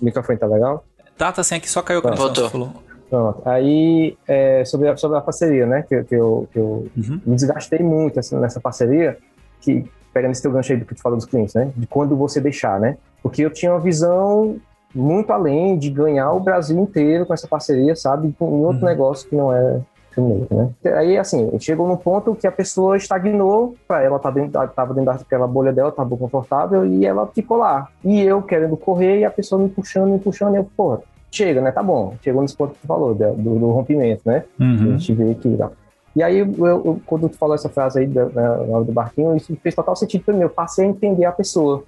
o 0.01 0.05
microfone 0.05 0.37
tá 0.37 0.45
legal? 0.47 0.85
Tá, 1.17 1.31
tá 1.31 1.43
sem 1.43 1.57
aqui, 1.57 1.69
só 1.69 1.81
caiu 1.81 1.99
a 1.99 2.01
Tá. 2.01 2.09
conexão. 2.09 2.27
Voltou. 2.27 2.49
falou. 2.49 2.69
Pronto. 3.09 3.41
Aí, 3.45 4.17
é, 4.27 4.65
sobre, 4.65 4.89
a, 4.89 4.97
sobre 4.97 5.17
a 5.17 5.21
parceria, 5.21 5.65
né? 5.65 5.81
Que, 5.87 6.03
que 6.03 6.15
eu, 6.15 6.47
que 6.51 6.59
eu 6.59 6.87
Uhum. 6.95 7.21
me 7.25 7.35
desgastei 7.35 7.79
muito 7.79 8.19
assim, 8.19 8.35
nessa 8.37 8.59
parceria, 8.59 9.17
que, 9.61 9.85
pegando 10.13 10.31
esse 10.31 10.41
teu 10.41 10.51
gancho 10.51 10.73
aí 10.73 10.77
do 10.79 10.85
que 10.85 10.93
tu 10.93 11.01
falou 11.01 11.17
dos 11.17 11.25
clientes, 11.25 11.55
né? 11.55 11.71
De 11.75 11.87
quando 11.87 12.15
você 12.17 12.41
deixar, 12.41 12.79
né? 12.79 12.97
Porque 13.23 13.41
eu 13.41 13.49
tinha 13.49 13.71
uma 13.71 13.79
visão 13.79 14.57
muito 14.93 15.31
além 15.31 15.77
de 15.77 15.89
ganhar 15.89 16.31
o 16.33 16.39
Brasil 16.39 16.77
inteiro 16.79 17.25
com 17.25 17.33
essa 17.33 17.47
parceria, 17.47 17.95
sabe? 17.95 18.27
Em 18.27 18.35
outro 18.45 18.81
Uhum. 18.81 18.89
negócio 18.89 19.29
que 19.29 19.35
não 19.35 19.53
é 19.53 19.79
né? 20.21 20.69
Aí, 20.95 21.17
assim, 21.17 21.51
chegou 21.59 21.87
num 21.87 21.95
ponto 21.97 22.35
que 22.35 22.47
a 22.47 22.51
pessoa 22.51 22.97
estagnou, 22.97 23.75
ela 23.89 24.19
tá 24.19 24.29
dentro, 24.31 24.51
tava 24.69 24.93
dentro 24.93 25.13
daquela 25.17 25.47
bolha 25.47 25.71
dela, 25.71 25.91
tava 25.91 26.15
confortável, 26.17 26.85
e 26.85 27.05
ela 27.05 27.27
ficou 27.27 27.57
lá. 27.57 27.87
E 28.03 28.21
eu 28.21 28.41
querendo 28.41 28.75
correr, 28.77 29.19
e 29.19 29.25
a 29.25 29.31
pessoa 29.31 29.61
me 29.61 29.69
puxando, 29.69 30.09
me 30.11 30.19
puxando, 30.19 30.55
e 30.55 30.57
eu, 30.57 30.67
porra, 30.75 30.99
chega, 31.31 31.61
né? 31.61 31.71
Tá 31.71 31.83
bom. 31.83 32.15
Chegou 32.21 32.41
nesse 32.41 32.55
ponto 32.57 32.73
que 32.73 32.81
tu 32.81 32.87
falou, 32.87 33.13
do, 33.13 33.33
do 33.33 33.71
rompimento, 33.71 34.21
né? 34.25 34.43
A 34.59 34.63
Uhum. 34.63 34.77
gente 34.97 35.13
vê 35.13 35.35
que. 35.35 35.55
tá. 35.57 35.69
E 36.15 36.23
aí, 36.23 36.39
eu, 36.39 36.65
eu- 36.65 36.99
quando 37.05 37.29
tu 37.29 37.37
falou 37.37 37.53
essa 37.53 37.69
frase 37.69 37.99
aí 37.99 38.07
da, 38.07 38.25
do 38.25 38.91
barquinho, 38.91 39.35
isso 39.35 39.55
fez 39.61 39.75
total 39.75 39.95
sentido 39.95 40.23
pra 40.23 40.33
mim. 40.33 40.41
Eu 40.41 40.49
passei 40.49 40.85
a 40.85 40.89
entender 40.89 41.25
a 41.25 41.31
pessoa. 41.31 41.83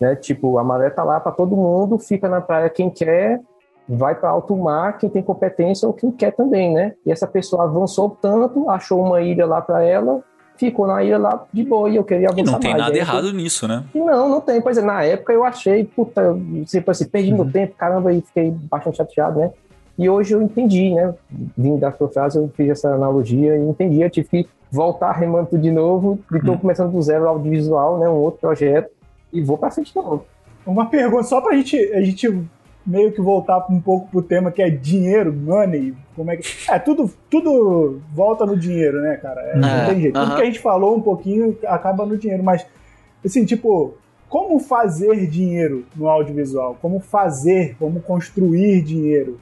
Né? 0.00 0.14
Tipo, 0.16 0.58
a 0.58 0.64
maré 0.64 0.88
tá 0.90 1.02
lá 1.04 1.20
pra 1.20 1.32
todo 1.32 1.54
mundo, 1.56 1.98
fica 1.98 2.28
na 2.28 2.40
praia 2.40 2.68
quem 2.70 2.88
quer, 2.90 3.40
vai 3.88 4.14
para 4.14 4.30
alto 4.30 4.56
mar 4.56 4.98
quem 4.98 5.08
tem 5.08 5.22
competência 5.22 5.86
ou 5.86 5.94
quem 5.94 6.10
quer 6.10 6.32
também, 6.32 6.72
né? 6.72 6.94
E 7.04 7.10
essa 7.12 7.26
pessoa 7.26 7.64
avançou 7.64 8.10
tanto, 8.20 8.68
achou 8.68 9.02
uma 9.02 9.20
ilha 9.20 9.46
lá 9.46 9.60
pra 9.60 9.82
ela, 9.84 10.20
ficou 10.56 10.86
na 10.86 11.02
ilha 11.04 11.18
lá 11.18 11.44
de 11.52 11.62
boa 11.64 11.88
e 11.88 11.96
eu 11.96 12.02
queria 12.04 12.28
E 12.28 12.30
avançar 12.32 12.52
não 12.52 12.58
tem 12.60 12.70
mais. 12.70 12.82
nada 12.82 12.92
Aí 12.94 12.98
eu 12.98 13.02
errado 13.02 13.32
nisso, 13.32 13.68
né? 13.68 13.84
e 13.94 13.98
Não, 14.00 14.28
não 14.28 14.40
tem. 14.40 14.60
Pois 14.60 14.76
é, 14.78 14.82
na 14.82 15.02
época 15.04 15.32
eu 15.32 15.44
achei, 15.44 15.84
puta, 15.84 16.20
eu, 16.22 16.40
tipo 16.64 16.90
assim, 16.90 17.06
perdi 17.08 17.30
Uhum. 17.30 17.44
meu 17.44 17.52
tempo, 17.52 17.74
caramba, 17.76 18.12
e 18.12 18.20
fiquei 18.22 18.50
bastante 18.50 18.96
chateado, 18.96 19.38
né? 19.38 19.50
E 19.98 20.10
hoje 20.10 20.34
eu 20.34 20.42
entendi, 20.42 20.92
né? 20.94 21.14
Vindo 21.56 21.78
da 21.78 21.90
tua 21.92 22.08
frase, 22.08 22.38
eu 22.38 22.50
fiz 22.56 22.68
essa 22.70 22.92
analogia 22.94 23.56
e 23.56 23.62
entendi. 23.68 24.02
Eu 24.02 24.10
tive 24.10 24.28
que 24.28 24.48
voltar 24.70 25.12
remando 25.12 25.46
tudo 25.46 25.62
de 25.62 25.70
novo, 25.70 26.18
e 26.30 26.34
Uhum. 26.36 26.40
tô 26.44 26.58
começando 26.58 26.90
do 26.92 27.00
zero 27.00 27.28
audiovisual, 27.28 27.98
né? 27.98 28.08
Um 28.08 28.12
outro 28.14 28.40
projeto, 28.40 28.90
e 29.32 29.40
vou 29.40 29.56
pra 29.56 29.70
frente 29.70 29.92
de 29.92 29.96
novo. 29.96 30.24
Uma 30.66 30.86
pergunta, 30.86 31.22
só 31.22 31.40
pra 31.40 31.54
gente, 31.54 31.76
a 31.94 32.02
gente 32.02 32.28
meio 32.86 33.10
que 33.12 33.20
voltar 33.20 33.66
um 33.70 33.80
pouco 33.80 34.08
pro 34.10 34.22
tema 34.22 34.52
que 34.52 34.62
é 34.62 34.70
dinheiro, 34.70 35.32
money, 35.32 35.92
como 36.14 36.30
é 36.30 36.36
que... 36.36 36.48
É, 36.70 36.78
tudo, 36.78 37.12
tudo 37.28 38.00
volta 38.14 38.46
no 38.46 38.56
dinheiro, 38.56 39.00
né, 39.02 39.16
cara? 39.16 39.40
É, 39.40 39.56
não 39.56 39.68
É, 39.68 39.86
tem 39.86 40.00
jeito. 40.02 40.14
Tudo 40.14 40.26
aham. 40.26 40.36
que 40.36 40.42
a 40.42 40.44
gente 40.44 40.58
falou 40.60 40.96
um 40.96 41.00
pouquinho 41.00 41.58
acaba 41.66 42.06
no 42.06 42.16
dinheiro, 42.16 42.44
mas, 42.44 42.64
assim, 43.24 43.44
tipo, 43.44 43.94
como 44.28 44.58
fazer 44.60 45.26
dinheiro 45.26 45.84
no 45.96 46.08
audiovisual? 46.08 46.76
Como 46.80 47.00
fazer, 47.00 47.74
como 47.78 48.00
construir 48.00 48.82
dinheiro? 48.82 49.40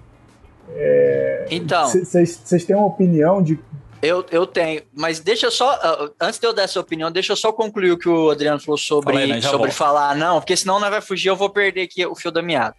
Então, 1.51 1.86
Vocês 1.86 2.64
têm 2.64 2.74
uma 2.74 2.86
opinião 2.86 3.42
de... 3.42 3.59
eu, 4.03 4.24
eu 4.30 4.47
tenho. 4.47 4.82
Mas 4.95 5.20
deixa 5.20 5.47
eu 5.47 5.51
só. 5.51 5.70
ah, 5.82 6.09
Antes 6.20 6.38
de 6.38 6.47
eu 6.47 6.53
dar 6.55 6.62
essa 6.62 6.80
opinião, 6.80 7.11
deixa 7.12 7.32
eu 7.32 7.36
só 7.36 7.53
concluir 7.53 7.92
o 7.92 7.99
que 7.99 8.09
o 8.09 8.30
Adriano 8.30 8.59
falou 8.61 8.78
sobre, 8.78 9.16
aí, 9.18 9.28
né? 9.28 9.40
Sobre 9.42 9.59
volto. 9.59 9.72
falar 9.72 10.14
não, 10.16 10.40
porque 10.40 10.57
senão 10.57 10.80
nós 10.80 10.90
vai 10.90 11.01
fugir, 11.01 11.28
eu 11.28 11.36
vou 11.36 11.51
perder 11.51 11.82
aqui 11.82 12.05
o 12.07 12.14
fio 12.14 12.30
da 12.30 12.42
meada. 12.42 12.74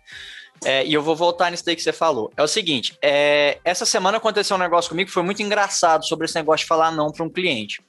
É, 0.64 0.86
e 0.86 0.94
eu 0.94 1.02
vou 1.02 1.16
voltar 1.16 1.52
nisso 1.52 1.66
daí 1.66 1.76
que 1.76 1.82
você 1.82 1.92
falou. 1.92 2.32
É 2.38 2.44
o 2.44 2.48
seguinte: 2.48 2.98
é, 3.02 3.60
essa 3.64 3.86
semana 3.86 4.18
aconteceu 4.18 4.56
um 4.56 4.60
negócio 4.60 4.90
comigo 4.90 5.08
que 5.08 5.14
foi 5.14 5.24
muito 5.24 5.42
engraçado 5.42 6.06
sobre 6.06 6.26
esse 6.26 6.36
negócio 6.36 6.64
de 6.64 6.68
falar 6.68 6.92
não 6.92 7.12
para 7.12 7.24
um 7.24 7.30
cliente. 7.30 7.82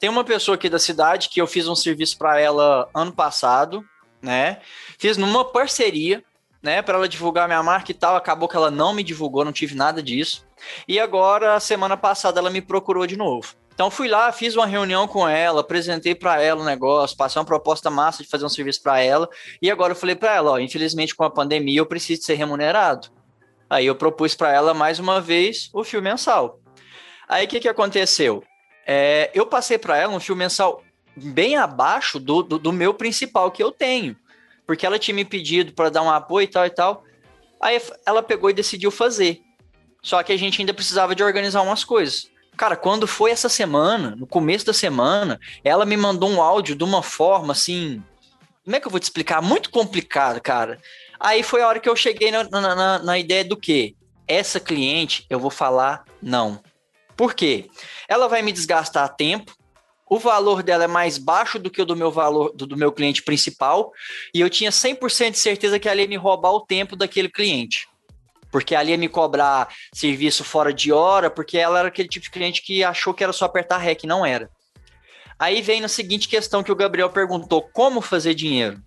Tem 0.00 0.10
uma 0.10 0.24
pessoa 0.24 0.56
aqui 0.56 0.68
da 0.68 0.78
cidade 0.78 1.28
que 1.28 1.40
eu 1.40 1.46
fiz 1.46 1.68
um 1.68 1.74
serviço 1.74 2.18
para 2.18 2.38
ela 2.40 2.88
ano 2.94 3.12
passado, 3.12 3.84
né? 4.20 4.58
Fiz 4.98 5.16
numa 5.16 5.44
parceria, 5.44 6.22
né, 6.62 6.82
para 6.82 6.96
ela 6.96 7.08
divulgar 7.08 7.46
minha 7.46 7.62
marca 7.62 7.90
e 7.90 7.94
tal. 7.94 8.16
Acabou 8.16 8.48
que 8.48 8.56
ela 8.56 8.70
não 8.70 8.92
me 8.92 9.02
divulgou, 9.02 9.44
não 9.44 9.52
tive 9.52 9.74
nada 9.74 10.02
disso. 10.02 10.46
E 10.88 10.98
agora, 10.98 11.60
semana 11.60 11.96
passada, 11.96 12.40
ela 12.40 12.50
me 12.50 12.60
procurou 12.60 13.06
de 13.06 13.16
novo. 13.16 13.54
Então 13.74 13.90
fui 13.90 14.06
lá, 14.06 14.30
fiz 14.30 14.54
uma 14.54 14.66
reunião 14.66 15.08
com 15.08 15.28
ela, 15.28 15.60
apresentei 15.60 16.14
para 16.14 16.40
ela 16.40 16.62
o 16.62 16.64
negócio, 16.64 17.16
passei 17.16 17.40
uma 17.40 17.44
proposta 17.44 17.90
massa 17.90 18.22
de 18.22 18.28
fazer 18.28 18.44
um 18.44 18.48
serviço 18.48 18.80
para 18.80 19.00
ela. 19.00 19.28
E 19.60 19.68
agora 19.68 19.92
eu 19.92 19.96
falei 19.96 20.14
para 20.14 20.32
ela, 20.32 20.52
ó, 20.52 20.58
infelizmente 20.58 21.14
com 21.14 21.24
a 21.24 21.30
pandemia 21.30 21.80
eu 21.80 21.86
preciso 21.86 22.22
ser 22.22 22.34
remunerado. 22.34 23.08
Aí 23.68 23.86
eu 23.86 23.96
propus 23.96 24.34
para 24.34 24.52
ela 24.52 24.72
mais 24.72 25.00
uma 25.00 25.20
vez 25.20 25.70
o 25.72 25.82
fio 25.82 26.00
mensal. 26.00 26.60
Aí 27.28 27.46
o 27.46 27.48
que, 27.48 27.58
que 27.58 27.68
aconteceu? 27.68 28.44
É, 28.86 29.30
eu 29.34 29.44
passei 29.44 29.76
para 29.76 29.96
ela 29.96 30.14
um 30.14 30.20
fio 30.20 30.36
mensal 30.36 30.80
bem 31.16 31.56
abaixo 31.56 32.20
do, 32.20 32.42
do, 32.42 32.58
do 32.58 32.72
meu 32.72 32.94
principal 32.94 33.50
que 33.50 33.62
eu 33.62 33.72
tenho, 33.72 34.16
porque 34.66 34.86
ela 34.86 34.98
tinha 35.00 35.14
me 35.14 35.24
pedido 35.24 35.72
para 35.72 35.90
dar 35.90 36.02
um 36.02 36.10
apoio 36.10 36.44
e 36.44 36.48
tal 36.48 36.66
e 36.66 36.70
tal. 36.70 37.02
Aí 37.60 37.80
ela 38.06 38.22
pegou 38.22 38.50
e 38.50 38.52
decidiu 38.54 38.92
fazer. 38.92 39.40
Só 40.00 40.22
que 40.22 40.32
a 40.32 40.36
gente 40.36 40.60
ainda 40.60 40.74
precisava 40.74 41.14
de 41.14 41.24
organizar 41.24 41.62
umas 41.62 41.82
coisas. 41.82 42.30
Cara, 42.56 42.76
quando 42.76 43.06
foi 43.06 43.30
essa 43.30 43.48
semana, 43.48 44.14
no 44.16 44.26
começo 44.26 44.64
da 44.64 44.72
semana, 44.72 45.40
ela 45.62 45.84
me 45.84 45.96
mandou 45.96 46.30
um 46.30 46.40
áudio 46.40 46.76
de 46.76 46.84
uma 46.84 47.02
forma 47.02 47.52
assim. 47.52 48.02
Como 48.64 48.76
é 48.76 48.80
que 48.80 48.86
eu 48.86 48.90
vou 48.90 49.00
te 49.00 49.04
explicar? 49.04 49.42
Muito 49.42 49.70
complicado, 49.70 50.40
cara. 50.40 50.80
Aí 51.18 51.42
foi 51.42 51.62
a 51.62 51.68
hora 51.68 51.80
que 51.80 51.88
eu 51.88 51.96
cheguei 51.96 52.30
na, 52.30 52.44
na, 52.44 52.74
na, 52.74 52.98
na 53.00 53.18
ideia 53.18 53.44
do 53.44 53.56
quê? 53.56 53.94
Essa 54.26 54.60
cliente 54.60 55.26
eu 55.28 55.38
vou 55.38 55.50
falar 55.50 56.04
não. 56.22 56.60
Por 57.16 57.34
quê? 57.34 57.68
Ela 58.08 58.28
vai 58.28 58.42
me 58.42 58.52
desgastar 58.52 59.14
tempo, 59.14 59.52
o 60.08 60.18
valor 60.18 60.62
dela 60.62 60.84
é 60.84 60.88
mais 60.88 61.18
baixo 61.18 61.58
do 61.58 61.70
que 61.70 61.80
o 61.80 61.84
do 61.84 61.96
meu 61.96 62.10
valor 62.10 62.52
do, 62.54 62.66
do 62.66 62.76
meu 62.76 62.92
cliente 62.92 63.22
principal, 63.22 63.92
e 64.34 64.40
eu 64.40 64.50
tinha 64.50 64.70
100% 64.70 65.32
de 65.32 65.38
certeza 65.38 65.78
que 65.78 65.88
ela 65.88 66.00
ia 66.00 66.08
me 66.08 66.16
roubar 66.16 66.52
o 66.52 66.60
tempo 66.60 66.96
daquele 66.96 67.28
cliente. 67.28 67.88
Porque 68.54 68.72
ela 68.72 68.88
ia 68.88 68.96
me 68.96 69.08
cobrar 69.08 69.66
serviço 69.92 70.44
fora 70.44 70.72
de 70.72 70.92
hora, 70.92 71.28
porque 71.28 71.58
ela 71.58 71.80
era 71.80 71.88
aquele 71.88 72.08
tipo 72.08 72.22
de 72.22 72.30
cliente 72.30 72.62
que 72.62 72.84
achou 72.84 73.12
que 73.12 73.24
era 73.24 73.32
só 73.32 73.46
apertar 73.46 73.78
REC, 73.78 74.04
não 74.04 74.24
era. 74.24 74.48
Aí 75.36 75.60
vem 75.60 75.80
na 75.80 75.88
seguinte 75.88 76.28
questão 76.28 76.62
que 76.62 76.70
o 76.70 76.76
Gabriel 76.76 77.10
perguntou: 77.10 77.60
como 77.72 78.00
fazer 78.00 78.32
dinheiro? 78.32 78.80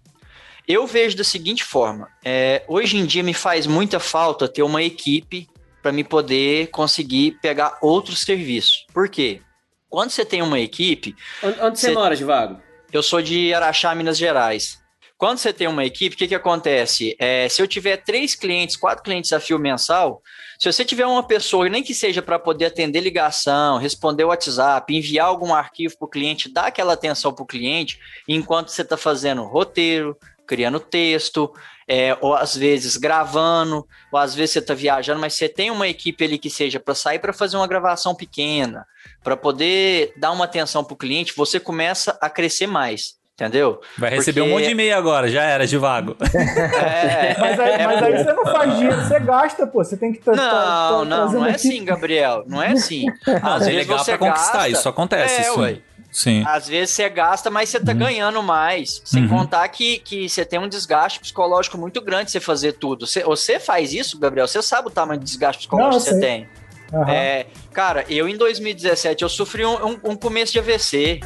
Eu 0.65 0.88
vejo 0.88 1.18
da 1.18 1.24
seguinte 1.26 1.65
forma: 1.65 2.07
é, 2.24 2.63
hoje 2.65 2.95
em 2.95 3.05
dia 3.05 3.22
me 3.22 3.34
faz 3.34 3.68
muita 3.68 3.99
falta 3.99 4.47
ter 4.47 4.63
uma 4.63 4.82
equipe 4.82 5.49
para 5.84 5.91
me 5.91 6.01
poder 6.05 6.68
conseguir 6.68 7.38
pegar 7.41 7.78
outros 7.82 8.22
serviços. 8.22 8.86
Por 8.93 9.09
quê? 9.09 9.41
Quando 9.89 10.11
você 10.11 10.24
tem 10.24 10.41
uma 10.41 10.61
equipe, 10.61 11.13
Onde, 11.43 11.59
onde 11.59 11.78
você 11.78 11.88
Cê- 11.88 11.93
mora, 11.93 12.15
Divago? 12.15 12.61
eu 12.93 13.03
sou 13.03 13.22
de 13.22 13.53
Araxá, 13.53 13.93
Minas 13.93 14.18
Gerais. 14.18 14.80
Quando 15.18 15.39
você 15.39 15.51
tem 15.51 15.68
uma 15.68 15.84
equipe, 15.84 16.15
o 16.15 16.18
que, 16.18 16.28
que 16.28 16.36
acontece? 16.36 17.15
É, 17.18 17.49
se 17.49 17.59
eu 17.59 17.68
tiver 17.68 17.97
três 17.97 18.36
clientes, 18.36 18.76
quatro 18.76 19.03
clientes 19.03 19.34
a 19.34 19.39
fio 19.39 19.57
mensal, 19.57 20.22
se 20.59 20.72
você 20.72 20.86
tiver 20.86 21.07
uma 21.07 21.24
pessoa, 21.24 21.68
nem 21.68 21.82
que 21.82 21.95
seja 21.95 22.22
para 22.22 22.38
poder 22.38 22.65
atender 22.65 22.99
ligação, 22.99 23.80
responder 23.80 24.26
o 24.26 24.28
WhatsApp, 24.28 24.95
enviar 24.95 25.26
algum 25.26 25.55
arquivo 25.55 25.97
para 25.97 26.05
o 26.05 26.09
cliente, 26.09 26.53
dar 26.53 26.68
aquela 26.68 26.93
atenção 26.93 27.34
para 27.34 27.41
o 27.41 27.47
cliente, 27.47 27.99
enquanto 28.28 28.70
você 28.70 28.84
está 28.84 28.95
fazendo 28.95 29.43
roteiro, 29.43 30.15
criando 30.45 30.80
texto, 30.80 31.51
é, 31.88 32.15
ou 32.22 32.36
às 32.36 32.55
vezes 32.55 32.95
gravando, 32.95 33.88
ou 34.11 34.20
às 34.20 34.36
vezes 34.36 34.53
você 34.53 34.59
está 34.59 34.76
viajando, 34.76 35.20
mas 35.20 35.34
você 35.34 35.49
tem 35.49 35.72
uma 35.72 35.88
equipe 35.88 36.24
ali 36.24 36.38
que 36.38 36.49
seja 36.49 36.80
para 36.80 36.93
sair 36.93 37.18
para 37.18 37.34
fazer 37.34 37.57
uma 37.57 37.68
gravação 37.68 38.13
pequena, 38.13 38.86
para 39.24 39.36
poder 39.36 40.13
dar 40.15 40.32
uma 40.32 40.45
atenção 40.45 40.84
para 40.84 40.93
o 40.93 40.97
cliente, 40.97 41.34
você 41.36 41.59
começa 41.59 42.15
a 42.22 42.30
crescer 42.30 42.68
mais. 42.68 43.18
Entendeu? 43.39 43.79
Vai 43.99 44.09
receber 44.09 44.39
Porque- 44.41 44.51
um 44.51 44.55
monte 44.55 44.65
de 44.65 44.71
e-mail 44.71 44.97
agora, 44.97 45.27
já 45.29 45.43
era, 45.43 45.67
de 45.67 45.77
vago. 45.77 46.15
É, 46.33 47.35
Mas 47.39 47.59
aí, 47.59 47.71
é 47.73 47.85
mas 47.85 48.01
aí 48.03 48.17
você 48.23 48.33
não 48.33 48.45
faz 48.45 48.73
dinheiro, 48.75 48.95
você 48.99 49.19
gasta, 49.19 49.67
pô. 49.67 49.83
Você 49.83 49.95
tem 49.95 50.11
que 50.11 50.19
tá, 50.19 50.31
tá- 50.31 50.38
Não, 50.41 50.99
tá 50.99 51.05
não, 51.05 51.31
não 51.31 51.45
é 51.45 51.51
aqui- 51.51 51.67
assim, 51.67 51.85
Gabriel. 51.85 52.43
Não 52.47 52.61
é 52.63 52.71
assim. 52.71 53.05
Não, 53.27 53.53
Às 53.53 53.61
é 53.61 53.65
vezes 53.65 53.75
legal 53.88 53.99
você 53.99 54.17
pra 54.17 54.27
conquistar, 54.27 54.53
gasta- 54.53 54.69
isso 54.69 54.89
acontece, 54.89 55.41
É, 55.41 55.43
sim. 55.43 55.59
ué. 55.59 55.77
Sim. 56.11 56.43
Às 56.47 56.67
vezes 56.67 56.95
você 56.95 57.07
gasta, 57.09 57.51
mas 57.51 57.69
você 57.69 57.79
tá 57.79 57.93
ganhando 57.93 58.41
mais. 58.41 59.01
Sem 59.05 59.23
Uhum. 59.23 59.29
contar 59.29 59.67
que, 59.67 59.99
que 59.99 60.27
você 60.27 60.43
tem 60.43 60.57
um 60.57 60.67
desgaste 60.67 61.19
psicológico 61.19 61.77
muito 61.77 62.01
grande 62.01 62.31
você 62.31 62.39
fazer 62.39 62.71
tudo. 62.73 63.05
Você, 63.05 63.21
você 63.23 63.59
faz 63.59 63.93
isso, 63.93 64.17
Gabriel? 64.17 64.47
Você 64.47 64.61
sabe 64.63 64.88
o 64.88 64.91
tamanho 64.91 65.19
do 65.19 65.23
desgaste 65.25 65.59
psicológico 65.59 65.93
Não, 65.93 65.99
que 65.99 66.05
você 66.09 66.11
sei. 66.11 66.19
tem. 66.19 66.47
Aham. 66.91 67.11
É, 67.11 67.45
cara, 67.71 68.03
eu 68.09 68.27
em 68.27 68.35
2017 68.35 69.21
eu 69.21 69.29
sofri 69.29 69.63
um, 69.63 69.85
um- 69.89 69.99
um 70.05 70.15
começo 70.15 70.53
de 70.53 70.59
AVC. 70.59 71.19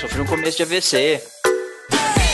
Sofri 0.00 0.20
um 0.22 0.26
começo 0.26 0.56
de 0.56 0.62
AVC. 0.62 1.20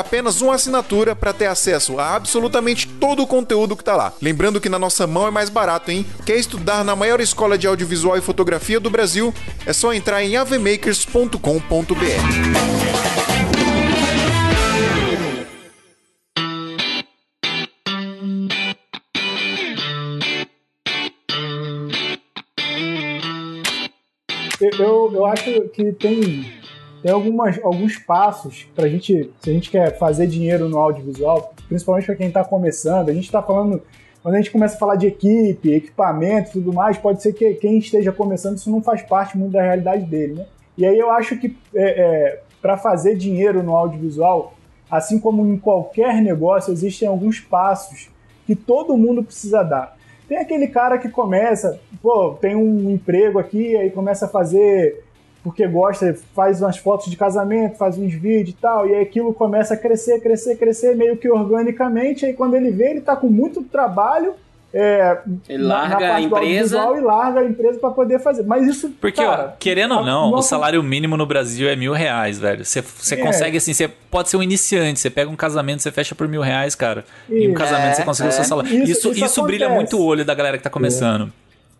apenas 0.00 0.40
uma 0.40 0.54
assinatura 0.54 1.14
para 1.14 1.32
ter 1.32 1.46
acesso 1.46 1.98
a 1.98 2.14
absolutamente 2.14 2.86
todo 2.86 3.22
o 3.22 3.26
conteúdo 3.26 3.76
que 3.76 3.84
tá 3.84 3.96
lá. 3.96 4.12
Lembrando 4.20 4.60
que 4.60 4.68
na 4.68 4.78
nossa 4.78 5.06
mão 5.06 5.26
é 5.26 5.30
mais 5.30 5.48
barato, 5.48 5.90
hein? 5.90 6.06
Quer 6.24 6.36
estudar 6.36 6.84
na 6.84 6.96
maior 6.96 7.20
escola 7.20 7.58
de 7.58 7.66
audiovisual 7.66 8.16
e 8.16 8.20
fotografia 8.20 8.80
do 8.80 8.90
Brasil? 8.90 9.34
É 9.66 9.72
só 9.72 9.92
entrar 9.92 10.22
em 10.22 10.36
avmakers.com.br. 10.36 12.84
Eu, 24.60 24.70
eu, 24.78 25.10
eu 25.12 25.26
acho 25.26 25.68
que 25.70 25.92
tem, 25.92 26.52
tem 27.04 27.12
algumas, 27.12 27.62
alguns 27.62 27.98
passos 27.98 28.66
pra 28.74 28.88
gente, 28.88 29.30
se 29.38 29.50
a 29.50 29.52
gente 29.52 29.70
quer 29.70 29.98
fazer 29.98 30.26
dinheiro 30.26 30.70
no 30.70 30.78
audiovisual, 30.78 31.52
principalmente 31.68 32.06
para 32.06 32.16
quem 32.16 32.28
está 32.28 32.42
começando, 32.42 33.10
a 33.10 33.12
gente 33.12 33.26
está 33.26 33.42
falando, 33.42 33.82
quando 34.22 34.36
a 34.36 34.38
gente 34.38 34.50
começa 34.50 34.74
a 34.76 34.78
falar 34.78 34.96
de 34.96 35.08
equipe, 35.08 35.70
equipamento 35.70 36.52
tudo 36.52 36.72
mais, 36.72 36.96
pode 36.96 37.22
ser 37.22 37.34
que 37.34 37.56
quem 37.56 37.76
esteja 37.76 38.10
começando 38.10 38.56
isso 38.56 38.70
não 38.70 38.80
faz 38.80 39.02
parte 39.02 39.36
muito 39.36 39.52
da 39.52 39.60
realidade 39.60 40.06
dele, 40.06 40.32
né? 40.32 40.46
E 40.78 40.86
aí 40.86 40.98
eu 40.98 41.10
acho 41.10 41.36
que 41.36 41.54
é, 41.74 41.82
é, 41.84 42.42
para 42.62 42.78
fazer 42.78 43.16
dinheiro 43.16 43.62
no 43.62 43.76
audiovisual, 43.76 44.54
assim 44.90 45.18
como 45.18 45.46
em 45.46 45.58
qualquer 45.58 46.22
negócio, 46.22 46.72
existem 46.72 47.06
alguns 47.06 47.38
passos 47.38 48.08
que 48.46 48.56
todo 48.56 48.96
mundo 48.96 49.22
precisa 49.22 49.62
dar. 49.62 49.94
Tem 50.26 50.38
aquele 50.38 50.68
cara 50.68 50.96
que 50.96 51.10
começa, 51.10 51.78
pô, 52.00 52.30
tem 52.40 52.56
um 52.56 52.88
emprego 52.88 53.38
aqui, 53.38 53.76
aí 53.76 53.90
começa 53.90 54.24
a 54.24 54.28
fazer 54.28 55.04
porque 55.44 55.66
gosta, 55.68 56.16
faz 56.34 56.60
umas 56.62 56.78
fotos 56.78 57.10
de 57.10 57.16
casamento, 57.16 57.76
faz 57.76 57.96
uns 57.98 58.14
vídeos 58.14 58.50
e 58.56 58.60
tal, 58.60 58.88
e 58.88 58.94
aí 58.94 59.02
aquilo 59.02 59.32
começa 59.34 59.74
a 59.74 59.76
crescer, 59.76 60.18
crescer, 60.20 60.56
crescer 60.56 60.96
meio 60.96 61.16
que 61.18 61.28
organicamente, 61.30 62.24
aí 62.26 62.32
quando 62.32 62.54
ele 62.56 62.70
vê, 62.70 62.90
ele 62.92 63.00
tá 63.02 63.14
com 63.14 63.28
muito 63.28 63.62
trabalho, 63.62 64.32
é, 64.76 65.18
Ele 65.48 65.62
na- 65.62 65.68
na 65.68 65.88
larga 65.98 66.14
a 66.16 66.20
empresa. 66.20 66.78
e 66.96 67.00
larga 67.00 67.40
a 67.40 67.44
empresa 67.44 67.78
para 67.78 67.90
poder 67.90 68.18
fazer. 68.18 68.42
Mas 68.42 68.66
isso, 68.66 68.90
Porque, 69.00 69.22
cara, 69.22 69.50
ó, 69.52 69.56
querendo 69.56 69.94
ou 69.94 70.04
não, 70.04 70.28
o 70.28 70.30
nossa- 70.32 70.48
salário 70.48 70.82
mínimo 70.82 71.16
no 71.16 71.24
Brasil 71.26 71.68
é 71.68 71.76
mil 71.76 71.92
reais, 71.92 72.40
velho. 72.40 72.64
Você 72.64 72.80
você 72.80 73.14
É. 73.14 73.18
consegue, 73.18 73.56
assim, 73.58 73.72
você 73.72 73.86
pode 73.86 74.30
ser 74.30 74.36
um 74.36 74.42
iniciante, 74.42 74.98
você 74.98 75.10
pega 75.10 75.30
um 75.30 75.36
casamento, 75.36 75.80
você 75.80 75.92
fecha 75.92 76.14
por 76.16 76.26
mil 76.26 76.40
reais, 76.40 76.74
cara. 76.74 77.04
E 77.28 77.34
um 77.46 77.50
Isso. 77.50 77.54
casamento 77.54 77.90
É, 77.90 77.94
você 77.94 78.02
consegue 78.02 78.28
o 78.30 78.30
é. 78.30 78.32
seu 78.32 78.44
salário. 78.44 78.68
Isso- 78.68 78.90
Isso, 78.90 79.10
isso, 79.12 79.24
isso 79.26 79.42
brilha 79.44 79.68
muito 79.68 79.96
o 79.96 80.04
olho 80.04 80.24
da 80.24 80.34
galera 80.34 80.56
que 80.58 80.64
tá 80.64 80.70
começando. 80.70 81.30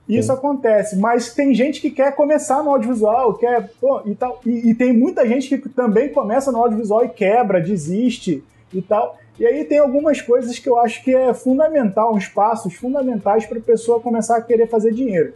Isso 0.09 0.31
acontece, 0.31 0.97
mas 0.97 1.33
tem 1.33 1.55
gente 1.55 1.81
que 1.81 1.91
quer 1.91 2.15
começar 2.15 2.63
no 2.63 2.71
audiovisual, 2.71 3.35
quer 3.35 3.71
pô, 3.81 4.03
e 4.05 4.15
tal, 4.15 4.39
e, 4.45 4.71
e 4.71 4.75
tem 4.75 4.93
muita 4.93 5.27
gente 5.27 5.57
que 5.57 5.69
também 5.69 6.11
começa 6.11 6.53
no 6.53 6.59
audiovisual 6.59 7.05
e 7.05 7.09
quebra, 7.09 7.61
desiste 7.61 8.45
e 8.73 8.83
tal. 8.83 9.17
E 9.39 9.47
aí 9.47 9.65
tem 9.65 9.79
algumas 9.79 10.21
coisas 10.21 10.59
que 10.59 10.69
eu 10.69 10.79
acho 10.79 11.03
que 11.03 11.15
é 11.15 11.33
fundamental, 11.33 12.15
uns 12.15 12.29
passos 12.29 12.75
fundamentais 12.75 13.47
para 13.47 13.59
a 13.59 13.63
pessoa 13.63 13.99
começar 13.99 14.37
a 14.37 14.43
querer 14.43 14.69
fazer 14.69 14.93
dinheiro. 14.93 15.33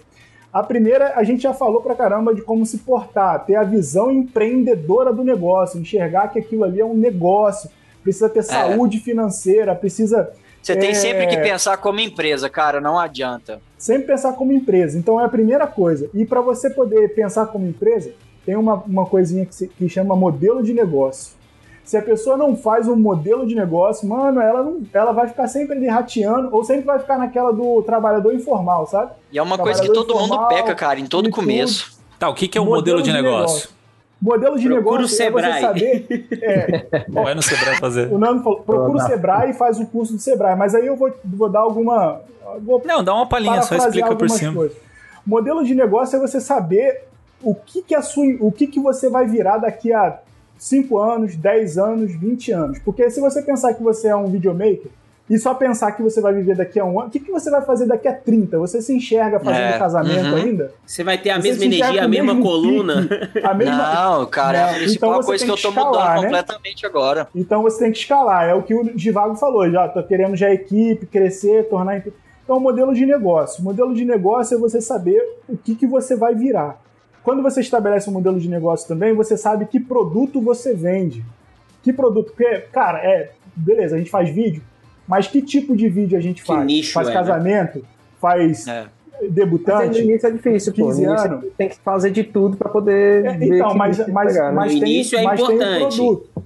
A 0.53 0.63
primeira, 0.63 1.15
a 1.17 1.25
gente 1.25 1.43
já 1.43 1.53
falou 1.53 1.81
pra 1.81 1.95
caramba 1.95 2.35
de 2.35 2.43
como 2.43 2.65
se 2.65 2.79
portar, 2.79 3.45
ter 3.45 3.57
a 3.57 3.65
visão 3.65 4.11
empreendedora 4.11 5.13
do 5.13 5.25
negócio, 5.25 5.81
enxergar 5.81 6.29
que 6.29 6.39
aquilo 6.39 6.65
ali 6.65 6.81
é 6.81 6.85
um 6.85 6.95
negócio, 6.95 7.71
precisa 8.03 8.29
ter 8.29 8.43
saúde 8.43 9.01
financeira, 9.01 9.75
precisa 9.75 10.31
Você 10.63 10.77
tem 10.77 10.91
É. 10.91 10.95
sempre 10.95 11.27
que 11.27 11.37
pensar 11.39 11.77
como 11.79 12.01
empresa, 12.01 12.49
cara, 12.49 12.81
não 12.81 12.99
adianta. 12.99 13.61
Sempre 13.79 14.09
pensar 14.09 14.33
como 14.33 14.53
empresa. 14.53 14.99
Então 14.99 15.21
é 15.21 15.25
a 15.25 15.29
primeira 15.29 15.67
coisa. 15.67 16.11
E 16.13 16.27
para 16.27 16.41
você 16.41 16.69
poder 16.69 17.15
pensar 17.15 17.47
como 17.47 17.67
empresa, 17.67 18.13
tem 18.45 18.57
uma, 18.57 18.75
uma 18.75 19.07
coisinha 19.07 19.47
que, 19.47 19.55
se, 19.55 19.69
que 19.69 19.89
chama 19.89 20.17
modelo 20.17 20.63
de 20.63 20.75
negócio. 20.75 21.39
Se 21.85 21.97
a 21.97 22.03
pessoa 22.03 22.37
não 22.37 22.55
faz 22.55 22.87
um 22.87 22.97
modelo 22.97 23.47
de 23.47 23.55
negócio, 23.55 24.07
mano, 24.07 24.43
ela, 24.43 24.63
não, 24.63 24.83
ela 24.93 25.13
vai 25.13 25.27
ficar 25.27 25.49
sempre 25.49 25.75
ali 25.75 25.87
rateando, 25.87 26.55
ou 26.55 26.63
sempre 26.63 26.85
vai 26.85 26.99
ficar 26.99 27.17
naquela 27.17 27.51
do 27.51 27.83
trabalhador 27.83 28.35
informal, 28.35 28.87
sabe? 28.87 29.13
E 29.33 29.39
é 29.39 29.43
uma 29.43 29.57
coisa 29.57 29.81
que 29.81 29.91
todo 29.91 30.15
mundo 30.15 30.49
peca, 30.49 30.75
cara, 30.75 31.01
em 31.01 31.07
todo 31.07 31.31
começo. 31.31 31.99
Tá, 32.19 32.29
o 32.29 32.35
que, 32.35 32.47
que 32.47 32.59
é 32.59 32.61
o 32.61 32.67
modelo, 32.67 33.01
de, 33.01 33.13
negócio? 33.13 33.71
Modelo 34.21 34.59
de 34.59 34.69
Procura 34.69 34.97
o 34.97 35.03
negócio 35.03 35.23
é 35.23 35.31
você 35.31 35.43
Sebrae. 35.53 35.61
saber. 35.61 36.27
É, 36.43 37.05
Vai 37.09 37.35
no 37.35 37.43
Sebrae 37.43 37.77
fazer. 37.79 38.13
o 38.13 38.19
Nando 38.19 38.43
falou, 38.43 38.61
procura 38.61 38.99
o. 39.05 39.07
Sebrae 39.07 39.51
e 39.51 39.55
faz 39.55 39.79
o 39.79 39.87
curso 39.87 40.15
do 40.15 40.19
Sebrae. 40.19 40.57
Mas 40.57 40.75
aí 40.75 40.87
eu 40.87 40.97
vou, 40.97 41.13
vou 41.25 41.49
dar 41.49 41.61
alguma. 41.61 42.21
Vou 42.63 42.83
Não, 42.85 43.05
dá 43.05 43.15
uma 43.15 43.29
palhinha, 43.29 43.63
só 43.63 43.77
explica 43.77 44.07
por 44.09 44.13
algumas 44.15 44.33
cima. 44.33 44.55
coisas. 44.55 44.77
Modelo 45.25 45.63
de 45.65 45.75
negócio 45.75 46.17
é 46.17 46.21
você 46.21 46.41
saber 46.41 47.05
o 47.43 47.55
que, 47.55 47.83
que 47.83 47.95
a 47.95 48.03
sua, 48.03 48.25
o 48.41 48.51
que, 48.51 48.67
que 48.67 48.81
você 48.81 49.09
vai 49.09 49.27
virar 49.27 49.59
daqui 49.59 49.93
a 49.93 50.19
5 50.59 50.99
anos, 50.99 51.37
10 51.37 51.79
anos, 51.79 52.13
20 52.15 52.51
anos. 52.53 52.79
Porque 52.81 53.09
se 53.11 53.21
você 53.21 53.43
pensar 53.43 53.75
que 53.75 53.83
você 53.83 54.09
é 54.09 54.17
um 54.17 54.27
videomaker 54.27 54.91
e 55.31 55.39
só 55.39 55.53
pensar 55.55 55.93
que 55.93 56.03
você 56.03 56.21
vai 56.21 56.33
viver 56.33 56.57
daqui 56.57 56.81
a 56.81 56.85
um 56.85 56.99
ano, 56.99 57.09
o 57.09 57.11
que, 57.11 57.21
que 57.21 57.31
você 57.31 57.51
vai 57.51 57.63
fazer 57.63 57.87
daqui 57.87 58.09
a 58.09 58.15
30? 58.15 58.59
Você 58.59 58.81
se 58.81 58.95
enxerga 58.95 59.39
fazendo 59.39 59.75
É, 59.75 59.79
casamento 59.79 60.29
uhum. 60.31 60.37
ainda? 60.37 60.73
Você 60.87 61.05
vai 61.05 61.19
ter 61.19 61.31
a 61.31 61.37
Você 61.37 61.49
mesma 61.49 61.65
energia, 61.67 62.03
a 62.03 62.07
o 62.07 62.09
mesma 62.09 62.41
coluna. 62.41 63.03
pique, 63.03 63.47
a 63.47 63.55
mesma... 63.55 63.77
Não, 63.95 64.27
cara, 64.27 64.79
é 64.79 64.85
então 64.87 65.13
você 65.15 65.27
coisa 65.27 65.45
que 65.45 65.51
tem 65.51 65.59
eu 65.59 65.63
tô 65.63 65.73
que 65.73 65.79
escalar, 65.79 65.93
mudando 65.93 66.15
né? 66.15 66.23
completamente 66.23 66.87
agora. 66.87 67.29
Então 67.35 67.63
você 67.63 67.79
tem 67.85 67.93
que 67.93 67.99
escalar. 67.99 68.49
É 68.49 68.55
o 68.55 68.63
que 68.63 68.75
o 68.75 68.85
Divago 68.97 69.37
falou 69.37 69.71
já. 69.71 69.87
Tô 69.89 70.03
querendo 70.03 70.35
já 70.35 70.51
equipe, 70.51 71.05
crescer, 71.05 71.69
tornar. 71.69 72.03
Então, 72.45 72.59
modelo 72.59 72.95
de 72.95 73.05
negócio. 73.05 73.63
Modelo 73.63 73.95
de 73.95 74.07
negócio 74.07 74.57
é 74.57 74.59
você 74.59 74.81
saber 74.81 75.23
o 75.47 75.59
que, 75.59 75.75
que 75.75 75.87
você 75.87 76.17
vai 76.17 76.35
virar. 76.35 76.81
Quando 77.23 77.43
você 77.43 77.61
estabelece 77.61 78.09
um 78.09 78.15
modelo 78.15 78.41
de 78.41 78.49
negócio 78.49 78.89
também, 78.89 79.13
você 79.13 79.37
sabe 79.37 79.67
que 79.67 79.79
produto 79.79 80.41
você 80.41 80.73
vende. 80.73 81.23
Que 81.83 81.93
produto? 81.93 82.33
Porque, 82.33 82.61
cara, 82.73 82.99
é. 83.05 83.33
Beleza, 83.55 83.97
a 83.97 83.99
gente 83.99 84.11
faz 84.11 84.31
vídeo, 84.31 84.63
mas 85.09 85.27
que 85.27 85.41
tipo 85.43 85.75
de 85.77 85.89
vídeo 85.89 86.17
a 86.17 86.21
gente 86.21 86.43
Que 86.43 86.47
faz? 86.47 86.67
nicho 86.67 86.93
faz 86.93 87.09
é, 87.09 87.11
né? 87.11 87.17
casamento? 87.17 87.85
Faz 88.21 88.67
É. 88.69 88.87
Mas 89.21 89.23
no 89.23 89.35
debutante? 89.35 90.01
início 90.01 90.27
é 90.29 90.31
difícil, 90.31 90.73
pô. 90.75 90.81
No 90.83 90.87
15 90.89 91.03
início 91.03 91.31
anos. 91.33 91.45
tem 91.57 91.69
que 91.69 91.77
fazer 91.81 92.11
de 92.11 92.23
tudo 92.23 92.57
pra 92.57 92.69
poder. 92.69 93.25
É, 93.25 93.37
ver 93.37 93.57
então, 93.57 93.75
mas, 93.75 93.99
mas, 94.09 94.33
pegar, 94.33 94.51
né? 94.51 94.55
mas 94.55 94.75
No 94.75 94.81
tem, 94.81 94.93
início 94.93 95.19
é 95.19 95.23
mas 95.23 95.41
tem 95.41 95.49
o 95.49 95.53
importante. 95.55 95.97
produto. 95.97 96.43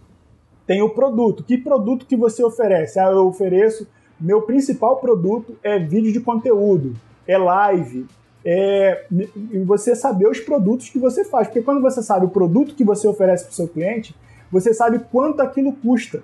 Tem 0.67 0.83
o 0.83 0.89
produto. 0.89 1.45
Que 1.45 1.59
produto 1.59 2.07
que 2.07 2.17
você 2.17 2.43
oferece? 2.43 2.99
Ah, 2.99 3.11
eu 3.11 3.27
ofereço. 3.27 3.87
Meu 4.19 4.41
principal 4.43 4.97
produto 4.97 5.55
é 5.63 5.79
vídeo 5.79 6.13
de 6.13 6.21
conteúdo, 6.21 6.95
é 7.27 7.37
live, 7.37 8.07
é, 8.45 9.05
e 9.11 9.59
você 9.65 9.95
saber 9.97 10.29
os 10.29 10.41
produtos 10.41 10.89
que 10.89 10.99
você 10.99 11.25
faz. 11.25 11.49
Porque 11.49 11.61
quando 11.61 11.83
você 11.83 12.03
sabe 12.03 12.25
o 12.27 12.29
produto 12.31 12.75
que 12.75 12.85
você 12.85 13.07
oferece 13.07 13.45
para 13.45 13.53
o 13.53 13.55
seu 13.55 13.69
cliente, 13.69 14.15
você 14.51 14.73
sabe 14.73 15.01
quanto 15.11 15.41
aquilo 15.43 15.73
custa. 15.73 16.23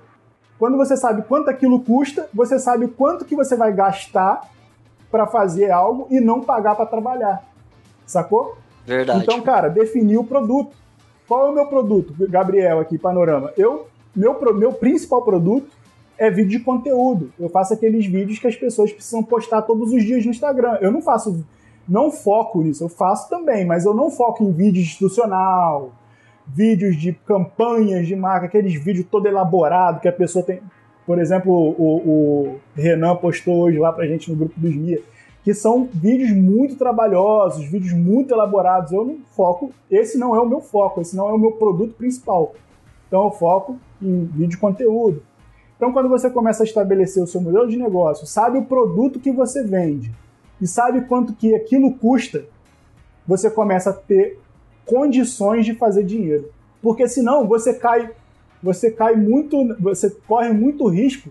Quando 0.59 0.77
você 0.77 0.97
sabe 0.97 1.23
quanto 1.23 1.49
aquilo 1.49 1.81
custa, 1.81 2.29
você 2.35 2.59
sabe 2.59 2.89
quanto 2.89 3.25
que 3.25 3.37
você 3.37 3.57
vai 3.57 3.73
gastar 3.73 4.43
para 5.11 5.27
fazer 5.27 5.71
algo 5.71 6.07
e 6.11 6.21
não 6.21 6.41
pagar 6.41 6.75
para 6.75 6.87
trabalhar. 6.87 7.45
Sacou? 8.05 8.57
Verdade. 8.85 9.23
Então, 9.23 9.41
cara, 9.41 9.69
definir 9.69 10.19
o 10.19 10.25
produto. 10.25 10.77
Qual 11.29 11.47
é 11.47 11.51
o 11.51 11.55
meu 11.55 11.67
produto, 11.67 12.15
Gabriel, 12.29 12.81
aqui, 12.81 12.99
Panorama? 12.99 13.53
Eu, 13.57 13.87
meu, 14.17 14.37
meu 14.55 14.73
principal 14.73 15.23
produto 15.23 15.69
é 16.17 16.31
vídeo 16.31 16.59
de 16.59 16.61
conteúdo. 16.61 17.31
Eu 17.39 17.49
faço 17.49 17.75
aqueles 17.75 18.07
vídeos 18.07 18.39
que 18.39 18.47
as 18.47 18.57
pessoas 18.57 18.93
precisam 18.93 19.23
postar 19.23 19.63
todos 19.63 19.93
os 19.93 20.03
dias 20.03 20.25
no 20.25 20.31
Instagram. 20.31 20.79
Eu 20.81 20.91
não 20.91 21.03
faço, 21.03 21.45
não 21.89 22.11
foco 22.11 22.63
nisso. 22.63 22.83
Eu 22.83 22.89
faço 22.89 23.29
também, 23.29 23.65
mas 23.65 23.85
eu 23.85 23.95
não 23.95 24.11
foco 24.11 24.43
em 24.43 24.51
vídeo 24.51 24.81
institucional, 24.81 25.93
vídeos 26.49 26.97
de 26.97 27.13
campanhas 27.13 28.07
de 28.07 28.17
marca, 28.17 28.47
aqueles 28.47 28.75
vídeos 28.75 29.07
todo 29.11 29.27
elaborado 29.27 30.01
que 30.01 30.09
a 30.09 30.13
pessoa 30.13 30.45
tem. 30.45 30.61
Por 31.07 31.19
exemplo, 31.19 31.53
o, 31.53 31.97
o 31.97 32.61
Renan 32.75 33.17
postou 33.17 33.61
hoje 33.61 33.79
lá 33.79 33.93
pra 33.93 34.07
gente 34.07 34.31
no 34.31 34.37
grupo 34.37 34.59
dos 34.59 34.75
MIA, 34.75 35.01
que 35.43 35.55
são 35.55 35.89
vídeos 35.93 36.33
muito 36.33 36.77
trabalhosos, 36.77 37.65
vídeos 37.65 37.93
muito 37.93 38.35
elaborados. 38.35 38.93
Eu 38.93 39.05
não 39.05 39.19
foco, 39.31 39.73
esse 39.91 40.19
não 40.19 40.35
é 40.35 40.41
o 40.41 40.49
meu 40.49 40.61
foco, 40.61 41.01
esse 41.01 41.17
não 41.17 41.29
é 41.29 41.33
o 41.33 41.39
meu 41.39 41.53
produto 41.53 41.95
principal. 41.95 42.55
Então 43.07 43.25
eu 43.25 43.31
foco 43.31 43.79
em 44.03 44.25
vídeo 44.25 44.59
conteúdo. 44.59 45.23
Então, 45.77 45.93
quando 45.93 46.09
você 46.09 46.29
começa 46.29 46.65
a 46.65 46.67
estabelecer 46.67 47.23
o 47.23 47.27
seu 47.27 47.41
modelo 47.41 47.69
de 47.69 47.77
negócio, 47.77 48.27
sabe 48.27 48.59
o 48.59 48.65
produto 48.65 49.21
que 49.21 49.31
você 49.31 49.63
vende 49.63 50.13
e 50.61 50.67
sabe 50.67 51.03
quanto 51.03 51.33
que 51.33 51.55
aquilo 51.55 51.95
custa, 51.95 52.45
você 53.25 53.49
começa 53.49 53.91
a 53.91 53.93
ter 53.93 54.41
condições 54.89 55.67
de 55.67 55.75
fazer 55.75 56.03
dinheiro. 56.03 56.51
Porque 56.83 57.07
senão 57.07 57.47
você 57.47 57.75
cai, 57.75 58.11
você 58.63 58.91
cai 58.91 59.15
muito, 59.15 59.77
você 59.79 60.11
corre 60.27 60.51
muito 60.51 60.89
risco 60.89 61.31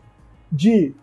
de 0.51 0.93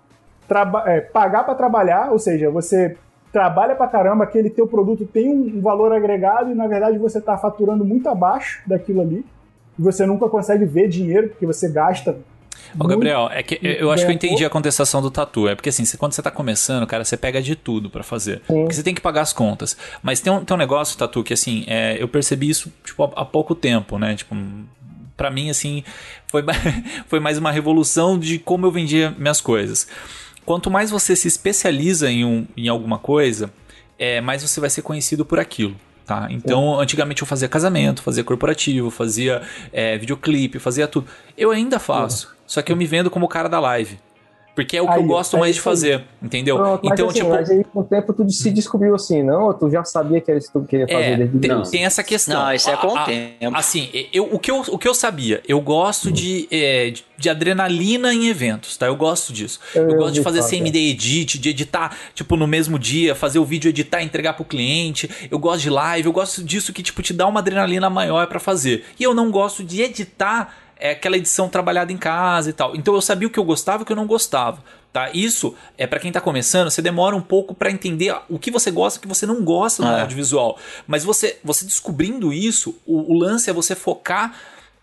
é, 0.86 1.00
pagar 1.00 1.44
para 1.44 1.54
trabalhar, 1.54 2.12
ou 2.12 2.18
seja, 2.18 2.50
você 2.50 2.96
trabalha 3.32 3.74
para 3.74 3.88
caramba, 3.88 4.22
aquele 4.22 4.48
teu 4.48 4.66
produto 4.66 5.04
tem 5.04 5.28
um 5.28 5.60
valor 5.60 5.92
agregado 5.92 6.52
e 6.52 6.54
na 6.54 6.68
verdade 6.68 6.98
você 6.98 7.18
está 7.18 7.36
faturando 7.36 7.84
muito 7.84 8.08
abaixo 8.08 8.62
daquilo 8.66 9.00
ali. 9.00 9.26
E 9.76 9.82
você 9.82 10.06
nunca 10.06 10.28
consegue 10.28 10.64
ver 10.64 10.88
dinheiro 10.88 11.30
porque 11.30 11.44
você 11.44 11.68
gasta 11.68 12.16
Ô, 12.78 12.86
Gabriel, 12.86 13.28
é 13.30 13.42
que 13.42 13.58
eu 13.62 13.90
acho 13.90 14.04
que 14.04 14.10
eu 14.10 14.14
entendi 14.14 14.44
a 14.44 14.50
contestação 14.50 15.00
do 15.00 15.10
tatu. 15.10 15.48
É 15.48 15.54
porque 15.54 15.68
assim, 15.68 15.84
quando 15.96 16.12
você 16.12 16.22
tá 16.22 16.30
começando, 16.30 16.86
cara, 16.86 17.04
você 17.04 17.16
pega 17.16 17.40
de 17.40 17.54
tudo 17.54 17.88
para 17.88 18.02
fazer. 18.02 18.42
Sim. 18.46 18.62
Porque 18.62 18.74
você 18.74 18.82
tem 18.82 18.94
que 18.94 19.00
pagar 19.00 19.22
as 19.22 19.32
contas. 19.32 19.76
Mas 20.02 20.20
tem 20.20 20.32
um, 20.32 20.44
tem 20.44 20.54
um 20.54 20.58
negócio, 20.58 20.98
tatu, 20.98 21.22
que 21.22 21.32
assim, 21.32 21.64
é, 21.66 21.96
eu 22.00 22.08
percebi 22.08 22.48
isso 22.48 22.72
tipo, 22.84 23.04
há, 23.04 23.12
há 23.16 23.24
pouco 23.24 23.54
tempo, 23.54 23.98
né? 23.98 24.14
Tipo, 24.16 24.36
para 25.16 25.30
mim, 25.30 25.50
assim, 25.50 25.84
foi, 26.26 26.42
foi 27.06 27.20
mais 27.20 27.38
uma 27.38 27.50
revolução 27.50 28.18
de 28.18 28.38
como 28.38 28.66
eu 28.66 28.72
vendia 28.72 29.14
minhas 29.16 29.40
coisas. 29.40 29.86
Quanto 30.44 30.70
mais 30.70 30.90
você 30.90 31.16
se 31.16 31.28
especializa 31.28 32.10
em, 32.10 32.24
um, 32.24 32.46
em 32.56 32.68
alguma 32.68 32.98
coisa, 32.98 33.50
é, 33.98 34.20
mais 34.20 34.42
você 34.42 34.60
vai 34.60 34.68
ser 34.68 34.82
conhecido 34.82 35.24
por 35.24 35.38
aquilo. 35.38 35.76
Tá? 36.04 36.28
Então, 36.30 36.78
antigamente 36.78 37.22
eu 37.22 37.26
fazia 37.26 37.48
casamento, 37.48 38.02
fazia 38.02 38.22
corporativo, 38.22 38.90
fazia 38.90 39.40
é, 39.72 39.96
videoclipe, 39.96 40.58
fazia 40.58 40.86
tudo. 40.86 41.06
Eu 41.36 41.50
ainda 41.50 41.78
faço. 41.78 42.34
Só 42.46 42.60
que 42.60 42.70
eu 42.70 42.76
me 42.76 42.86
vendo 42.86 43.10
como 43.10 43.24
o 43.24 43.28
cara 43.28 43.48
da 43.48 43.58
live. 43.58 43.98
Porque 44.54 44.76
é 44.76 44.82
o 44.82 44.86
que 44.86 44.92
Aí, 44.92 45.00
eu 45.00 45.06
gosto 45.06 45.36
é 45.36 45.40
mais 45.40 45.54
de 45.54 45.60
aí. 45.60 45.64
fazer, 45.64 46.04
entendeu? 46.22 46.56
Pronto, 46.56 46.80
mas 46.84 46.92
então, 46.92 47.08
assim, 47.08 47.18
tipo. 47.18 47.30
mas 47.30 47.50
aí 47.50 47.64
com 47.64 47.80
o 47.80 47.84
tempo 47.84 48.12
tu 48.12 48.30
se 48.30 48.50
descobriu 48.50 48.94
assim, 48.94 49.22
não? 49.22 49.44
Ou 49.46 49.54
tu 49.54 49.68
já 49.70 49.82
sabia 49.84 50.20
que 50.20 50.30
era 50.30 50.38
isso 50.38 50.46
que 50.52 50.58
tu 50.58 50.64
queria 50.64 50.86
fazer 50.86 51.02
É, 51.02 51.16
desde 51.16 51.38
tem, 51.38 51.50
início? 51.50 51.72
tem 51.72 51.84
essa 51.84 52.02
questão. 52.04 52.44
Não, 52.44 52.52
isso 52.52 52.70
é 52.70 52.76
com 52.76 52.86
o 52.86 53.04
tempo. 53.04 53.56
Assim, 53.56 53.88
eu, 54.12 54.28
o, 54.32 54.38
que 54.38 54.50
eu, 54.50 54.60
o 54.60 54.78
que 54.78 54.86
eu 54.86 54.94
sabia, 54.94 55.42
eu 55.48 55.60
gosto 55.60 56.12
de, 56.12 56.46
é, 56.52 56.90
de, 56.90 57.04
de 57.18 57.28
adrenalina 57.30 58.14
em 58.14 58.28
eventos, 58.28 58.76
tá? 58.76 58.86
Eu 58.86 58.96
gosto 58.96 59.32
disso. 59.32 59.58
Eu, 59.74 59.90
Eu 59.90 59.96
gosto 59.96 60.14
de 60.14 60.22
fazer 60.22 60.38
falar, 60.38 60.50
CMD 60.50 60.78
Edit, 60.90 61.38
de 61.38 61.48
editar, 61.50 61.96
tipo, 62.14 62.36
no 62.36 62.46
mesmo 62.46 62.78
dia, 62.78 63.14
fazer 63.14 63.38
o 63.40 63.44
vídeo, 63.44 63.68
editar 63.68 64.02
e 64.02 64.04
entregar 64.04 64.34
pro 64.34 64.44
cliente. 64.44 65.10
Eu 65.30 65.38
gosto 65.38 65.62
de 65.62 65.70
live, 65.70 66.06
eu 66.06 66.12
gosto 66.12 66.42
disso 66.44 66.72
que, 66.72 66.82
tipo, 66.82 67.02
te 67.02 67.12
dá 67.12 67.26
uma 67.26 67.40
adrenalina 67.40 67.90
maior 67.90 68.26
pra 68.28 68.38
fazer. 68.38 68.84
E 68.98 69.02
eu 69.02 69.12
não 69.14 69.30
gosto 69.32 69.64
de 69.64 69.82
editar 69.82 70.54
é, 70.84 70.90
aquela 70.90 71.16
edição 71.16 71.48
trabalhada 71.48 71.90
em 71.90 71.96
casa 71.96 72.50
e 72.50 72.52
tal. 72.52 72.76
Então 72.76 72.94
eu 72.94 73.00
sabia 73.00 73.26
o 73.26 73.30
que 73.30 73.38
eu 73.38 73.44
gostava 73.44 73.80
e 73.80 73.82
o 73.84 73.86
que 73.86 73.92
eu 73.92 73.96
não 73.96 74.06
gostava. 74.06 74.58
Tá? 74.92 75.08
Isso 75.14 75.54
é 75.78 75.86
para 75.86 75.98
quem 75.98 76.12
tá 76.12 76.20
começando, 76.20 76.70
você 76.70 76.82
demora 76.82 77.16
um 77.16 77.22
pouco 77.22 77.54
para 77.54 77.70
entender 77.70 78.14
o 78.28 78.38
que 78.38 78.50
você 78.50 78.70
gosta 78.70 78.96
e 78.96 78.98
o 78.98 79.02
que 79.02 79.08
você 79.08 79.24
não 79.26 79.42
gosta 79.42 79.82
no 79.82 79.88
É. 79.90 80.02
audiovisual. 80.02 80.58
Mas 80.86 81.02
você, 81.02 81.38
você 81.42 81.64
descobrindo 81.64 82.32
isso, 82.34 82.76
o, 82.86 83.14
o 83.14 83.18
lance 83.18 83.48
é 83.48 83.52
você 83.52 83.74
focar 83.74 84.34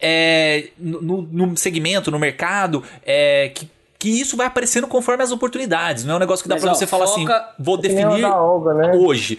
é, 0.02 0.70
no, 0.78 1.22
no- 1.22 1.56
segmento, 1.56 2.10
no 2.10 2.18
mercado, 2.18 2.84
é, 3.06 3.52
que, 3.54 3.70
que 4.00 4.10
isso 4.10 4.36
vai 4.36 4.48
aparecendo 4.48 4.88
conforme 4.88 5.24
as 5.24 5.32
oportunidades. 5.32 6.04
Não 6.04 6.14
é 6.14 6.18
um 6.18 6.20
negócio 6.20 6.42
que 6.42 6.50
dá 6.50 6.58
para 6.58 6.74
você 6.74 6.88
falar 6.88 7.06
assim, 7.06 7.26
vou 7.60 7.78
definir 7.78 8.26
Olga, 8.26 8.74
né? 8.74 8.94
hoje. 8.96 9.38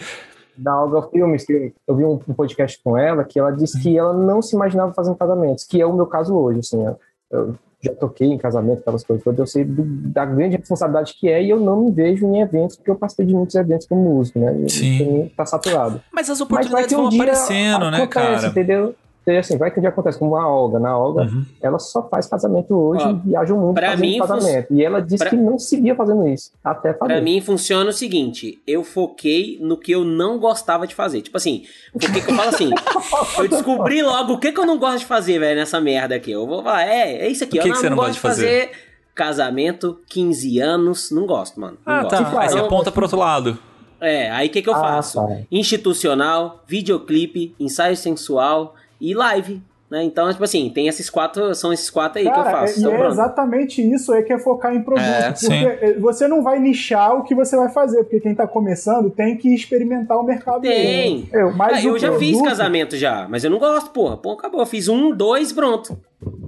Da 0.57 0.79
Olga 0.81 1.01
Filmes, 1.09 1.45
que 1.45 1.73
eu 1.87 1.95
vi 1.95 2.03
um, 2.05 2.17
podcast 2.17 2.79
com 2.83 2.97
ela, 2.97 3.23
que 3.23 3.39
ela 3.39 3.51
disse 3.51 3.79
que 3.81 3.97
ela 3.97 4.13
não 4.13 4.41
se 4.41 4.55
imaginava 4.55 4.93
fazendo 4.93 5.15
casamentos, 5.15 5.63
que 5.65 5.81
é 5.81 5.85
o 5.85 5.93
meu 5.93 6.05
caso 6.05 6.35
hoje, 6.35 6.59
assim, 6.59 6.85
eu, 7.31 7.55
já 7.81 7.93
toquei 7.93 8.27
em 8.29 8.37
casamento, 8.37 8.79
aquelas 8.79 9.03
coisas 9.03 9.23
todas, 9.23 9.39
eu 9.39 9.45
sei 9.47 9.65
do- 9.65 9.83
da 9.83 10.23
grande 10.25 10.55
responsabilidade 10.55 11.15
que 11.19 11.27
é 11.27 11.43
e 11.43 11.49
eu 11.49 11.59
não 11.59 11.81
me 11.81 11.91
vejo 11.91 12.25
em 12.25 12.39
eventos, 12.39 12.77
porque 12.77 12.89
eu 12.89 12.95
participei 12.95 13.25
de 13.25 13.33
muitos 13.33 13.55
eventos 13.55 13.85
como 13.87 14.01
músico, 14.01 14.39
né, 14.39 14.55
Sim. 14.69 15.05
mim 15.23 15.31
tá 15.35 15.45
saturado. 15.45 15.99
Mas 16.11 16.29
as 16.29 16.39
Mas 16.39 16.41
oportunidades 16.41 16.87
que 16.87 16.95
um 16.95 17.09
vão 17.09 17.21
aparecendo, 17.21 17.91
né, 17.91 17.97
acontece, 17.97 18.09
cara? 18.41 18.47
entendeu? 18.47 18.95
E, 19.25 19.37
assim, 19.37 19.57
vai 19.57 19.71
que 19.71 19.79
um 19.79 19.81
dia 19.81 19.89
acontece, 19.89 20.19
como 20.19 20.35
a 20.35 20.45
Olga, 20.47 20.79
na 20.79 20.97
Olga, 20.97 21.21
Uhum. 21.23 21.45
ela 21.61 21.79
só 21.79 22.07
faz 22.09 22.27
casamento 22.27 22.75
hoje 22.75 23.05
Ó, 23.05 23.09
e 23.11 23.13
viaja 23.29 23.53
o 23.53 23.57
mundo 23.57 23.75
pra 23.75 23.91
fazendo 23.91 24.01
mim, 24.01 24.17
casamento. 24.19 24.73
E 24.73 24.83
ela 24.83 25.01
disse 25.01 25.17
pra- 25.23 25.29
que 25.29 25.35
não 25.37 25.57
se 25.57 25.79
via 25.79 25.95
fazendo 25.95 26.27
isso, 26.27 26.51
até 26.63 26.93
fazer. 26.93 27.13
Pra 27.13 27.21
mim 27.21 27.39
funciona 27.39 27.89
o 27.89 27.93
seguinte, 27.93 28.61
eu 28.67 28.83
foquei 28.83 29.57
no 29.61 29.77
que 29.77 29.91
eu 29.93 30.03
não 30.03 30.37
gostava 30.39 30.85
de 30.85 30.93
fazer. 30.93 31.21
Tipo 31.21 31.37
assim, 31.37 31.63
porque 31.91 32.09
que 32.11 32.19
eu 32.31 32.35
falo 32.35 32.49
assim, 32.49 32.69
eu 33.39 33.47
descobri 33.47 34.01
logo 34.03 34.33
o 34.33 34.39
que, 34.39 34.51
que 34.51 34.59
eu 34.59 34.65
não 34.65 34.77
gosto 34.77 34.99
de 34.99 35.05
fazer, 35.05 35.39
velho, 35.39 35.57
nessa 35.59 35.79
merda 35.79 36.15
aqui. 36.15 36.31
Eu 36.31 36.45
vou 36.45 36.61
falar, 36.61 36.83
é, 36.85 37.25
é 37.25 37.27
isso 37.29 37.43
aqui. 37.45 37.57
O 37.59 37.61
que 37.61 37.69
eu 37.69 37.73
que 37.73 37.79
você 37.79 37.89
não 37.89 37.95
gosto 37.95 38.21
gosta 38.21 38.29
de 38.29 38.35
fazer? 38.35 38.71
casamento, 39.15 39.99
15 40.09 40.59
anos, 40.59 41.11
não 41.11 41.25
gosto, 41.25 41.59
mano. 41.61 41.77
Não 41.85 41.93
Ah, 41.93 42.01
gosto. 42.03 42.09
tá. 42.23 42.41
Aí 42.41 42.49
você 42.49 42.55
Então, 42.55 42.65
aponta 42.65 42.91
pro 42.91 43.03
outro 43.03 43.17
lado. 43.19 43.57
É, 44.01 44.29
aí 44.31 44.47
o 44.47 44.49
que, 44.51 44.61
que 44.61 44.67
eu 44.67 44.73
Ah, 44.75 44.79
faço? 44.81 45.25
tá. 45.25 45.37
Institucional, 45.51 46.61
videoclipe, 46.67 47.55
ensaio 47.59 47.95
sensual 47.95 48.73
e 49.09 49.13
live. 49.13 49.61
Né? 49.91 50.01
Então, 50.03 50.27
tipo 50.31 50.43
assim, 50.43 50.71
tem 50.73 50.87
esses 50.87 51.07
quatro, 51.07 51.53
são 51.53 51.71
esses 51.71 51.87
quatro 51.87 52.17
aí 52.17 52.23
que 52.25 52.31
eu 52.31 52.33
Cara, 52.33 52.49
faço. 52.61 52.77
e 52.77 52.79
Então, 52.79 52.93
é 52.93 52.97
pronto. 52.97 53.11
exatamente 53.11 53.93
isso 53.93 54.11
aí 54.11 54.23
que 54.23 54.33
é 54.33 54.39
focar 54.39 54.73
em 54.73 54.81
produto. 54.81 55.05
É, 55.05 55.21
porque 55.29 55.45
sim. 55.45 55.65
eh, 55.65 55.93
você 55.99 56.27
não 56.27 56.41
vai 56.41 56.59
nichar 56.59 57.15
o 57.15 57.23
que 57.23 57.35
você 57.35 57.55
vai 57.55 57.69
fazer, 57.69 58.01
porque 58.03 58.19
quem 58.19 58.33
tá 58.33 58.47
começando 58.47 59.11
tem 59.11 59.37
que 59.37 59.53
experimentar 59.53 60.17
o 60.17 60.23
mercado. 60.23 60.61
Tem. 60.61 61.29
Eu, 61.31 61.53
mas 61.53 61.77
Ah, 61.77 61.83
eu 61.87 61.99
já 61.99 62.11
fiz 62.17 62.41
casamento 62.41 62.97
já, 62.97 63.27
mas 63.29 63.43
eu 63.43 63.51
não 63.51 63.59
gosto, 63.59 63.91
porra. 63.91 64.17
Pô, 64.17 64.31
acabou. 64.31 64.61
Eu 64.61 64.65
fiz 64.65 64.87
um, 64.87 65.11
dois, 65.15 65.53
pronto. 65.53 65.95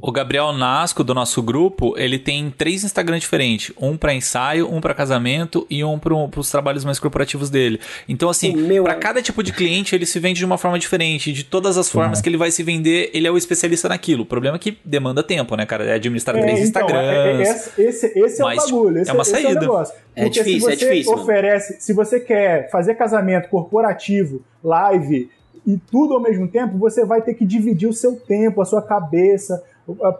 O 0.01 0.11
Gabriel 0.11 0.51
Nasco, 0.53 1.03
do 1.03 1.15
nosso 1.15 1.41
grupo, 1.41 1.95
ele 1.97 2.19
tem 2.19 2.53
três 2.55 2.83
Instagram 2.83 3.17
diferentes. 3.17 3.73
Um 3.81 3.97
pra 3.97 4.13
ensaio, 4.13 4.71
um 4.71 4.79
pra 4.79 4.93
casamento 4.93 5.65
e 5.69 5.83
um 5.83 5.97
pro, 5.97 6.27
pros 6.29 6.51
trabalhos 6.51 6.85
mais 6.85 6.99
corporativos 6.99 7.49
dele. 7.49 7.79
Então, 8.07 8.29
assim, 8.29 8.53
pra 8.83 8.93
é- 8.93 8.95
cada 8.97 9.21
tipo 9.21 9.41
de 9.41 9.51
cliente, 9.51 9.95
ele 9.95 10.05
se 10.05 10.19
vende 10.19 10.37
de 10.39 10.45
uma 10.45 10.57
forma 10.59 10.77
diferente. 10.77 11.31
De 11.33 11.43
todas 11.43 11.75
as 11.77 11.89
formas 11.89 12.21
que 12.21 12.29
ele 12.29 12.37
vai 12.37 12.51
se 12.51 12.61
vender, 12.61 13.09
ele 13.13 13.25
é 13.25 13.31
o 13.31 13.37
especialista 13.37 13.89
naquilo. 13.89 14.23
O 14.23 14.25
problema 14.27 14.57
é 14.57 14.59
que 14.59 14.77
demanda 14.85 15.23
tempo, 15.23 15.55
né, 15.55 15.65
cara? 15.65 15.83
É 15.85 15.93
administrar 15.95 16.35
É, 16.37 16.41
três 16.41 16.59
então, 16.69 16.83
Instagrams. 16.83 17.07
é- 17.09 17.27
é- 17.37 17.41
esse, 17.41 17.81
esse, 17.81 18.19
esse 18.19 18.41
é 18.41 18.43
o 18.43 18.47
Mas, 18.47 18.63
bagulho. 18.65 19.01
Esse 19.01 19.09
é 19.09 19.13
uma 19.13 19.21
esse 19.23 19.31
saída. 19.31 19.49
o 19.49 19.61
negócio. 19.61 19.95
É 20.15 20.23
Porque 20.23 20.43
difícil, 20.43 20.69
é 20.69 20.73
se 20.73 20.79
você 20.79 20.85
difícil, 20.89 21.11
mano. 21.13 21.23
oferece, 21.23 21.77
se 21.79 21.93
você 21.93 22.19
quer 22.19 22.69
fazer 22.69 22.93
casamento 22.95 23.49
corporativo, 23.49 24.41
live 24.63 25.29
e 25.65 25.77
tudo 25.77 26.13
ao 26.13 26.19
mesmo 26.21 26.47
tempo, 26.47 26.77
você 26.77 27.03
vai 27.05 27.21
ter 27.21 27.33
que 27.33 27.45
dividir 27.45 27.87
o 27.89 27.93
seu 27.93 28.15
tempo, 28.15 28.61
a 28.61 28.65
sua 28.65 28.81
cabeça, 28.81 29.63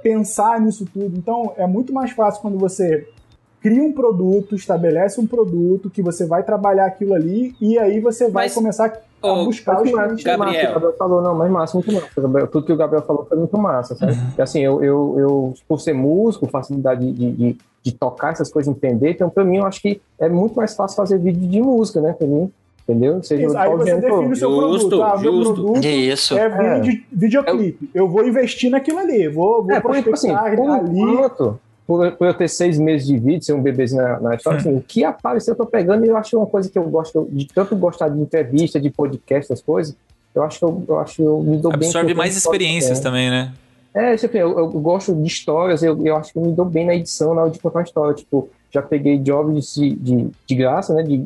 pensar 0.01 0.59
nisso 0.59 0.85
tudo. 0.91 1.17
Então, 1.17 1.53
é 1.57 1.67
muito 1.67 1.93
mais 1.93 2.11
fácil 2.11 2.41
quando 2.41 2.57
você 2.57 3.07
cria 3.61 3.81
um 3.81 3.91
produto, 3.91 4.55
estabelece 4.55 5.19
um 5.19 5.25
produto 5.25 5.89
que 5.89 6.01
você 6.01 6.25
vai 6.25 6.43
trabalhar 6.43 6.85
aquilo 6.85 7.15
ali 7.15 7.55
e 7.59 7.79
aí 7.79 7.99
você 7.99 8.25
vai 8.29 8.45
Mas, 8.45 8.53
começar 8.53 9.01
a 9.23 9.27
ô, 9.27 9.45
buscar 9.45 9.81
os 9.81 9.89
clientes. 9.89 10.23
que 10.23 10.37
massa, 10.37 10.51
Gabriel. 10.51 10.69
o 10.69 10.73
Gabriel 10.73 10.97
falou, 10.97 11.21
não, 11.21 11.35
mas 11.35 11.51
massa, 11.51 11.77
muito 11.77 11.91
massa. 11.91 12.21
Gabriel. 12.21 12.47
Tudo 12.47 12.65
que 12.65 12.73
o 12.73 12.77
Gabriel 12.77 13.01
falou 13.03 13.25
foi 13.25 13.37
muito 13.39 13.57
massa, 13.57 13.95
sabe? 13.95 14.13
E 14.37 14.41
assim, 14.41 14.59
eu, 14.59 14.83
eu, 14.83 15.15
eu, 15.17 15.53
por 15.67 15.81
ser 15.81 15.93
músico, 15.93 16.45
facilidade 16.47 17.11
de, 17.11 17.31
de, 17.31 17.57
de 17.81 17.91
tocar 17.91 18.33
essas 18.33 18.51
coisas, 18.51 18.71
entender, 18.71 19.11
então 19.11 19.31
pra 19.31 19.43
mim 19.43 19.57
eu 19.57 19.65
acho 19.65 19.81
que 19.81 19.99
é 20.19 20.29
muito 20.29 20.55
mais 20.55 20.75
fácil 20.75 20.95
fazer 20.95 21.17
vídeo 21.17 21.49
de 21.49 21.59
música, 21.59 21.99
né, 21.99 22.13
pra 22.13 22.27
mim, 22.27 22.51
entendeu? 22.87 23.21
Seja 23.23 23.45
Isso, 23.47 23.57
aí 23.57 23.69
você 23.69 23.95
define 23.95 24.31
o 24.31 24.35
seu 24.35 24.49
Justo, 24.51 24.89
produto. 24.89 25.03
Ah, 25.03 25.17
justo. 25.17 25.53
produto 25.53 25.85
Isso. 25.85 26.37
é 26.37 26.79
vídeo, 26.81 27.03
videoclipe. 27.11 27.89
Eu 27.93 28.07
vou 28.07 28.25
investir 28.27 28.69
naquilo 28.69 28.99
ali, 28.99 29.27
vou, 29.27 29.63
vou 29.63 29.71
É, 29.71 29.75
tipo 29.77 29.89
assim, 30.13 30.29
prospectar 30.29 30.55
por 30.55 30.69
ali. 30.69 30.99
enquanto, 30.99 31.59
por, 31.87 32.11
por 32.13 32.27
eu 32.27 32.33
ter 32.33 32.47
seis 32.47 32.77
meses 32.77 33.07
de 33.07 33.17
vídeo, 33.17 33.43
ser 33.43 33.53
um 33.53 33.61
bebezinho 33.61 34.01
na, 34.01 34.19
na 34.19 34.35
história, 34.35 34.59
assim, 34.59 34.75
o 34.75 34.81
que 34.81 35.03
apareceu 35.03 35.53
eu 35.53 35.57
tô 35.57 35.65
pegando 35.65 36.05
e 36.05 36.09
eu 36.09 36.17
acho 36.17 36.37
uma 36.37 36.47
coisa 36.47 36.69
que 36.69 36.77
eu 36.77 36.83
gosto, 36.83 37.27
de 37.31 37.47
tanto 37.47 37.75
gostar 37.75 38.09
de 38.09 38.19
entrevista, 38.19 38.79
de 38.79 38.89
podcast, 38.89 39.51
essas 39.51 39.63
coisas, 39.63 39.95
eu 40.33 40.43
acho 40.43 40.59
que 40.59 40.65
eu, 40.65 40.83
eu 40.87 40.99
acho 40.99 41.15
que 41.15 41.21
eu 41.21 41.39
me 41.41 41.57
dou 41.57 41.71
bem. 41.71 41.87
Absorve 41.87 42.13
mais 42.13 42.35
experiências 42.35 42.99
também, 42.99 43.29
né? 43.29 43.53
É, 43.93 44.17
tipo, 44.17 44.35
eu, 44.35 44.59
eu 44.59 44.67
gosto 44.71 45.15
de 45.15 45.25
histórias, 45.25 45.81
eu, 45.81 46.05
eu 46.05 46.17
acho 46.17 46.33
que 46.33 46.37
eu 46.37 46.43
me 46.43 46.51
dou 46.51 46.65
bem 46.65 46.85
na 46.85 46.93
edição, 46.93 47.33
na 47.33 47.43
hora 47.43 47.49
de 47.49 47.59
contar 47.59 47.79
uma 47.79 47.85
história. 47.85 48.13
Tipo, 48.13 48.49
já 48.69 48.81
peguei 48.81 49.17
jobs 49.17 49.73
de, 49.75 49.95
de, 49.95 50.27
de 50.45 50.55
graça, 50.55 50.93
né? 50.93 51.01
De 51.01 51.25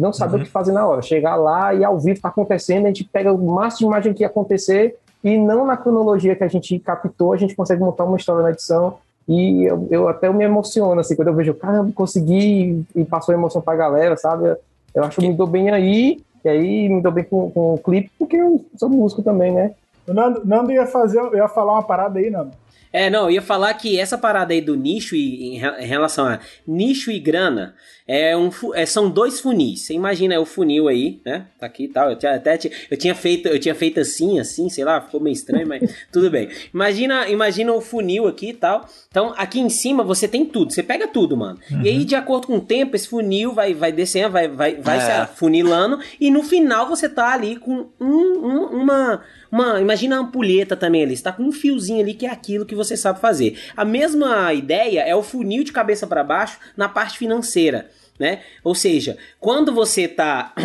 não 0.00 0.12
saber 0.12 0.36
Uhum. 0.36 0.42
o 0.42 0.44
que 0.44 0.50
fazer 0.50 0.72
na 0.72 0.86
hora. 0.86 1.02
Chegar 1.02 1.36
lá 1.36 1.74
e 1.74 1.84
ao 1.84 1.98
vivo 1.98 2.20
tá 2.20 2.28
acontecendo, 2.28 2.84
a 2.86 2.88
gente 2.88 3.04
pega 3.04 3.32
o 3.32 3.38
máximo 3.38 3.88
de 3.88 3.94
imagem 3.94 4.14
que 4.14 4.22
ia 4.22 4.26
acontecer 4.26 4.96
e 5.22 5.36
não 5.36 5.66
na 5.66 5.76
cronologia 5.76 6.34
que 6.34 6.42
a 6.44 6.48
gente 6.48 6.78
captou, 6.78 7.32
a 7.32 7.36
gente 7.36 7.54
consegue 7.54 7.80
montar 7.82 8.04
uma 8.04 8.16
história 8.16 8.42
na 8.42 8.50
edição. 8.50 8.98
E 9.28 9.64
eu, 9.64 9.86
eu 9.90 10.08
até 10.08 10.28
me 10.32 10.44
emociono, 10.44 11.00
assim, 11.00 11.14
quando 11.14 11.28
eu 11.28 11.34
vejo, 11.34 11.54
caramba, 11.54 11.92
consegui 11.94 12.84
e 12.96 13.04
passou 13.04 13.32
a 13.32 13.38
emoção 13.38 13.60
pra 13.62 13.76
galera, 13.76 14.16
sabe? 14.16 14.56
Eu 14.94 15.04
acho 15.04 15.20
que 15.20 15.24
eu 15.24 15.30
me 15.30 15.36
dou 15.36 15.46
bem 15.46 15.70
aí, 15.70 16.20
e 16.44 16.48
aí 16.48 16.88
me 16.88 17.00
dou 17.00 17.12
bem 17.12 17.22
com, 17.24 17.50
com 17.50 17.74
o 17.74 17.78
clipe, 17.78 18.10
porque 18.18 18.36
eu 18.36 18.64
sou 18.76 18.88
músico 18.88 19.22
também, 19.22 19.52
né? 19.52 19.72
O 20.08 20.12
Nando, 20.14 20.40
Nando 20.44 20.72
ia 20.72 20.86
fazer, 20.86 21.20
ia 21.34 21.46
falar 21.46 21.74
uma 21.74 21.82
parada 21.82 22.18
aí, 22.18 22.28
Nando. 22.30 22.50
É, 22.92 23.08
não, 23.08 23.24
eu 23.24 23.30
ia 23.32 23.42
falar 23.42 23.72
que 23.74 24.00
essa 24.00 24.18
parada 24.18 24.52
aí 24.52 24.60
do 24.60 24.74
nicho 24.74 25.14
e 25.14 25.54
em 25.58 25.86
relação 25.86 26.26
a 26.26 26.40
nicho 26.66 27.12
e 27.12 27.20
grana 27.20 27.74
é 28.12 28.36
um, 28.36 28.50
é, 28.74 28.84
são 28.86 29.08
dois 29.08 29.38
funis. 29.40 29.82
Você 29.82 29.94
imagina 29.94 30.40
o 30.40 30.44
funil 30.44 30.88
aí, 30.88 31.20
né? 31.24 31.46
Tá 31.60 31.66
aqui 31.66 31.84
e 31.84 31.88
tal. 31.88 32.10
Eu 32.10 32.16
tinha, 32.16 32.34
até 32.34 32.58
eu 32.90 32.96
tinha 32.96 33.14
feito, 33.14 33.46
eu 33.48 33.58
tinha 33.60 33.74
feito 33.74 34.00
assim, 34.00 34.40
assim, 34.40 34.68
sei 34.68 34.84
lá, 34.84 35.00
ficou 35.00 35.20
meio 35.20 35.32
estranho, 35.34 35.66
mas 35.68 35.80
tudo 36.10 36.28
bem. 36.30 36.48
Imagina, 36.74 37.28
imagina 37.28 37.72
o 37.72 37.80
funil 37.80 38.26
aqui 38.26 38.48
e 38.48 38.54
tal. 38.54 38.88
Então, 39.08 39.32
aqui 39.36 39.60
em 39.60 39.70
cima 39.70 40.02
você 40.02 40.26
tem 40.26 40.44
tudo, 40.44 40.72
você 40.72 40.82
pega 40.82 41.06
tudo, 41.06 41.36
mano. 41.36 41.58
E 41.84 41.88
aí, 41.88 42.04
de 42.04 42.14
acordo 42.16 42.48
com 42.48 42.56
o 42.56 42.60
tempo, 42.60 42.96
esse 42.96 43.06
funil 43.08 43.52
vai, 43.52 43.74
vai 43.74 43.92
descendo, 43.92 44.30
vai, 44.30 44.48
vai, 44.48 44.74
vai 44.76 44.96
É. 44.98 45.00
se 45.00 45.10
afunilando, 45.12 46.00
e 46.20 46.30
no 46.30 46.42
final 46.42 46.88
você 46.88 47.08
tá 47.08 47.32
ali 47.32 47.56
com 47.56 47.88
um, 48.00 48.06
um- 48.06 48.66
uma, 48.80 49.22
uma. 49.52 49.80
Imagina 49.80 50.16
a 50.16 50.20
ampulheta 50.20 50.76
também 50.76 51.02
ali. 51.04 51.16
Você 51.16 51.22
tá 51.22 51.32
com 51.32 51.44
um 51.44 51.52
fiozinho 51.52 52.00
ali 52.00 52.14
que 52.14 52.26
é 52.26 52.30
aquilo 52.30 52.66
que 52.66 52.74
você 52.74 52.96
sabe 52.96 53.20
fazer. 53.20 53.56
A 53.76 53.84
mesma 53.84 54.52
ideia 54.52 55.00
é 55.02 55.14
o 55.14 55.22
funil 55.22 55.62
de 55.62 55.72
cabeça 55.72 56.06
para 56.06 56.24
baixo 56.24 56.58
na 56.76 56.88
parte 56.88 57.18
financeira, 57.18 57.88
né? 58.20 58.40
Ou 58.62 58.74
seja, 58.74 59.16
quando 59.40 59.72
você 59.74 60.06
tá. 60.06 60.52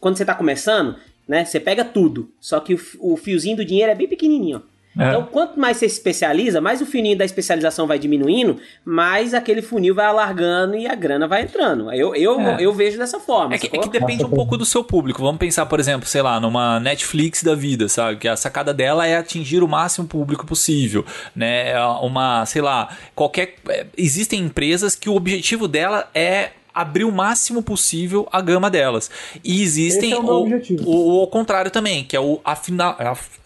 Quando 0.00 0.16
você 0.16 0.24
tá 0.24 0.32
começando, 0.32 0.94
né? 1.26 1.44
Você 1.44 1.58
pega 1.58 1.84
tudo. 1.84 2.30
Só 2.40 2.60
que 2.60 2.72
o, 2.74 2.80
o 3.00 3.16
fiozinho 3.16 3.56
do 3.56 3.64
dinheiro 3.64 3.90
é 3.90 3.96
bem 3.96 4.06
pequenininho, 4.06 4.58
ó. 4.64 4.78
É. 5.02 5.08
Então, 5.08 5.24
quanto 5.24 5.58
mais 5.60 5.76
você 5.76 5.88
se 5.88 5.96
especializa, 5.96 6.60
mais 6.60 6.80
o 6.80 6.86
fininho 6.86 7.16
da 7.18 7.24
especialização 7.24 7.86
vai 7.86 7.98
diminuindo, 8.00 8.58
mais 8.84 9.34
aquele 9.34 9.60
funil 9.62 9.94
vai 9.94 10.06
alargando 10.06 10.76
e 10.76 10.86
a 10.88 10.94
grana 10.94 11.26
vai 11.28 11.42
entrando. 11.42 11.92
Eu, 11.92 12.14
eu, 12.16 12.40
É. 12.40 12.56
eu 12.60 12.72
vejo 12.72 12.96
dessa 12.96 13.18
forma. 13.20 13.54
É 13.54 13.58
que, 13.58 13.66
é 13.76 13.78
que 13.80 13.88
depende 13.90 14.24
um 14.24 14.30
pouco 14.30 14.56
do 14.56 14.64
seu 14.64 14.82
público. 14.84 15.20
Vamos 15.22 15.38
pensar, 15.38 15.66
por 15.66 15.78
exemplo, 15.80 16.08
sei 16.08 16.22
lá, 16.22 16.38
numa 16.40 16.78
Netflix 16.80 17.42
da 17.42 17.54
vida, 17.56 17.88
sabe? 17.88 18.18
Que 18.18 18.28
a 18.28 18.36
sacada 18.36 18.72
dela 18.72 19.04
é 19.06 19.16
atingir 19.16 19.62
o 19.64 19.68
máximo 19.68 20.06
público 20.06 20.46
possível, 20.46 21.04
né? 21.34 21.70
É 21.70 21.84
Uma, 21.84 22.46
sei 22.46 22.62
lá, 22.62 22.96
qualquer. 23.16 23.54
é, 23.68 23.86
Existem 23.96 24.40
empresas 24.40 24.94
que 24.94 25.08
o 25.08 25.14
objetivo 25.16 25.66
dela 25.68 26.08
é 26.14 26.50
abrir 26.80 27.04
o 27.04 27.12
máximo 27.12 27.62
possível 27.62 28.28
a 28.30 28.40
gama 28.40 28.70
delas. 28.70 29.10
E 29.42 29.62
existem 29.62 30.12
é 30.12 30.18
o 30.18 30.22
o, 30.22 30.50
o, 30.84 31.22
o 31.22 31.26
contrário 31.26 31.70
também, 31.70 32.04
que 32.04 32.16
é 32.16 32.20
o 32.20 32.40
afina, 32.44 32.96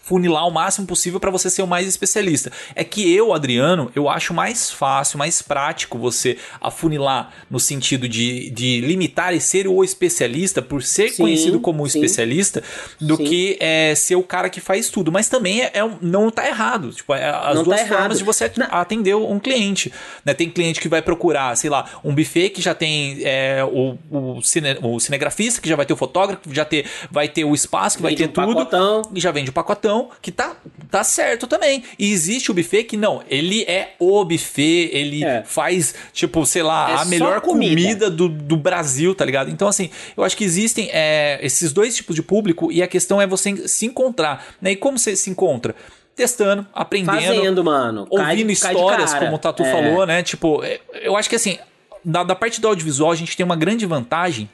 afunilar 0.02 0.46
o 0.48 0.50
máximo 0.50 0.86
possível 0.86 1.20
para 1.20 1.30
você 1.30 1.48
ser 1.48 1.62
o 1.62 1.66
mais 1.66 1.86
especialista. 1.86 2.50
É 2.74 2.82
que 2.82 3.14
eu, 3.14 3.32
Adriano, 3.32 3.90
eu 3.94 4.08
acho 4.08 4.34
mais 4.34 4.70
fácil, 4.70 5.18
mais 5.18 5.40
prático 5.40 5.96
você 5.96 6.36
afunilar 6.60 7.32
no 7.48 7.60
sentido 7.60 8.08
de, 8.08 8.50
de 8.50 8.80
limitar 8.80 9.32
e 9.32 9.40
ser 9.40 9.68
o 9.68 9.84
especialista 9.84 10.60
por 10.60 10.82
ser 10.82 11.10
Sim, 11.10 11.22
conhecido 11.22 11.60
como 11.60 11.88
sim. 11.88 11.98
especialista 11.98 12.62
do 13.00 13.16
Sim. 13.16 13.24
que 13.24 13.56
é, 13.60 13.94
ser 13.94 14.16
o 14.16 14.22
cara 14.24 14.50
que 14.50 14.60
faz 14.60 14.90
tudo. 14.90 15.12
Mas 15.12 15.28
também 15.28 15.62
é, 15.62 15.70
é 15.74 15.90
não 16.00 16.30
tá 16.30 16.46
errado. 16.48 16.90
Tipo, 16.90 17.14
é 17.14 17.28
as 17.28 17.54
Não 17.54 17.62
tá 17.62 17.62
duas 17.62 17.80
errado. 17.80 17.98
formas 17.98 18.18
de 18.18 18.24
você 18.24 18.50
atender 18.70 19.14
um 19.14 19.38
cliente. 19.38 19.92
Né? 20.24 20.34
Tem 20.34 20.50
cliente 20.50 20.80
que 20.80 20.88
vai 20.88 21.00
procurar, 21.00 21.56
sei 21.56 21.70
lá, 21.70 21.88
um 22.02 22.12
buffet 22.14 22.50
que 22.50 22.60
já 22.60 22.74
tem 22.74 23.21
é, 23.24 23.64
o, 23.64 23.96
o, 24.10 24.42
cine- 24.42 24.78
o 24.82 24.98
cinegrafista, 25.00 25.60
que 25.60 25.68
já 25.68 25.76
vai 25.76 25.86
ter 25.86 25.92
o 25.92 25.96
fotógrafo, 25.96 26.48
que 26.48 26.54
já 26.54 26.64
ter, 26.64 26.86
vai 27.10 27.28
ter 27.28 27.44
o 27.44 27.54
espaço, 27.54 27.96
que 27.96 28.02
vai 28.02 28.12
Vende 28.14 28.28
ter 28.28 28.40
um 28.40 28.44
tudo. 28.46 28.56
pacotão. 28.56 29.02
E 29.14 29.20
já 29.20 29.30
vende 29.30 29.50
o 29.50 29.52
pacotão, 29.52 30.10
que 30.20 30.30
tá, 30.32 30.56
tá 30.90 31.02
certo 31.04 31.46
também. 31.46 31.82
E 31.98 32.12
existe 32.12 32.50
o 32.50 32.54
buffet 32.54 32.84
que 32.84 32.96
não, 32.96 33.22
ele 33.28 33.62
é 33.64 33.94
o 33.98 34.24
buffet, 34.24 34.90
ele 34.92 35.24
É. 35.24 35.42
faz, 35.44 35.94
tipo, 36.12 36.44
sei 36.46 36.62
lá, 36.62 36.90
É 36.90 36.94
a 37.02 37.04
melhor 37.04 37.40
comida. 37.40 37.74
comida, 37.74 38.10
do, 38.10 38.28
do 38.28 38.56
Brasil, 38.56 39.14
tá 39.14 39.24
ligado? 39.24 39.50
Então, 39.50 39.68
assim, 39.68 39.90
eu 40.16 40.24
acho 40.24 40.36
que 40.36 40.44
existem 40.44 40.88
é, 40.92 41.38
esses 41.42 41.72
dois 41.72 41.94
tipos 41.96 42.14
de 42.16 42.22
público 42.22 42.70
e 42.72 42.82
a 42.82 42.86
questão 42.88 43.20
é 43.20 43.26
você 43.26 43.68
se 43.68 43.86
encontrar. 43.86 44.44
Né? 44.60 44.72
E 44.72 44.76
como 44.76 44.98
você 44.98 45.14
se 45.16 45.30
encontra? 45.30 45.74
Testando, 46.14 46.66
aprendendo 46.74 47.10
Fazendo, 47.22 47.64
mano. 47.64 48.06
Cai 48.06 48.32
ouvindo 48.32 48.60
cai 48.60 48.72
histórias, 48.74 49.12
cara. 49.12 49.24
como 49.24 49.36
o 49.36 49.38
Tatu 49.38 49.62
É. 49.62 49.72
falou, 49.72 50.04
né? 50.06 50.22
Tipo, 50.22 50.62
é, 50.62 50.78
eu 51.00 51.16
acho 51.16 51.26
que 51.28 51.36
assim, 51.36 51.58
da, 52.04 52.22
da 52.22 52.34
parte 52.34 52.60
do 52.60 52.68
audiovisual, 52.68 53.10
a 53.10 53.16
gente 53.16 53.36
tem 53.36 53.44
uma 53.44 53.56
grande 53.56 53.86
vantagem 53.86 54.48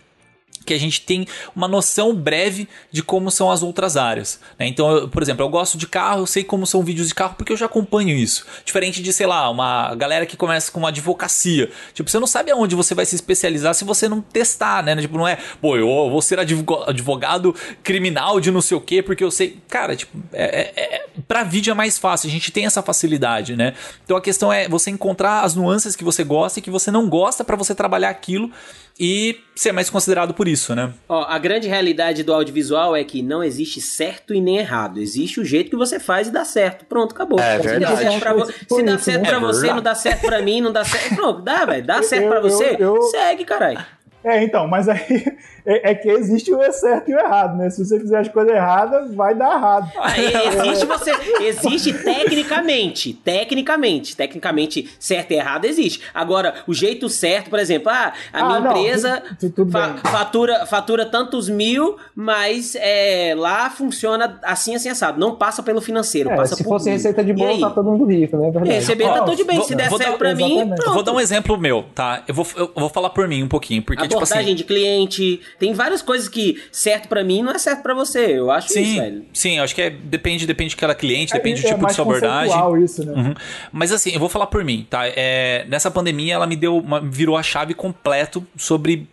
que 0.68 0.74
a 0.74 0.78
gente 0.78 1.00
tem 1.00 1.26
uma 1.56 1.66
noção 1.66 2.14
breve 2.14 2.68
de 2.92 3.02
como 3.02 3.30
são 3.30 3.50
as 3.50 3.62
outras 3.62 3.96
áreas. 3.96 4.38
né? 4.58 4.66
Então, 4.66 4.90
eu, 4.90 5.08
por 5.08 5.22
exemplo, 5.22 5.44
eu 5.44 5.48
gosto 5.48 5.78
de 5.78 5.86
carro, 5.86 6.20
eu 6.20 6.26
sei 6.26 6.44
como 6.44 6.66
são 6.66 6.82
vídeos 6.82 7.08
de 7.08 7.14
carro 7.14 7.34
porque 7.36 7.52
eu 7.52 7.56
já 7.56 7.66
acompanho 7.66 8.10
isso. 8.16 8.46
Diferente 8.64 9.02
de, 9.02 9.12
sei 9.12 9.26
lá, 9.26 9.48
uma 9.50 9.94
galera 9.94 10.26
que 10.26 10.36
começa 10.36 10.70
com 10.70 10.78
uma 10.80 10.88
advocacia. 10.88 11.70
Tipo, 11.94 12.10
você 12.10 12.18
não 12.18 12.26
sabe 12.26 12.50
aonde 12.50 12.74
você 12.74 12.94
vai 12.94 13.06
se 13.06 13.14
especializar 13.14 13.74
se 13.74 13.84
você 13.84 14.08
não 14.08 14.20
testar, 14.20 14.82
né? 14.82 14.94
Tipo, 14.96 15.16
não 15.18 15.26
é, 15.26 15.38
pô, 15.60 15.76
eu 15.76 15.86
vou 15.86 16.20
ser 16.22 16.38
advo- 16.38 16.84
advogado 16.86 17.54
criminal 17.82 18.40
de 18.40 18.50
não 18.50 18.60
sei 18.60 18.76
o 18.76 18.80
quê, 18.80 19.02
porque 19.02 19.24
eu 19.24 19.30
sei. 19.30 19.58
Cara, 19.68 19.96
tipo, 19.96 20.16
é, 20.32 20.44
é, 20.76 20.96
é, 20.96 21.06
pra 21.26 21.42
vídeo 21.44 21.70
é 21.70 21.74
mais 21.74 21.98
fácil, 21.98 22.28
a 22.28 22.30
gente 22.30 22.50
tem 22.52 22.66
essa 22.66 22.82
facilidade, 22.82 23.56
né? 23.56 23.74
Então 24.04 24.16
a 24.16 24.20
questão 24.20 24.52
é 24.52 24.68
você 24.68 24.90
encontrar 24.90 25.42
as 25.42 25.54
nuances 25.54 25.96
que 25.96 26.04
você 26.04 26.22
gosta 26.24 26.58
e 26.58 26.62
que 26.62 26.70
você 26.70 26.90
não 26.90 27.08
gosta 27.08 27.42
pra 27.42 27.56
você 27.56 27.74
trabalhar 27.74 28.10
aquilo 28.10 28.50
e 29.00 29.40
ser 29.54 29.72
mais 29.72 29.88
considerado 29.90 30.34
por 30.34 30.46
isso, 30.48 30.74
né? 30.74 30.92
Ó, 31.08 31.24
a 31.28 31.38
grande 31.38 31.68
realidade 31.68 32.22
do 32.22 32.32
audiovisual 32.32 32.96
é 32.96 33.02
que 33.04 33.22
não 33.22 33.42
existe 33.42 33.80
certo 33.80 34.32
e 34.34 34.40
nem 34.40 34.58
errado. 34.58 34.98
Existe 35.00 35.40
o 35.40 35.44
jeito 35.44 35.70
que 35.70 35.76
você 35.76 35.98
faz 36.00 36.28
e 36.28 36.30
dá 36.30 36.44
certo. 36.44 36.84
Pronto, 36.86 37.12
acabou. 37.12 37.38
É 37.40 37.58
se 37.58 37.62
dá 37.64 37.70
verdade. 37.70 37.96
certo 38.02 38.18
pra, 38.20 38.32
se 38.46 38.82
dá 38.82 38.94
isso, 38.94 39.04
certo 39.04 39.22
né? 39.22 39.28
pra 39.28 39.36
É 39.36 39.40
você, 39.40 39.60
verdade. 39.60 39.74
não 39.76 39.82
dá 39.82 39.94
certo 39.94 40.20
pra 40.22 40.42
mim, 40.42 40.60
não 40.60 40.72
dá 40.72 40.84
certo. 40.84 41.14
Pronto, 41.16 41.42
dá, 41.42 41.64
velho. 41.64 41.84
Dá 41.86 42.02
certo 42.02 42.28
pra 42.28 42.38
Eu- 42.38 42.42
você, 42.42 42.76
eu- 42.78 42.96
eu- 42.96 43.02
segue, 43.02 43.44
caralho. 43.44 43.84
É, 44.24 44.42
então, 44.42 44.66
mas 44.66 44.88
aí 44.88 44.98
é, 45.64 45.90
é 45.90 45.94
que 45.94 46.08
existe 46.10 46.52
o 46.52 46.72
certo 46.72 47.08
e 47.10 47.14
o 47.14 47.18
errado, 47.18 47.56
né? 47.56 47.70
Se 47.70 47.84
você 47.84 47.98
fizer 48.00 48.18
as 48.18 48.28
coisas 48.28 48.52
erradas, 48.52 49.14
vai 49.14 49.34
dar 49.34 49.54
errado. 49.56 49.90
Aí 50.00 50.26
existe 50.66 50.86
você. 50.86 51.12
Existe 51.40 51.92
tecnicamente. 51.92 53.12
Tecnicamente. 53.12 54.16
Tecnicamente, 54.16 54.88
certo 54.98 55.30
e 55.32 55.34
errado 55.36 55.64
existe. 55.64 56.02
Agora, 56.12 56.54
o 56.66 56.74
jeito 56.74 57.08
certo, 57.08 57.50
por 57.50 57.58
exemplo, 57.58 57.90
ah, 57.90 58.12
a 58.32 58.40
Ah, 58.40 58.46
minha 58.46 58.60
não, 58.60 58.70
empresa 58.76 59.22
tu- 59.38 59.50
tu- 59.50 59.70
fa- 59.70 59.88
bem. 59.88 59.98
fatura, 60.12 60.66
fatura 60.66 61.06
tantos 61.06 61.48
mil, 61.48 61.96
mas 62.14 62.74
é, 62.78 63.34
lá 63.36 63.70
funciona 63.70 64.38
assim, 64.42 64.74
assim, 64.74 64.88
assado. 64.88 65.18
Não 65.20 65.36
passa 65.36 65.62
pelo 65.62 65.80
financeiro, 65.80 66.30
É, 66.30 66.36
passa 66.36 66.56
se 66.56 66.64
por 66.64 66.70
fosse 66.70 66.86
mim. 66.86 66.92
receita 66.96 67.22
de 67.24 67.32
bolo, 67.32 67.60
tá 67.60 67.70
todo 67.70 67.90
mundo 67.90 68.04
rico, 68.06 68.36
né? 68.36 68.48
É 68.48 68.50
verdade. 68.50 68.74
Receber 68.74 69.04
Ó, 69.04 69.12
tá 69.14 69.24
tudo 69.24 69.44
bem. 69.44 69.56
vou- 69.58 69.66
Se 69.66 69.74
der 69.74 69.88
certo 69.90 70.10
dar- 70.12 70.18
pra 70.18 70.34
mim, 70.34 70.44
exatamente. 70.56 70.70
Eu 70.70 70.76
pronto. 70.76 70.94
vou 70.94 71.02
dar 71.02 71.12
um 71.12 71.20
exemplo 71.20 71.56
meu, 71.58 71.84
tá? 71.94 72.22
Eu 72.26 72.34
vou, 72.34 72.46
eu 72.56 72.72
vou 72.74 72.88
falar 72.88 73.10
por 73.10 73.28
mim 73.28 73.42
um 73.42 73.48
pouquinho, 73.48 73.82
porque, 73.82 74.07
tipo 74.08 74.16
Abordagem 74.22 74.46
assim. 74.46 74.54
de 74.54 74.64
cliente. 74.64 75.40
Tem 75.58 75.72
várias 75.72 76.02
coisas 76.02 76.28
que 76.28 76.60
certo 76.72 77.08
pra 77.08 77.22
mim 77.22 77.42
não 77.42 77.52
é 77.52 77.58
certo 77.58 77.82
pra 77.82 77.94
você. 77.94 78.38
Eu 78.38 78.50
acho 78.50 78.66
isso, 78.68 78.74
Sim, 78.74 79.00
velho. 79.00 79.24
sim, 79.32 79.58
acho 79.58 79.74
que 79.74 79.82
é, 79.82 79.90
depende, 79.90 80.46
depende 80.46 80.70
de 80.70 80.76
cada 80.76 80.94
cliente, 80.94 81.32
depende 81.32 81.60
é, 81.60 81.62
do 81.62 81.66
tipo 81.66 81.74
é 81.74 81.76
de 81.76 81.82
mais 81.82 81.94
sua 81.96 82.02
abordagem. 82.04 82.84
isso, 82.84 83.04
né? 83.04 83.12
Uhum. 83.12 83.34
Mas 83.72 83.92
assim, 83.92 84.12
eu 84.12 84.20
vou 84.20 84.28
falar 84.28 84.46
por 84.46 84.64
mim, 84.64 84.86
tá? 84.88 85.02
É, 85.06 85.64
nessa 85.68 85.90
pandemia, 85.90 86.34
ela 86.34 86.46
me 86.46 86.56
deu, 86.56 86.78
uma- 86.78 87.00
virou 87.00 87.36
a 87.36 87.42
chave 87.42 87.74
completo 87.74 88.46
sobre 88.56 89.08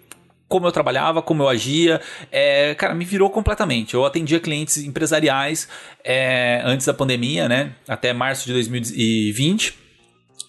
como 0.47 0.67
eu 0.67 0.71
trabalhava, 0.71 1.21
como 1.23 1.41
eu 1.43 1.49
agia. 1.49 1.99
É, 2.31 2.75
cara, 2.75 2.93
me 2.93 3.03
virou 3.03 3.29
completamente. 3.31 3.95
Eu 3.95 4.05
atendia 4.05 4.39
clientes 4.39 4.77
empresariais 4.77 5.67
é, 6.03 6.61
antes 6.63 6.85
da 6.85 6.93
pandemia, 6.93 7.49
né? 7.49 7.71
Até 7.87 8.13
março 8.13 8.45
de 8.45 8.53
2020. 8.53 9.84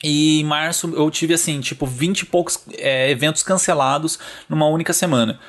E 0.02 0.40
em 0.40 0.44
março 0.44 0.92
eu 0.94 1.10
tive, 1.10 1.34
assim, 1.34 1.60
tipo, 1.60 1.86
20 1.86 2.20
e 2.20 2.26
poucos 2.26 2.62
é, 2.78 3.10
eventos 3.10 3.42
cancelados 3.42 4.18
numa 4.48 4.66
única 4.66 4.92
semana 4.92 5.40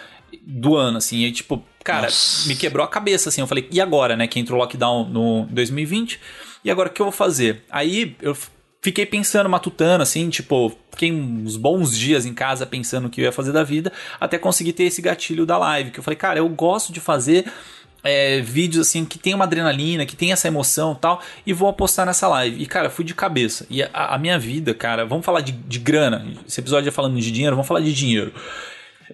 do 0.41 0.75
ano, 0.75 0.97
assim. 0.97 1.23
E, 1.23 1.31
tipo, 1.31 1.63
cara, 1.83 2.03
Nossa. 2.03 2.47
me 2.47 2.55
quebrou 2.55 2.83
a 2.85 2.87
cabeça, 2.87 3.29
assim. 3.29 3.41
Eu 3.41 3.47
falei, 3.47 3.67
e 3.71 3.81
agora, 3.81 4.15
né? 4.15 4.27
Que 4.27 4.39
entrou 4.39 4.59
o 4.59 4.61
lockdown 4.61 5.09
no 5.09 5.45
2020. 5.51 6.19
E 6.63 6.71
agora, 6.71 6.89
o 6.89 6.91
que 6.91 7.01
eu 7.01 7.05
vou 7.05 7.13
fazer? 7.13 7.63
Aí 7.69 8.15
eu 8.21 8.35
fiquei 8.81 9.05
pensando, 9.05 9.49
matutando, 9.49 10.03
assim, 10.03 10.29
tipo, 10.29 10.75
fiquei 10.91 11.11
uns 11.11 11.57
bons 11.57 11.97
dias 11.97 12.25
em 12.25 12.33
casa 12.33 12.65
pensando 12.65 13.07
o 13.07 13.09
que 13.09 13.21
eu 13.21 13.25
ia 13.25 13.31
fazer 13.31 13.51
da 13.51 13.63
vida, 13.63 13.91
até 14.19 14.37
conseguir 14.37 14.73
ter 14.73 14.83
esse 14.83 15.01
gatilho 15.01 15.45
da 15.45 15.57
live. 15.57 15.91
Que 15.91 15.99
eu 15.99 16.03
falei, 16.03 16.17
cara, 16.17 16.39
eu 16.39 16.49
gosto 16.49 16.93
de 16.93 16.99
fazer 16.99 17.45
é, 18.07 18.41
vídeos 18.41 18.87
assim 18.87 19.05
que 19.05 19.19
tem 19.19 19.33
uma 19.33 19.45
adrenalina, 19.45 20.05
que 20.05 20.15
tem 20.15 20.31
essa 20.31 20.47
emoção 20.47 20.93
e 20.93 20.95
tal, 20.95 21.21
e 21.45 21.53
vou 21.53 21.69
apostar 21.69 22.05
nessa 22.05 22.27
live. 22.27 22.61
E, 22.61 22.65
cara, 22.65 22.89
fui 22.89 23.05
de 23.05 23.13
cabeça. 23.13 23.65
E 23.69 23.83
a, 23.83 23.89
a 23.93 24.17
minha 24.17 24.39
vida, 24.39 24.73
cara, 24.73 25.05
vamos 25.05 25.25
falar 25.25 25.41
de, 25.41 25.51
de 25.51 25.79
grana. 25.79 26.25
Esse 26.47 26.59
episódio 26.59 26.89
é 26.89 26.91
falando 26.91 27.19
de 27.19 27.31
dinheiro, 27.31 27.55
vamos 27.55 27.67
falar 27.67 27.81
de 27.81 27.93
dinheiro. 27.93 28.33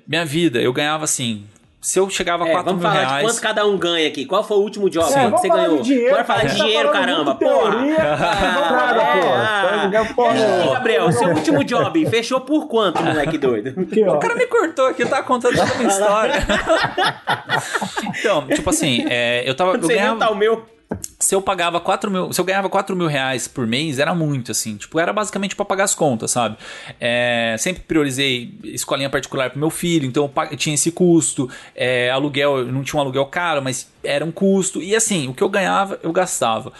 Minha 0.08 0.26
vida, 0.26 0.62
eu 0.62 0.74
ganhava 0.74 1.04
assim, 1.04 1.44
se 1.84 2.00
eu 2.00 2.10
chegava 2.10 2.46
a 2.46 2.48
É, 2.48 2.52
4 2.52 2.66
vamos 2.66 2.82
mil 2.82 2.90
falar 2.92 3.04
reais. 3.08 3.18
de 3.26 3.32
quanto 3.32 3.42
cada 3.42 3.66
um 3.68 3.78
ganha 3.78 4.08
aqui. 4.08 4.26
Qual 4.26 4.44
foi 4.44 4.58
o 4.58 4.62
último 4.62 4.90
job 4.90 5.06
É, 5.14 5.26
que 5.26 5.32
você 5.32 5.48
falar 5.50 5.62
ganhou? 5.64 5.78
de 5.78 5.84
dinheiro, 5.84 6.12
Bora 6.12 6.24
falar 6.24 6.42
de 6.46 6.48
tá 6.48 6.54
dinheiro, 6.64 6.90
falando 6.90 7.06
caramba. 7.06 7.36
Porra. 7.36 7.72
teoria. 7.72 7.98
Ah, 9.94 10.14
porra, 10.16 10.32
aí, 10.32 10.40
não. 10.40 10.74
Gabriel, 10.74 11.12
seu 11.12 11.30
último 11.30 11.64
job 11.64 12.06
fechou 12.10 12.40
por 12.42 12.68
quanto, 12.68 13.04
moleque 13.04 13.38
doido? 13.38 13.70
Aqui. 13.82 14.04
O 14.04 14.18
cara 14.18 14.36
me 14.36 14.48
cortou 14.48 14.88
aqui, 14.88 15.04
eu 15.04 15.10
tava 15.10 15.24
contando 15.24 15.56
toda 15.58 15.72
a 15.72 15.76
minha 15.76 15.90
história. 15.90 16.34
então, 18.20 18.48
tipo 18.48 18.70
assim, 18.70 19.06
é, 19.10 19.44
eu 19.48 19.56
tava. 19.56 19.72
Eu 19.74 19.82
Você 19.82 19.88
viu 19.88 19.98
ganhava, 19.98 20.20
tá 20.20 20.30
o 20.32 20.36
meu? 20.36 20.66
Se 21.24 21.34
eu 21.34 21.42
pagava 21.42 21.80
4 21.80 22.12
mil. 22.12 22.32
Se 22.34 22.40
eu 22.42 22.46
ganhava 22.46 22.70
4 22.70 22.96
mil 22.96 23.08
reais 23.08 23.48
por 23.48 23.66
mês, 23.66 24.00
era 24.00 24.14
muito, 24.14 24.52
assim. 24.52 24.76
Tipo, 24.78 25.00
era 25.00 25.12
basicamente 25.14 25.56
pra 25.56 25.66
pagar 25.66 25.86
as 25.86 25.96
contas, 25.96 26.32
sabe? 26.32 26.58
É, 27.00 27.56
sempre 27.58 27.84
priorizei 27.84 28.54
escolinha 28.64 29.10
particular 29.10 29.50
pro 29.50 29.60
meu 29.60 29.70
filho, 29.70 30.06
então 30.06 30.32
eu 30.52 30.58
tinha 30.58 30.76
esse 30.76 30.92
custo. 30.92 31.50
É, 31.76 32.10
aluguel, 32.12 32.66
não 32.66 32.84
tinha 32.84 32.98
um 33.00 33.02
aluguel 33.04 33.26
caro, 33.26 33.62
mas 33.62 33.88
era 34.04 34.24
um 34.24 34.32
custo. 34.32 34.82
E 34.82 34.96
assim, 34.96 35.28
o 35.28 35.34
que 35.34 35.42
eu 35.44 35.50
ganhava, 35.50 36.00
eu 36.04 36.12
gastava. 36.12 36.74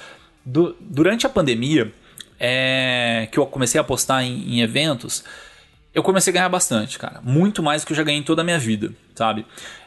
Du- 0.46 0.76
durante 0.80 1.26
a 1.26 1.30
pandemia, 1.30 1.94
é, 2.40 3.28
que 3.32 3.40
eu 3.40 3.46
comecei 3.46 3.80
a 3.80 3.82
apostar 3.82 4.24
em, 4.24 4.56
em 4.56 4.62
eventos, 4.62 5.24
eu 5.94 6.04
comecei 6.04 6.32
a 6.32 6.34
ganhar 6.34 6.50
bastante, 6.50 6.98
cara. 7.00 7.22
Muito 7.24 7.64
mais 7.64 7.84
do 7.84 7.88
que 7.88 7.94
eu 7.94 7.98
já 7.98 8.04
ganhei 8.04 8.20
em 8.20 8.24
toda 8.24 8.42
a 8.42 8.46
minha 8.46 8.60
vida, 8.60 8.92
sabe? 9.16 9.46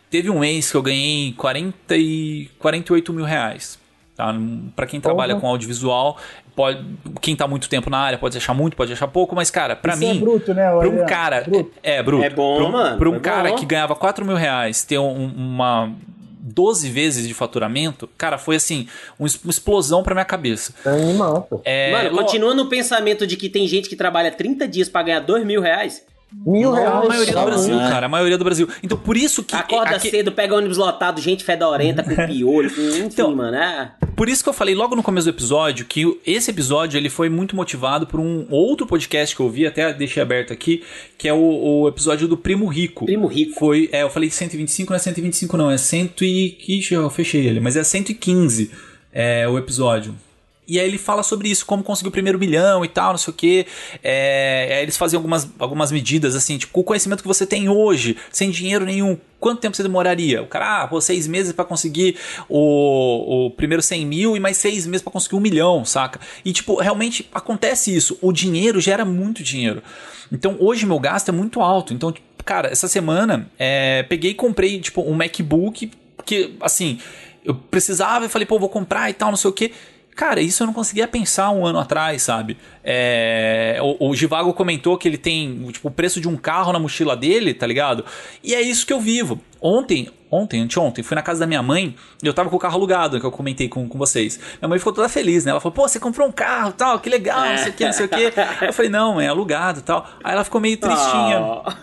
Teve 0.09 0.31
um 0.31 0.39
mês 0.39 0.71
que 0.71 0.77
eu 0.77 0.83
ganhei 0.83 1.33
40 1.33 1.97
e 1.97 2.49
48 2.59 3.13
mil 3.13 3.25
reais. 3.25 3.79
Tá? 4.17 4.35
Pra 4.75 4.87
quem 4.87 4.99
trabalha 5.01 5.37
com 5.37 5.47
audiovisual, 5.47 6.17
pode, 6.55 6.83
quem 7.21 7.37
tá 7.37 7.47
muito 7.47 7.69
tempo 7.69 7.91
na 7.91 7.99
área 7.99 8.17
pode 8.19 8.37
achar 8.39 8.55
muito, 8.55 8.75
pode 8.77 8.93
achar 8.93 9.07
pouco, 9.07 9.35
mas, 9.37 9.51
cara, 9.51 9.77
pra 9.77 9.93
Isso 9.93 10.01
mim. 10.01 10.17
é 10.17 10.21
bruto, 10.21 10.55
né, 10.55 10.71
Pra 10.75 10.89
um 10.89 11.05
cara. 11.07 11.43
Bruto. 11.43 11.71
É, 11.83 12.03
bruto. 12.03 12.25
É 12.25 12.31
bom, 12.31 12.57
pra 12.57 12.65
um, 12.67 12.71
mano, 12.73 12.97
Pra 12.99 13.11
um 13.11 13.17
é 13.17 13.21
cara 13.21 13.49
bom. 13.51 13.57
que 13.57 13.67
ganhava 13.67 13.95
4 13.95 14.25
mil 14.25 14.37
reais 14.37 14.83
ter 14.85 14.99
um- 14.99 15.27
uma. 15.37 15.93
12 16.49 16.89
vezes 16.89 17.27
de 17.27 17.35
faturamento, 17.35 18.09
cara, 18.17 18.39
foi 18.39 18.55
assim, 18.57 18.87
um 19.19 19.27
uma 19.45 19.51
explosão 19.51 20.03
pra 20.05 20.15
minha 20.15 20.25
cabeça. 20.25 20.73
É 20.87 20.91
animal, 20.91 21.43
pô. 21.51 21.61
É, 21.65 21.91
Mano, 21.91 22.11
ó, 22.15 22.23
continua 22.23 22.55
no 22.55 22.69
pensamento 22.69 23.27
de 23.27 23.37
que 23.37 23.49
tem 23.49 23.67
gente 23.67 23.89
que 23.89 23.97
trabalha 23.97 24.31
30 24.31 24.67
dias 24.69 24.89
pra 24.89 25.03
ganhar 25.03 25.21
2 25.21 25.45
mil 25.45 25.61
reais. 25.61 26.03
Mil 26.33 26.75
a 26.75 26.79
reais. 26.79 27.09
maioria 27.09 27.35
do 27.35 27.45
Brasil, 27.45 27.77
né? 27.77 27.89
cara, 27.89 28.07
a 28.07 28.09
maioria 28.09 28.37
do 28.37 28.45
Brasil. 28.45 28.69
Então, 28.83 28.99
por 28.99 29.17
isso 29.17 29.43
que. 29.45 29.55
Acorda 29.55 29.97
aqui- 29.97 30.11
cedo, 30.11 30.33
pega 30.33 30.55
ônibus 30.55 30.77
lotado, 30.77 31.21
gente 31.21 31.45
fedorenta, 31.45 32.03
com 32.03 32.15
piolho, 32.27 32.69
enfim, 32.69 33.05
Então, 33.05 33.35
mano. 33.35 33.57
É... 33.57 33.93
Por 34.17 34.29
isso 34.29 34.43
que 34.43 34.49
eu 34.49 34.53
falei 34.53 34.75
logo 34.75 34.97
no 34.97 35.03
começo 35.03 35.27
do 35.27 35.31
episódio 35.31 35.85
que 35.85 36.19
esse 36.27 36.51
episódio 36.51 36.97
ele 36.99 37.09
foi 37.11 37.29
muito 37.29 37.55
motivado 37.55 38.07
por 38.07 38.19
um 38.19 38.47
outro 38.51 38.87
podcast 38.87 39.37
que 39.37 39.41
eu 39.43 39.49
vi, 39.51 39.67
até 39.67 39.93
deixei 39.93 40.23
aberto 40.23 40.53
aqui, 40.53 40.83
que 41.19 41.29
é 41.29 41.33
o, 41.33 41.83
o 41.83 41.89
episódio 41.89 42.27
do 42.27 42.37
Primo 42.37 42.67
Rico. 42.67 43.05
Primo 43.05 43.27
Rico. 43.27 43.59
Foi, 43.59 43.89
é, 43.93 44.03
eu 44.03 44.11
falei 44.11 44.31
125, 44.31 44.91
não 44.91 44.97
é 44.97 44.99
125 44.99 45.57
não, 45.57 45.71
é 45.71 45.77
100 45.77 46.11
e... 46.23 46.57
Ixi, 46.79 46.95
eu 46.95 47.11
fechei 47.11 47.47
ele, 47.47 47.61
mas 47.61 47.77
é 47.77 47.85
115 47.85 48.71
é, 49.13 49.47
o 49.49 49.59
episódio. 49.59 50.15
E 50.69 50.81
aí 50.81 50.87
ele 50.87 50.99
fala 50.99 51.23
sobre 51.23 51.49
isso, 51.49 51.65
como 51.65 51.83
conseguir 51.83 52.09
o 52.09 52.13
primeiro 52.13 52.39
milhão 52.39 52.85
e 52.85 52.89
tal, 52.89 53.11
não 53.11 53.19
sei 53.19 53.33
o 53.33 53.37
quê. 53.37 53.67
É, 54.03 54.75
aí 54.77 54.83
eles 54.83 54.97
faziam 54.97 55.21
algumas, 55.21 55.49
algumas 55.59 55.93
medidas, 55.93 56.35
assim, 56.35 56.59
tipo, 56.59 56.81
o 56.81 56.85
conhecimento 56.85 57.23
que 57.23 57.29
você 57.29 57.47
tem 57.47 57.69
hoje, 57.69 58.17
sem 58.31 58.51
dinheiro 58.51 58.85
nenhum, 58.85 59.17
quanto 59.39 59.61
tempo 59.61 59.77
você 59.77 59.83
demoraria? 59.83 60.43
O 60.43 60.47
cara, 60.47 60.83
ah, 60.83 60.89
pô, 60.89 61.01
seis 61.01 61.29
meses 61.29 61.53
pra 61.53 61.65
conseguir 61.65 62.17
o, 62.49 63.47
o 63.47 63.51
primeiro 63.53 63.83
100 63.83 64.07
mil 64.07 64.37
e 64.37 64.41
mais 64.41 64.57
seis 64.57 64.87
meses 64.87 65.03
pra 65.03 65.13
conseguir 65.13 65.37
um 65.37 65.41
milhão, 65.41 65.85
saca? 65.85 66.21
E, 66.45 66.53
tipo, 66.53 66.81
realmente 66.81 67.29
acontece 67.33 67.95
isso. 67.95 68.19
O 68.21 68.33
dinheiro 68.33 68.81
gera 68.81 69.05
muito 69.05 69.43
dinheiro. 69.43 69.83
Então, 70.33 70.57
hoje 70.59 70.85
meu 70.85 70.99
gasto 70.99 71.29
é 71.29 71.33
muito 71.33 71.61
alto. 71.61 71.95
Então, 71.95 72.11
tipo, 72.11 72.27
cara, 72.45 72.69
essa 72.69 72.89
semana, 72.89 73.49
é, 73.59 74.03
peguei 74.05 74.33
e 74.33 74.35
comprei, 74.35 74.81
tipo, 74.81 75.03
um 75.03 75.15
MacBook 75.15 75.91
que, 76.25 76.57
assim, 76.61 76.99
eu 77.45 77.55
precisava 77.55 78.27
e 78.27 78.29
falei, 78.29 78.47
pô, 78.47 78.59
vou 78.59 78.69
comprar 78.69 79.09
e 79.09 79.15
tal, 79.15 79.31
não 79.31 79.37
sei 79.37 79.51
o 79.51 79.53
quê. 79.53 79.73
Cara, 80.17 80.41
isso 80.41 80.63
eu 80.63 80.67
não 80.67 80.73
conseguia 80.73 81.07
pensar 81.07 81.51
um 81.51 81.67
ano 81.67 81.79
atrás, 81.79 82.23
sabe? 82.23 82.57
É, 82.83 83.79
o, 83.83 84.09
o 84.09 84.17
Givago 84.17 84.55
comentou 84.55 84.97
que 84.97 85.07
ele 85.07 85.19
tem 85.19 85.63
tipo, 85.71 85.89
o 85.89 85.91
preço 85.91 86.23
de 86.23 86.27
um 86.27 86.39
carro 86.39 86.73
na 86.73 86.79
mochila 86.79 87.15
dele, 87.15 87.53
tá 87.53 87.67
ligado? 87.67 88.03
E 88.43 88.55
é 88.55 88.63
isso 88.63 88.87
que 88.87 88.95
eu 88.95 88.99
vivo. 88.99 89.39
Ontem, 89.61 90.09
ontem, 90.31 90.63
anteontem, 90.63 91.05
fui 91.05 91.15
na 91.15 91.21
casa 91.21 91.41
da 91.41 91.47
minha 91.47 91.63
mãe 91.63 91.95
e 92.23 92.27
eu 92.27 92.33
tava 92.33 92.49
com 92.49 92.57
o 92.57 92.59
carro 92.59 92.77
alugado, 92.77 93.21
que 93.21 93.27
eu 93.27 93.31
comentei 93.31 93.69
com, 93.69 93.87
com 93.87 93.99
vocês. 93.99 94.41
Minha 94.59 94.71
mãe 94.71 94.79
ficou 94.79 94.93
toda 94.93 95.07
feliz, 95.07 95.45
né? 95.45 95.51
Ela 95.51 95.61
falou, 95.61 95.75
pô, 95.75 95.87
você 95.87 96.01
comprou 96.01 96.27
um 96.27 96.33
carro 96.33 96.73
tal, 96.73 96.99
que 96.99 97.11
legal, 97.11 97.51
não 97.51 97.59
sei 97.59 97.69
o 97.69 97.75
que, 97.75 97.85
não 97.85 97.93
sei 97.93 98.07
o 98.07 98.09
que. 98.09 98.33
Eu 98.65 98.73
falei, 98.73 98.91
não, 98.91 99.21
é 99.21 99.29
alugado 99.29 99.83
tal. 99.83 100.09
Aí 100.25 100.33
ela 100.33 100.45
ficou 100.45 100.63
meio 100.63 100.79
tristinha. 100.79 101.39
Ah. 101.63 101.77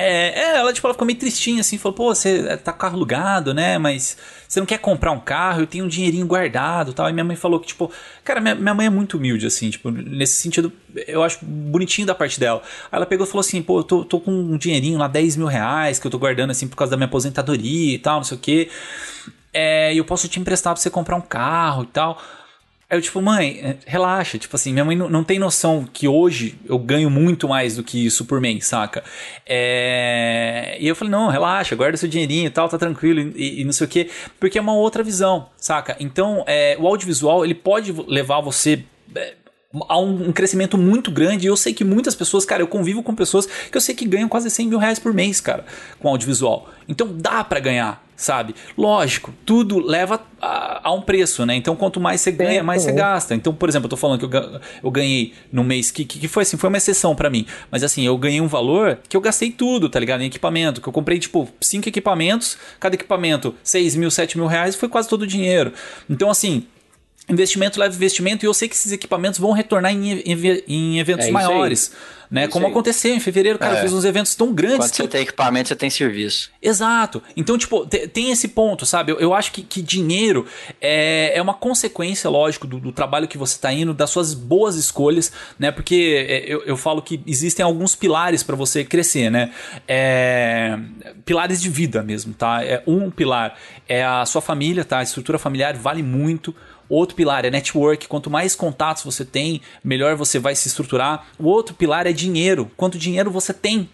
É, 0.00 0.28
é, 0.28 0.56
ela 0.58 0.72
tipo, 0.72 0.86
ela 0.86 0.94
ficou 0.94 1.04
meio 1.04 1.18
tristinha 1.18 1.60
assim, 1.60 1.76
falou, 1.76 1.92
pô, 1.92 2.14
você 2.14 2.56
tá 2.58 2.72
com 2.72 2.78
carro 2.78 2.94
alugado, 2.94 3.52
né? 3.52 3.78
Mas 3.78 4.16
você 4.46 4.60
não 4.60 4.66
quer 4.66 4.78
comprar 4.78 5.10
um 5.10 5.18
carro, 5.18 5.62
eu 5.62 5.66
tenho 5.66 5.84
um 5.84 5.88
dinheirinho 5.88 6.24
guardado 6.24 6.92
tal. 6.92 7.10
E 7.10 7.12
minha 7.12 7.24
mãe 7.24 7.34
falou 7.34 7.58
que, 7.58 7.66
tipo, 7.66 7.90
cara, 8.22 8.40
minha, 8.40 8.54
minha 8.54 8.72
mãe 8.72 8.86
é 8.86 8.90
muito 8.90 9.16
humilde, 9.16 9.44
assim, 9.44 9.70
tipo, 9.70 9.90
nesse 9.90 10.34
sentido, 10.34 10.72
eu 11.08 11.24
acho 11.24 11.44
bonitinho 11.44 12.06
da 12.06 12.14
parte 12.14 12.38
dela. 12.38 12.62
Aí 12.92 12.96
ela 12.96 13.06
pegou 13.06 13.26
e 13.26 13.28
falou 13.28 13.40
assim, 13.40 13.60
pô, 13.60 13.80
eu 13.80 13.84
tô, 13.84 14.04
tô 14.04 14.20
com 14.20 14.30
um 14.30 14.56
dinheirinho 14.56 14.98
lá, 14.98 15.08
10 15.08 15.36
mil 15.36 15.48
reais, 15.48 15.98
que 15.98 16.06
eu 16.06 16.10
tô 16.12 16.18
guardando 16.18 16.50
assim 16.50 16.68
por 16.68 16.76
causa 16.76 16.92
da 16.92 16.96
minha 16.96 17.08
aposentadoria 17.08 17.94
e 17.96 17.98
tal, 17.98 18.18
não 18.18 18.24
sei 18.24 18.38
o 18.38 18.40
quê. 18.40 18.70
É, 19.52 19.92
eu 19.92 20.04
posso 20.04 20.28
te 20.28 20.38
emprestar 20.38 20.72
pra 20.74 20.80
você 20.80 20.90
comprar 20.90 21.16
um 21.16 21.20
carro 21.20 21.82
e 21.82 21.86
tal. 21.86 22.22
Aí 22.90 22.96
eu, 22.96 23.02
tipo, 23.02 23.20
mãe, 23.20 23.60
é, 23.62 23.76
relaxa. 23.86 24.38
Tipo 24.38 24.56
assim, 24.56 24.72
minha 24.72 24.84
mãe 24.84 24.96
não, 24.96 25.10
não 25.10 25.22
tem 25.22 25.38
noção 25.38 25.86
que 25.92 26.08
hoje 26.08 26.58
eu 26.66 26.78
ganho 26.78 27.10
muito 27.10 27.46
mais 27.46 27.76
do 27.76 27.84
que 27.84 28.04
isso 28.06 28.24
por 28.24 28.40
mês, 28.40 28.66
saca? 28.66 29.04
É... 29.46 30.76
E 30.80 30.88
eu 30.88 30.96
falei, 30.96 31.10
não, 31.10 31.28
relaxa, 31.28 31.76
guarda 31.76 31.98
seu 31.98 32.08
dinheirinho 32.08 32.46
e 32.46 32.50
tal, 32.50 32.66
tá 32.68 32.78
tranquilo 32.78 33.32
e, 33.36 33.60
e 33.60 33.64
não 33.64 33.72
sei 33.72 33.86
o 33.86 33.90
quê. 33.90 34.08
Porque 34.40 34.56
é 34.56 34.60
uma 34.60 34.74
outra 34.74 35.02
visão, 35.02 35.50
saca? 35.58 35.96
Então, 36.00 36.44
é, 36.46 36.76
o 36.80 36.86
audiovisual, 36.86 37.44
ele 37.44 37.54
pode 37.54 37.92
levar 38.06 38.40
você... 38.40 38.82
a 39.86 39.98
um, 39.98 40.32
crescimento 40.32 40.78
muito 40.78 41.10
grande. 41.10 41.46
E 41.46 41.48
eu 41.48 41.56
sei 41.56 41.74
que 41.74 41.84
muitas 41.84 42.14
pessoas, 42.14 42.44
cara, 42.44 42.62
eu 42.62 42.66
convivo 42.66 43.02
com 43.02 43.14
pessoas 43.14 43.46
que 43.46 43.76
eu 43.76 43.80
sei 43.80 43.94
que 43.94 44.06
ganham 44.06 44.28
quase 44.28 44.50
100 44.50 44.68
mil 44.68 44.78
reais 44.78 44.98
por 44.98 45.12
mês, 45.12 45.40
cara, 45.40 45.64
com 45.98 46.08
audiovisual. 46.08 46.70
Então 46.88 47.06
dá 47.12 47.44
pra 47.44 47.60
ganhar, 47.60 48.02
sabe? 48.16 48.54
Lógico, 48.78 49.34
tudo 49.44 49.78
leva 49.78 50.22
a, 50.40 50.88
a 50.88 50.92
um 50.94 51.02
preço, 51.02 51.44
né? 51.44 51.54
Então 51.54 51.76
quanto 51.76 52.00
mais 52.00 52.22
você 52.22 52.32
ganha, 52.32 52.62
mais 52.62 52.82
você 52.82 52.92
gasta. 52.92 53.34
Então, 53.34 53.54
por 53.54 53.68
exemplo, 53.68 53.86
eu 53.86 53.90
tô 53.90 53.96
falando 53.98 54.18
que 54.18 54.34
eu, 54.34 54.60
eu 54.82 54.90
ganhei 54.90 55.34
no 55.52 55.62
mês 55.62 55.90
que, 55.90 56.02
que, 56.06 56.26
foi 56.28 56.44
assim, 56.44 56.56
foi 56.56 56.68
uma 56.68 56.78
exceção 56.78 57.14
pra 57.14 57.28
mim. 57.28 57.44
Mas 57.70 57.82
assim, 57.82 58.06
eu 58.06 58.16
ganhei 58.16 58.40
um 58.40 58.48
valor 58.48 58.98
que 59.06 59.14
eu 59.14 59.20
gastei 59.20 59.50
tudo, 59.50 59.90
tá 59.90 60.00
ligado? 60.00 60.22
Em 60.22 60.26
equipamento. 60.26 60.80
Que 60.80 60.88
eu 60.88 60.92
comprei, 60.94 61.18
tipo, 61.18 61.46
cinco 61.60 61.90
equipamentos, 61.90 62.56
cada 62.80 62.94
equipamento 62.94 63.54
6 63.62 63.96
mil, 63.96 64.10
7 64.10 64.38
mil 64.38 64.46
reais, 64.46 64.74
foi 64.74 64.88
quase 64.88 65.10
todo 65.10 65.22
o 65.22 65.26
dinheiro. 65.26 65.74
Então, 66.08 66.30
assim, 66.30 66.66
investimento 67.28 67.78
leva 67.78 67.94
investimento 67.94 68.44
e 68.44 68.46
eu 68.46 68.54
sei 68.54 68.68
que 68.68 68.74
esses 68.74 68.92
equipamentos 68.92 69.38
vão 69.38 69.52
retornar 69.52 69.92
em, 69.92 70.20
em- 70.20 70.62
em 70.66 70.98
eventos 70.98 71.26
É 71.26 71.30
maiores. 71.30 71.92
Né? 72.30 72.42
isso 72.42 72.50
Como 72.50 72.66
aí. 72.66 72.70
aconteceu 72.72 73.14
em 73.14 73.20
fevereiro, 73.20 73.58
cara, 73.58 73.76
É. 73.76 73.78
eu 73.78 73.82
fiz 73.84 73.92
uns 73.94 74.04
eventos 74.04 74.34
tão 74.34 74.52
grandes 74.52 74.76
Quando 74.80 74.90
que 74.90 74.96
você 74.98 75.08
tem 75.08 75.22
equipamento, 75.22 75.68
você 75.68 75.74
tem 75.76 75.88
serviço. 75.88 76.50
Exato. 76.60 77.22
Então, 77.34 77.56
tipo, 77.56 77.86
te- 77.86 78.06
tem 78.06 78.30
esse 78.30 78.48
ponto, 78.48 78.84
sabe? 78.84 79.12
Eu, 79.12 79.18
eu 79.18 79.32
acho 79.32 79.50
que, 79.50 79.62
que 79.62 79.80
dinheiro 79.80 80.44
é, 80.78 81.32
é 81.34 81.40
uma 81.40 81.54
consequência, 81.54 82.28
lógico, 82.28 82.66
do, 82.66 82.78
do 82.78 82.92
trabalho 82.92 83.26
que 83.26 83.38
você 83.38 83.54
está 83.54 83.72
indo, 83.72 83.94
das 83.94 84.10
suas 84.10 84.34
boas 84.34 84.76
escolhas, 84.76 85.32
né? 85.58 85.70
Porque 85.70 86.26
é, 86.28 86.44
eu, 86.52 86.62
eu 86.64 86.76
falo 86.76 87.00
que 87.00 87.18
existem 87.26 87.64
alguns 87.64 87.94
pilares 87.94 88.42
para 88.42 88.54
você 88.54 88.84
crescer, 88.84 89.30
né? 89.30 89.50
É, 89.86 90.78
pilares 91.24 91.62
de 91.62 91.70
vida 91.70 92.02
mesmo, 92.02 92.34
tá? 92.34 92.62
É, 92.62 92.82
um 92.86 93.10
pilar 93.10 93.56
é 93.88 94.04
a 94.04 94.26
sua 94.26 94.42
família, 94.42 94.84
tá? 94.84 94.98
A 94.98 95.02
estrutura 95.02 95.38
familiar 95.38 95.74
vale 95.78 96.02
muito. 96.02 96.54
Outro 96.88 97.14
pilar 97.14 97.44
é 97.44 97.50
network. 97.50 98.08
Quanto 98.08 98.30
mais 98.30 98.54
contatos 98.54 99.04
você 99.04 99.24
tem, 99.24 99.60
melhor 99.82 100.16
você 100.16 100.38
vai 100.38 100.54
se 100.54 100.68
estruturar. 100.68 101.26
O 101.38 101.46
outro 101.46 101.74
pilar 101.74 102.06
é 102.06 102.12
dinheiro. 102.12 102.70
Quanto 102.76 102.98
dinheiro 102.98 103.30
você 103.30 103.52
tem 103.52 103.88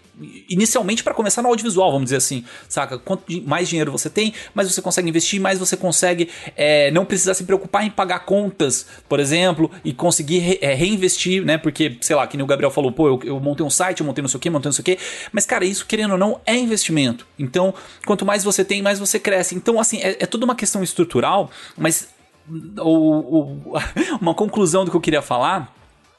inicialmente 0.48 1.02
para 1.02 1.12
começar 1.12 1.42
no 1.42 1.48
audiovisual, 1.48 1.90
vamos 1.90 2.04
dizer 2.04 2.18
assim, 2.18 2.44
saca? 2.68 2.96
Quanto 2.98 3.24
mais 3.42 3.68
dinheiro 3.68 3.90
você 3.90 4.08
tem, 4.08 4.32
mais 4.54 4.72
você 4.72 4.80
consegue 4.80 5.08
investir, 5.08 5.40
mais 5.40 5.58
você 5.58 5.76
consegue 5.76 6.28
é, 6.56 6.88
não 6.92 7.04
precisar 7.04 7.34
se 7.34 7.42
preocupar 7.42 7.84
em 7.84 7.90
pagar 7.90 8.20
contas, 8.20 8.86
por 9.08 9.18
exemplo, 9.18 9.68
e 9.84 9.92
conseguir 9.92 10.38
re- 10.38 10.58
é, 10.62 10.72
reinvestir, 10.72 11.44
né? 11.44 11.58
Porque, 11.58 11.98
sei 12.00 12.14
lá, 12.14 12.28
que 12.28 12.36
nem 12.36 12.44
o 12.44 12.46
Gabriel 12.46 12.70
falou, 12.70 12.92
pô, 12.92 13.08
eu, 13.08 13.20
eu 13.24 13.40
montei 13.40 13.66
um 13.66 13.70
site, 13.70 14.02
eu 14.02 14.06
montei 14.06 14.22
não 14.22 14.28
sei 14.28 14.38
o 14.38 14.40
que, 14.40 14.50
montei 14.50 14.68
não 14.68 14.72
sei 14.72 14.82
o 14.82 14.84
que, 14.84 14.98
mas, 15.32 15.44
cara, 15.46 15.64
isso, 15.64 15.84
querendo 15.84 16.12
ou 16.12 16.18
não, 16.18 16.40
é 16.46 16.56
investimento. 16.56 17.26
Então, 17.36 17.74
quanto 18.06 18.24
mais 18.24 18.44
você 18.44 18.64
tem, 18.64 18.80
mais 18.82 19.00
você 19.00 19.18
cresce. 19.18 19.56
Então, 19.56 19.80
assim, 19.80 19.98
é, 19.98 20.16
é 20.20 20.26
toda 20.26 20.44
uma 20.44 20.54
questão 20.54 20.80
estrutural, 20.80 21.50
mas 21.76 22.13
uma 24.20 24.34
conclusão 24.34 24.84
do 24.84 24.90
que 24.90 24.96
eu 24.96 25.00
queria 25.00 25.22
falar 25.22 25.74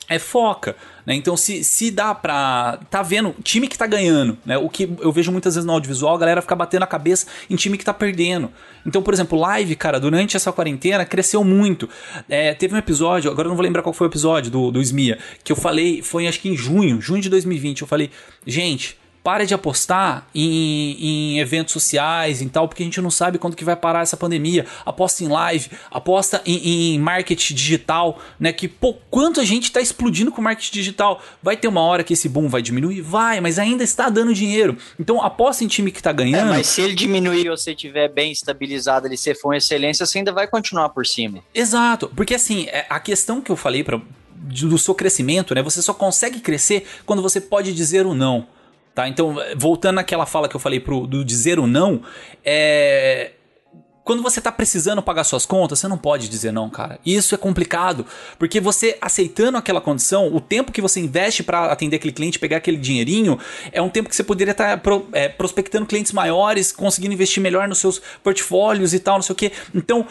é 0.08 0.20
foca, 0.20 0.76
né? 1.06 1.16
Então 1.16 1.36
se, 1.36 1.64
se 1.64 1.90
dá 1.90 2.14
pra 2.14 2.80
tá 2.90 3.02
vendo 3.02 3.36
time 3.44 3.68
que 3.68 3.78
tá 3.78 3.88
ganhando, 3.88 4.38
né? 4.46 4.58
O 4.58 4.70
que 4.70 4.96
eu 5.00 5.12
vejo 5.12 5.32
muitas 5.32 5.56
vezes 5.56 5.66
no 5.66 5.74
audiovisual, 5.74 6.16
a 6.16 6.18
galera 6.20 6.42
fica 6.42 6.56
batendo 6.56 6.84
a 6.84 6.88
cabeça 6.88 7.26
em 7.50 7.56
time 7.56 7.78
que 7.78 7.84
tá 7.84 7.94
perdendo. 7.94 8.52
Então, 8.86 9.02
por 9.02 9.14
exemplo, 9.14 9.40
live, 9.40 9.76
cara, 9.76 10.00
durante 10.00 10.38
essa 10.38 10.52
quarentena 10.52 11.06
cresceu 11.06 11.44
muito. 11.44 11.90
É, 12.30 12.54
teve 12.54 12.76
um 12.76 12.78
episódio, 12.78 13.32
agora 13.32 13.48
eu 13.48 13.50
não 13.50 13.56
vou 13.56 13.64
lembrar 13.64 13.82
qual 13.82 13.94
foi 13.94 14.08
o 14.08 14.10
episódio 14.10 14.52
do, 14.52 14.72
do 14.72 14.82
SMIA, 14.82 15.18
que 15.44 15.52
eu 15.52 15.56
falei, 15.56 16.04
foi 16.04 16.28
acho 16.28 16.40
que 16.40 16.50
em 16.50 16.56
junho, 16.56 17.02
junho 17.02 17.22
de 17.22 17.30
2020, 17.30 17.82
eu 17.82 17.88
falei, 17.88 18.12
gente, 18.46 18.98
pare 19.26 19.48
de 19.48 19.56
apostar 19.56 20.28
em, 20.36 20.98
em, 21.00 21.40
eventos 21.40 21.74
sociais 21.74 22.44
e 22.44 22.46
tal, 22.48 22.68
porque 22.68 22.84
a 22.84 22.86
gente 22.86 23.02
não 23.02 23.10
sabe 23.10 23.40
quando 23.40 23.56
que 23.56 23.66
vai 23.66 23.76
parar 23.76 24.04
essa 24.04 24.16
pandemia. 24.16 24.68
Aposta 24.86 25.24
em 25.24 25.28
live, 25.28 25.72
aposta 25.90 26.44
em, 26.46 26.94
em 26.94 27.00
marketing 27.00 27.56
digital, 27.56 28.20
né? 28.40 28.54
Que 28.54 28.68
pô, 28.68 28.94
quanto 29.10 29.42
a 29.42 29.44
gente 29.44 29.64
está 29.64 29.82
explodindo 29.82 30.32
com 30.32 30.44
marketing 30.44 30.72
digital. 30.72 31.24
Vai 31.42 31.58
ter 31.58 31.68
uma 31.68 31.82
hora 31.82 32.04
que 32.04 32.14
esse 32.14 32.30
boom 32.30 32.48
vai 32.48 32.62
diminuir? 32.62 33.02
Vai, 33.02 33.42
mas 33.42 33.58
ainda 33.58 33.84
está 33.84 34.10
dando 34.10 34.32
dinheiro. 34.32 34.78
Então 35.00 35.20
aposta 35.20 35.64
em 35.64 35.68
time 35.68 35.92
que 35.92 36.00
está 36.02 36.12
ganhando. 36.12 36.50
É, 36.50 36.58
mas 36.58 36.68
se 36.68 36.82
ele 36.82 36.94
diminuir 36.94 37.50
ou 37.50 37.58
você 37.58 37.72
estiver 37.72 38.08
bem 38.08 38.32
estabilizado 38.32 39.08
ali, 39.08 39.18
se 39.18 39.34
for 39.34 39.50
uma 39.50 39.58
excelência, 39.58 40.06
você 40.06 40.20
ainda 40.20 40.32
vai 40.32 40.46
continuar 40.46 40.90
por 40.90 41.04
cima. 41.04 41.40
Exato, 41.52 42.12
porque 42.16 42.36
assim, 42.36 42.68
é, 42.68 42.86
a 42.88 43.00
questão 43.00 43.42
que 43.42 43.52
eu 43.52 43.56
falei 43.56 43.84
para 43.84 44.00
do 44.36 44.78
seu 44.78 44.94
crescimento, 44.94 45.56
né? 45.56 45.64
Você 45.64 45.82
só 45.82 45.96
consegue 45.96 46.40
crescer 46.40 46.86
quando 47.08 47.24
você 47.24 47.42
pode 47.42 47.74
dizer 47.74 48.06
o 48.06 48.14
não. 48.14 48.54
Tá? 48.96 49.10
Então, 49.10 49.36
voltando 49.58 50.00
àquela 50.00 50.26
fala 50.26 50.48
que 50.48 50.56
eu 50.56 50.60
falei 50.60 50.80
pro, 50.80 51.06
do 51.06 51.24
dizer 51.24 51.60
o 51.60 51.68
não, 51.68 52.02
é. 52.44 53.34
Quando 54.06 54.22
você 54.22 54.40
tá 54.40 54.52
precisando 54.52 55.02
pagar 55.02 55.24
suas 55.24 55.48
contas, 55.48 55.80
você 55.80 55.88
não 55.88 55.98
pode 55.98 56.30
dizer 56.30 56.54
não, 56.54 56.70
cara. 56.70 57.00
Isso 57.04 57.34
é 57.34 57.38
complicado, 57.40 58.06
porque 58.38 58.62
você 58.62 58.98
aceitando 59.02 59.58
aquela 59.58 59.82
condição, 59.82 60.34
o 60.34 60.40
tempo 60.40 60.72
que 60.72 60.80
você 60.80 61.00
investe 61.00 61.42
para 61.42 61.72
atender 61.72 61.96
aquele 61.96 62.14
cliente, 62.14 62.38
pegar 62.38 62.58
aquele 62.58 62.78
dinheirinho, 62.78 63.40
é 63.72 63.82
um 63.82 63.90
tempo 63.90 64.08
que 64.08 64.16
você 64.16 64.24
poderia 64.24 64.52
estar 64.52 64.78
tá 64.78 64.92
é, 65.12 65.28
prospectando 65.28 65.88
clientes 65.88 66.12
maiores, 66.12 66.72
conseguindo 66.72 67.16
investir 67.16 67.42
melhor 67.42 67.68
nos 67.68 67.80
seus 67.80 68.00
portfólios 68.24 68.94
e 68.94 69.00
tal, 69.00 69.16
não 69.16 69.24
sei 69.24 69.34
o 69.34 69.36
que. 69.36 69.52
Então, 69.74 70.06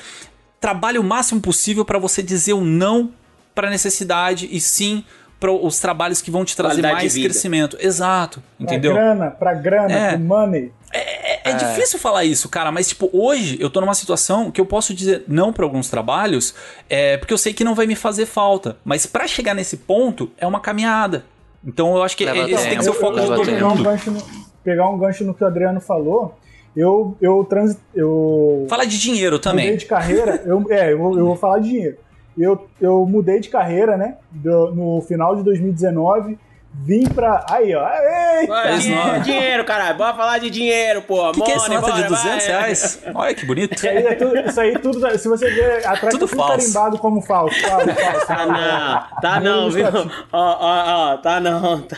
trabalhe 0.60 0.98
o 0.98 1.04
máximo 1.04 1.40
possível 1.40 1.84
para 1.84 1.98
você 1.98 2.20
dizer 2.20 2.52
o 2.52 2.64
não 2.64 3.12
para 3.54 3.70
necessidade 3.70 4.48
e 4.50 4.60
sim 4.60 5.04
para 5.38 5.52
os 5.52 5.78
trabalhos 5.78 6.22
que 6.22 6.30
vão 6.30 6.44
te 6.44 6.56
trazer 6.56 6.80
Qualidade 6.80 6.94
mais 6.94 7.14
crescimento. 7.14 7.76
Exato, 7.80 8.42
entendeu? 8.58 8.92
Pra 8.92 9.02
grana, 9.02 9.30
pra 9.30 9.54
grana, 9.54 9.94
é. 9.94 10.10
pro 10.12 10.20
money. 10.20 10.72
É, 10.92 10.98
é, 10.98 11.40
é, 11.44 11.50
é, 11.50 11.52
difícil 11.54 11.98
falar 11.98 12.24
isso, 12.24 12.48
cara, 12.48 12.70
mas 12.70 12.88
tipo, 12.88 13.10
hoje 13.12 13.58
eu 13.60 13.68
tô 13.68 13.80
numa 13.80 13.94
situação 13.94 14.50
que 14.50 14.60
eu 14.60 14.66
posso 14.66 14.94
dizer 14.94 15.24
não 15.26 15.52
para 15.52 15.64
alguns 15.64 15.90
trabalhos, 15.90 16.54
é, 16.88 17.16
porque 17.16 17.34
eu 17.34 17.38
sei 17.38 17.52
que 17.52 17.64
não 17.64 17.74
vai 17.74 17.86
me 17.86 17.96
fazer 17.96 18.26
falta. 18.26 18.76
Mas 18.84 19.04
para 19.04 19.26
chegar 19.26 19.54
nesse 19.54 19.76
ponto 19.78 20.30
é 20.38 20.46
uma 20.46 20.60
caminhada. 20.60 21.24
Então 21.66 21.96
eu 21.96 22.02
acho 22.02 22.16
que 22.16 22.24
Leva 22.24 22.48
esse 22.50 22.68
tem 22.68 22.78
que 22.78 22.84
ser 22.84 22.90
o 22.90 22.94
foco 22.94 23.18
de 23.18 23.26
todo 23.26 23.50
mundo. 23.50 23.88
Um 23.88 24.12
no, 24.12 24.22
pegar 24.62 24.88
um 24.88 24.98
gancho 24.98 25.24
no 25.24 25.34
que 25.34 25.42
o 25.42 25.46
Adriano 25.46 25.80
falou, 25.80 26.38
eu 26.76 27.16
eu 27.20 27.44
trans, 27.44 27.76
eu 27.94 28.66
Fala 28.68 28.86
de 28.86 28.98
dinheiro 28.98 29.38
também. 29.38 29.76
De 29.76 29.86
carreira, 29.86 30.42
eu, 30.46 30.64
é, 30.70 30.92
eu, 30.92 31.18
eu 31.18 31.26
vou 31.26 31.36
falar 31.36 31.58
de 31.58 31.70
dinheiro 31.70 32.03
eu, 32.42 32.66
eu 32.80 33.06
mudei 33.06 33.40
de 33.40 33.48
carreira, 33.48 33.96
né? 33.96 34.16
Do, 34.30 34.74
no 34.74 35.00
final 35.02 35.36
de 35.36 35.42
2019 35.42 36.38
Vim 36.82 37.04
pra. 37.08 37.46
Aí, 37.48 37.74
ó. 37.74 37.88
Eita! 37.88 38.78
dinheiro, 38.78 39.20
dinheiro, 39.20 39.64
caralho. 39.64 39.96
Bora 39.96 40.14
falar 40.14 40.38
de 40.38 40.50
dinheiro, 40.50 41.00
pô. 41.02 41.32
Que, 41.32 41.40
que 41.40 41.52
é 41.52 41.54
essa 41.54 41.68
nota 41.68 41.92
de 41.92 42.02
200 42.04 42.24
vai. 42.24 42.46
reais? 42.46 43.02
Olha 43.14 43.34
que 43.34 43.46
bonito. 43.46 43.74
Isso 43.74 43.88
aí, 43.88 44.06
é 44.06 44.14
tudo, 44.14 44.38
isso 44.38 44.60
aí 44.60 44.78
tudo. 44.78 45.18
Se 45.18 45.28
você 45.28 45.50
ver 45.50 45.86
atrás, 45.86 46.14
tudo, 46.14 46.28
tudo 46.28 46.46
carimbado 46.46 46.98
como 46.98 47.22
falso. 47.22 47.58
Falso, 47.60 47.88
falso. 47.94 48.26
Tá 48.26 48.46
não. 48.46 49.20
Tá 49.20 49.40
não, 49.40 49.70
viu? 49.70 49.86
Ó, 49.86 50.56
ó, 50.60 51.12
ó. 51.12 51.16
Tá 51.18 51.40
não. 51.40 51.80
Tá. 51.82 51.96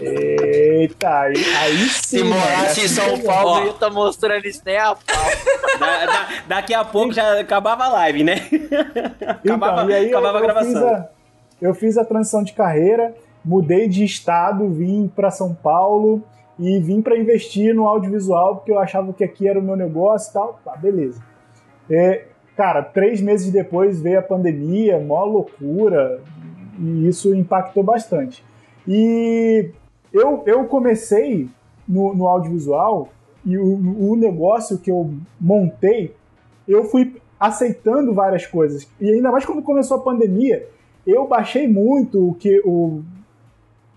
Eita, 0.00 1.20
aí, 1.20 1.44
aí 1.56 1.78
sim. 1.78 2.18
Se 2.18 2.24
morasse 2.24 2.84
em 2.84 2.88
São 2.88 3.20
Paulo, 3.20 3.66
eu 3.66 3.72
tá 3.74 3.90
mostrando 3.90 4.46
isso 4.46 4.62
nem 4.64 4.78
a 4.78 4.94
pau. 4.94 4.98
Da, 5.78 6.06
da, 6.06 6.28
daqui 6.46 6.72
a 6.72 6.84
pouco 6.84 7.12
já 7.12 7.40
acabava 7.40 7.84
a 7.84 7.88
live, 7.88 8.24
né? 8.24 8.46
Então, 8.50 9.56
acabava, 9.56 9.90
e 9.90 9.94
aí 9.94 10.08
acabava 10.08 10.38
eu, 10.38 10.44
a 10.44 10.46
gravação. 10.46 10.72
Fiz 10.72 10.82
a, 10.82 11.08
eu 11.60 11.74
fiz 11.74 11.98
a 11.98 12.04
transição 12.04 12.42
de 12.42 12.52
carreira 12.52 13.14
mudei 13.48 13.88
de 13.88 14.04
estado, 14.04 14.68
vim 14.68 15.08
para 15.08 15.30
São 15.30 15.54
Paulo 15.54 16.22
e 16.58 16.78
vim 16.80 17.00
para 17.00 17.16
investir 17.16 17.74
no 17.74 17.86
audiovisual 17.86 18.56
porque 18.56 18.70
eu 18.70 18.78
achava 18.78 19.10
que 19.14 19.24
aqui 19.24 19.48
era 19.48 19.58
o 19.58 19.62
meu 19.62 19.74
negócio 19.74 20.30
e 20.30 20.32
tal. 20.34 20.60
Tá, 20.62 20.76
beleza. 20.76 21.22
É, 21.88 22.26
cara, 22.54 22.82
três 22.82 23.22
meses 23.22 23.50
depois 23.50 24.02
veio 24.02 24.18
a 24.18 24.22
pandemia, 24.22 25.00
mó 25.00 25.24
loucura, 25.24 26.20
e 26.78 27.08
isso 27.08 27.34
impactou 27.34 27.82
bastante. 27.82 28.44
E 28.86 29.70
eu, 30.12 30.42
eu 30.44 30.64
comecei 30.66 31.48
no, 31.88 32.14
no 32.14 32.26
audiovisual 32.26 33.08
e 33.46 33.56
o, 33.56 34.10
o 34.10 34.14
negócio 34.14 34.76
que 34.78 34.90
eu 34.90 35.10
montei, 35.40 36.14
eu 36.66 36.84
fui 36.84 37.16
aceitando 37.40 38.12
várias 38.12 38.44
coisas. 38.44 38.86
E 39.00 39.10
ainda 39.10 39.30
mais 39.32 39.46
quando 39.46 39.62
começou 39.62 39.96
a 39.96 40.02
pandemia, 40.02 40.68
eu 41.06 41.26
baixei 41.26 41.66
muito 41.66 42.28
o 42.28 42.34
que 42.34 42.60
o 42.62 43.02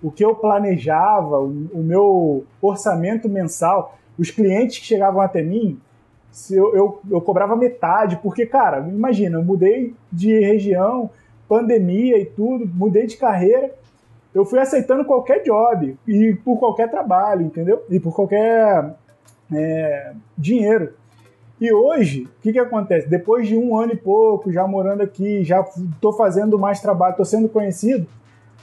o 0.02 0.12
que 0.12 0.24
eu 0.24 0.36
planejava, 0.36 1.40
o, 1.40 1.70
o 1.74 1.84
meu 1.84 2.46
orçamento 2.62 3.30
mensal, 3.30 3.98
os 4.18 4.32
clientes 4.32 4.80
que 4.80 4.86
chegavam 4.86 5.22
até 5.22 5.42
mim, 5.42 5.80
eu, 6.50 6.76
eu, 6.76 7.02
eu, 7.10 7.22
cobrava 7.22 7.56
metade, 7.56 8.18
porque, 8.18 8.46
cara, 8.46 8.80
imagina, 8.88 9.38
eu 9.38 9.44
mudei 9.44 9.94
de 10.12 10.40
região, 10.40 11.10
pandemia 11.48 12.18
e 12.18 12.26
tudo, 12.26 12.70
mudei 12.74 13.06
de 13.06 13.18
carreira, 13.18 13.72
eu 14.34 14.46
fui 14.46 14.60
aceitando 14.60 15.04
qualquer 15.04 15.44
job 15.44 15.98
e 16.08 16.34
por 16.36 16.58
qualquer 16.58 16.90
trabalho, 16.90 17.42
entendeu? 17.42 17.84
E 17.90 18.00
por 18.00 18.16
qualquer 18.16 18.96
é, 19.54 20.14
dinheiro. 20.38 20.94
E 21.60 21.72
hoje, 21.72 22.24
o 22.24 22.42
que, 22.42 22.54
que 22.54 22.60
acontece? 22.60 23.10
Depois 23.10 23.48
de 23.48 23.58
um 23.58 23.78
ano 23.78 23.94
e 23.94 23.98
pouco, 23.98 24.52
já 24.52 24.66
morando 24.66 25.02
aqui, 25.02 25.44
já 25.44 25.60
estou 25.62 26.14
fazendo 26.14 26.58
mais 26.58 26.80
trabalho, 26.80 27.12
estou 27.12 27.26
sendo 27.26 27.50
conhecido, 27.50 28.08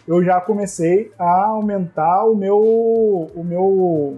eu 0.09 0.25
já 0.25 0.41
comecei 0.41 1.13
a 1.19 1.49
aumentar 1.49 2.25
o 2.25 2.35
meu, 2.35 2.59
o 2.59 3.45
meu 3.45 4.17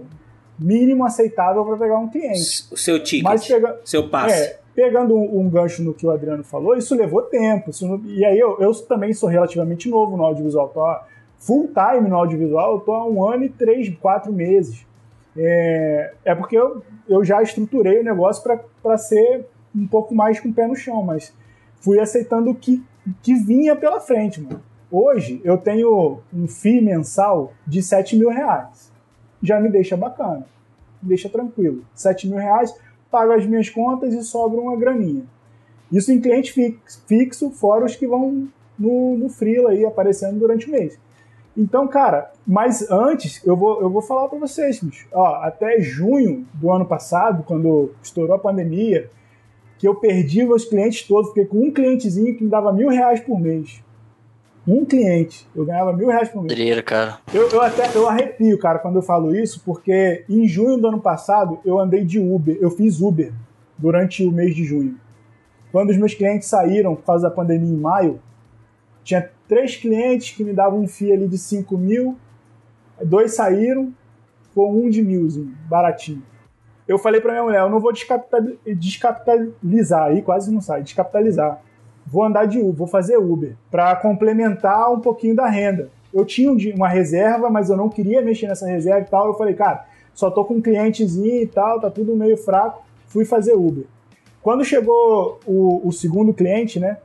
mínimo 0.57 1.03
aceitável 1.03 1.65
para 1.65 1.75
pegar 1.75 1.97
um 1.97 2.07
cliente. 2.07 2.65
O 2.71 2.77
seu 2.77 3.03
ticket, 3.03 3.25
Mas 3.25 3.45
pega, 3.45 3.77
seu 3.83 4.07
passe. 4.07 4.41
É, 4.41 4.59
pegando 4.73 5.13
um, 5.13 5.41
um, 5.41 5.49
gancho 5.49 5.83
no 5.83 5.93
que 5.93 6.07
o 6.07 6.11
Adriano 6.11 6.45
falou, 6.45 6.77
isso 6.77 6.95
levou 6.95 7.23
tempo. 7.23 7.71
Isso 7.71 8.01
e 8.05 8.23
aí 8.23 8.39
eu, 8.39 8.57
eu 8.61 8.73
também 8.73 9.11
sou 9.13 9.27
relativamente 9.27 9.89
novo 9.89 10.15
no 10.15 10.23
audiovisual. 10.23 10.69
Tô 10.69 10.95
full 11.37 11.69
time 11.73 12.07
no 12.07 12.15
audiovisual, 12.15 12.75
eu 12.75 12.79
tô 12.79 12.93
há 12.93 13.05
um 13.05 13.27
ano 13.27 13.43
e 13.43 13.49
três, 13.49 13.89
quatro 13.97 14.31
meses. 14.31 14.85
É, 15.35 16.13
é 16.23 16.33
porque 16.33 16.57
eu, 16.57 16.81
eu 17.09 17.21
já 17.21 17.41
estruturei 17.41 17.99
o 17.99 18.03
negócio 18.03 18.41
para 18.81 18.97
ser 18.97 19.45
um 19.75 19.85
pouco 19.85 20.15
mais 20.15 20.39
com 20.39 20.47
o 20.47 20.53
pé 20.53 20.67
no 20.67 20.75
chão, 20.75 21.03
mas 21.03 21.33
fui 21.81 21.99
aceitando 21.99 22.49
o 22.49 22.55
que, 22.55 22.81
que 23.21 23.33
vinha 23.33 23.75
pela 23.75 23.99
frente, 23.99 24.39
mano. 24.39 24.70
Hoje 24.91 25.39
eu 25.45 25.57
tenho 25.57 26.19
um 26.33 26.49
FII 26.49 26.81
mensal 26.81 27.53
de 27.65 27.81
7 27.81 28.17
mil 28.17 28.29
reais. 28.29 28.91
Já 29.41 29.57
me 29.57 29.69
deixa 29.69 29.95
bacana, 29.95 30.45
me 31.01 31.07
deixa 31.07 31.29
tranquilo. 31.29 31.85
7 31.95 32.27
mil 32.27 32.37
reais, 32.37 32.75
pago 33.09 33.31
as 33.31 33.45
minhas 33.45 33.69
contas 33.69 34.13
e 34.13 34.21
sobra 34.21 34.59
uma 34.59 34.75
graninha. 34.75 35.23
Isso 35.89 36.11
em 36.11 36.19
cliente 36.19 36.53
fixo, 37.07 37.51
fora 37.51 37.85
os 37.85 37.95
que 37.95 38.05
vão 38.05 38.49
no, 38.77 39.17
no 39.17 39.67
aí 39.69 39.85
aparecendo 39.85 40.37
durante 40.37 40.67
o 40.67 40.71
mês. 40.71 40.99
Então, 41.55 41.87
cara, 41.87 42.29
mas 42.45 42.89
antes 42.91 43.45
eu 43.45 43.55
vou, 43.55 43.81
eu 43.81 43.89
vou 43.89 44.01
falar 44.01 44.27
para 44.27 44.39
vocês, 44.39 44.81
bicho. 44.81 45.07
Ó, 45.13 45.35
até 45.35 45.79
junho 45.79 46.45
do 46.53 46.69
ano 46.69 46.85
passado, 46.85 47.43
quando 47.43 47.91
estourou 48.03 48.35
a 48.35 48.39
pandemia, 48.39 49.09
que 49.77 49.87
eu 49.87 49.95
perdi 49.95 50.43
meus 50.43 50.65
clientes 50.65 51.07
todos, 51.07 51.29
fiquei 51.29 51.45
com 51.45 51.59
um 51.59 51.71
clientezinho 51.71 52.35
que 52.35 52.43
me 52.43 52.49
dava 52.49 52.73
mil 52.73 52.89
reais 52.89 53.21
por 53.21 53.39
mês 53.39 53.81
um 54.67 54.85
cliente, 54.85 55.47
eu 55.55 55.65
ganhava 55.65 55.91
mil 55.91 56.07
reais 56.07 56.29
por 56.29 56.43
mês. 56.43 56.53
Dreira, 56.53 56.83
cara. 56.83 57.17
Eu, 57.33 57.49
eu 57.49 57.61
até 57.61 57.89
eu 57.95 58.07
arrepio, 58.07 58.57
cara, 58.59 58.79
quando 58.79 58.97
eu 58.97 59.01
falo 59.01 59.35
isso, 59.35 59.61
porque 59.65 60.23
em 60.29 60.47
junho 60.47 60.77
do 60.77 60.87
ano 60.87 61.01
passado 61.01 61.59
eu 61.65 61.79
andei 61.79 62.05
de 62.05 62.19
Uber, 62.19 62.57
eu 62.61 62.69
fiz 62.69 63.01
Uber 63.01 63.33
durante 63.77 64.23
o 64.23 64.31
mês 64.31 64.55
de 64.55 64.63
junho. 64.63 64.95
Quando 65.71 65.89
os 65.89 65.97
meus 65.97 66.13
clientes 66.13 66.47
saíram 66.47 66.95
por 66.95 67.05
causa 67.05 67.29
da 67.29 67.33
pandemia 67.33 67.73
em 67.73 67.77
maio, 67.77 68.19
tinha 69.03 69.29
três 69.47 69.75
clientes 69.75 70.35
que 70.35 70.43
me 70.43 70.53
davam 70.53 70.79
um 70.79 70.87
FII 70.87 71.13
ali 71.13 71.27
de 71.27 71.37
5 71.37 71.77
mil, 71.77 72.17
dois 73.03 73.33
saíram, 73.33 73.91
foi 74.53 74.65
um 74.65 74.89
de 74.89 75.01
milzinho, 75.01 75.55
baratinho. 75.67 76.21
Eu 76.87 76.99
falei 76.99 77.19
pra 77.19 77.31
minha 77.31 77.43
mulher, 77.43 77.61
eu 77.61 77.69
não 77.69 77.79
vou 77.79 77.93
descapitalizar, 77.93 80.07
aí 80.07 80.21
quase 80.21 80.51
não 80.51 80.61
sai, 80.61 80.83
descapitalizar 80.83 81.61
vou 82.05 82.23
andar 82.23 82.45
de 82.45 82.59
Uber, 82.59 82.73
vou 82.73 82.87
fazer 82.87 83.17
Uber, 83.17 83.55
para 83.69 83.95
complementar 83.95 84.91
um 84.91 84.99
pouquinho 84.99 85.35
da 85.35 85.47
renda. 85.47 85.89
Eu 86.13 86.25
tinha 86.25 86.51
uma 86.75 86.89
reserva, 86.89 87.49
mas 87.49 87.69
eu 87.69 87.77
não 87.77 87.89
queria 87.89 88.21
mexer 88.21 88.47
nessa 88.47 88.67
reserva 88.67 89.01
e 89.01 89.09
tal. 89.09 89.27
Eu 89.27 89.33
falei, 89.35 89.53
cara, 89.53 89.85
só 90.13 90.29
tô 90.29 90.43
com 90.43 90.55
um 90.55 90.61
clientezinho 90.61 91.41
e 91.41 91.47
tal, 91.47 91.79
tá 91.79 91.89
tudo 91.89 92.15
meio 92.15 92.35
fraco. 92.37 92.83
Fui 93.07 93.23
fazer 93.23 93.53
Uber. 93.53 93.85
Quando 94.41 94.65
chegou 94.65 95.39
o, 95.45 95.87
o 95.87 95.91
segundo 95.91 96.33
cliente, 96.33 96.79
né? 96.79 96.97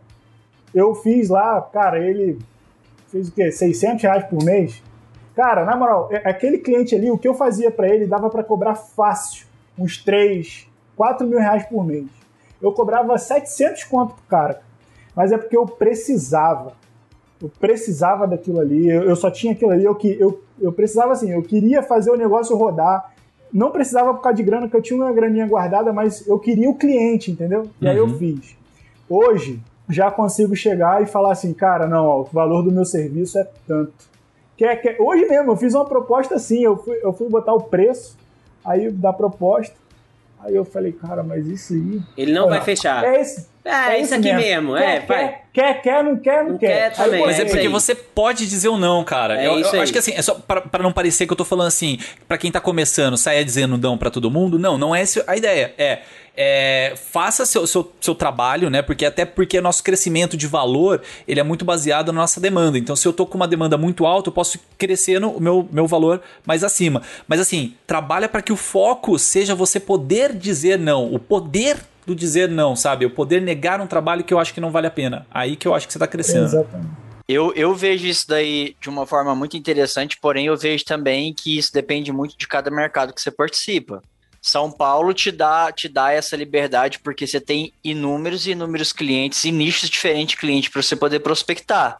Eu 0.74 0.94
fiz 0.94 1.28
lá, 1.28 1.60
cara, 1.60 1.98
ele 2.01 2.39
fez 3.09 3.28
o 3.28 3.32
quê? 3.32 3.51
600 3.52 4.02
reais 4.02 4.24
por 4.24 4.43
mês? 4.43 4.82
Cara, 5.35 5.64
na 5.64 5.77
moral, 5.77 6.09
é- 6.10 6.28
aquele 6.28 6.59
cliente 6.59 6.94
ali, 6.94 7.10
o 7.10 7.18
que 7.18 7.28
eu 7.28 7.35
fazia 7.35 7.70
pra 7.70 7.89
ele, 7.89 8.06
dava 8.06 8.28
pra 8.31 8.43
cobrar 8.43 8.74
fácil. 8.74 9.47
Uns 9.78 10.02
3, 10.02 10.66
4 10.97 11.27
mil 11.27 11.39
reais 11.39 11.64
por 11.66 11.85
mês. 11.85 12.06
Eu 12.60 12.73
cobrava 12.73 13.16
700 13.18 13.85
conto 13.85 14.14
pro 14.14 14.24
cara. 14.24 14.62
Mas 15.17 15.33
é 15.33 15.39
porque 15.39 15.57
eu 15.57 15.65
precisava. 15.65 16.73
Eu 17.43 17.51
precisava 17.59 18.27
daquilo 18.27 18.61
ali. 18.61 18.89
Eu, 18.89 19.03
eu 19.05 19.17
só 19.17 19.31
tinha 19.31 19.53
aquilo 19.55 19.71
ali. 19.73 19.85
Eu, 19.85 19.95
que- 19.95 20.17
eu, 20.21 20.41
eu 20.61 20.71
precisava 20.73 21.13
assim. 21.13 21.33
Eu 21.33 21.43
queria 21.43 21.83
fazer 21.83 22.11
o 22.11 22.17
negócio 22.17 22.55
rodar. 22.57 23.13
Não 23.53 23.71
precisava 23.71 24.13
por 24.13 24.21
causa 24.21 24.37
de 24.37 24.43
grana, 24.43 24.63
porque 24.67 24.77
eu 24.77 24.83
tinha 24.83 24.97
uma 25.03 25.13
graninha 25.13 25.47
guardada, 25.47 25.93
mas 25.93 26.27
eu 26.27 26.39
queria 26.39 26.69
o 26.69 26.75
cliente, 26.75 27.31
entendeu? 27.31 27.63
E 27.81 27.89
aí 27.89 27.97
eu 27.97 28.09
fiz. 28.19 28.57
Hoje, 29.09 29.61
já 29.89 30.11
consigo 30.11 30.55
chegar 30.55 31.03
e 31.03 31.07
falar 31.07 31.33
assim, 31.33 31.55
cara, 31.55 31.87
não, 31.87 32.05
ó, 32.05 32.21
o 32.21 32.25
valor 32.25 32.63
do 32.63 32.73
meu 32.73 32.85
serviço 32.85 33.39
é 33.39 33.49
tanto. 33.67 33.93
Quer, 34.57 34.77
quer... 34.83 34.97
Hoje 35.01 35.27
mesmo, 35.27 35.53
eu 35.53 35.57
fiz 35.57 35.75
uma 35.75 35.85
proposta 35.85 36.35
assim, 36.35 36.63
eu 36.65 36.77
fui, 36.77 36.99
eu 37.03 37.13
fui 37.13 37.29
botar 37.29 37.55
o 37.55 37.63
preço 37.63 38.17
aí 38.65 38.91
da 38.91 39.13
proposta. 39.13 39.77
Aí 40.41 40.55
eu 40.55 40.65
falei, 40.65 40.93
cara, 40.93 41.23
mas 41.23 41.47
isso 41.47 41.73
aí. 41.75 42.01
Ele 42.17 42.33
não 42.33 42.49
vai 42.49 42.61
fechar. 42.61 43.05
É 43.05 43.21
esse. 43.21 43.49
É, 43.67 44.01
isso 44.01 44.15
aqui 44.15 44.33
mesmo, 44.33 44.77
é, 44.77 45.01
quer, 45.01 45.07
vai. 45.07 45.39
Quer, 45.53 45.83
quer, 45.83 46.05
não 46.05 46.17
quer, 46.17 46.45
não, 46.45 46.51
Não 46.53 46.59
quer. 46.59 46.91
quer 46.91 46.97
também, 46.97 47.21
Mas 47.25 47.39
é 47.39 47.43
isso 47.43 47.47
porque 47.47 47.67
aí. 47.67 47.73
você 47.73 47.95
pode 47.95 48.47
dizer 48.47 48.69
o 48.69 48.77
não, 48.77 49.03
cara. 49.03 49.41
É 49.43 49.47
eu 49.47 49.59
isso 49.59 49.75
eu 49.75 49.83
acho 49.83 49.91
que 49.93 49.99
assim, 49.99 50.13
é 50.15 50.23
só 50.23 50.35
pra, 50.35 50.61
pra 50.61 50.83
não 50.83 50.93
parecer 50.93 51.27
que 51.27 51.33
eu 51.33 51.37
tô 51.37 51.45
falando 51.45 51.69
assim, 51.69 51.99
pra 52.29 52.39
quem 52.39 52.53
tá 52.53 52.61
começando, 52.61 53.17
saia 53.17 53.45
dizendo 53.45 53.77
não 53.79 53.97
pra 53.99 54.11
todo 54.11 54.31
mundo. 54.31 54.59
Não, 54.59 54.77
não 54.79 54.95
é 54.95 55.01
essa 55.01 55.25
a 55.27 55.37
ideia. 55.37 55.75
É, 55.79 56.01
é, 56.37 56.93
faça 57.11 57.47
seu, 57.47 57.67
seu, 57.67 57.91
seu 58.01 58.15
trabalho, 58.15 58.69
né? 58.69 58.83
Porque 58.83 59.07
até 59.07 59.25
porque 59.25 59.61
nosso 59.61 59.83
crescimento 59.83 60.37
de 60.37 60.47
valor, 60.47 61.01
ele 61.27 61.41
é 61.41 61.43
muito 61.43 61.65
baseado 61.65 62.13
na 62.13 62.21
nossa 62.21 62.39
demanda. 62.39 62.79
Então, 62.79 62.95
se 62.95 63.09
eu 63.09 63.13
tô 63.13 63.25
com 63.25 63.37
uma 63.37 63.49
demanda 63.49 63.79
muito 63.79 64.05
alta, 64.05 64.29
eu 64.29 64.33
posso 64.35 64.61
crescer 64.77 65.19
no 65.19 65.31
o 65.31 65.41
meu, 65.41 65.67
meu 65.73 65.87
valor 65.87 66.21
mais 66.45 66.63
acima. 66.63 67.01
Mas 67.27 67.41
assim, 67.41 67.75
trabalha 67.87 68.29
para 68.29 68.43
que 68.43 68.53
o 68.53 68.57
foco 68.57 69.19
seja 69.19 69.55
você 69.55 69.81
poder 69.81 70.35
dizer 70.35 70.79
não. 70.79 71.13
O 71.13 71.19
poder 71.19 71.79
do 72.07 72.15
dizer 72.15 72.49
não, 72.49 72.77
sabe? 72.77 73.05
O 73.05 73.11
poder 73.11 73.43
negar 73.43 73.81
um 73.81 73.87
trabalho 73.87 74.24
que 74.24 74.33
eu 74.33 74.39
acho 74.39 74.55
que 74.55 74.61
não 74.61 74.70
vale 74.70 74.87
a 74.87 74.91
pena. 74.91 75.27
Aí 75.31 75.57
que 75.57 75.66
eu 75.66 75.74
acho 75.74 75.87
que 75.87 75.93
você 75.93 75.99
tá 75.99 76.07
crescendo. 76.07 76.45
Exatamente. 76.45 77.07
Eu, 77.28 77.53
eu 77.55 77.74
vejo 77.74 78.07
isso 78.07 78.28
daí 78.28 78.77
de 78.81 78.89
uma 78.89 79.05
forma 79.05 79.35
muito 79.35 79.57
interessante, 79.57 80.16
porém 80.16 80.47
eu 80.47 80.57
vejo 80.57 80.85
também 80.85 81.35
que 81.35 81.59
isso 81.59 81.73
depende 81.73 82.12
muito 82.12 82.39
de 82.39 82.47
cada 82.47 82.70
mercado 82.70 83.12
que 83.12 83.20
você 83.20 83.33
participa. 83.33 84.01
São 84.41 84.70
Paulo 84.70 85.12
te 85.12 85.33
dá, 85.33 85.73
te 85.73 85.89
dá 85.89 86.12
essa 86.12 86.37
liberdade 86.37 87.01
porque 87.01 87.27
você 87.27 87.41
tem 87.41 87.73
inúmeros 87.83 88.47
e 88.47 88.53
inúmeros 88.53 88.93
clientes 88.93 89.45
e 89.45 89.51
nichos 89.51 89.91
diferentes 89.91 90.37
de 90.37 90.41
cliente 90.41 90.70
para 90.70 90.81
você 90.81 90.95
poder 90.95 91.19
prospectar. 91.19 91.99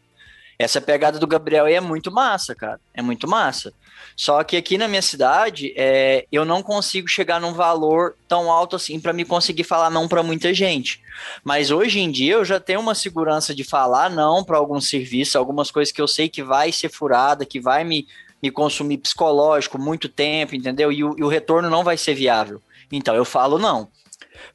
Essa 0.57 0.81
pegada 0.81 1.19
do 1.19 1.27
Gabriel 1.27 1.65
aí 1.65 1.74
é 1.74 1.81
muito 1.81 2.12
massa, 2.12 2.55
cara. 2.55 2.78
É 2.95 3.03
muito 3.03 3.27
massa. 3.27 3.73
Só 4.16 4.43
que 4.43 4.56
aqui 4.56 4.78
na 4.78 4.89
minha 4.89 5.02
cidade, 5.02 5.74
é, 5.77 6.27
eu 6.32 6.44
não 6.44 6.62
consigo 6.62 7.09
chegar 7.09 7.40
num 7.40 7.52
valor 7.52 8.16
tão 8.27 8.51
alto 8.51 8.77
assim 8.77 8.98
para 8.98 9.12
me 9.12 9.24
conseguir 9.24 9.64
falar 9.64 9.90
não 9.90 10.09
para 10.09 10.23
muita 10.23 10.55
gente. 10.55 11.02
Mas 11.44 11.70
hoje 11.70 12.01
em 12.01 12.10
dia 12.10 12.35
eu 12.35 12.44
já 12.44 12.59
tenho 12.59 12.81
uma 12.81 12.94
segurança 12.94 13.55
de 13.55 13.64
falar 13.64 14.09
não 14.09 14.43
para 14.43 14.56
alguns 14.56 14.89
serviços, 14.89 15.36
algumas 15.36 15.70
coisas 15.70 15.93
que 15.93 16.01
eu 16.01 16.09
sei 16.09 16.28
que 16.28 16.43
vai 16.43 16.73
ser 16.73 16.89
furada, 16.89 17.44
que 17.44 17.60
vai 17.60 17.85
me, 17.85 18.06
me 18.43 18.51
consumir 18.51 18.98
psicológico 18.98 19.78
muito 19.78 20.09
tempo, 20.09 20.55
entendeu? 20.55 20.90
E 20.90 21.05
o, 21.05 21.14
e 21.18 21.23
o 21.23 21.28
retorno 21.28 21.68
não 21.68 21.85
vai 21.85 21.97
ser 21.97 22.14
viável. 22.14 22.60
Então 22.90 23.14
eu 23.14 23.24
falo 23.24 23.59
não. 23.59 23.89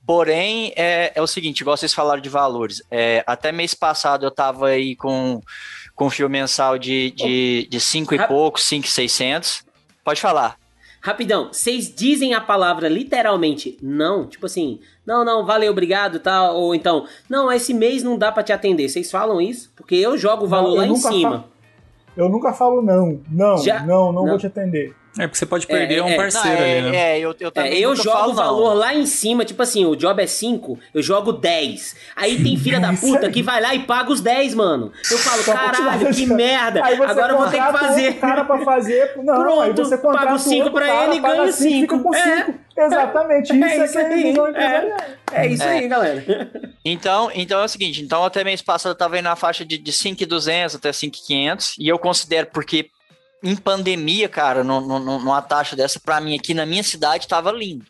Porém, 0.05 0.73
é, 0.75 1.11
é 1.15 1.21
o 1.21 1.27
seguinte, 1.27 1.61
igual 1.61 1.77
vocês 1.77 1.93
falaram 1.93 2.21
de 2.21 2.29
valores. 2.29 2.81
É, 2.89 3.23
até 3.27 3.51
mês 3.51 3.73
passado 3.73 4.25
eu 4.25 4.31
tava 4.31 4.67
aí 4.67 4.95
com, 4.95 5.41
com 6.01 6.09
fio 6.09 6.27
mensal 6.27 6.79
de 6.79 7.13
5 7.15 7.15
de, 7.27 7.67
de 7.69 7.79
cinco 7.79 8.15
e 8.15 8.17
Rap- 8.17 8.27
pouco, 8.27 8.59
5,600. 8.59 9.63
Pode 10.03 10.19
falar. 10.19 10.57
Rapidão, 10.99 11.49
vocês 11.53 11.93
dizem 11.93 12.33
a 12.33 12.41
palavra 12.41 12.87
literalmente 12.89 13.77
não? 13.83 14.25
Tipo 14.25 14.47
assim, 14.47 14.79
não, 15.05 15.23
não, 15.23 15.45
valeu, 15.45 15.71
obrigado, 15.71 16.19
tal. 16.19 16.55
Ou 16.55 16.73
então, 16.73 17.05
não, 17.29 17.51
esse 17.51 17.71
mês 17.71 18.01
não 18.01 18.17
dá 18.17 18.31
pra 18.31 18.41
te 18.41 18.51
atender. 18.51 18.89
Vocês 18.89 19.11
falam 19.11 19.39
isso? 19.39 19.71
Porque 19.75 19.93
eu 19.93 20.17
jogo 20.17 20.45
o 20.45 20.47
valor 20.47 20.69
Não, 20.71 20.77
lá 20.77 20.87
em 20.87 20.95
cima. 20.95 21.29
falo- 21.31 21.43
Eu 22.17 22.29
nunca 22.29 22.51
falo 22.51 22.81
não. 22.81 23.19
Não, 23.29 23.57
Já- 23.59 23.81
não, 23.81 24.11
não, 24.11 24.23
não. 24.23 24.27
vou 24.29 24.37
te 24.39 24.47
atender. 24.47 24.95
É 25.19 25.27
porque 25.27 25.37
você 25.37 25.45
pode 25.45 25.67
perder 25.67 25.97
É, 25.97 26.03
um 26.03 26.07
é, 26.09 26.15
parceiro 26.15 26.47
Não, 26.57 26.65
é, 26.65 26.79
ali, 26.79 26.91
né? 26.91 26.97
é, 26.97 27.19
eu, 27.19 27.35
eu 27.39 27.51
também 27.51 27.73
É, 27.73 27.79
eu 27.79 27.93
jogo 27.95 28.11
falo 28.11 28.25
o 28.25 28.27
não. 28.29 28.33
valor 28.35 28.73
lá 28.75 28.93
em 28.93 29.05
cima, 29.05 29.43
tipo 29.43 29.61
assim, 29.61 29.85
o 29.85 29.95
job 29.95 30.23
é 30.23 30.25
5, 30.25 30.79
eu 30.93 31.01
jogo 31.03 31.33
10. 31.33 31.95
Aí 32.15 32.41
tem 32.41 32.57
filha 32.57 32.79
da 32.79 32.93
puta 32.95 33.29
que 33.29 33.43
vai 33.43 33.59
lá 33.59 33.75
e 33.75 33.79
paga 33.79 34.09
os 34.11 34.21
10, 34.21 34.53
mano. 34.55 34.91
Eu 35.11 35.17
falo, 35.17 35.43
caralho, 35.43 36.13
que 36.13 36.25
merda. 36.25 36.81
Agora 36.85 37.33
eu 37.33 37.37
vou 37.37 37.49
ter 37.49 37.61
que 37.61 37.71
fazer. 37.77 38.05
outro 38.05 38.21
cara 38.21 38.45
pra 38.45 38.59
fazer. 38.63 39.11
Não, 39.21 39.35
Pronto, 39.41 39.61
aí 39.61 39.73
você 39.73 39.97
paga 39.97 40.01
contrata 40.11 40.33
os 40.35 40.41
cinco 40.43 40.55
outro 40.65 40.73
pra 40.73 40.87
cara, 40.87 41.05
ele 41.09 41.17
e 41.17 41.21
paga 41.21 41.35
ganha 41.35 41.51
cinco, 41.51 41.71
fica 41.81 41.95
cinco. 41.97 42.03
com 42.03 42.15
É. 42.15 42.37
cinco. 42.45 42.59
Exatamente, 42.77 43.53
isso 43.53 43.63
É 43.65 43.83
isso 43.85 43.93
que 43.93 43.99
é 43.99 44.05
aí. 44.05 44.35
É. 44.55 45.43
É 45.43 45.47
isso 45.47 45.63
aí, 45.63 45.87
galera. 45.87 46.23
Então, 46.83 47.29
então 47.35 47.59
é 47.61 47.65
o 47.65 47.67
seguinte, 47.67 48.01
então 48.01 48.23
até 48.23 48.43
mês 48.43 48.61
passado 48.61 48.91
eu 48.93 48.97
tava 48.97 49.15
aí 49.15 49.21
na 49.21 49.35
faixa 49.35 49.63
de, 49.65 49.77
de 49.77 49.91
5,200 49.91 50.75
até 50.75 50.91
5,500 50.91 51.75
e 51.79 51.87
eu 51.87 51.99
considero 51.99 52.47
porque 52.47 52.89
em 53.43 53.55
pandemia, 53.55 54.29
cara, 54.29 54.63
no, 54.63 54.81
no, 54.81 54.99
numa 54.99 55.41
taxa 55.41 55.75
dessa, 55.75 55.99
pra 55.99 56.21
mim 56.21 56.35
aqui 56.35 56.53
na 56.53 56.65
minha 56.65 56.83
cidade 56.83 57.27
tava 57.27 57.51
lindo. 57.51 57.85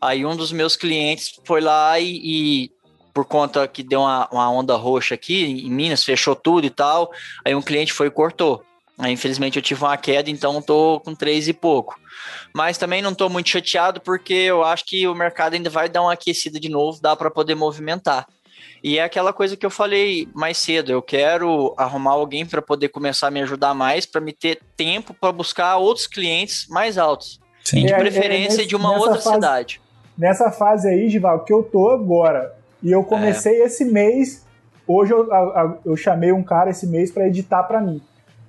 Aí 0.00 0.24
um 0.26 0.36
dos 0.36 0.52
meus 0.52 0.76
clientes 0.76 1.40
foi 1.44 1.60
lá 1.60 1.98
e, 1.98 2.20
e 2.22 2.70
por 3.14 3.24
conta 3.24 3.66
que 3.66 3.82
deu 3.82 4.00
uma, 4.00 4.28
uma 4.30 4.50
onda 4.50 4.74
roxa 4.74 5.14
aqui 5.14 5.44
em 5.44 5.70
Minas, 5.70 6.04
fechou 6.04 6.36
tudo 6.36 6.66
e 6.66 6.70
tal, 6.70 7.10
aí 7.44 7.54
um 7.54 7.62
cliente 7.62 7.92
foi 7.92 8.08
e 8.08 8.10
cortou. 8.10 8.62
Aí 8.98 9.12
infelizmente 9.12 9.56
eu 9.56 9.62
tive 9.62 9.82
uma 9.84 9.96
queda, 9.96 10.30
então 10.30 10.60
tô 10.60 11.00
com 11.00 11.14
três 11.14 11.48
e 11.48 11.52
pouco. 11.52 11.98
Mas 12.54 12.78
também 12.78 13.02
não 13.02 13.14
tô 13.14 13.28
muito 13.28 13.48
chateado 13.48 14.00
porque 14.00 14.32
eu 14.32 14.64
acho 14.64 14.84
que 14.84 15.06
o 15.06 15.14
mercado 15.14 15.54
ainda 15.54 15.70
vai 15.70 15.88
dar 15.88 16.02
uma 16.02 16.12
aquecida 16.12 16.58
de 16.58 16.68
novo, 16.68 17.00
dá 17.00 17.14
para 17.14 17.30
poder 17.30 17.54
movimentar. 17.54 18.26
E 18.88 19.00
é 19.00 19.02
aquela 19.02 19.32
coisa 19.32 19.56
que 19.56 19.66
eu 19.66 19.70
falei 19.70 20.28
mais 20.32 20.58
cedo, 20.58 20.92
eu 20.92 21.02
quero 21.02 21.74
arrumar 21.76 22.12
alguém 22.12 22.46
para 22.46 22.62
poder 22.62 22.88
começar 22.88 23.26
a 23.26 23.30
me 23.32 23.42
ajudar 23.42 23.74
mais, 23.74 24.06
para 24.06 24.20
me 24.20 24.32
ter 24.32 24.60
tempo 24.76 25.12
para 25.12 25.32
buscar 25.32 25.76
outros 25.76 26.06
clientes 26.06 26.68
mais 26.68 26.96
altos. 26.96 27.40
Sim. 27.64 27.84
De 27.84 27.92
É, 27.92 27.96
é, 27.96 27.98
preferência 27.98 28.58
nesse- 28.58 28.68
de 28.68 28.76
uma 28.76 28.96
outra 28.96 29.16
fase- 29.16 29.34
cidade. 29.34 29.80
Nessa 30.16 30.52
fase 30.52 30.88
aí, 30.88 31.08
Gival, 31.08 31.40
que 31.44 31.52
eu 31.52 31.64
tô 31.64 31.90
agora. 31.90 32.54
E 32.80 32.92
eu 32.92 33.02
comecei 33.02 33.60
esse 33.60 33.84
mês. 33.84 34.46
Hoje 34.86 35.12
eu, 35.12 35.32
a- 35.34 35.38
a- 35.62 35.74
eu 35.84 35.96
chamei 35.96 36.30
um 36.30 36.44
cara 36.44 36.70
esse 36.70 36.86
mês 36.86 37.10
pra 37.10 37.26
editar 37.26 37.64
pra 37.64 37.80
mim. 37.80 38.00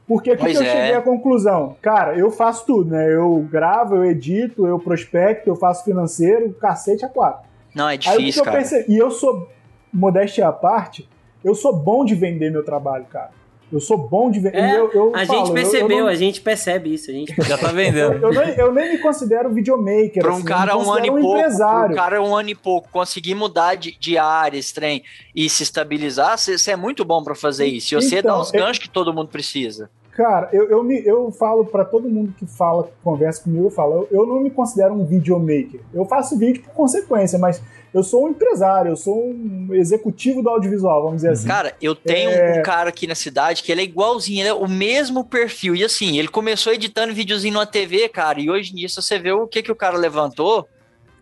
Porque 0.07 0.31
o 0.34 0.35
que, 0.38 0.43
Pois 0.43 0.55
que 0.55 0.64
eu 0.64 0.68
é. 0.68 0.72
cheguei 0.72 0.93
à 0.93 1.01
conclusão? 1.01 1.76
Cara, 1.81 2.15
eu 2.15 2.30
faço 2.30 2.64
tudo, 2.64 2.91
né? 2.91 3.11
Eu 3.11 3.39
gravo, 3.51 3.95
eu 3.95 4.05
edito, 4.05 4.68
eu 4.68 4.77
prospecto, 4.77 5.49
eu 5.49 5.55
faço 5.55 5.84
financeiro, 5.84 6.53
cacete 6.61 7.03
a 7.03 7.09
quatro. 7.09 7.41
Não, 7.73 7.89
é 7.89 7.93
Aí 7.93 7.97
o 7.97 7.99
que, 7.99 8.09
que 8.11 8.18
difícil, 8.19 8.41
eu 8.41 8.45
cara. 8.45 8.57
percebi? 8.57 8.93
E 8.93 8.97
eu 8.97 9.09
sou, 9.11 9.49
modéstia 9.93 10.47
à 10.47 10.51
parte, 10.51 11.07
eu 11.43 11.55
sou 11.55 11.73
bom 11.76 12.03
de 12.05 12.15
vender 12.15 12.51
meu 12.51 12.64
trabalho, 12.64 13.05
cara. 13.05 13.31
Eu 13.69 13.81
sou 13.81 13.97
bom 13.97 14.31
de 14.31 14.39
vender. 14.39 14.57
É, 14.59 14.77
eu, 14.80 14.89
eu 14.93 15.11
a 15.14 15.26
falo, 15.26 15.39
gente 15.39 15.47
eu- 15.49 15.53
percebeu, 15.53 15.97
eu, 15.97 16.03
não- 16.05 16.07
a 16.09 16.15
gente 16.15 16.39
percebe 16.39 16.93
isso. 16.93 17.11
A 17.11 17.14
gente 17.14 17.34
Já 17.43 17.57
tá 17.57 17.68
vendendo. 17.73 18.14
eu, 18.14 18.31
nem, 18.31 18.49
eu 18.57 18.73
nem 18.73 18.91
me 18.93 18.97
considero 18.99 19.49
videomaker. 19.49 20.22
Para 20.23 20.31
um 20.31 20.35
assim, 20.38 20.45
cara 20.45 20.77
um 20.77 20.89
ano 20.89 21.05
e 21.05 21.09
considero 21.09 21.22
pouco, 21.22 21.38
empresário. 21.38 21.91
um 21.91 21.95
cara 21.95 22.22
um 22.23 22.34
ano 22.34 22.49
e 22.49 22.55
pouco 22.55 22.88
conseguir 22.89 23.35
mudar 23.35 23.76
de, 23.76 23.97
de 23.99 24.18
área, 24.18 24.57
esse 24.57 24.73
trem, 24.73 25.03
e 25.35 25.49
se 25.49 25.64
estabilizar, 25.64 26.38
você 26.38 26.72
é 26.72 26.76
muito 26.77 27.03
bom 27.03 27.22
para 27.22 27.35
fazer 27.35 27.65
isso. 27.65 27.93
E 27.93 28.01
você 28.01 28.19
Então, 28.19 28.35
dá 28.38 28.41
os 28.41 28.53
é- 28.53 28.57
ganchos 28.57 28.80
que 28.80 28.89
todo 28.89 29.14
mundo 29.14 29.27
precisa. 29.27 29.89
Cara, 30.18 30.49
eu, 30.52 30.68
eu, 30.68 30.84
me, 30.84 30.99
eu 31.06 31.31
falo 31.31 31.64
pra 31.64 31.85
todo 31.85 32.10
mundo 32.10 32.34
que 32.35 32.48
fala, 32.48 32.89
conversa 33.03 33.44
comigo, 33.44 33.68
eu 33.68 33.69
falo, 33.69 34.07
eu, 34.10 34.22
eu 34.22 34.26
não 34.26 34.39
me 34.41 34.49
considero 34.49 34.95
um 34.95 35.06
videomaker. 35.06 35.80
Eu 35.94 36.06
faço 36.06 36.35
vídeo 36.35 36.64
por 36.64 36.72
consequência, 36.73 37.38
mas 37.38 37.61
eu 37.94 38.02
sou 38.02 38.26
um 38.26 38.30
empresário, 38.30 38.89
eu 38.91 38.95
sou 38.98 39.15
um 39.30 39.68
executivo 39.73 40.41
do 40.41 40.49
audiovisual, 40.49 41.03
vamos 41.03 41.18
dizer 41.18 41.30
assim. 41.34 41.48
Cara, 41.48 41.76
eu 41.80 41.94
tenho 41.94 42.31
É. 42.31 42.60
um 42.60 42.64
cara 42.64 42.89
aqui 42.89 43.06
na 43.06 43.14
cidade 43.14 43.61
que 43.61 43.72
ele 43.72 43.81
é 43.81 43.84
igualzinho, 43.84 44.41
ele 44.41 44.49
é 44.49 44.53
o 44.56 44.68
mesmo 44.68 45.23
perfil. 45.23 45.76
E 45.76 45.84
assim, 45.84 46.18
ele 46.18 46.27
começou 46.27 46.73
editando 46.73 47.14
videozinho 47.14 47.53
numa 47.53 47.68
TV, 47.68 48.10
cara, 48.10 48.41
e 48.41 48.49
hoje 48.49 48.73
se 48.89 48.95
você 48.95 49.19
vê 49.19 49.31
o 49.31 49.45
que, 49.48 49.61
que 49.61 49.72
o 49.72 49.76
cara 49.76 49.95
levantou, 49.99 50.68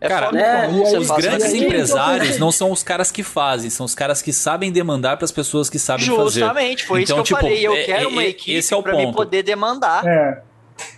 é 0.00 0.08
Cara, 0.08 0.26
foda 0.26 0.38
é, 0.40 0.66
comum, 0.66 0.78
e 0.78 0.84
aí 0.84 0.90
você 0.90 0.96
Os 0.98 1.10
grandes 1.10 1.46
aí- 1.46 1.64
empresários 1.64 2.38
não 2.38 2.52
são 2.52 2.70
os 2.70 2.82
caras 2.82 3.10
que 3.10 3.22
fazem, 3.22 3.70
são 3.70 3.86
os 3.86 3.94
caras 3.94 4.20
que 4.20 4.32
sabem 4.32 4.70
demandar 4.70 5.16
para 5.16 5.24
as 5.24 5.32
pessoas 5.32 5.70
que 5.70 5.78
sabem 5.78 6.06
fazer. 6.06 6.40
Justamente, 6.40 6.84
foi 6.86 7.02
Então, 7.02 7.16
isso 7.16 7.24
que 7.24 7.32
eu 7.32 7.38
tipo, 7.38 7.40
falei. 7.40 7.66
Eu 7.66 7.72
é- 7.74 7.84
quero 7.84 8.04
é- 8.04 8.06
uma 8.08 8.24
equipe 8.24 8.54
esse 8.56 8.74
é 8.74 8.76
me 8.76 8.82
ponto. 8.82 9.16
poder 9.16 9.42
demandar. 9.42 10.06
É. 10.06 10.42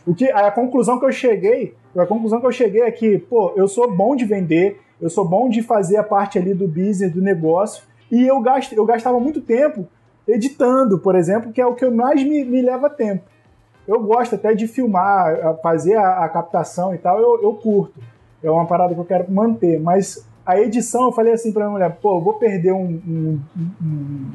O 0.07 0.15
que, 0.15 0.29
a 0.31 0.51
conclusão 0.51 0.99
que 0.99 1.07
eu 1.07 1.13
cheguei, 1.13 1.75
a 1.97 2.05
conclusão 2.07 2.41
que 2.41 2.47
eu 2.47 2.53
cheguei 2.53 2.83
é 2.83 2.91
que, 2.91 3.19
pô, 3.19 3.53
eu 3.57 3.69
sou 3.69 3.91
bom 3.95 4.17
de 4.17 4.25
vender, 4.25 4.81
eu 5.01 5.09
sou 5.09 5.25
bom 5.25 5.49
de 5.49 5.63
fazer 5.63 5.97
a 5.97 6.03
parte 6.03 6.37
ali 6.39 6.53
do 6.53 6.67
business, 6.67 7.13
do 7.13 7.23
negócio, 7.23 7.85
e 8.11 8.27
eu, 8.27 8.41
gasto, 8.41 8.73
eu 8.73 8.85
gastava 8.85 9.21
muito 9.21 9.41
tempo 9.41 9.87
editando, 10.27 10.99
por 10.99 11.15
exemplo, 11.15 11.53
que 11.53 11.61
é 11.61 11.67
o 11.67 11.75
que 11.75 11.87
mais 11.89 12.23
me, 12.23 12.45
me 12.45 12.61
leva 12.61 12.91
tempo. 12.91 13.23
Eu 13.87 14.01
gosto 14.01 14.35
até 14.35 14.53
de 14.55 14.67
filmar, 14.67 15.57
fazer 15.63 15.95
a, 15.97 16.25
a 16.25 16.29
captação 16.29 16.95
e 16.95 16.99
tal, 16.99 17.19
eu, 17.21 17.41
eu 17.43 17.55
curto. 17.55 17.95
É 18.43 18.51
uma 18.51 18.67
parada 18.67 18.95
que 18.95 19.01
eu 19.01 19.05
quero 19.05 19.31
manter, 19.31 19.81
mas 19.81 20.27
a 20.47 20.59
edição, 20.61 21.05
eu 21.07 21.13
falei 21.13 21.33
assim 21.33 21.53
pra 21.53 21.63
minha 21.65 21.73
mulher, 21.73 21.99
pô, 22.01 22.17
eu 22.17 22.21
vou 22.21 22.35
perder 22.35 22.73
um, 22.73 22.85
um, 23.07 23.41
um- 23.83 24.31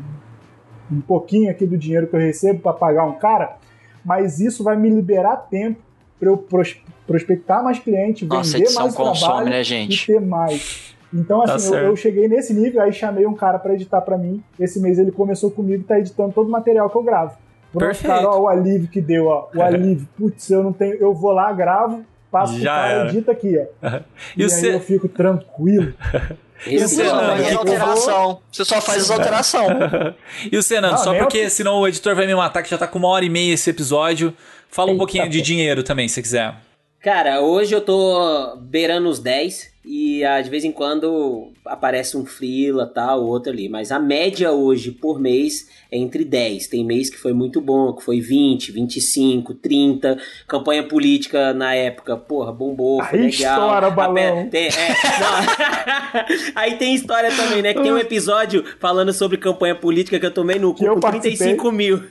um 0.92 1.02
pouquinho 1.02 1.50
aqui 1.50 1.66
do 1.66 1.78
dinheiro 1.78 2.08
que 2.08 2.16
eu 2.16 2.20
recebo 2.20 2.60
para 2.60 2.74
pagar 2.74 3.06
um 3.06 3.14
cara, 3.14 3.58
mas 4.06 4.40
isso 4.40 4.64
vai 4.64 4.76
me 4.78 4.90
liberar 4.90 5.38
tempo 5.50 5.80
para 6.20 6.30
eu 6.30 6.38
pros, 6.38 6.78
prospectar 7.08 7.64
mais 7.64 7.80
cliente, 7.80 8.26
Nossa, 8.26 8.58
vender 8.58 8.72
mais 8.74 8.94
consome, 8.96 9.20
trabalho 9.30 9.50
né, 9.50 9.62
e 9.62 9.64
gente? 9.64 10.06
ter 10.06 10.20
mais. 10.22 10.94
Então, 11.14 11.44
Tá 11.46 11.56
assim, 11.56 11.74
eu, 11.74 11.80
eu 11.84 11.96
cheguei 11.96 12.28
nesse 12.28 12.54
nível, 12.54 12.82
aí 12.82 12.92
chamei 12.92 13.26
um 13.26 13.34
cara 13.36 13.60
para 13.60 13.74
editar 13.74 14.02
para 14.02 14.18
mim. 14.18 14.44
Esse 14.60 14.80
mês 14.80 14.98
ele 14.98 15.12
começou 15.12 15.52
comigo 15.52 15.82
e 15.84 15.86
tá 15.86 16.00
editando 16.00 16.34
todo 16.34 16.48
o 16.48 16.52
material 16.52 16.90
que 16.90 16.96
eu 16.98 17.04
gravo. 17.04 17.38
Pronto, 17.72 17.86
Perfeito. 17.86 18.14
cara, 18.16 18.30
ó, 18.30 18.42
o 18.42 18.48
alívio 18.48 18.88
que 18.88 19.00
deu, 19.00 19.28
ó. 19.28 19.48
O 19.56 19.62
alívio. 19.64 20.08
Putz, 20.18 20.50
eu 20.50 20.64
não 20.64 20.74
tenho. 20.74 20.96
Eu 20.96 21.14
vou 21.14 21.32
lá, 21.32 21.52
gravo, 21.54 22.04
passo 22.34 22.54
pro 22.54 22.62
Já 22.64 22.76
cara, 22.76 22.92
era. 22.94 23.10
edita 23.10 23.32
aqui, 23.32 23.56
ó. 23.58 23.88
E 24.36 24.42
E, 24.42 24.46
o 24.46 24.46
aí 24.46 24.50
Ce- 24.50 24.68
eu 24.68 24.80
fico 24.80 25.08
tranquilo. 25.08 25.94
E 26.66 26.78
o 26.78 26.80
Você 26.88 26.96
só 26.96 27.04
Senando, 27.04 27.20
faz 27.28 27.34
o 27.34 27.36
que 27.36 27.44
as 27.44 27.50
que 27.52 27.58
alteração. 27.58 28.42
Você 28.50 28.64
só 28.66 28.82
faz 28.82 29.02
as 29.04 29.12
alteração. 29.12 29.68
E 30.50 30.58
o 30.58 30.64
Senando, 30.64 30.96
Não, 30.96 31.04
só 31.04 31.14
porque 31.14 31.38
eu- 31.40 31.50
senão 31.50 31.80
o 31.82 31.88
editor 31.88 32.16
vai 32.16 32.26
me 32.26 32.34
matar, 32.34 32.64
que 32.64 32.70
já 32.70 32.78
tá 32.78 32.88
com 32.88 32.98
uma 33.00 33.10
hora 33.10 33.26
e 33.26 33.30
meia 33.30 33.54
esse 33.54 33.70
episódio. 33.70 34.34
Fala 34.70 34.88
um 34.88 34.92
Eita, 34.94 34.98
pouquinho 35.00 35.28
de 35.30 35.40
pô. 35.40 35.44
dinheiro 35.44 35.84
também, 35.84 36.08
se 36.08 36.22
quiser. 36.22 36.56
Cara, 37.02 37.42
hoje 37.42 37.74
eu 37.76 37.82
tô 37.82 38.56
beirando 38.62 39.10
os 39.10 39.20
10 39.20 39.73
e 39.86 40.24
ah, 40.24 40.40
de 40.42 40.50
vez 40.50 40.64
em 40.64 40.72
quando 40.72 41.52
aparece 41.66 42.16
um 42.16 42.26
freela 42.26 42.86
tal, 42.88 43.24
outro 43.26 43.52
ali. 43.52 43.68
Mas 43.68 43.92
a 43.92 44.00
média 44.00 44.52
hoje 44.52 44.92
por 44.92 45.20
mês 45.20 45.68
é 45.92 45.98
entre 45.98 46.24
10. 46.24 46.68
Tem 46.68 46.86
mês 46.86 47.10
que 47.10 47.18
foi 47.18 47.34
muito 47.34 47.60
bom, 47.60 47.92
que 47.94 48.02
foi 48.04 48.22
20, 48.22 48.72
25, 48.72 49.54
30. 49.56 50.18
Campanha 50.48 50.84
política 50.88 51.54
na 51.54 51.76
época, 51.76 52.16
porra, 52.16 52.52
bombou, 52.54 53.04
foi 53.04 53.20
Aí 53.20 53.26
legal. 53.32 53.60
estoura 53.62 53.90
balão. 53.92 54.48
tem- 54.50 54.68
é. 54.68 54.72
Aí 56.56 56.76
tem 56.78 56.96
história 56.96 57.30
também, 57.36 57.62
né? 57.62 57.74
Que 57.74 57.82
tem 57.82 57.92
um 57.92 57.98
episódio 57.98 58.64
falando 58.80 59.12
sobre 59.14 59.38
campanha 59.38 59.76
política 59.76 60.20
que 60.20 60.26
eu 60.26 60.32
tomei 60.34 60.58
no 60.60 60.74
cu 60.74 60.86
com 60.86 61.00
35 61.00 61.72
mil. 61.72 62.02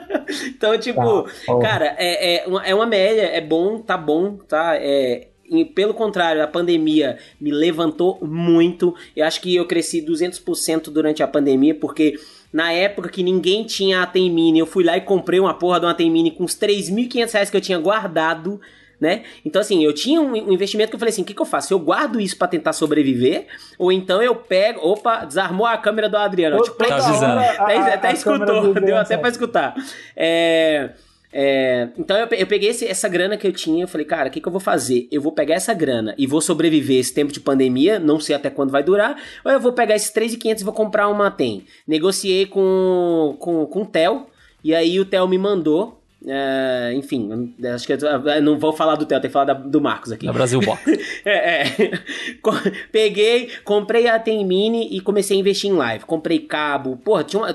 então, 0.48 0.76
tipo, 0.78 1.22
Tá, 1.46 1.58
cara, 1.60 1.94
é, 1.98 2.36
é, 2.44 2.46
uma, 2.48 2.66
é 2.66 2.74
uma 2.74 2.86
média, 2.86 3.22
é 3.22 3.40
bom, 3.40 3.78
tá 3.78 3.96
bom, 3.96 4.36
tá? 4.36 4.76
É, 4.76 5.28
e 5.50 5.64
pelo 5.64 5.92
contrário, 5.92 6.42
a 6.42 6.46
pandemia 6.46 7.18
me 7.40 7.50
levantou 7.50 8.18
muito. 8.22 8.94
Eu 9.16 9.26
acho 9.26 9.40
que 9.40 9.54
eu 9.56 9.66
cresci 9.66 10.00
200% 10.00 10.84
durante 10.90 11.22
a 11.22 11.28
pandemia, 11.28 11.74
porque 11.74 12.18
na 12.52 12.72
época 12.72 13.08
que 13.08 13.22
ninguém 13.22 13.64
tinha 13.64 14.02
a 14.02 14.06
Tem 14.06 14.30
Mini, 14.30 14.58
eu 14.60 14.66
fui 14.66 14.84
lá 14.84 14.96
e 14.96 15.00
comprei 15.00 15.40
uma 15.40 15.54
porra 15.54 15.80
de 15.80 15.86
uma 15.86 15.94
Tem 15.94 16.10
Mini 16.10 16.30
com 16.30 16.44
uns 16.44 16.54
3.500 16.54 17.32
reais 17.32 17.50
que 17.50 17.56
eu 17.56 17.60
tinha 17.60 17.78
guardado, 17.78 18.60
né? 19.00 19.22
Então, 19.46 19.60
assim, 19.62 19.82
eu 19.82 19.94
tinha 19.94 20.20
um, 20.20 20.32
um 20.32 20.52
investimento 20.52 20.90
que 20.90 20.94
eu 20.94 20.98
falei 20.98 21.10
assim: 21.10 21.22
o 21.22 21.24
que, 21.24 21.32
que 21.32 21.40
eu 21.40 21.46
faço? 21.46 21.72
Eu 21.72 21.78
guardo 21.78 22.20
isso 22.20 22.36
pra 22.36 22.46
tentar 22.46 22.72
sobreviver, 22.74 23.46
ou 23.78 23.90
então 23.90 24.22
eu 24.22 24.34
pego. 24.36 24.78
Opa, 24.80 25.24
desarmou 25.24 25.66
a 25.66 25.76
câmera 25.78 26.08
do 26.08 26.16
Adriano. 26.18 26.58
ó, 26.58 26.62
tipo, 26.62 26.76
Tá 26.76 26.84
Toda 26.84 26.96
avisando. 27.08 27.40
até, 27.40 27.76
a- 27.76 27.94
até 27.94 28.08
a 28.08 28.12
escutou, 28.12 28.74
deu 28.78 28.96
até 28.96 29.04
sai. 29.14 29.18
pra 29.18 29.28
escutar. 29.30 29.74
É, 30.14 30.90
é, 31.32 31.88
então 31.96 32.16
eu, 32.16 32.26
pe- 32.26 32.36
eu 32.42 32.46
peguei 32.46 32.70
esse- 32.70 32.86
essa 32.86 33.08
grana 33.08 33.36
que 33.36 33.46
eu 33.46 33.52
tinha, 33.52 33.84
eu 33.84 33.88
falei, 33.88 34.04
cara, 34.06 34.28
o 34.28 34.32
que, 34.32 34.40
que 34.40 34.48
eu 34.48 34.52
vou 34.52 34.60
fazer? 34.60 35.06
Eu 35.12 35.22
vou 35.22 35.30
pegar 35.32 35.54
essa 35.54 35.72
grana 35.72 36.14
e 36.18 36.26
vou 36.26 36.40
sobreviver 36.40 36.98
esse 36.98 37.14
tempo 37.14 37.32
de 37.32 37.40
pandemia, 37.40 37.98
não 37.98 38.18
sei 38.18 38.34
até 38.34 38.50
quando 38.50 38.70
vai 38.70 38.82
durar, 38.82 39.16
ou 39.44 39.52
eu 39.52 39.60
vou 39.60 39.72
pegar 39.72 39.94
esses 39.94 40.10
3.500 40.12 40.60
e 40.60 40.64
vou 40.64 40.72
comprar 40.74 41.08
uma 41.08 41.30
TEM. 41.30 41.64
Negociei 41.86 42.46
com, 42.46 43.36
com, 43.38 43.64
com 43.66 43.82
o 43.82 43.86
Theo, 43.86 44.26
e 44.64 44.74
aí 44.74 44.98
o 44.98 45.04
Theo 45.04 45.28
me 45.28 45.38
mandou. 45.38 45.99
É, 46.26 46.92
enfim, 46.94 47.54
acho 47.74 47.86
que 47.86 47.92
eu, 47.94 48.42
não 48.42 48.58
vou 48.58 48.72
falar 48.72 48.94
do 48.94 49.06
Theo, 49.06 49.20
tem 49.20 49.28
que 49.28 49.32
falar 49.32 49.46
da- 49.46 49.54
do 49.54 49.80
Marcos 49.80 50.12
aqui. 50.12 50.26
Da 50.26 50.32
Brasil 50.32 50.60
Box. 50.60 50.82
É, 51.24 51.62
é. 51.62 51.90
Peguei, 52.90 53.50
comprei 53.64 54.06
a 54.08 54.18
Tem 54.18 54.44
Mini 54.44 54.88
e 54.90 55.00
comecei 55.00 55.36
a 55.36 55.40
investir 55.40 55.70
em 55.70 55.74
live. 55.74 56.04
Comprei 56.04 56.38
cabo, 56.40 56.96
porra, 56.96 57.24
tinha 57.24 57.42
uma, 57.42 57.52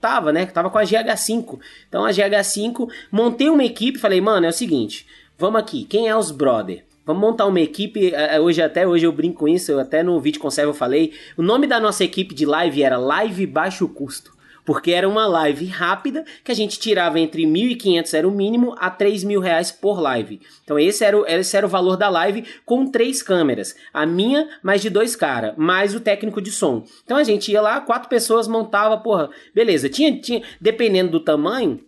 tava, 0.00 0.32
né? 0.32 0.46
Tava 0.46 0.70
com 0.70 0.78
a 0.78 0.82
GH5. 0.82 1.58
Então 1.88 2.04
a 2.04 2.10
GH5, 2.10 2.88
montei 3.10 3.48
uma 3.48 3.64
equipe, 3.64 3.98
falei, 3.98 4.20
mano, 4.20 4.46
é 4.46 4.48
o 4.48 4.52
seguinte, 4.52 5.06
vamos 5.38 5.60
aqui, 5.60 5.84
quem 5.84 6.08
é 6.08 6.16
os 6.16 6.30
brother? 6.30 6.84
Vamos 7.04 7.22
montar 7.22 7.46
uma 7.46 7.60
equipe, 7.60 8.12
eh, 8.12 8.40
hoje 8.40 8.60
até 8.60 8.86
hoje 8.86 9.06
eu 9.06 9.12
brinco 9.12 9.38
com 9.40 9.48
isso, 9.48 9.70
eu 9.70 9.78
até 9.78 10.02
no 10.02 10.20
vídeo 10.20 10.40
conserva 10.40 10.70
eu 10.70 10.74
falei, 10.74 11.12
o 11.36 11.42
nome 11.42 11.66
da 11.68 11.78
nossa 11.78 12.02
equipe 12.02 12.34
de 12.34 12.44
live 12.44 12.82
era 12.82 12.98
Live 12.98 13.46
Baixo 13.46 13.86
Custo. 13.88 14.35
Porque 14.66 14.90
era 14.90 15.08
uma 15.08 15.26
live 15.26 15.64
rápida 15.66 16.24
que 16.44 16.50
a 16.50 16.54
gente 16.54 16.78
tirava 16.78 17.20
entre 17.20 17.44
1.500 17.44 18.12
era 18.12 18.28
o 18.28 18.32
mínimo 18.32 18.74
a 18.78 18.90
3 18.90 19.22
mil 19.22 19.40
reais 19.40 19.70
por 19.70 20.00
live. 20.00 20.40
Então 20.64 20.76
esse 20.78 21.04
era, 21.04 21.16
o, 21.16 21.24
esse 21.24 21.56
era 21.56 21.64
o 21.64 21.70
valor 21.70 21.96
da 21.96 22.08
live 22.08 22.44
com 22.66 22.90
três 22.90 23.22
câmeras. 23.22 23.76
A 23.94 24.04
minha, 24.04 24.48
mais 24.62 24.82
de 24.82 24.90
dois 24.90 25.14
caras, 25.14 25.54
mais 25.56 25.94
o 25.94 26.00
técnico 26.00 26.42
de 26.42 26.50
som. 26.50 26.84
Então 27.04 27.16
a 27.16 27.22
gente 27.22 27.50
ia 27.50 27.62
lá, 27.62 27.80
quatro 27.80 28.08
pessoas 28.08 28.48
montava, 28.48 28.98
porra, 28.98 29.30
beleza. 29.54 29.88
Tinha, 29.88 30.20
tinha 30.20 30.42
dependendo 30.60 31.12
do 31.12 31.20
tamanho, 31.20 31.80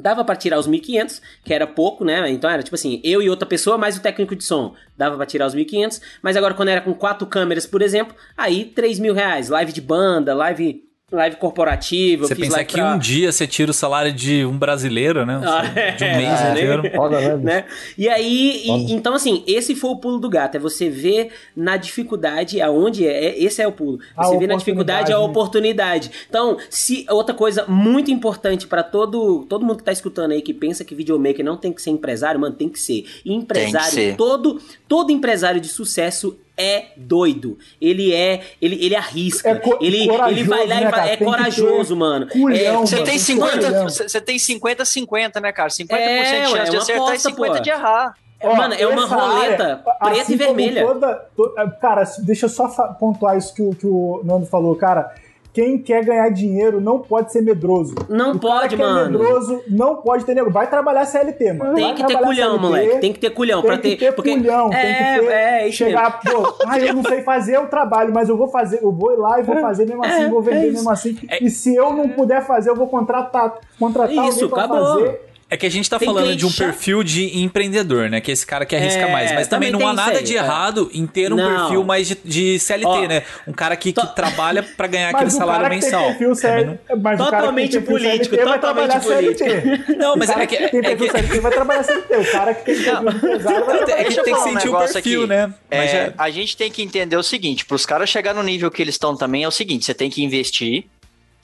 Dava 0.00 0.24
pra 0.24 0.36
tirar 0.36 0.60
os 0.60 0.68
1.500, 0.68 1.20
que 1.44 1.52
era 1.52 1.66
pouco, 1.66 2.04
né? 2.04 2.30
Então 2.30 2.48
era 2.48 2.62
tipo 2.62 2.76
assim, 2.76 3.00
eu 3.02 3.20
e 3.20 3.28
outra 3.28 3.44
pessoa, 3.46 3.76
mais 3.76 3.96
o 3.96 4.00
técnico 4.00 4.36
de 4.36 4.44
som. 4.44 4.74
Dava 4.96 5.16
pra 5.16 5.26
tirar 5.26 5.46
os 5.46 5.56
1.500. 5.56 6.00
Mas 6.22 6.36
agora 6.36 6.54
quando 6.54 6.68
era 6.68 6.80
com 6.80 6.94
quatro 6.94 7.26
câmeras, 7.26 7.66
por 7.66 7.82
exemplo, 7.82 8.14
aí 8.36 8.64
3 8.64 9.00
mil 9.00 9.12
reais. 9.12 9.48
Live 9.48 9.72
de 9.72 9.80
banda, 9.80 10.34
live, 10.34 10.87
live 11.10 11.36
corporativa. 11.36 12.26
Você 12.26 12.34
fiz 12.34 12.44
pensa 12.44 12.56
live 12.56 12.68
que 12.68 12.76
pra- 12.76 12.94
um 12.94 12.98
dia 12.98 13.32
você 13.32 13.46
tira 13.46 13.70
o 13.70 13.74
salário 13.74 14.12
de 14.12 14.44
um 14.44 14.58
brasileiro, 14.58 15.24
né? 15.24 15.40
Ah, 15.42 15.62
de 15.96 16.04
um 16.04 16.06
é, 16.06 16.16
mês 16.16 16.28
né? 16.40 16.50
inteiro. 16.50 16.82
Né? 16.82 17.36
né? 17.36 17.64
E 17.96 18.08
aí, 18.08 18.62
e- 18.66 18.92
então 18.92 19.14
assim, 19.14 19.42
esse 19.46 19.74
foi 19.74 19.90
o 19.90 19.96
pulo 19.96 20.18
do 20.18 20.28
gato, 20.28 20.56
é 20.56 20.58
você 20.58 20.90
ver 20.90 21.30
na 21.56 21.78
dificuldade 21.78 22.60
aonde 22.60 23.06
é, 23.06 23.24
é- 23.26 23.42
esse 23.42 23.62
é 23.62 23.66
o 23.66 23.72
pulo. 23.72 23.98
A 24.16 24.26
Você 24.26 24.36
vê 24.38 24.46
na 24.46 24.56
dificuldade 24.56 25.10
a 25.12 25.18
oportunidade. 25.18 26.10
Então, 26.28 26.58
se 26.68 27.06
outra 27.08 27.34
coisa 27.34 27.64
muito 27.66 28.10
importante 28.10 28.66
pra 28.66 28.82
todo 28.82 29.46
todo 29.48 29.64
mundo 29.64 29.78
que 29.78 29.84
tá 29.84 29.92
escutando 29.92 30.32
aí 30.32 30.42
que 30.42 30.52
pensa 30.52 30.84
que 30.84 30.94
videomaker 30.94 31.44
não 31.44 31.56
tem 31.56 31.72
que 31.72 31.80
ser 31.80 31.90
empresário, 31.90 32.38
mano, 32.38 32.54
tem 32.54 32.68
que 32.68 32.78
ser. 32.78 33.06
E 33.24 33.32
empresário, 33.32 33.92
ser. 33.92 34.16
todo 34.16 34.60
todo 34.86 35.10
empresário 35.10 35.60
de 35.60 35.68
sucesso 35.68 36.36
é 36.58 36.86
doido. 36.96 37.56
Ele 37.80 38.12
é, 38.12 38.42
ele, 38.60 38.84
ele 38.84 38.96
arrisca. 38.96 39.48
É 39.50 39.62
ele, 39.80 40.08
ele 40.30 40.42
vai 40.44 40.66
lá 40.66 40.74
né, 40.74 40.80
e 40.80 40.84
vai, 40.84 40.90
cara? 40.90 41.10
é 41.12 41.16
corajoso, 41.16 41.96
mano. 41.96 42.26
culhão, 42.28 42.58
é, 42.58 42.72
mano. 42.72 42.86
Você 42.86 42.96
tem 42.96 43.04
Tem 43.04 43.18
50, 43.18 43.56
culhão. 43.66 43.84
você 43.88 44.08
você 44.08 44.20
tem 44.20 44.38
50 44.38 44.84
50, 44.84 45.40
né, 45.40 45.52
cara? 45.52 45.68
50% 45.68 45.86
É, 45.92 46.40
de 46.42 46.48
chance 46.50 46.56
é 46.58 46.70
de 46.70 46.76
acertar 46.76 46.96
aposta, 47.06 47.14
e 47.28 47.32
50 47.32 47.56
pô. 47.56 47.62
de 47.62 47.70
errar. 47.70 48.14
Ó, 48.40 48.54
Mano, 48.54 48.74
é 48.74 48.86
uma 48.86 49.04
roleta 49.04 49.64
área, 49.64 49.76
preta 50.00 50.22
assim 50.22 50.34
e 50.34 50.36
vermelha. 50.36 50.86
toda- 50.86 51.14
to- 51.36 51.52
cara, 51.80 52.04
deixa 52.20 52.46
eu 52.46 52.50
só 52.50 52.68
pontuar 53.00 53.36
isso 53.36 53.52
que 53.52 53.60
o, 53.62 53.74
que 53.74 53.84
o 53.86 54.20
Nando 54.24 54.46
falou, 54.46 54.76
cara. 54.76 55.12
Quem 55.52 55.78
quer 55.78 56.04
ganhar 56.04 56.28
dinheiro 56.30 56.80
não 56.80 57.00
pode 57.00 57.32
ser 57.32 57.40
medroso. 57.42 57.94
Não 58.08 58.32
O 58.32 58.38
pode, 58.38 58.74
é 58.74 58.78
mano. 58.78 59.18
medroso 59.18 59.62
não 59.68 59.96
pode 59.96 60.24
ter 60.24 60.34
negócio. 60.34 60.52
Vai 60.52 60.68
trabalhar 60.68 61.04
CLT, 61.04 61.52
mano. 61.54 61.74
Tem 61.74 61.84
Vai 61.86 61.94
que 61.94 62.06
ter 62.06 62.16
culhão, 62.18 62.50
CLT, 62.50 62.58
moleque. 62.62 62.98
Tem 62.98 63.12
que 63.12 63.18
ter 63.18 63.30
culhão 63.30 63.60
Tem 63.62 63.68
pra 63.70 63.78
que 63.78 63.88
ter. 63.90 63.96
ter 63.96 64.12
porque... 64.12 64.30
culhão, 64.36 64.70
é, 64.72 64.80
tem 64.82 64.94
que 64.94 65.26
ter. 65.26 65.32
É, 65.32 65.68
isso 65.68 65.76
chegar, 65.78 66.20
pô, 66.20 66.54
ah, 66.66 66.78
eu 66.78 66.94
não 66.94 67.02
sei 67.02 67.22
fazer 67.22 67.58
o 67.58 67.66
trabalho, 67.66 68.12
mas 68.14 68.28
eu 68.28 68.36
vou 68.36 68.48
fazer, 68.48 68.80
eu 68.82 68.92
vou 68.92 69.12
ir 69.12 69.16
lá 69.16 69.40
e 69.40 69.42
vou 69.42 69.56
fazer 69.60 69.86
mesmo 69.86 70.04
assim, 70.04 70.22
é, 70.22 70.28
vou 70.28 70.42
vender 70.42 70.68
é 70.68 70.70
mesmo 70.70 70.90
assim. 70.90 71.16
E 71.40 71.50
se 71.50 71.74
eu 71.74 71.92
não 71.92 72.08
puder 72.10 72.44
fazer, 72.46 72.70
eu 72.70 72.76
vou 72.76 72.86
contratar, 72.86 73.54
contratar 73.78 74.12
Isso, 74.28 74.44
alguém 74.44 74.48
pra 74.50 74.64
acabou. 74.64 74.84
fazer. 75.00 75.27
É 75.50 75.56
que 75.56 75.64
a 75.64 75.70
gente 75.70 75.88
tá 75.88 75.98
Tem 75.98 76.04
falando 76.06 76.36
de 76.36 76.44
um 76.44 76.50
chato. 76.50 76.66
perfil 76.66 77.02
de 77.02 77.38
empreendedor, 77.40 78.10
né? 78.10 78.20
Que 78.20 78.30
é 78.30 78.34
esse 78.34 78.46
cara 78.46 78.66
que 78.66 78.76
arrisca 78.76 79.00
É, 79.00 79.10
mais. 79.10 79.32
Mas 79.32 79.48
também, 79.48 79.70
também 79.72 79.86
não 79.86 79.90
há 79.90 79.94
nada 79.94 80.12
isso 80.16 80.24
de 80.24 80.32
aí, 80.36 80.38
é. 80.38 80.44
errado 80.44 80.90
em 80.92 81.06
ter 81.06 81.32
um 81.32 81.36
Não. 81.36 81.60
perfil 81.62 81.84
mais 81.84 82.06
de, 82.06 82.18
de 82.22 82.58
CLT, 82.58 82.86
Ó, 82.86 83.06
né? 83.06 83.22
Um 83.46 83.52
cara 83.54 83.74
que, 83.74 83.90
que 83.94 84.06
trabalha 84.14 84.62
pra 84.62 84.86
ganhar 84.86 85.08
aquele 85.14 85.30
salário 85.30 85.64
que 85.64 85.74
mensal. 85.76 86.10
mas 86.10 86.18
que 86.18 87.24
Totalmente 87.24 87.80
político, 87.80 88.34
CLT 88.36 88.52
totalmente 88.52 89.00
CLT. 89.02 89.94
Não, 89.96 90.16
mas 90.16 90.28
é 90.28 90.46
que- 90.46 90.56
tem 90.68 90.80
é 90.80 90.82
perfil 90.82 90.96
que- 90.98 91.10
CLT 91.12 91.40
vai 91.40 91.52
trabalhar 91.52 91.82
CLT. 91.82 92.16
O 92.16 92.30
cara 92.32 92.54
que 92.54 92.64
tem 92.64 92.74
perfil 92.84 93.08
empresário 93.08 93.64
vai 93.64 93.80
É 94.00 94.04
que 94.04 94.14
tem 94.22 94.24
que 94.24 94.32
um 94.40 94.42
sentir 94.42 94.68
o 94.68 94.76
perfil, 94.78 95.22
aqui. 95.22 95.26
né? 95.28 95.54
Mas 95.70 95.90
É, 95.94 95.96
é- 95.96 96.14
A 96.18 96.28
gente 96.30 96.56
tem 96.58 96.70
que 96.70 96.82
entender 96.82 97.16
o 97.16 97.22
seguinte: 97.22 97.64
para 97.64 97.74
os 97.74 97.86
caras 97.86 98.10
chegar 98.10 98.34
no 98.34 98.42
nível 98.42 98.70
que 98.70 98.82
eles 98.82 98.96
estão 98.96 99.16
também, 99.16 99.44
é 99.44 99.48
o 99.48 99.50
seguinte: 99.50 99.86
você 99.86 99.94
tem 99.94 100.10
que 100.10 100.22
investir, 100.22 100.84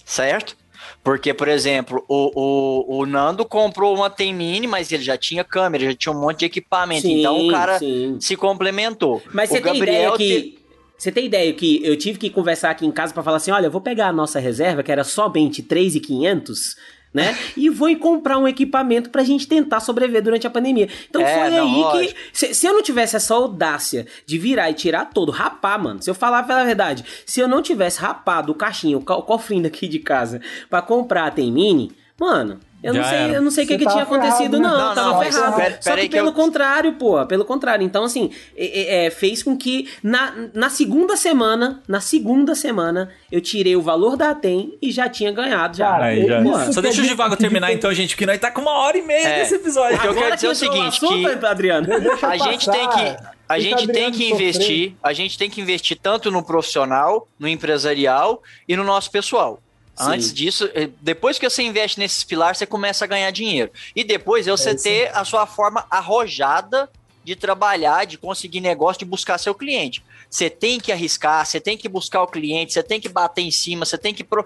certo? 0.04 0.56
Porque, 1.04 1.34
por 1.34 1.48
exemplo, 1.48 2.02
o, 2.08 2.30
o, 2.34 2.98
o 3.00 3.06
Nando 3.06 3.44
comprou 3.44 3.94
uma 3.94 4.08
Tem 4.08 4.32
Mini, 4.34 4.66
mas 4.66 4.90
ele 4.90 5.02
já 5.02 5.18
tinha 5.18 5.44
câmera, 5.44 5.84
já 5.84 5.94
tinha 5.94 6.12
um 6.14 6.18
monte 6.18 6.38
de 6.40 6.44
equipamento. 6.46 7.02
Sim, 7.02 7.20
então 7.20 7.46
o 7.46 7.50
cara 7.50 7.78
sim. 7.78 8.16
se 8.18 8.34
complementou. 8.36 9.20
Mas 9.30 9.50
o 9.50 9.52
você 9.52 9.60
tem 9.60 9.76
ideia 9.76 10.12
que. 10.16 10.40
te- 10.40 10.58
Você 10.96 11.12
tem 11.12 11.26
ideia 11.26 11.52
que 11.52 11.84
eu 11.84 11.94
tive 11.98 12.18
que 12.18 12.30
conversar 12.30 12.70
aqui 12.70 12.86
em 12.86 12.90
casa 12.90 13.12
pra 13.12 13.22
falar 13.22 13.36
assim: 13.36 13.50
olha, 13.50 13.66
eu 13.66 13.70
vou 13.70 13.82
pegar 13.82 14.08
a 14.08 14.12
nossa 14.14 14.40
reserva, 14.40 14.82
que 14.82 14.90
era 14.90 15.04
somente 15.04 15.62
3,500, 15.62 16.76
né? 17.14 17.38
e 17.56 17.70
vou 17.70 17.94
comprar 17.96 18.36
um 18.38 18.48
equipamento 18.48 19.08
pra 19.08 19.22
gente 19.22 19.46
tentar 19.46 19.78
sobreviver 19.78 20.22
durante 20.22 20.46
a 20.46 20.50
pandemia. 20.50 20.88
Então 21.08 21.22
É, 21.22 21.32
foi 21.40 21.50
não, 21.50 21.66
aí 21.66 21.80
lógico. 21.80 22.14
que. 22.14 22.20
Se, 22.32 22.54
se 22.54 22.66
eu 22.66 22.74
não 22.74 22.82
tivesse 22.82 23.14
essa 23.16 23.32
audácia 23.34 24.06
de 24.26 24.36
virar 24.36 24.68
e 24.70 24.74
tirar 24.74 25.06
todo, 25.06 25.30
rapar, 25.30 25.80
mano. 25.80 26.02
Se 26.02 26.10
eu 26.10 26.14
falar 26.14 26.42
pela 26.42 26.64
verdade, 26.64 27.04
se 27.24 27.38
eu 27.38 27.46
não 27.46 27.62
tivesse 27.62 28.00
rapado 28.00 28.50
o 28.50 28.54
caixinho, 28.54 28.98
o 28.98 29.22
cofrinho 29.22 29.62
daqui 29.62 29.86
de 29.86 30.00
casa 30.00 30.40
pra 30.68 30.82
comprar 30.82 31.26
a 31.26 31.30
Tem 31.30 31.52
Mini, 31.52 31.92
mano. 32.18 32.58
Eu 32.84 32.94
não 32.94 33.02
sei, 33.04 33.18
era. 33.18 33.32
eu 33.32 33.42
não 33.42 33.50
sei 33.50 33.64
o 33.64 33.66
que, 33.66 33.78
que 33.78 33.86
tinha 33.86 34.04
ferrado, 34.06 34.14
acontecido, 34.26 34.58
né? 34.60 34.68
não. 34.68 34.78
Não, 34.78 34.94
tava 34.94 35.12
não, 35.12 35.20
ferrado. 35.22 35.56
pera- 35.56 35.78
Só 35.80 35.90
pera 35.90 36.02
que 36.02 36.08
que 36.10 36.16
eu- 36.16 36.22
pelo 36.24 36.32
contrário, 36.34 36.92
porra. 36.94 37.26
Pelo 37.26 37.44
contrário. 37.44 37.84
Então, 37.84 38.04
assim, 38.04 38.30
é- 38.56 39.04
é- 39.04 39.06
é, 39.06 39.10
fez 39.10 39.42
com 39.42 39.56
que 39.56 39.88
na, 40.02 40.34
na 40.52 40.68
segunda 40.68 41.16
semana, 41.16 41.82
na 41.88 42.00
segunda 42.00 42.54
semana, 42.54 43.10
eu 43.32 43.40
tirei 43.40 43.74
o 43.74 43.80
valor 43.82 44.16
da 44.16 44.30
ATEM 44.30 44.76
e 44.82 44.92
já 44.92 45.08
tinha 45.08 45.32
ganhado. 45.32 45.76
Já. 45.76 45.88
Cara, 45.92 46.04
Aí 46.04 46.26
já. 46.26 46.72
Só 46.72 46.80
deixa 46.80 47.00
é 47.00 47.04
o 47.04 47.08
Divago 47.08 47.36
terminar 47.36 47.72
então, 47.72 47.92
gente, 47.94 48.10
porque 48.14 48.26
nós 48.26 48.38
tá 48.38 48.50
com 48.50 48.60
uma 48.60 48.72
hora 48.72 48.98
e 48.98 49.02
meia 49.02 49.26
É. 49.28 49.38
nesse 49.38 49.54
episódio. 49.54 49.96
O 49.96 50.00
que 50.00 50.06
eu 50.06 50.14
quero 50.14 50.34
dizer 50.34 50.46
é 50.46 50.50
o 50.50 50.54
seguinte, 50.54 50.88
assunto, 51.04 51.38
que- 51.38 51.46
Adriano. 51.46 51.88
A 52.22 52.36
gente 52.36 52.70
tem 52.70 52.88
que 52.90 53.34
a 53.46 53.56
Deixa 53.56 53.76
gente 53.78 53.92
tem 53.92 54.10
que 54.10 54.28
sofrer. 54.30 54.32
investir, 54.48 54.94
a 55.02 55.12
gente 55.12 55.36
tem 55.38 55.50
que 55.50 55.60
investir 55.60 55.98
tanto 56.02 56.30
no 56.30 56.42
profissional, 56.42 57.28
no 57.38 57.46
empresarial 57.46 58.42
e 58.66 58.74
no 58.76 58.82
nosso 58.84 59.10
pessoal. 59.10 59.60
Sim. 59.96 60.04
Antes 60.10 60.32
disso, 60.32 60.68
eh, 60.74 60.90
depois 61.00 61.38
que 61.38 61.48
você 61.48 61.62
investe 61.62 61.98
nesses 61.98 62.24
pilares, 62.24 62.58
você 62.58 62.66
começa 62.66 63.04
a 63.04 63.08
ganhar 63.08 63.30
dinheiro. 63.30 63.70
E 63.94 64.02
depois 64.02 64.46
é 64.46 64.50
você 64.50 64.70
isso 64.70 64.82
ter 64.82 65.16
a 65.16 65.24
sua 65.24 65.46
forma 65.46 65.86
arrojada 65.88 66.90
de 67.22 67.36
trabalhar, 67.36 68.04
de 68.04 68.18
conseguir 68.18 68.60
negócio, 68.60 68.98
de 68.98 69.04
buscar 69.04 69.38
seu 69.38 69.54
cliente. 69.54 70.04
Você 70.28 70.50
tem 70.50 70.80
que 70.80 70.92
arriscar, 70.92 71.46
você 71.46 71.60
tem 71.60 71.76
que 71.78 71.88
buscar 71.88 72.22
o 72.22 72.26
cliente, 72.26 72.72
você 72.72 72.82
tem 72.82 73.00
que 73.00 73.08
bater 73.08 73.42
em 73.42 73.50
cima, 73.50 73.86
você 73.86 73.96
tem 73.96 74.12
que. 74.12 74.24
Pro... 74.24 74.44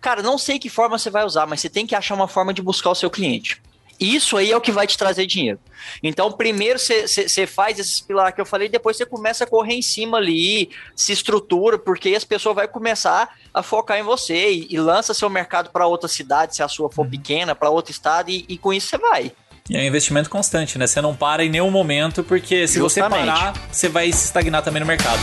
Cara, 0.00 0.22
não 0.22 0.38
sei 0.38 0.58
que 0.58 0.70
forma 0.70 0.98
você 0.98 1.10
vai 1.10 1.24
usar, 1.24 1.46
mas 1.46 1.60
você 1.60 1.68
tem 1.68 1.86
que 1.86 1.94
achar 1.94 2.14
uma 2.14 2.26
forma 2.26 2.54
de 2.54 2.62
buscar 2.62 2.90
o 2.90 2.94
seu 2.94 3.10
cliente. 3.10 3.60
Isso 3.98 4.36
aí 4.36 4.52
é 4.52 4.56
o 4.56 4.60
que 4.60 4.70
vai 4.72 4.86
te 4.86 4.96
trazer 4.98 5.26
dinheiro. 5.26 5.58
Então, 6.02 6.30
primeiro 6.32 6.78
você- 6.78 7.06
você 7.06 7.28
você 7.28 7.46
faz 7.46 7.78
esses 7.78 8.00
pilares 8.00 8.34
que 8.34 8.40
eu 8.40 8.46
falei, 8.46 8.68
depois 8.68 8.96
você 8.96 9.06
começa 9.06 9.44
a 9.44 9.46
correr 9.46 9.74
em 9.74 9.82
cima 9.82 10.18
ali, 10.18 10.70
se 10.94 11.12
estrutura, 11.12 11.78
porque 11.78 12.08
aí 12.08 12.16
as 12.16 12.24
pessoas 12.24 12.54
vão 12.54 12.66
começar 12.68 13.28
a 13.52 13.62
focar 13.62 13.98
em 13.98 14.02
você 14.02 14.50
e, 14.50 14.66
e 14.70 14.78
lança 14.78 15.14
seu 15.14 15.30
mercado 15.30 15.70
para 15.70 15.86
outra 15.86 16.08
cidade, 16.08 16.56
se 16.56 16.62
a 16.62 16.68
sua 16.68 16.90
for 16.90 17.06
pequena, 17.06 17.54
para 17.54 17.70
outro 17.70 17.90
estado, 17.90 18.30
e, 18.30 18.44
e 18.48 18.58
com 18.58 18.72
isso 18.72 18.88
você 18.88 18.98
vai. 18.98 19.32
E 19.68 19.76
é 19.76 19.80
um 19.80 19.84
investimento 19.84 20.30
constante, 20.30 20.78
né? 20.78 20.86
Você 20.86 21.00
não 21.00 21.14
para 21.16 21.44
em 21.44 21.48
nenhum 21.48 21.70
momento, 21.70 22.22
porque 22.22 22.68
se 22.68 22.78
você 22.78 23.00
Justamente. 23.00 23.26
parar, 23.26 23.52
você 23.70 23.88
vai 23.88 24.12
se 24.12 24.26
estagnar 24.26 24.62
também 24.62 24.80
no 24.80 24.86
mercado. 24.86 25.20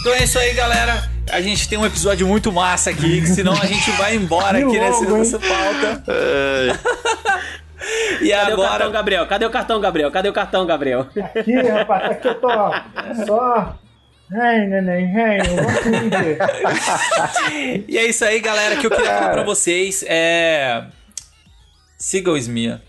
Então 0.00 0.14
é 0.14 0.24
isso 0.24 0.38
aí, 0.38 0.54
galera. 0.54 1.10
A 1.30 1.42
gente 1.42 1.68
tem 1.68 1.78
um 1.78 1.84
episódio 1.84 2.26
muito 2.26 2.50
massa 2.50 2.88
aqui, 2.90 3.20
que 3.20 3.26
senão 3.26 3.52
a 3.52 3.66
gente 3.66 3.90
vai 3.92 4.16
embora 4.16 4.58
aqui 4.58 4.78
nessa, 4.78 5.04
hein? 5.04 5.10
nessa 5.12 5.38
pauta. 5.38 6.02
e 8.22 8.30
Cadê 8.30 8.52
o 8.52 8.56
cartão, 8.56 8.64
agora. 8.64 8.88
Gabriel? 8.88 9.26
Cadê 9.26 9.44
o 9.44 9.50
cartão, 9.50 9.78
Gabriel? 9.80 10.10
Cadê 10.10 10.28
o 10.28 10.32
cartão, 10.32 10.64
Gabriel? 10.66 11.06
Aqui, 11.36 11.54
rapaz, 11.54 12.10
aqui 12.12 12.28
eu 12.28 12.34
tô 12.36 12.48
só. 13.26 13.78
Hey, 14.32 14.66
neném, 14.68 15.12
hey, 15.14 15.40
eu. 15.40 15.46
E 17.86 17.98
é 17.98 18.06
isso 18.06 18.24
aí, 18.24 18.40
galera, 18.40 18.76
que 18.76 18.86
eu 18.86 18.90
queria 18.90 19.06
falar 19.06 19.32
pra 19.32 19.42
vocês. 19.42 20.02
É. 20.08 20.84
Siga 21.98 22.30
o 22.30 22.38
Smia. 22.38 22.80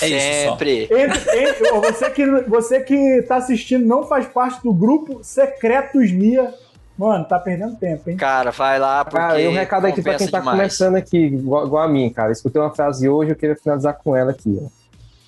É 0.00 0.06
isso 0.08 0.44
só. 0.44 0.50
Sempre. 0.52 0.82
Entre- 0.84 1.38
entre- 1.48 1.70
você, 1.80 2.10
que, 2.10 2.26
você 2.42 2.80
que 2.80 3.22
tá 3.22 3.36
assistindo 3.36 3.86
não 3.86 4.04
faz 4.04 4.26
parte 4.26 4.62
do 4.62 4.72
grupo 4.72 5.20
Secretos 5.22 6.10
Mia. 6.12 6.52
Mano, 6.96 7.24
tá 7.24 7.38
perdendo 7.38 7.74
tempo, 7.76 8.10
hein? 8.10 8.16
Cara, 8.16 8.50
vai 8.50 8.78
lá, 8.78 9.04
porque 9.04 9.16
Cara, 9.16 9.40
e 9.40 9.48
um 9.48 9.52
recado 9.52 9.86
aqui 9.86 10.02
pra 10.02 10.14
quem 10.14 10.28
tá 10.28 10.38
demais. 10.38 10.56
começando 10.58 10.96
aqui, 10.96 11.16
igual, 11.18 11.66
igual 11.66 11.82
a 11.84 11.88
mim, 11.88 12.08
cara. 12.10 12.30
Escutei 12.30 12.60
uma 12.60 12.70
frase 12.74 13.08
hoje, 13.08 13.30
eu 13.32 13.36
queria 13.36 13.56
finalizar 13.56 13.94
com 14.02 14.14
ela 14.14 14.30
aqui, 14.30 14.60
ó. 14.62 14.68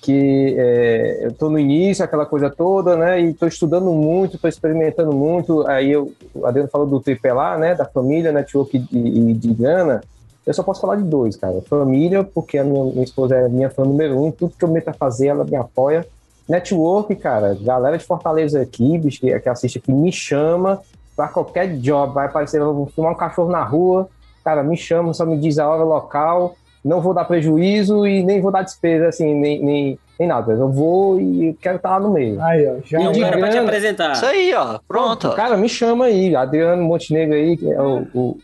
Que 0.01 0.55
é, 0.57 1.25
eu 1.25 1.33
tô 1.33 1.49
no 1.49 1.57
início, 1.57 2.05
aquela 2.05 2.27
coisa 2.27 2.47
toda, 2.51 2.95
né? 2.95 3.19
E 3.19 3.33
tô 3.33 3.47
estudando 3.47 3.91
muito, 3.91 4.37
tô 4.37 4.47
experimentando 4.47 5.11
muito. 5.11 5.65
Aí 5.67 5.91
eu, 5.91 6.13
o 6.35 6.45
Adriano 6.45 6.69
falou 6.69 6.85
do 6.85 6.99
tripé 7.01 7.33
lá, 7.33 7.57
né? 7.57 7.73
Da 7.73 7.85
família, 7.85 8.31
network 8.31 8.77
e, 8.91 8.97
e 9.31 9.33
de 9.33 9.51
grana. 9.51 10.01
Eu 10.45 10.53
só 10.53 10.61
posso 10.61 10.81
falar 10.81 10.97
de 10.97 11.03
dois, 11.03 11.35
cara. 11.35 11.61
Família, 11.67 12.23
porque 12.23 12.57
a 12.57 12.63
minha, 12.63 12.83
minha 12.85 13.03
esposa 13.03 13.35
é 13.35 13.49
minha 13.49 13.69
fã 13.69 13.83
número 13.83 14.21
um. 14.23 14.31
Tudo 14.31 14.53
que 14.57 14.63
eu 14.63 14.69
meto 14.69 14.89
a 14.89 14.93
fazer, 14.93 15.27
ela 15.27 15.43
me 15.43 15.55
apoia. 15.55 16.05
Network, 16.47 17.15
cara. 17.15 17.57
Galera 17.59 17.97
de 17.97 18.05
Fortaleza 18.05 18.61
aqui, 18.61 18.97
bicho, 18.97 19.19
que, 19.19 19.39
que 19.39 19.49
assiste 19.49 19.79
aqui, 19.79 19.91
me 19.91 20.11
chama 20.11 20.79
pra 21.15 21.27
qualquer 21.27 21.77
job. 21.77 22.13
Vai 22.13 22.27
aparecer, 22.27 22.61
eu 22.61 22.73
vou 22.73 22.85
filmar 22.87 23.13
um 23.13 23.17
cachorro 23.17 23.49
na 23.49 23.63
rua. 23.63 24.07
Cara, 24.43 24.61
me 24.61 24.77
chama, 24.77 25.13
só 25.13 25.25
me 25.25 25.37
diz 25.37 25.57
a 25.57 25.67
hora 25.67 25.83
local. 25.83 26.55
Não 26.83 27.01
vou 27.01 27.15
dar 27.15 27.25
prejuízo 27.25 28.05
e 28.05 28.23
nem 28.23 28.39
vou 28.39 28.51
dar 28.51 28.61
despesa, 28.61 29.07
assim, 29.07 29.33
nem, 29.33 29.63
nem, 29.65 29.99
nem 30.19 30.27
nada. 30.27 30.53
Eu 30.53 30.69
vou 30.71 31.19
e 31.19 31.57
quero 31.59 31.77
estar 31.77 31.97
lá 31.97 31.99
no 31.99 32.11
meio. 32.11 32.39
Aí, 32.39 32.67
ó, 32.67 32.75
já 32.85 33.01
E 33.01 33.07
um 33.07 33.11
de 33.11 33.21
cara 33.21 33.39
pra 33.39 33.49
te 33.49 33.57
apresentar. 33.57 34.11
Isso 34.11 34.25
aí, 34.27 34.53
ó. 34.53 34.77
Pronto. 34.87 35.29
ó. 35.29 35.31
Cara, 35.31 35.57
me 35.57 35.67
chama 35.67 36.05
aí. 36.05 36.35
Adriano 36.35 36.83
Montenegro 36.83 37.33
aí, 37.33 37.57
que 37.57 37.71
é 37.71 37.81
o, 37.81 38.05
o, 38.13 38.37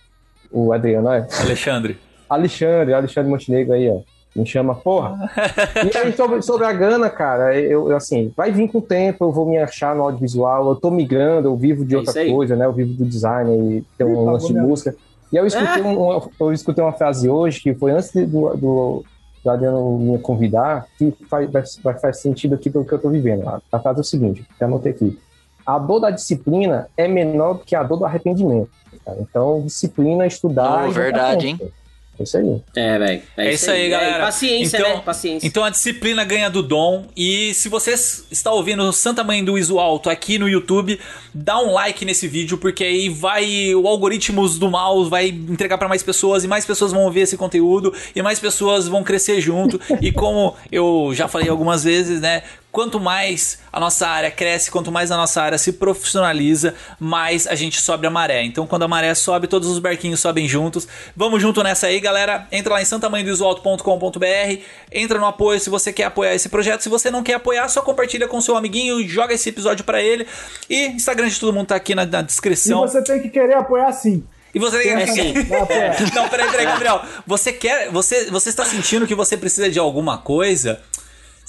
o 0.52 0.72
Adriano, 0.74 1.10
é? 1.12 1.28
Alexandre. 1.40 1.98
Alexandre, 2.30 2.94
Alexandre 2.94 3.30
Montenegro 3.30 3.74
aí, 3.74 3.90
ó. 3.90 4.00
Me 4.34 4.46
chama, 4.46 4.74
porra. 4.76 5.18
E 5.94 5.98
aí, 5.98 6.14
sobre, 6.16 6.42
sobre 6.42 6.66
a 6.66 6.72
grana, 6.72 7.10
cara, 7.10 7.54
eu, 7.60 7.90
eu, 7.90 7.98
assim, 7.98 8.32
vai 8.36 8.50
vir 8.52 8.70
com 8.70 8.78
o 8.78 8.82
tempo, 8.82 9.26
eu 9.26 9.32
vou 9.32 9.46
me 9.46 9.58
achar 9.58 9.94
no 9.96 10.04
audiovisual, 10.04 10.70
eu 10.70 10.76
tô 10.76 10.90
migrando, 10.90 11.50
eu 11.50 11.56
vivo 11.58 11.84
de 11.84 11.96
É 11.96 11.98
outra 11.98 12.14
coisa, 12.26 12.56
né? 12.56 12.66
Eu 12.66 12.72
vivo 12.72 12.94
do 12.94 13.06
design 13.06 13.52
e 13.78 13.84
tem 13.98 14.08
um 14.08 14.24
Ih, 14.24 14.26
lance 14.32 14.48
de 14.48 14.54
música. 14.60 14.96
E 15.34 15.36
eu 15.36 15.46
escutei, 15.46 15.82
um- 15.82 16.00
uma, 16.02 16.30
eu 16.40 16.54
escutei 16.54 16.82
uma 16.84 16.94
frase 16.94 17.28
hoje, 17.30 17.60
que 17.62 17.74
foi 17.74 17.92
antes 17.92 18.12
de- 18.14 18.26
do, 18.26 18.50
do, 18.56 19.04
do 19.44 19.50
Adriano 19.50 19.98
me 19.98 20.18
convidar, 20.20 20.86
que 20.98 21.14
faz, 21.30 21.78
vai, 21.84 21.98
faz 22.00 22.22
sentido 22.22 22.56
aqui 22.56 22.70
pelo 22.70 22.86
que 22.86 22.94
eu 22.94 23.00
tô 23.00 23.10
vivendo. 23.10 23.48
A, 23.50 23.62
a 23.72 23.80
frase 23.80 24.00
é 24.00 24.02
o 24.02 24.06
seguinte, 24.06 24.46
já 24.58 24.66
anotei 24.66 24.94
aqui. 24.94 25.20
A 25.66 25.78
dor 25.78 26.00
da 26.00 26.10
disciplina 26.10 26.88
é 26.96 27.06
menor 27.08 27.56
do 27.56 27.60
que 27.66 27.76
a 27.76 27.84
dor 27.84 27.98
do 27.98 28.06
arrependimento. 28.06 28.70
Cara. 29.12 29.22
Então, 29.22 29.62
disciplina, 29.66 30.26
estudar. 30.26 30.88
Oh, 30.88 30.92
verdade, 30.92 31.56
cara. 31.58 31.72
É 32.20 32.24
isso 32.24 32.38
aí. 32.38 32.62
É, 32.76 33.00
velho. 33.00 33.22
É 33.38 33.54
isso 33.54 33.72
aí, 33.72 33.90
galera. 33.90 34.26
Paciência, 34.26 34.78
Então- 34.78 34.96
né? 34.98 35.02
Paciência. 35.04 35.48
Então 35.48 35.64
a 35.64 35.72
disciplina 35.72 36.24
ganha 36.24 36.52
do 36.52 36.62
dom. 36.62 37.06
E 37.18 37.52
se 37.56 37.68
você 37.68 37.94
está 38.30 38.52
ouvindo 38.52 38.92
Santa 38.94 39.24
Mãe 39.24 39.44
do 39.44 39.58
Iso 39.58 39.80
Alto 39.80 40.08
aqui 40.08 40.38
no 40.38 40.48
YouTube, 40.48 41.00
dá 41.34 41.58
um 41.60 41.72
like 41.72 42.06
nesse 42.06 42.28
vídeo, 42.28 42.60
porque 42.60 42.84
aí 42.84 43.10
vai. 43.10 43.74
O 43.74 43.88
algoritmo 43.88 44.48
do 44.50 44.70
mal 44.70 45.04
vai 45.06 45.30
entregar 45.30 45.80
para 45.80 45.88
mais 45.88 46.04
pessoas 46.04 46.44
e 46.44 46.48
mais 46.48 46.64
pessoas 46.64 46.92
vão 46.92 47.10
ver 47.10 47.22
esse 47.22 47.36
conteúdo 47.38 47.92
e 48.16 48.22
mais 48.22 48.40
pessoas 48.40 48.88
vão 48.88 49.04
crescer 49.04 49.42
junto. 49.42 49.82
e 50.00 50.12
como 50.12 50.54
eu 50.72 51.12
já 51.16 51.28
falei 51.28 51.50
algumas 51.50 51.84
vezes, 51.84 52.22
né? 52.22 52.44
Quanto 52.72 53.02
mais 53.02 53.60
a 53.72 53.82
nossa 53.82 54.08
área 54.08 54.32
cresce, 54.32 54.72
quanto 54.72 54.92
mais 54.94 55.12
a 55.12 55.18
nossa 55.18 55.42
área 55.42 55.58
se 55.58 55.74
profissionaliza, 55.74 56.74
mais 56.98 57.46
a 57.46 57.54
gente 57.54 57.82
sobe 57.82 58.08
a 58.08 58.10
maré. 58.10 58.44
Então, 58.44 58.66
quando 58.66 58.84
a 58.84 58.88
maré 58.88 59.14
sobe, 59.14 59.46
todos 59.46 59.68
os 59.68 59.78
barquinhos 59.78 60.22
sobem 60.22 60.48
juntos. 60.48 60.88
Vamos 61.14 61.42
junto 61.42 61.62
nessa 61.64 61.88
aí, 61.88 62.00
galera. 62.00 62.48
Entra 62.50 62.74
lá 62.76 62.82
em 62.82 62.86
santamanhodoisoalto.com.br, 62.86 64.62
entra 64.92 65.20
no 65.20 65.26
apoio 65.26 65.60
se 65.60 65.70
você 65.70 65.92
quer 65.92 66.06
apoiar 66.06 66.34
esse 66.34 66.48
projeto. 66.48 66.82
Se 66.82 66.88
você 66.90 67.12
não 67.12 67.24
quer 67.24 67.34
apoiar, 67.34 67.68
só 67.68 67.82
compartilha 67.82 68.28
com 68.28 68.40
seu 68.40 68.56
amiguinho, 68.56 69.06
joga 69.08 69.34
esse 69.34 69.50
episódio 69.50 69.84
pra 69.84 70.02
ele. 70.02 70.26
E 70.70 70.88
Instagram 70.88 71.28
de 71.28 71.40
todo 71.40 71.54
mundo 71.54 71.68
tá 71.68 71.76
aqui 71.76 71.94
na, 71.94 72.06
na 72.06 72.22
E 72.22 72.24
descrição. 72.24 72.80
você 72.82 73.04
tem 73.04 73.22
que 73.22 73.30
querer 73.30 73.56
apoiar 73.56 73.92
sim. 73.92 74.24
E 74.54 74.60
você 74.60 74.80
tem 74.80 74.94
É 74.94 75.08
sim. 75.08 75.34
Não, 76.16 76.28
peraí, 76.30 76.50
peraí, 76.50 76.66
Gabriel. 76.66 77.02
Você 77.26 77.54
quer. 77.54 77.90
Você, 77.90 78.30
você 78.30 78.50
está 78.50 78.66
sentindo 78.66 79.08
que 79.08 79.16
você 79.16 79.38
precisa 79.38 79.70
de 79.70 79.80
alguma 79.80 80.18
coisa? 80.18 80.82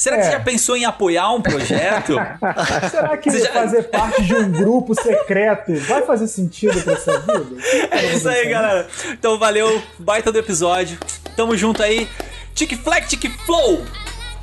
Será 0.03 0.17
que 0.17 0.23
É. 0.23 0.25
você 0.25 0.33
já 0.33 0.41
pensou 0.41 0.77
em 0.77 0.85
apoiar 0.85 1.31
um 1.31 1.41
projeto? 1.41 2.15
Será 2.91 3.17
que 3.17 3.31
já- 3.39 3.53
fazer 3.53 3.85
parte 3.85 4.21
de 4.25 4.35
um 4.35 4.51
grupo 4.51 5.01
secreto 5.01 5.73
vai 5.77 6.03
fazer 6.03 6.27
sentido 6.27 6.83
pra 6.83 6.97
sua 6.97 7.19
vida? 7.21 7.63
É 7.93 8.07
isso 8.07 8.29
aí, 8.29 8.49
galera. 8.49 8.89
Então 9.13 9.39
valeu, 9.39 9.81
baita 10.01 10.33
do 10.33 10.39
episódio. 10.41 10.99
Tamo 11.37 11.57
junto 11.57 11.81
aí. 11.85 12.09
Tic 12.53 12.73
Flex, 12.83 13.11
Tic 13.11 13.31
Flow. 13.47 13.85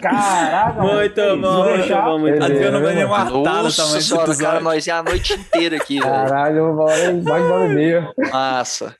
Caraca, 0.00 0.80
mano. 0.82 0.94
Muito 0.94 1.20
isso? 1.20 1.36
bom, 1.36 1.40
Vou 1.52 1.64
muito 1.64 1.76
deixar- 1.78 2.02
bom, 2.02 2.18
muito 2.18 2.38
bom. 2.40 2.44
Adriano 2.44 2.80
vai 2.82 2.94
me 2.96 3.06
matar 3.06 3.30
no 3.30 3.42
Nossa 3.44 3.82
tamanho 3.84 4.02
senhora, 4.02 4.36
cara, 4.36 4.60
nós 4.60 4.88
é 4.88 4.90
a 4.90 5.00
noite 5.02 5.32
inteira 5.34 5.76
aqui, 5.76 6.00
velho. 6.00 6.10
Caralho, 6.12 6.72
uma 6.72 6.82
hora, 6.84 7.12
mais 7.12 7.22
de 7.22 7.30
uma 7.30 7.54
hora 7.54 7.66
e 7.66 7.68
meia. 7.68 8.10
Massa. 8.32 8.96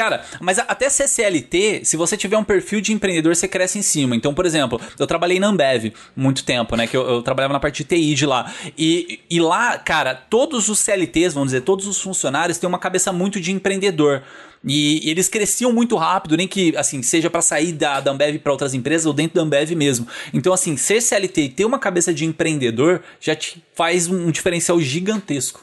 Cara, 0.00 0.24
mas 0.40 0.58
até 0.58 0.88
ser 0.88 1.06
CLT, 1.06 1.82
se 1.84 1.94
você 1.94 2.16
tiver 2.16 2.38
um 2.38 2.42
perfil 2.42 2.80
de 2.80 2.90
empreendedor, 2.90 3.36
você 3.36 3.46
cresce 3.46 3.78
em 3.78 3.82
cima. 3.82 4.16
Então, 4.16 4.32
por 4.32 4.46
exemplo, 4.46 4.80
eu 4.98 5.06
trabalhei 5.06 5.38
na 5.38 5.48
Ambev 5.48 5.92
muito 6.16 6.42
tempo, 6.42 6.74
né? 6.74 6.86
Que 6.86 6.96
eu, 6.96 7.06
eu 7.06 7.22
trabalhava 7.22 7.52
na 7.52 7.60
parte 7.60 7.84
de 7.84 7.84
TI 7.84 8.14
de 8.14 8.24
lá. 8.24 8.50
E, 8.78 9.20
e 9.28 9.38
lá, 9.38 9.76
cara, 9.76 10.14
todos 10.14 10.70
os 10.70 10.78
CLTs, 10.78 11.34
vamos 11.34 11.48
dizer, 11.48 11.60
todos 11.60 11.86
os 11.86 12.00
funcionários 12.00 12.56
têm 12.56 12.66
uma 12.66 12.78
cabeça 12.78 13.12
muito 13.12 13.38
de 13.38 13.52
empreendedor. 13.52 14.22
E, 14.64 15.06
e 15.06 15.10
eles 15.10 15.28
cresciam 15.28 15.70
muito 15.70 15.96
rápido, 15.96 16.34
nem 16.34 16.48
que, 16.48 16.74
assim, 16.78 17.02
seja 17.02 17.28
pra 17.28 17.42
sair 17.42 17.72
da, 17.72 18.00
da 18.00 18.10
Ambev 18.10 18.38
pra 18.38 18.52
outras 18.52 18.72
empresas 18.72 19.04
ou 19.04 19.12
dentro 19.12 19.34
da 19.34 19.42
Ambev 19.42 19.72
mesmo. 19.72 20.08
Então, 20.32 20.54
assim, 20.54 20.78
ser 20.78 21.02
CLT 21.02 21.42
e 21.42 21.48
ter 21.50 21.66
uma 21.66 21.78
cabeça 21.78 22.14
de 22.14 22.24
empreendedor 22.24 23.02
já 23.20 23.36
te 23.36 23.62
faz 23.74 24.06
um, 24.06 24.28
um 24.28 24.30
diferencial 24.30 24.80
gigantesco. 24.80 25.62